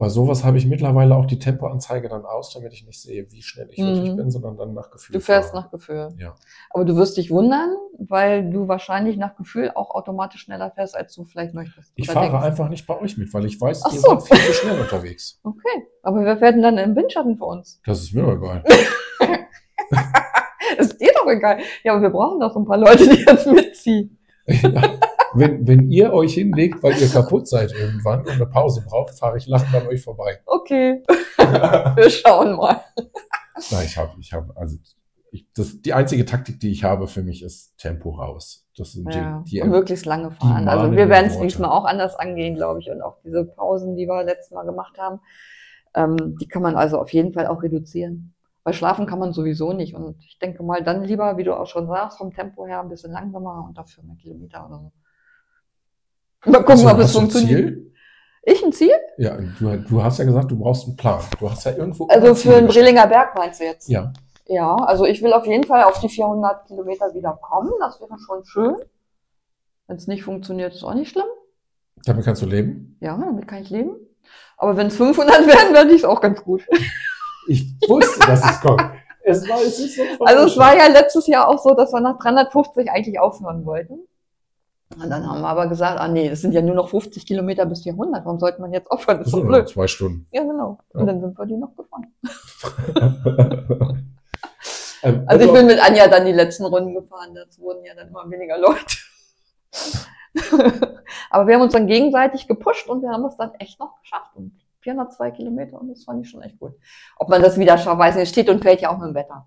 Bei 0.00 0.08
sowas 0.08 0.44
habe 0.44 0.58
ich 0.58 0.66
mittlerweile 0.66 1.16
auch 1.16 1.26
die 1.26 1.40
Tempoanzeige 1.40 2.08
dann 2.08 2.24
aus, 2.24 2.52
damit 2.54 2.72
ich 2.72 2.86
nicht 2.86 3.02
sehe, 3.02 3.26
wie 3.32 3.42
schnell 3.42 3.68
ich 3.72 3.78
Mhm. 3.78 3.86
wirklich 3.86 4.14
bin, 4.16 4.30
sondern 4.30 4.56
dann 4.56 4.72
nach 4.72 4.92
Gefühl. 4.92 5.14
Du 5.14 5.20
fährst 5.20 5.50
fahre. 5.50 5.64
nach 5.64 5.70
Gefühl. 5.72 6.14
Ja. 6.18 6.36
Aber 6.70 6.84
du 6.84 6.94
wirst 6.94 7.16
dich 7.16 7.32
wundern, 7.32 7.74
weil 7.98 8.48
du 8.48 8.68
wahrscheinlich 8.68 9.16
nach 9.16 9.34
Gefühl 9.36 9.72
auch 9.74 9.90
automatisch 9.96 10.42
schneller 10.42 10.70
fährst, 10.70 10.96
als 10.96 11.16
du 11.16 11.24
vielleicht 11.24 11.52
möchtest. 11.52 11.90
Ich 11.96 12.06
fahre 12.08 12.30
denkst. 12.30 12.44
einfach 12.46 12.68
nicht 12.68 12.86
bei 12.86 12.96
euch 13.00 13.18
mit, 13.18 13.34
weil 13.34 13.44
ich 13.44 13.60
weiß, 13.60 13.82
Ach 13.86 13.92
ihr 13.92 13.98
so. 13.98 14.20
seid 14.20 14.38
viel 14.38 14.46
zu 14.46 14.52
schnell 14.52 14.80
unterwegs. 14.80 15.40
Okay, 15.42 15.86
aber 16.02 16.24
wer 16.24 16.36
fährt 16.36 16.54
denn 16.54 16.62
dann 16.62 16.78
im 16.78 16.94
Windschatten 16.94 17.36
für 17.36 17.46
uns? 17.46 17.80
Das 17.84 18.00
ist 18.00 18.14
mir 18.14 18.22
doch 18.22 18.36
egal. 18.36 18.62
Ist 20.78 21.00
dir 21.00 21.10
doch 21.14 21.26
egal. 21.30 21.58
Ja, 21.82 21.92
aber 21.92 22.02
wir 22.02 22.10
brauchen 22.10 22.40
doch 22.40 22.52
so 22.52 22.60
ein 22.60 22.66
paar 22.66 22.76
Leute, 22.78 23.08
die 23.08 23.22
jetzt 23.24 23.46
mitziehen. 23.46 24.18
ja. 24.46 24.98
Wenn, 25.34 25.66
wenn 25.66 25.90
ihr 25.90 26.12
euch 26.12 26.34
hinlegt, 26.34 26.82
weil 26.82 26.96
ihr 26.98 27.08
kaputt 27.08 27.48
seid 27.48 27.72
irgendwann 27.72 28.20
und 28.20 28.30
eine 28.30 28.46
Pause 28.46 28.84
braucht, 28.86 29.18
fahre 29.18 29.36
ich 29.36 29.46
lachend 29.46 29.74
an 29.74 29.86
euch 29.86 30.02
vorbei. 30.02 30.40
Okay, 30.46 31.02
wir 31.38 32.10
schauen 32.10 32.56
mal. 32.56 32.80
Nein, 33.70 33.84
ich 33.84 33.96
habe, 33.96 34.12
ich 34.18 34.32
habe, 34.32 34.56
also 34.56 34.76
ich, 35.30 35.46
das, 35.54 35.80
die 35.82 35.92
einzige 35.92 36.24
Taktik, 36.24 36.60
die 36.60 36.70
ich 36.70 36.84
habe 36.84 37.06
für 37.06 37.22
mich, 37.22 37.42
ist 37.42 37.76
Tempo 37.76 38.10
raus. 38.10 38.66
Das 38.76 38.92
sind 38.92 39.12
Ja, 39.12 39.42
die, 39.46 39.50
die 39.50 39.62
und 39.62 39.70
möglichst 39.70 40.06
lange 40.06 40.30
fahren. 40.30 40.68
Also 40.68 40.92
wir 40.92 41.08
werden 41.08 41.26
es 41.26 41.38
diesmal 41.38 41.70
auch 41.70 41.84
anders 41.84 42.14
angehen, 42.16 42.54
glaube 42.54 42.80
ich. 42.80 42.90
Und 42.90 43.02
auch 43.02 43.18
diese 43.24 43.44
Pausen, 43.44 43.96
die 43.96 44.06
wir 44.06 44.22
letztes 44.24 44.52
Mal 44.52 44.64
gemacht 44.64 44.96
haben, 44.98 45.20
ähm, 45.94 46.36
die 46.40 46.48
kann 46.48 46.62
man 46.62 46.76
also 46.76 46.98
auf 46.98 47.12
jeden 47.12 47.32
Fall 47.32 47.46
auch 47.46 47.62
reduzieren. 47.62 48.34
Weil 48.64 48.74
schlafen 48.74 49.06
kann 49.06 49.18
man 49.18 49.32
sowieso 49.32 49.72
nicht. 49.72 49.94
Und 49.94 50.22
ich 50.24 50.38
denke 50.38 50.62
mal, 50.62 50.82
dann 50.82 51.02
lieber, 51.02 51.36
wie 51.36 51.44
du 51.44 51.58
auch 51.58 51.66
schon 51.66 51.86
sagst, 51.86 52.18
vom 52.18 52.32
Tempo 52.32 52.66
her 52.66 52.80
ein 52.80 52.88
bisschen 52.88 53.12
langsamer 53.12 53.64
und 53.66 53.76
dafür 53.76 54.04
mehr 54.04 54.16
Kilometer 54.16 54.66
oder 54.66 54.78
so. 54.78 54.92
Mal 56.44 56.62
gucken, 56.64 56.82
du- 56.82 56.90
ob 56.90 56.98
es 56.98 57.12
funktioniert. 57.12 57.58
Ziel? 57.68 57.84
Ich 58.42 58.64
ein 58.64 58.72
Ziel? 58.72 58.92
Ja, 59.18 59.36
du, 59.36 59.76
du 59.76 60.02
hast 60.02 60.18
ja 60.18 60.24
gesagt, 60.24 60.50
du 60.50 60.58
brauchst 60.58 60.86
einen 60.86 60.96
Plan. 60.96 61.20
Du 61.38 61.50
hast 61.50 61.64
ja 61.64 61.72
irgendwo. 61.72 62.06
Also 62.06 62.34
für 62.34 62.52
den 62.54 62.66
Brelinger 62.66 63.06
Berg 63.06 63.34
meinst 63.36 63.60
du 63.60 63.64
jetzt? 63.64 63.88
Ja. 63.88 64.12
Ja, 64.46 64.74
also 64.76 65.04
ich 65.04 65.22
will 65.22 65.34
auf 65.34 65.44
jeden 65.46 65.64
Fall 65.64 65.82
auf 65.82 66.00
die 66.00 66.08
400 66.08 66.66
Kilometer 66.66 67.12
wieder 67.12 67.38
kommen. 67.42 67.70
Das 67.80 68.00
wäre 68.00 68.18
schon 68.18 68.44
schön. 68.46 68.76
Wenn 69.86 69.96
es 69.96 70.06
nicht 70.06 70.22
funktioniert, 70.24 70.72
ist 70.74 70.84
auch 70.84 70.94
nicht 70.94 71.10
schlimm. 71.10 71.26
Damit 72.04 72.24
kannst 72.24 72.40
du 72.40 72.46
leben. 72.46 72.96
Ja, 73.00 73.16
damit 73.18 73.46
kann 73.46 73.62
ich 73.62 73.68
leben. 73.70 73.96
Aber 74.56 74.76
wenn 74.78 74.86
es 74.86 74.96
500 74.96 75.46
werden, 75.46 75.74
werde 75.74 75.90
ich 75.90 75.98
es 75.98 76.04
auch 76.04 76.20
ganz 76.22 76.42
gut. 76.42 76.62
Ich 77.48 77.66
wusste, 77.88 78.20
dass 78.26 78.44
es 78.44 78.60
kommt. 78.60 78.82
Es 79.22 79.46
war, 79.48 79.58
es 79.60 79.78
ist 79.78 79.96
so 79.96 80.02
Also 80.24 80.46
es 80.46 80.56
war 80.56 80.74
ja 80.76 80.86
letztes 80.86 81.26
Jahr 81.26 81.48
auch 81.48 81.58
so, 81.62 81.74
dass 81.74 81.92
wir 81.92 82.00
nach 82.00 82.18
350 82.18 82.90
eigentlich 82.90 83.18
aufhören 83.20 83.66
wollten. 83.66 84.07
Und 84.96 85.10
dann 85.10 85.26
haben 85.28 85.40
wir 85.42 85.48
aber 85.48 85.66
gesagt, 85.66 86.00
ah 86.00 86.08
nee, 86.08 86.30
das 86.30 86.40
sind 86.40 86.52
ja 86.52 86.62
nur 86.62 86.74
noch 86.74 86.88
50 86.88 87.26
Kilometer 87.26 87.66
bis 87.66 87.82
400. 87.82 88.24
Warum 88.24 88.40
sollte 88.40 88.60
man 88.60 88.72
jetzt 88.72 88.90
aufhören? 88.90 89.18
Das 89.18 89.26
ist 89.26 89.32
so, 89.32 89.40
doch 89.40 89.46
blöd. 89.46 89.68
zwei 89.68 89.86
Stunden. 89.86 90.26
Ja, 90.32 90.42
genau. 90.42 90.78
Ja. 90.94 91.00
Und 91.00 91.06
dann 91.06 91.20
sind 91.20 91.38
wir 91.38 91.46
die 91.46 91.56
noch 91.56 91.76
gefahren. 91.76 92.06
Ähm, 95.02 95.22
Also 95.26 95.46
ich 95.46 95.52
bin 95.52 95.66
mit 95.66 95.78
Anja 95.78 96.08
dann 96.08 96.26
die 96.26 96.32
letzten 96.32 96.64
Runden 96.64 96.92
gefahren. 96.92 97.32
Das 97.32 97.58
wurden 97.60 97.84
ja 97.84 97.94
dann 97.94 98.08
immer 98.08 98.28
weniger 98.28 98.58
Leute. 98.58 98.96
aber 101.30 101.46
wir 101.46 101.54
haben 101.54 101.62
uns 101.62 101.72
dann 101.72 101.86
gegenseitig 101.86 102.48
gepusht 102.48 102.88
und 102.88 103.02
wir 103.02 103.10
haben 103.10 103.24
es 103.26 103.36
dann 103.36 103.54
echt 103.60 103.78
noch 103.78 104.00
geschafft. 104.00 104.34
Und 104.34 104.58
402 104.80 105.30
Kilometer 105.32 105.80
und 105.80 105.88
das 105.90 106.04
fand 106.04 106.24
ich 106.24 106.30
schon 106.30 106.42
echt 106.42 106.58
gut. 106.58 106.72
Ob 107.16 107.28
man 107.28 107.42
das 107.42 107.58
wieder 107.58 107.78
schafft, 107.78 107.98
weiß 107.98 108.16
nicht. 108.16 108.30
Steht 108.30 108.48
und 108.48 108.62
fällt 108.62 108.80
ja 108.80 108.90
auch 108.90 108.98
mit 108.98 109.08
dem 109.08 109.14
Wetter. 109.14 109.46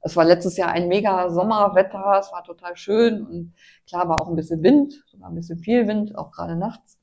Es 0.00 0.16
war 0.16 0.24
letztes 0.24 0.56
Jahr 0.56 0.70
ein 0.70 0.88
mega 0.88 1.28
Sommerwetter, 1.28 2.18
es 2.20 2.32
war 2.32 2.44
total 2.44 2.76
schön 2.76 3.26
und 3.26 3.54
klar 3.86 4.08
war 4.08 4.20
auch 4.20 4.28
ein 4.28 4.36
bisschen 4.36 4.62
Wind, 4.62 5.04
sogar 5.06 5.28
ein 5.28 5.34
bisschen 5.34 5.58
viel 5.58 5.88
Wind, 5.88 6.16
auch 6.16 6.30
gerade 6.30 6.56
nachts. 6.56 6.98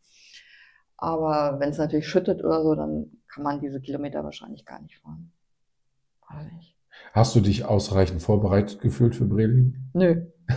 Aber 0.98 1.60
wenn 1.60 1.70
es 1.70 1.78
natürlich 1.78 2.08
schüttet 2.08 2.43
oder 2.43 2.64
so, 2.64 2.74
dann 2.74 3.12
kann 3.28 3.43
man 3.43 3.60
diese 3.60 3.82
Kilometer 3.82 4.24
wahrscheinlich 4.24 4.66
gar 4.66 4.82
nicht 4.82 4.98
fahren. 5.00 5.32
Nicht. 6.54 6.76
Hast 7.14 7.36
du 7.36 7.41
dich 7.41 7.66
ausreichend 7.66 8.22
vorbereitet 8.22 8.82
gefühlt 8.82 9.16
für 9.16 9.26
Breling? 9.26 9.76
Nö. 9.93 10.26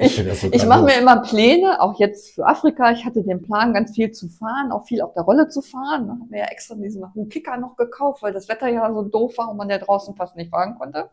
Ich 0.00 0.18
ich 0.18 0.52
Ich 0.52 0.66
mache 0.66 0.82
mir 0.82 0.98
immer 0.98 1.22
Pläne, 1.22 1.80
auch 1.80 1.98
jetzt 1.98 2.34
für 2.34 2.46
Afrika. 2.46 2.90
Ich 2.92 3.04
hatte 3.04 3.22
den 3.22 3.42
Plan, 3.42 3.72
ganz 3.72 3.94
viel 3.94 4.10
zu 4.12 4.28
fahren, 4.28 4.72
auch 4.72 4.86
viel 4.86 5.00
auf 5.02 5.14
der 5.14 5.22
Rolle 5.22 5.48
zu 5.48 5.62
fahren. 5.62 6.06
Da 6.06 6.12
haben 6.12 6.30
wir 6.30 6.40
ja 6.40 6.46
extra 6.46 6.74
diesen 6.74 7.28
Kicker 7.28 7.56
noch 7.56 7.76
gekauft, 7.76 8.22
weil 8.22 8.32
das 8.32 8.48
Wetter 8.48 8.68
ja 8.68 8.92
so 8.92 9.02
doof 9.02 9.38
war 9.38 9.50
und 9.50 9.56
man 9.56 9.70
ja 9.70 9.78
draußen 9.78 10.14
fast 10.16 10.36
nicht 10.36 10.50
fahren 10.50 10.76
konnte. 10.78 11.10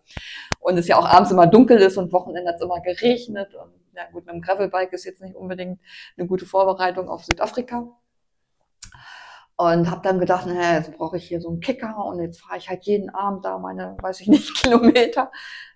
Und 0.60 0.78
es 0.78 0.88
ja 0.88 0.97
auch 0.97 1.06
abends 1.06 1.32
immer 1.32 1.47
dunkel 1.47 1.78
ist 1.78 1.97
und 1.97 2.12
Wochenende 2.14 2.49
hat 2.49 2.58
es 2.58 2.62
immer 2.62 2.82
geregnet. 2.82 3.54
Und 3.56 3.72
ja 3.95 4.04
gut, 4.12 4.26
mit 4.26 4.34
dem 4.34 4.41
Gravelbike 4.41 4.93
ist 4.93 5.06
jetzt 5.06 5.22
nicht 5.22 5.36
unbedingt 5.36 5.80
eine 6.18 6.28
gute 6.28 6.45
Vorbereitung 6.45 7.10
auf 7.10 7.24
Südafrika. 7.24 7.88
Und 9.58 9.91
habe 9.91 10.02
dann 10.02 10.20
gedacht, 10.20 10.47
naja, 10.47 10.78
jetzt 10.78 10.97
brauche 10.97 11.18
ich 11.18 11.28
hier 11.28 11.39
so 11.39 11.49
einen 11.49 11.60
Kicker 11.60 12.04
und 12.06 12.20
jetzt 12.20 12.41
fahre 12.41 12.58
ich 12.58 12.68
halt 12.68 12.84
jeden 12.86 13.12
Abend 13.12 13.45
da 13.45 13.60
meine, 13.60 13.95
weiß 14.02 14.22
ich 14.22 14.28
nicht, 14.28 14.56
Kilometer. 14.62 15.32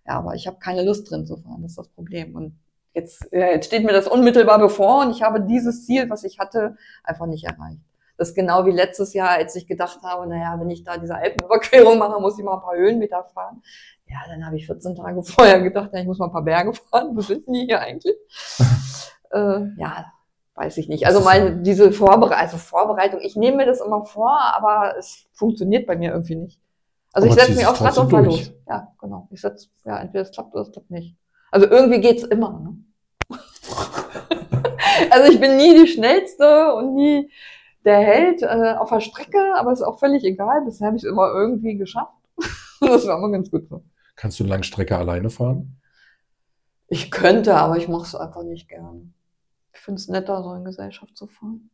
Ja, 0.07 0.17
aber 0.17 0.33
ich 0.33 0.47
habe 0.47 0.57
keine 0.57 0.83
Lust 0.83 1.09
drin 1.11 1.27
zu 1.27 1.37
fahren, 1.37 1.61
das 1.61 1.71
ist 1.71 1.77
das 1.77 1.89
Problem. 1.89 2.35
Und 2.35 2.57
jetzt, 2.95 3.27
ja, 3.31 3.47
jetzt 3.47 3.67
steht 3.67 3.83
mir 3.83 3.93
das 3.93 4.07
unmittelbar 4.07 4.57
bevor 4.57 5.01
und 5.01 5.11
ich 5.11 5.21
habe 5.21 5.41
dieses 5.41 5.85
Ziel, 5.85 6.09
was 6.09 6.23
ich 6.23 6.39
hatte, 6.39 6.77
einfach 7.03 7.25
nicht 7.27 7.45
erreicht. 7.45 7.81
Das 8.17 8.29
ist 8.29 8.35
genau 8.35 8.65
wie 8.65 8.71
letztes 8.71 9.13
Jahr, 9.13 9.31
als 9.31 9.55
ich 9.55 9.67
gedacht 9.67 9.99
habe, 10.01 10.25
naja, 10.27 10.55
wenn 10.59 10.69
ich 10.69 10.83
da 10.83 10.97
diese 10.97 11.15
Alpenüberquerung 11.15 11.97
mache, 11.97 12.19
muss 12.21 12.39
ich 12.39 12.45
mal 12.45 12.55
ein 12.55 12.61
paar 12.61 12.75
Höhenmeter 12.75 13.25
fahren. 13.25 13.61
Ja, 14.07 14.19
dann 14.27 14.45
habe 14.45 14.55
ich 14.55 14.65
14 14.65 14.95
Tage 14.95 15.21
vorher 15.23 15.61
gedacht, 15.61 15.89
ja, 15.93 15.99
ich 15.99 16.05
muss 16.05 16.17
mal 16.17 16.27
ein 16.27 16.31
paar 16.31 16.43
Berge 16.43 16.73
fahren. 16.73 17.15
Wo 17.15 17.21
sind 17.21 17.45
die 17.47 17.65
hier 17.65 17.81
eigentlich? 17.81 18.15
äh, 19.31 19.59
ja, 19.77 20.05
weiß 20.55 20.77
ich 20.77 20.87
nicht. 20.87 21.05
Also 21.05 21.19
meine, 21.19 21.57
diese 21.57 21.91
Vorbere 21.91 22.37
also 22.37 22.57
Vorbereitung, 22.57 23.19
ich 23.21 23.35
nehme 23.35 23.57
mir 23.57 23.65
das 23.65 23.81
immer 23.81 24.05
vor, 24.05 24.39
aber 24.39 24.97
es 24.97 25.25
funktioniert 25.33 25.85
bei 25.85 25.97
mir 25.97 26.11
irgendwie 26.11 26.35
nicht. 26.35 26.61
Also 27.11 27.27
Aber 27.27 27.35
ich 27.35 27.41
setze 27.41 27.57
mich 27.57 27.67
auf 27.67 27.81
Rad 27.81 27.97
und 27.97 28.09
fahr 28.09 28.21
los. 28.21 28.51
Ja, 28.67 28.93
genau. 28.99 29.27
Ich 29.31 29.41
setze, 29.41 29.67
ja, 29.83 29.99
entweder 29.99 30.23
es 30.23 30.31
klappt 30.31 30.53
oder 30.53 30.63
es 30.63 30.71
klappt 30.71 30.91
nicht. 30.91 31.15
Also 31.51 31.67
irgendwie 31.67 32.01
geht's 32.01 32.23
immer. 32.23 32.59
Ne? 32.59 32.77
also 35.09 35.31
ich 35.31 35.39
bin 35.39 35.57
nie 35.57 35.73
die 35.79 35.87
Schnellste 35.87 36.73
und 36.75 36.95
nie 36.95 37.31
der 37.85 37.99
Held 37.99 38.41
äh, 38.41 38.75
auf 38.77 38.89
der 38.89 38.99
Strecke, 38.99 39.39
aber 39.55 39.71
ist 39.71 39.83
auch 39.83 39.99
völlig 39.99 40.23
egal. 40.23 40.63
Bisher 40.65 40.87
habe 40.87 40.97
ich 40.97 41.03
es 41.03 41.09
immer 41.09 41.31
irgendwie 41.33 41.77
geschafft. 41.77 42.13
Und 42.35 42.89
das 42.89 43.07
war 43.07 43.17
immer 43.17 43.31
ganz 43.31 43.49
gut 43.51 43.67
so. 43.69 43.83
Kannst 44.15 44.39
du 44.39 44.43
eine 44.43 44.51
Langstrecke 44.51 44.97
alleine 44.97 45.29
fahren? 45.29 45.79
Ich 46.87 47.11
könnte, 47.11 47.55
aber 47.55 47.77
ich 47.77 47.87
mache 47.87 48.03
es 48.03 48.15
einfach 48.15 48.43
nicht 48.43 48.67
gern. 48.69 49.13
Ich 49.73 49.79
finde 49.79 49.99
es 49.99 50.07
netter, 50.07 50.43
so 50.43 50.53
in 50.53 50.63
Gesellschaft 50.63 51.17
zu 51.17 51.27
fahren. 51.27 51.69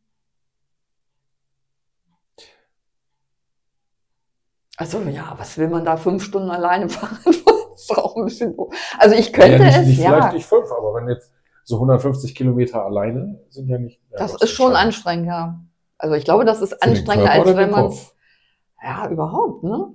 Also 4.76 5.00
ja, 5.02 5.34
was 5.38 5.58
will 5.58 5.68
man 5.68 5.84
da 5.84 5.96
fünf 5.96 6.24
Stunden 6.24 6.50
alleine 6.50 6.88
fahren? 6.88 7.18
Das 7.72 7.82
ist 7.82 7.98
auch 7.98 8.16
ein 8.16 8.24
bisschen 8.24 8.56
doof. 8.56 8.74
Also 8.98 9.16
ich 9.16 9.32
könnte 9.32 9.58
ja, 9.58 9.64
nicht, 9.64 9.78
es, 9.78 9.86
nicht, 9.86 9.98
ja. 10.00 10.12
Vielleicht 10.12 10.34
nicht 10.34 10.46
fünf, 10.46 10.70
aber 10.70 10.94
wenn 10.94 11.08
jetzt 11.08 11.32
so 11.64 11.76
150 11.76 12.34
Kilometer 12.34 12.84
alleine 12.84 13.40
sind 13.50 13.68
ja 13.68 13.78
nicht. 13.78 14.00
Ja, 14.10 14.18
Das 14.18 14.34
ist 14.34 14.50
schon 14.50 14.72
schade. 14.72 14.78
anstrengend, 14.78 15.26
ja. 15.26 15.60
Also 15.98 16.14
ich 16.16 16.24
glaube, 16.24 16.44
das 16.44 16.60
ist 16.62 16.74
Für 16.74 16.82
anstrengender, 16.82 17.30
als 17.32 17.56
wenn 17.56 17.70
man. 17.70 17.92
Ja, 18.82 19.08
überhaupt, 19.08 19.62
ne? 19.62 19.92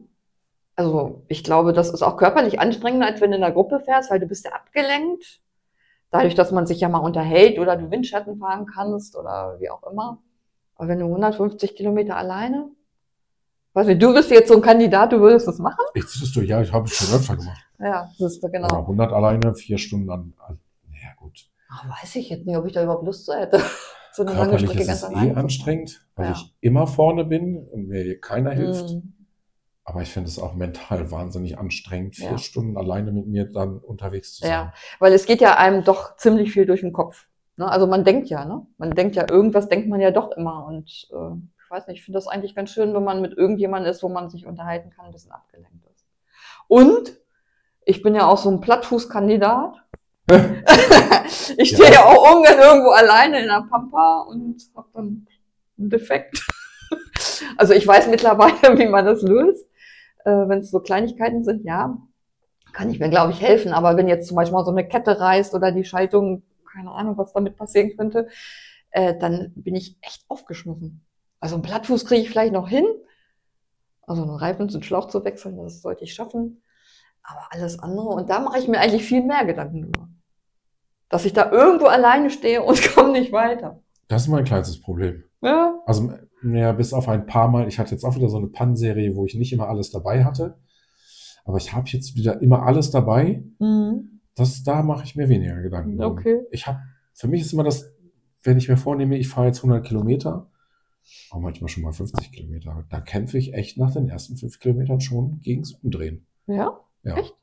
Also 0.76 1.24
ich 1.28 1.44
glaube, 1.44 1.74
das 1.74 1.90
ist 1.90 2.04
auch 2.04 2.18
körperlich 2.18 2.60
anstrengender, 2.60 3.08
als 3.08 3.20
wenn 3.20 3.32
du 3.32 3.36
in 3.36 3.42
der 3.42 3.52
Gruppe 3.52 3.80
fährst, 3.80 4.12
weil 4.12 4.20
du 4.20 4.28
bist 4.28 4.46
ja 4.46 4.52
abgelenkt. 4.52 5.42
Dadurch, 6.12 6.36
dass 6.36 6.52
man 6.52 6.66
sich 6.66 6.80
ja 6.80 6.88
mal 6.88 7.00
unterhält 7.00 7.60
oder 7.60 7.76
du 7.76 7.92
Windschatten 7.92 8.38
fahren 8.38 8.66
kannst 8.66 9.18
oder 9.18 9.58
wie 9.60 9.70
auch 9.70 9.84
immer. 9.84 10.20
Aber 10.76 10.88
wenn 10.88 11.00
du 11.00 11.06
150 11.06 11.76
Kilometer 11.76 12.16
alleine, 12.16 12.70
weiß 13.78 13.88
nicht, 13.88 14.02
du 14.02 14.14
bist 14.14 14.30
jetzt 14.32 14.48
so 14.50 14.56
ein 14.56 14.62
Kandidat, 14.62 15.12
du 15.14 15.20
würdest 15.20 15.48
das 15.48 15.60
machen? 15.60 15.86
Ich 15.94 16.04
das 16.04 16.32
durch, 16.34 16.48
ja, 16.50 16.62
ich 16.62 16.74
habe 16.74 16.86
es 16.86 16.94
schon 16.96 17.16
öfter 17.16 17.38
gemacht. 17.38 17.62
Ja, 17.80 18.10
das 18.20 18.34
ist 18.34 18.44
Oder 18.44 18.52
genau. 18.54 18.80
100 18.82 19.14
alleine, 19.14 19.54
vier 19.56 19.78
Stunden 19.78 20.10
an. 20.10 20.34
an- 20.46 20.60
Ja, 20.92 21.10
gut. 21.18 21.48
Ach, 21.70 21.88
weiß 22.02 22.16
ich 22.16 22.30
jetzt 22.30 22.46
nicht, 22.46 22.58
ob 22.58 22.66
ich 22.66 22.74
da 22.74 22.84
überhaupt 22.84 23.06
Lust 23.06 23.26
zu 23.26 23.34
hätte. 23.34 23.62
So 24.14 24.24
eine 24.26 24.34
lange 24.34 24.58
Strecke 24.58 24.80
ist 24.82 24.88
ganz 24.88 25.04
es 25.04 25.12
eh 25.12 25.32
anstrengend, 25.34 26.04
weil 26.16 26.26
Ja. 26.26 26.32
ich 26.32 26.56
immer 26.60 26.88
vorne 26.88 27.24
bin 27.24 27.56
und 27.68 27.88
mir 27.88 28.02
hier 28.02 28.20
keiner 28.20 28.50
hilft. 28.50 28.90
Mhm. 28.96 29.14
Aber 29.84 30.02
ich 30.02 30.10
finde 30.10 30.28
es 30.28 30.40
auch 30.40 30.56
mental 30.56 31.12
wahnsinnig 31.12 31.60
anstrengend, 31.60 32.16
vier 32.16 32.32
Ja. 32.32 32.38
Stunden 32.40 32.78
alleine 32.78 33.12
mit 33.12 33.28
mir 33.28 33.46
dann 33.46 33.78
unterwegs 33.78 34.34
zu 34.34 34.42
sein. 34.42 34.50
Ja. 34.50 34.74
Weil 34.98 35.14
es 35.14 35.28
geht 35.28 35.40
ja 35.40 35.58
einem 35.58 35.84
doch 35.84 36.16
ziemlich 36.18 36.52
viel 36.52 36.66
durch 36.66 36.82
den 36.82 36.94
Kopf. 36.94 37.28
Ne? 37.58 37.70
Also 37.70 37.86
man 37.86 38.04
denkt 38.04 38.28
ja, 38.30 38.44
ne? 38.44 38.66
Man 38.80 38.90
denkt 38.96 39.16
ja, 39.16 39.30
irgendwas 39.30 39.70
denkt 39.70 39.88
man 39.88 40.02
ja 40.02 40.10
doch 40.10 40.32
immer. 40.32 40.66
Und 40.66 41.08
äh, 41.12 41.36
ich 41.68 41.72
weiß 41.72 41.88
nicht, 41.88 41.97
ich 41.97 42.05
finde 42.05 42.18
das 42.18 42.28
eigentlich 42.28 42.55
ganz 42.55 42.70
schön, 42.70 42.93
wenn 42.93 43.03
man 43.03 43.20
mit 43.20 43.38
irgendjemandem 43.38 43.91
ist, 43.91 44.01
wo 44.01 44.07
man 44.07 44.30
sich 44.30 44.45
unterhalten 44.45 44.89
kann, 44.89 45.07
ein 45.07 45.11
bisschen 45.11 45.34
abgelenkt 45.34 45.86
ist. 45.93 46.05
Und 46.70 47.18
ich 47.84 48.01
bin 48.01 48.15
ja 48.15 48.26
auch 48.26 48.38
so 48.38 48.49
ein 48.49 48.61
Plattfußkandidat. 48.61 49.76
ich 51.57 51.70
stehe 51.72 51.91
ja. 51.91 52.05
auch 52.05 52.36
ungern 52.36 52.57
irgendwo 52.57 52.91
alleine 52.91 53.41
in 53.41 53.47
der 53.47 53.65
Pampa 53.70 54.22
und 54.30 54.61
habe 54.78 54.88
dann 54.93 55.28
einen 55.78 55.89
Defekt. 55.89 56.41
also 57.57 57.74
ich 57.74 57.86
weiß 57.86 58.07
mittlerweile, 58.07 58.80
wie 58.80 58.88
man 58.88 59.05
das 59.05 59.22
löst. 59.22 59.65
Äh, 60.24 60.47
wenn 60.47 60.59
es 60.59 60.72
so 60.72 60.80
Kleinigkeiten 60.80 61.43
sind, 61.43 61.65
ja, 61.65 61.97
kann 62.72 62.89
ich 62.89 62.99
mir, 62.99 63.09
glaube 63.09 63.34
ich, 63.34 63.41
helfen. 63.41 63.74
Aber 63.74 63.97
wenn 63.97 64.07
jetzt 64.07 64.30
zum 64.30 64.38
Beispiel 64.38 64.53
mal 64.53 64.63
so 64.63 64.72
eine 64.72 64.88
Kette 64.88 65.20
reißt 65.20 65.53
oder 65.53 65.74
die 65.74 65.84
Schaltung, 65.84 66.43
keine 66.72 66.91
Ahnung, 66.91 67.18
was 67.18 67.34
damit 67.34 67.57
passieren 67.57 67.97
könnte, 67.97 68.30
äh, 68.91 69.18
dann 69.20 69.51
bin 69.57 69.76
ich 69.76 69.97
echt 70.01 70.24
aufgeschmissen. 70.30 71.07
Also 71.40 71.56
einen 71.56 71.64
Plattfuß 71.64 72.06
kriege 72.06 72.22
ich 72.22 72.30
vielleicht 72.30 72.54
noch 72.54 72.68
hin. 72.68 72.86
Also 74.08 74.24
einen 74.24 74.36
Reifen 74.36 74.70
zu 74.70 74.82
Schlauch 74.82 75.08
zu 75.10 75.24
wechseln, 75.26 75.58
das 75.58 75.82
sollte 75.82 76.04
ich 76.04 76.14
schaffen. 76.14 76.62
Aber 77.24 77.48
alles 77.50 77.80
andere, 77.80 78.08
und 78.08 78.30
da 78.30 78.40
mache 78.40 78.58
ich 78.58 78.68
mir 78.68 78.80
eigentlich 78.80 79.04
viel 79.04 79.22
mehr 79.22 79.46
Gedanken 79.46 79.82
drüber. 79.82 80.08
Dass 81.10 81.26
ich 81.26 81.34
da 81.34 81.52
irgendwo 81.52 81.88
alleine 81.88 82.30
stehe 82.30 82.64
und 82.64 82.82
komme 82.96 83.12
nicht 83.12 83.32
weiter. 83.34 83.82
Das 84.08 84.24
ist 84.24 84.28
mein 84.30 84.46
kleinstes 84.46 84.80
Problem. 84.82 85.24
Ja, 85.42 85.76
Also, 85.86 86.12
ja, 86.44 86.72
bis 86.72 86.94
auf 86.94 87.10
ein 87.10 87.26
paar 87.26 87.50
Mal, 87.50 87.68
ich 87.68 87.80
hatte 87.80 87.92
jetzt 87.92 88.06
auch 88.06 88.16
wieder 88.16 88.30
so 88.30 88.38
eine 88.38 88.48
Pannenserie, 88.48 89.16
wo 89.16 89.26
ich 89.26 89.36
nicht 89.36 89.52
immer 89.52 89.68
alles 89.68 89.92
dabei 89.92 90.24
hatte. 90.24 90.58
Aber 91.44 91.58
ich 91.58 91.74
habe 91.74 91.88
jetzt 91.90 92.16
wieder 92.16 92.42
immer 92.42 92.64
alles 92.64 92.92
dabei. 92.92 93.44
mhm. 93.60 94.22
Das, 94.36 94.64
da 94.64 94.84
mache 94.84 95.04
ich 95.04 95.16
mir 95.16 95.30
weniger 95.30 95.60
Gedanken. 95.64 95.98
drum. 95.98 96.12
okay. 96.12 96.42
Ich 96.52 96.68
habe, 96.68 96.78
für 97.14 97.28
mich 97.28 97.42
ist 97.42 97.54
immer 97.54 97.64
das, 97.64 97.92
wenn 98.44 98.60
ich 98.60 98.70
mir 98.70 98.78
vornehme, 98.78 99.18
ich 99.18 99.28
fahre 99.28 99.48
jetzt 99.48 99.60
100 99.60 99.84
Kilometer, 99.84 100.52
auch 101.32 101.39
manchmal 101.39 101.70
schon 101.70 101.84
mal 101.84 101.93
50 101.93 102.32
Kilometer, 102.32 102.86
da 102.89 103.01
kämpfe 103.01 103.38
ich 103.38 103.53
echt 103.53 103.78
nach 103.78 103.91
den 103.93 104.10
ersten 104.10 104.38
fünf 104.38 104.60
Kilometern 104.60 105.01
schon 105.01 105.41
gegens 105.41 105.74
Umdrehen. 105.74 106.26
Ja? 106.47 106.80
Ja. 107.03 107.18
Echt? 107.18 107.34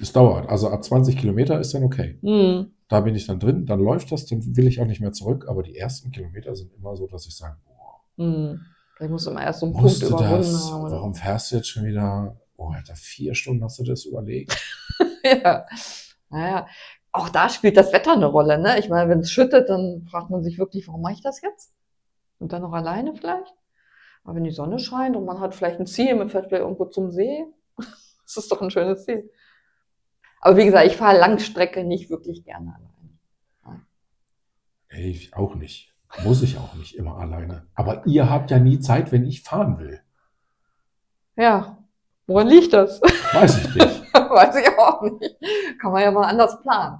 Es 0.00 0.12
dauert. 0.12 0.48
Also 0.48 0.68
ab 0.68 0.84
20 0.84 1.16
Kilometer 1.16 1.58
ist 1.58 1.72
dann 1.74 1.82
okay. 1.84 2.18
Mhm. 2.22 2.72
Da 2.88 3.00
bin 3.00 3.14
ich 3.14 3.26
dann 3.26 3.40
drin, 3.40 3.66
dann 3.66 3.80
läuft 3.80 4.12
das, 4.12 4.26
dann 4.26 4.56
will 4.56 4.66
ich 4.68 4.80
auch 4.80 4.86
nicht 4.86 5.00
mehr 5.00 5.12
zurück. 5.12 5.46
Aber 5.48 5.62
die 5.62 5.76
ersten 5.76 6.12
Kilometer 6.12 6.54
sind 6.54 6.72
immer 6.74 6.94
so, 6.96 7.06
dass 7.06 7.26
ich 7.26 7.36
sage, 7.36 7.56
boah, 7.64 8.00
Mhm. 8.16 8.60
Ich 8.98 9.10
muss 9.10 9.26
immer 9.26 9.42
erst 9.42 9.60
so 9.60 9.66
einen 9.66 9.74
Punkt 9.74 10.00
überwunden 10.02 10.30
das? 10.42 10.70
haben. 10.70 10.90
Warum 10.90 11.14
fährst 11.14 11.52
du 11.52 11.56
jetzt 11.56 11.68
schon 11.68 11.84
wieder? 11.84 12.40
Oh, 12.56 12.68
Alter, 12.70 12.94
vier 12.96 13.34
Stunden 13.34 13.62
hast 13.62 13.78
du 13.78 13.84
das 13.84 14.04
überlegt. 14.04 14.56
Ja. 15.24 15.66
Naja, 16.30 16.68
auch 17.10 17.28
da 17.28 17.48
spielt 17.48 17.76
das 17.76 17.92
Wetter 17.92 18.12
eine 18.12 18.26
Rolle, 18.26 18.58
ne? 18.58 18.78
Ich 18.78 18.88
meine, 18.88 19.10
wenn 19.10 19.18
es 19.18 19.30
schüttet, 19.30 19.68
dann 19.68 20.06
fragt 20.08 20.30
man 20.30 20.44
sich 20.44 20.56
wirklich, 20.56 20.86
warum 20.86 21.02
mache 21.02 21.14
ich 21.14 21.20
das 21.20 21.40
jetzt? 21.42 21.72
Und 22.38 22.52
dann 22.52 22.62
noch 22.62 22.72
alleine 22.72 23.14
vielleicht? 23.14 23.54
Aber 24.24 24.34
wenn 24.34 24.44
die 24.44 24.50
Sonne 24.50 24.78
scheint 24.78 25.16
und 25.16 25.24
man 25.24 25.40
hat 25.40 25.54
vielleicht 25.54 25.78
ein 25.78 25.86
Ziel, 25.86 26.14
man 26.14 26.28
fährt 26.28 26.46
vielleicht 26.46 26.62
irgendwo 26.62 26.86
zum 26.86 27.10
See, 27.10 27.44
das 27.76 28.36
ist 28.36 28.50
doch 28.50 28.60
ein 28.60 28.70
schönes 28.70 29.04
Ziel. 29.04 29.30
Aber 30.40 30.56
wie 30.56 30.64
gesagt, 30.64 30.86
ich 30.86 30.96
fahre 30.96 31.18
Langstrecke 31.18 31.84
nicht 31.84 32.10
wirklich 32.10 32.44
gerne 32.44 32.74
alleine. 32.74 33.82
Ey, 34.88 35.10
ich 35.10 35.34
auch 35.34 35.54
nicht. 35.54 35.94
Muss 36.22 36.42
ich 36.42 36.56
auch 36.56 36.74
nicht 36.74 36.94
immer 36.94 37.18
alleine. 37.18 37.66
Aber 37.74 38.06
ihr 38.06 38.30
habt 38.30 38.50
ja 38.50 38.58
nie 38.58 38.80
Zeit, 38.80 39.12
wenn 39.12 39.26
ich 39.26 39.42
fahren 39.42 39.78
will. 39.78 40.00
Ja, 41.36 41.78
woran 42.26 42.48
liegt 42.48 42.72
das? 42.72 43.02
Weiß 43.32 43.58
ich 43.58 43.74
nicht. 43.74 43.95
Weiß 44.36 44.54
ich 44.56 44.78
auch 44.78 45.00
nicht. 45.02 45.36
Kann 45.80 45.92
man 45.92 46.02
ja 46.02 46.10
mal 46.10 46.24
anders 46.28 46.60
planen. 46.60 46.98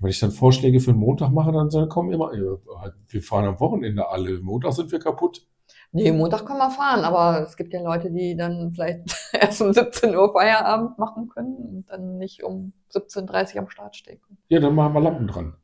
Wenn 0.00 0.10
ich 0.10 0.18
dann 0.18 0.32
Vorschläge 0.32 0.80
für 0.80 0.92
den 0.92 0.98
Montag 0.98 1.30
mache, 1.30 1.52
dann 1.52 1.70
sagen, 1.70 1.88
komm 1.88 2.10
immer, 2.10 2.32
wir 2.32 3.22
fahren 3.22 3.44
am 3.44 3.60
Wochenende 3.60 4.08
alle. 4.08 4.40
Montag 4.40 4.72
sind 4.72 4.90
wir 4.90 4.98
kaputt. 4.98 5.46
Nee, 5.92 6.10
Montag 6.10 6.46
kann 6.46 6.58
man 6.58 6.70
fahren, 6.70 7.04
aber 7.04 7.42
es 7.42 7.56
gibt 7.56 7.72
ja 7.72 7.82
Leute, 7.82 8.10
die 8.10 8.36
dann 8.36 8.72
vielleicht 8.72 9.14
erst 9.32 9.60
um 9.60 9.72
17 9.72 10.16
Uhr 10.16 10.32
Feierabend 10.32 10.98
machen 10.98 11.28
können 11.28 11.56
und 11.56 11.90
dann 11.90 12.18
nicht 12.18 12.42
um 12.42 12.72
17.30 12.92 13.54
Uhr 13.54 13.60
am 13.60 13.70
Start 13.70 13.94
stehen 13.94 14.20
können. 14.20 14.38
Ja, 14.48 14.58
dann 14.58 14.74
machen 14.74 14.94
wir 14.94 15.00
Lampen 15.00 15.28
dran. 15.28 15.54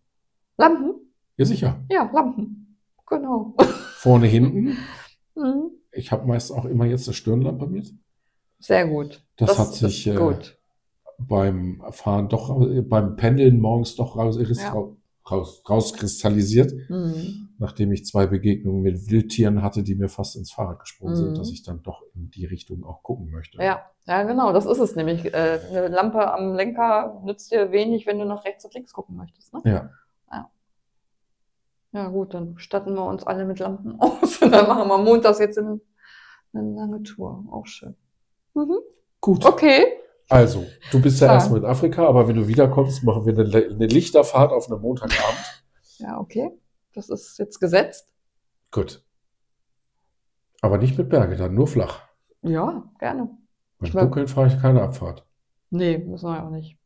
Lampen? 0.57 0.95
Ja, 1.37 1.45
sicher. 1.45 1.84
Ja, 1.91 2.09
Lampen. 2.12 2.78
Genau. 3.09 3.55
Vorne, 3.97 4.26
hinten. 4.26 4.78
Mhm. 5.34 5.70
Ich 5.91 6.12
habe 6.12 6.26
meist 6.26 6.53
auch 6.53 6.64
immer 6.64 6.87
jetzt 6.87 7.09
eine 7.09 7.14
Stirnlampe 7.14 7.66
mit. 7.66 7.93
Sehr 8.59 8.87
gut. 8.87 9.22
Das, 9.37 9.59
hat 9.59 9.74
sich 9.74 10.07
ist 10.07 10.14
äh, 10.14 10.18
gut. 10.18 10.56
Beim 11.19 11.83
Fahren 11.91 12.29
doch, 12.29 12.61
äh, 12.71 12.83
beim 12.83 13.17
Pendeln 13.17 13.61
morgens 13.61 13.97
doch 13.97 14.17
raus, 14.17 14.39
Ja. 14.39 14.87
raus, 15.31 15.62
rauskristallisiert, 15.69 16.73
Mhm. 16.89 17.49
nachdem 17.59 17.91
ich 17.93 18.05
zwei 18.05 18.27
Begegnungen 18.27 18.83
mit 18.83 19.11
Wildtieren 19.11 19.62
hatte, 19.62 19.83
die 19.83 19.95
mir 19.95 20.09
fast 20.09 20.37
ins 20.37 20.53
Fahrrad 20.53 20.79
gesprungen 20.81 21.14
Mhm. 21.14 21.17
sind, 21.19 21.39
dass 21.39 21.51
ich 21.51 21.62
dann 21.62 21.83
doch 21.83 22.03
in 22.14 22.31
die 22.31 22.45
Richtung 22.45 22.85
auch 22.85 23.03
gucken 23.03 23.31
möchte. 23.31 23.59
Ja, 23.62 23.83
ja, 24.07 24.23
genau, 24.25 24.53
das 24.53 24.67
ist 24.67 24.79
es 24.79 24.95
nämlich. 24.95 25.25
Äh, 25.35 25.59
eine 25.71 25.89
Lampe 25.89 26.33
am 26.33 26.55
Lenker 26.55 27.21
nützt 27.25 27.51
dir 27.51 27.73
wenig, 27.73 28.07
wenn 28.07 28.19
du 28.19 28.25
nach 28.25 28.45
rechts 28.45 28.64
und 28.64 28.75
links 28.75 28.93
gucken 28.93 29.17
möchtest. 29.17 29.53
Ne? 29.55 29.61
Ja. 29.64 29.91
Ja, 31.93 32.09
gut, 32.09 32.35
dann 32.35 32.59
statten 32.59 32.95
wir 32.95 33.07
uns 33.07 33.25
alle 33.25 33.47
mit 33.47 33.59
Lampen 33.59 33.97
aus 34.01 34.43
und 34.43 34.51
dann 34.53 34.67
machen 34.69 34.89
wir 34.89 34.99
montags 34.99 35.39
jetzt 35.39 35.57
eine, 35.59 35.81
eine 36.53 36.75
lange 36.75 37.03
Tour. 37.03 37.45
Auch 37.51 37.67
schön. 37.67 37.97
Mhm. 38.55 38.77
Gut. 39.21 39.47
Okay. 39.47 39.87
Also, 40.29 40.66
du 40.91 41.01
bist 41.01 41.20
ja 41.20 41.29
Ja. 41.29 41.35
erstmal 41.35 41.61
in 41.61 41.66
Afrika, 41.66 42.07
aber 42.07 42.27
wenn 42.29 42.37
du 42.37 42.49
wiederkommst, 42.49 43.05
machen 43.05 43.24
wir 43.27 43.33
eine, 43.39 43.45
eine 43.70 43.87
Lichterfahrt 43.87 44.53
auf 44.53 44.70
einem 44.70 44.81
Montagabend. 44.81 45.62
Ja, 45.99 46.18
okay. 46.18 46.51
Das 46.95 47.09
ist 47.11 47.39
jetzt 47.39 47.61
gesetzt. 47.61 48.09
Gut. 48.72 49.03
Aber 50.62 50.79
nicht 50.79 50.99
mit 50.99 51.09
Berge, 51.11 51.37
dann 51.37 51.55
nur 51.55 51.68
flach. 51.68 52.01
Ja, 52.43 52.83
gerne. 52.99 53.31
Mit 53.79 53.95
Dunkeln 53.95 54.27
fahre 54.27 54.49
ich 54.49 54.61
keine 54.61 54.83
Abfahrt. 54.83 55.24
Nee, 55.70 55.99
müssen 55.99 56.27
wir 56.29 56.43
auch 56.45 56.51
nicht. 56.51 56.77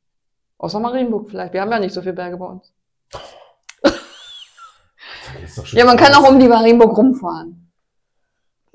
Außer 0.59 0.81
Marienburg 0.81 1.31
vielleicht. 1.31 1.53
Wir 1.55 1.63
haben 1.63 1.71
ja 1.71 1.79
nicht 1.79 1.95
so 1.95 2.03
viele 2.03 2.15
Berge 2.15 2.37
bei 2.37 2.47
uns. 2.47 2.73
Ja, 5.73 5.85
man 5.85 5.97
kann 5.97 6.13
auch 6.15 6.29
um 6.29 6.39
die 6.41 6.49
Marienburg 6.49 6.97
rumfahren. 6.97 7.70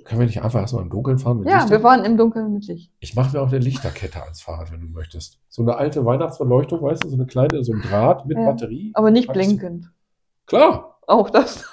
Können 0.05 0.19
wir 0.21 0.27
nicht 0.27 0.41
einfach 0.41 0.61
erstmal 0.61 0.83
im 0.83 0.89
Dunkeln 0.91 1.17
fahren? 1.17 1.39
Mit 1.39 1.47
Ja, 1.49 1.55
Lichtern? 1.55 1.71
wir 1.71 1.79
fahren 1.81 2.05
im 2.05 2.15
Dunkeln 2.15 2.53
mit 2.53 2.65
Licht. 2.67 2.91
Ich 2.99 3.15
mache 3.15 3.35
mir 3.35 3.41
auch 3.43 3.47
eine 3.49 3.57
Lichterkette 3.57 4.21
ans 4.21 4.39
Fahrrad, 4.41 4.71
wenn 4.71 4.79
du 4.81 4.87
möchtest. 4.87 5.39
So 5.49 5.63
eine 5.63 5.75
alte 5.75 6.05
Weihnachtsbeleuchtung, 6.05 6.81
weißt 6.81 7.03
du, 7.03 7.09
so 7.09 7.15
eine 7.15 7.25
kleine, 7.25 7.63
so 7.63 7.73
ein 7.73 7.81
Draht 7.81 8.25
mit 8.27 8.37
Ja. 8.37 8.45
Batterie. 8.45 8.91
Aber 8.93 9.09
nicht 9.11 9.31
blinkend. 9.33 9.91
Klar, 10.45 10.99
Auch 11.07 11.29
das. 11.31 11.65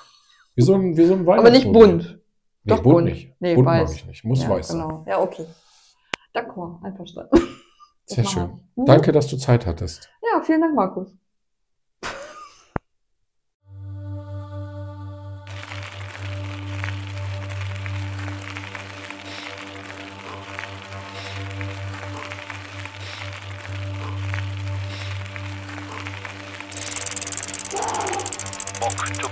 wie 0.54 0.62
so 0.62 0.74
ein, 0.74 0.96
wie 0.96 1.04
so 1.04 1.12
ein 1.14 1.28
Aber 1.28 1.50
nicht 1.50 1.70
bunt. 1.70 2.18
Nee, 2.64 2.70
Doch 2.74 2.82
bunt, 2.82 2.94
bunt. 2.96 3.04
nicht. 3.06 3.34
Nee, 3.38 3.54
bunt 3.54 3.66
weiß. 3.66 3.88
mag 3.90 3.96
ich 3.98 4.06
nicht. 4.06 4.24
Muss 4.24 4.42
ja, 4.42 4.48
weiß 4.50 4.68
sein. 4.68 4.80
genau. 4.80 5.04
Ja, 5.06 5.20
okay. 5.20 5.44
D'accord, 6.34 6.82
einverstanden. 6.82 7.38
Sehr 8.06 8.24
schön. 8.24 8.60
Danke, 8.76 9.12
dass 9.12 9.26
du 9.28 9.36
Zeit 9.36 9.66
hattest. 9.66 10.08
Ja, 10.22 10.40
vielen 10.42 10.62
Dank, 10.62 10.74
Markus. 10.74 11.14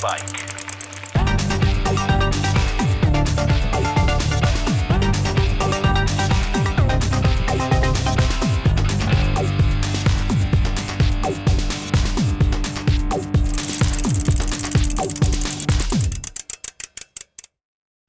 Bike. 0.01 0.22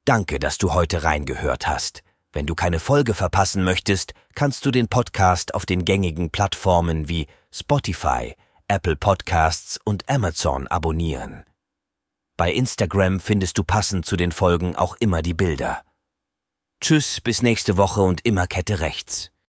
Danke, 0.06 0.40
dass 0.40 0.58
du 0.58 0.74
heute 0.74 1.04
reingehört 1.04 1.68
hast. 1.68 2.04
Wenn 2.32 2.46
du 2.46 2.56
keine 2.56 2.80
Folge 2.80 3.14
verpassen 3.14 3.64
möchtest, 3.64 4.14
kannst 4.36 4.66
du 4.66 4.72
den 4.72 4.88
Podcast 4.88 5.54
auf 5.54 5.66
den 5.66 5.84
gängigen 5.84 6.32
Plattformen 6.32 7.10
wie 7.10 7.28
Spotify, 7.52 8.36
Apple 8.70 8.96
Podcasts 8.96 9.78
und 9.84 10.08
Amazon 10.10 10.68
abonnieren. 10.68 11.44
Bei 12.38 12.52
Instagram 12.52 13.20
findest 13.20 13.58
du 13.58 13.64
passend 13.64 14.06
zu 14.06 14.18
den 14.18 14.32
Folgen 14.32 14.76
auch 14.76 14.96
immer 14.96 15.22
die 15.22 15.34
Bilder. 15.34 15.84
Tschüss, 16.82 17.22
bis 17.22 17.42
nächste 17.42 17.78
Woche 17.78 18.02
und 18.02 18.26
immer 18.26 18.48
Kette 18.48 18.80
rechts. 18.80 19.32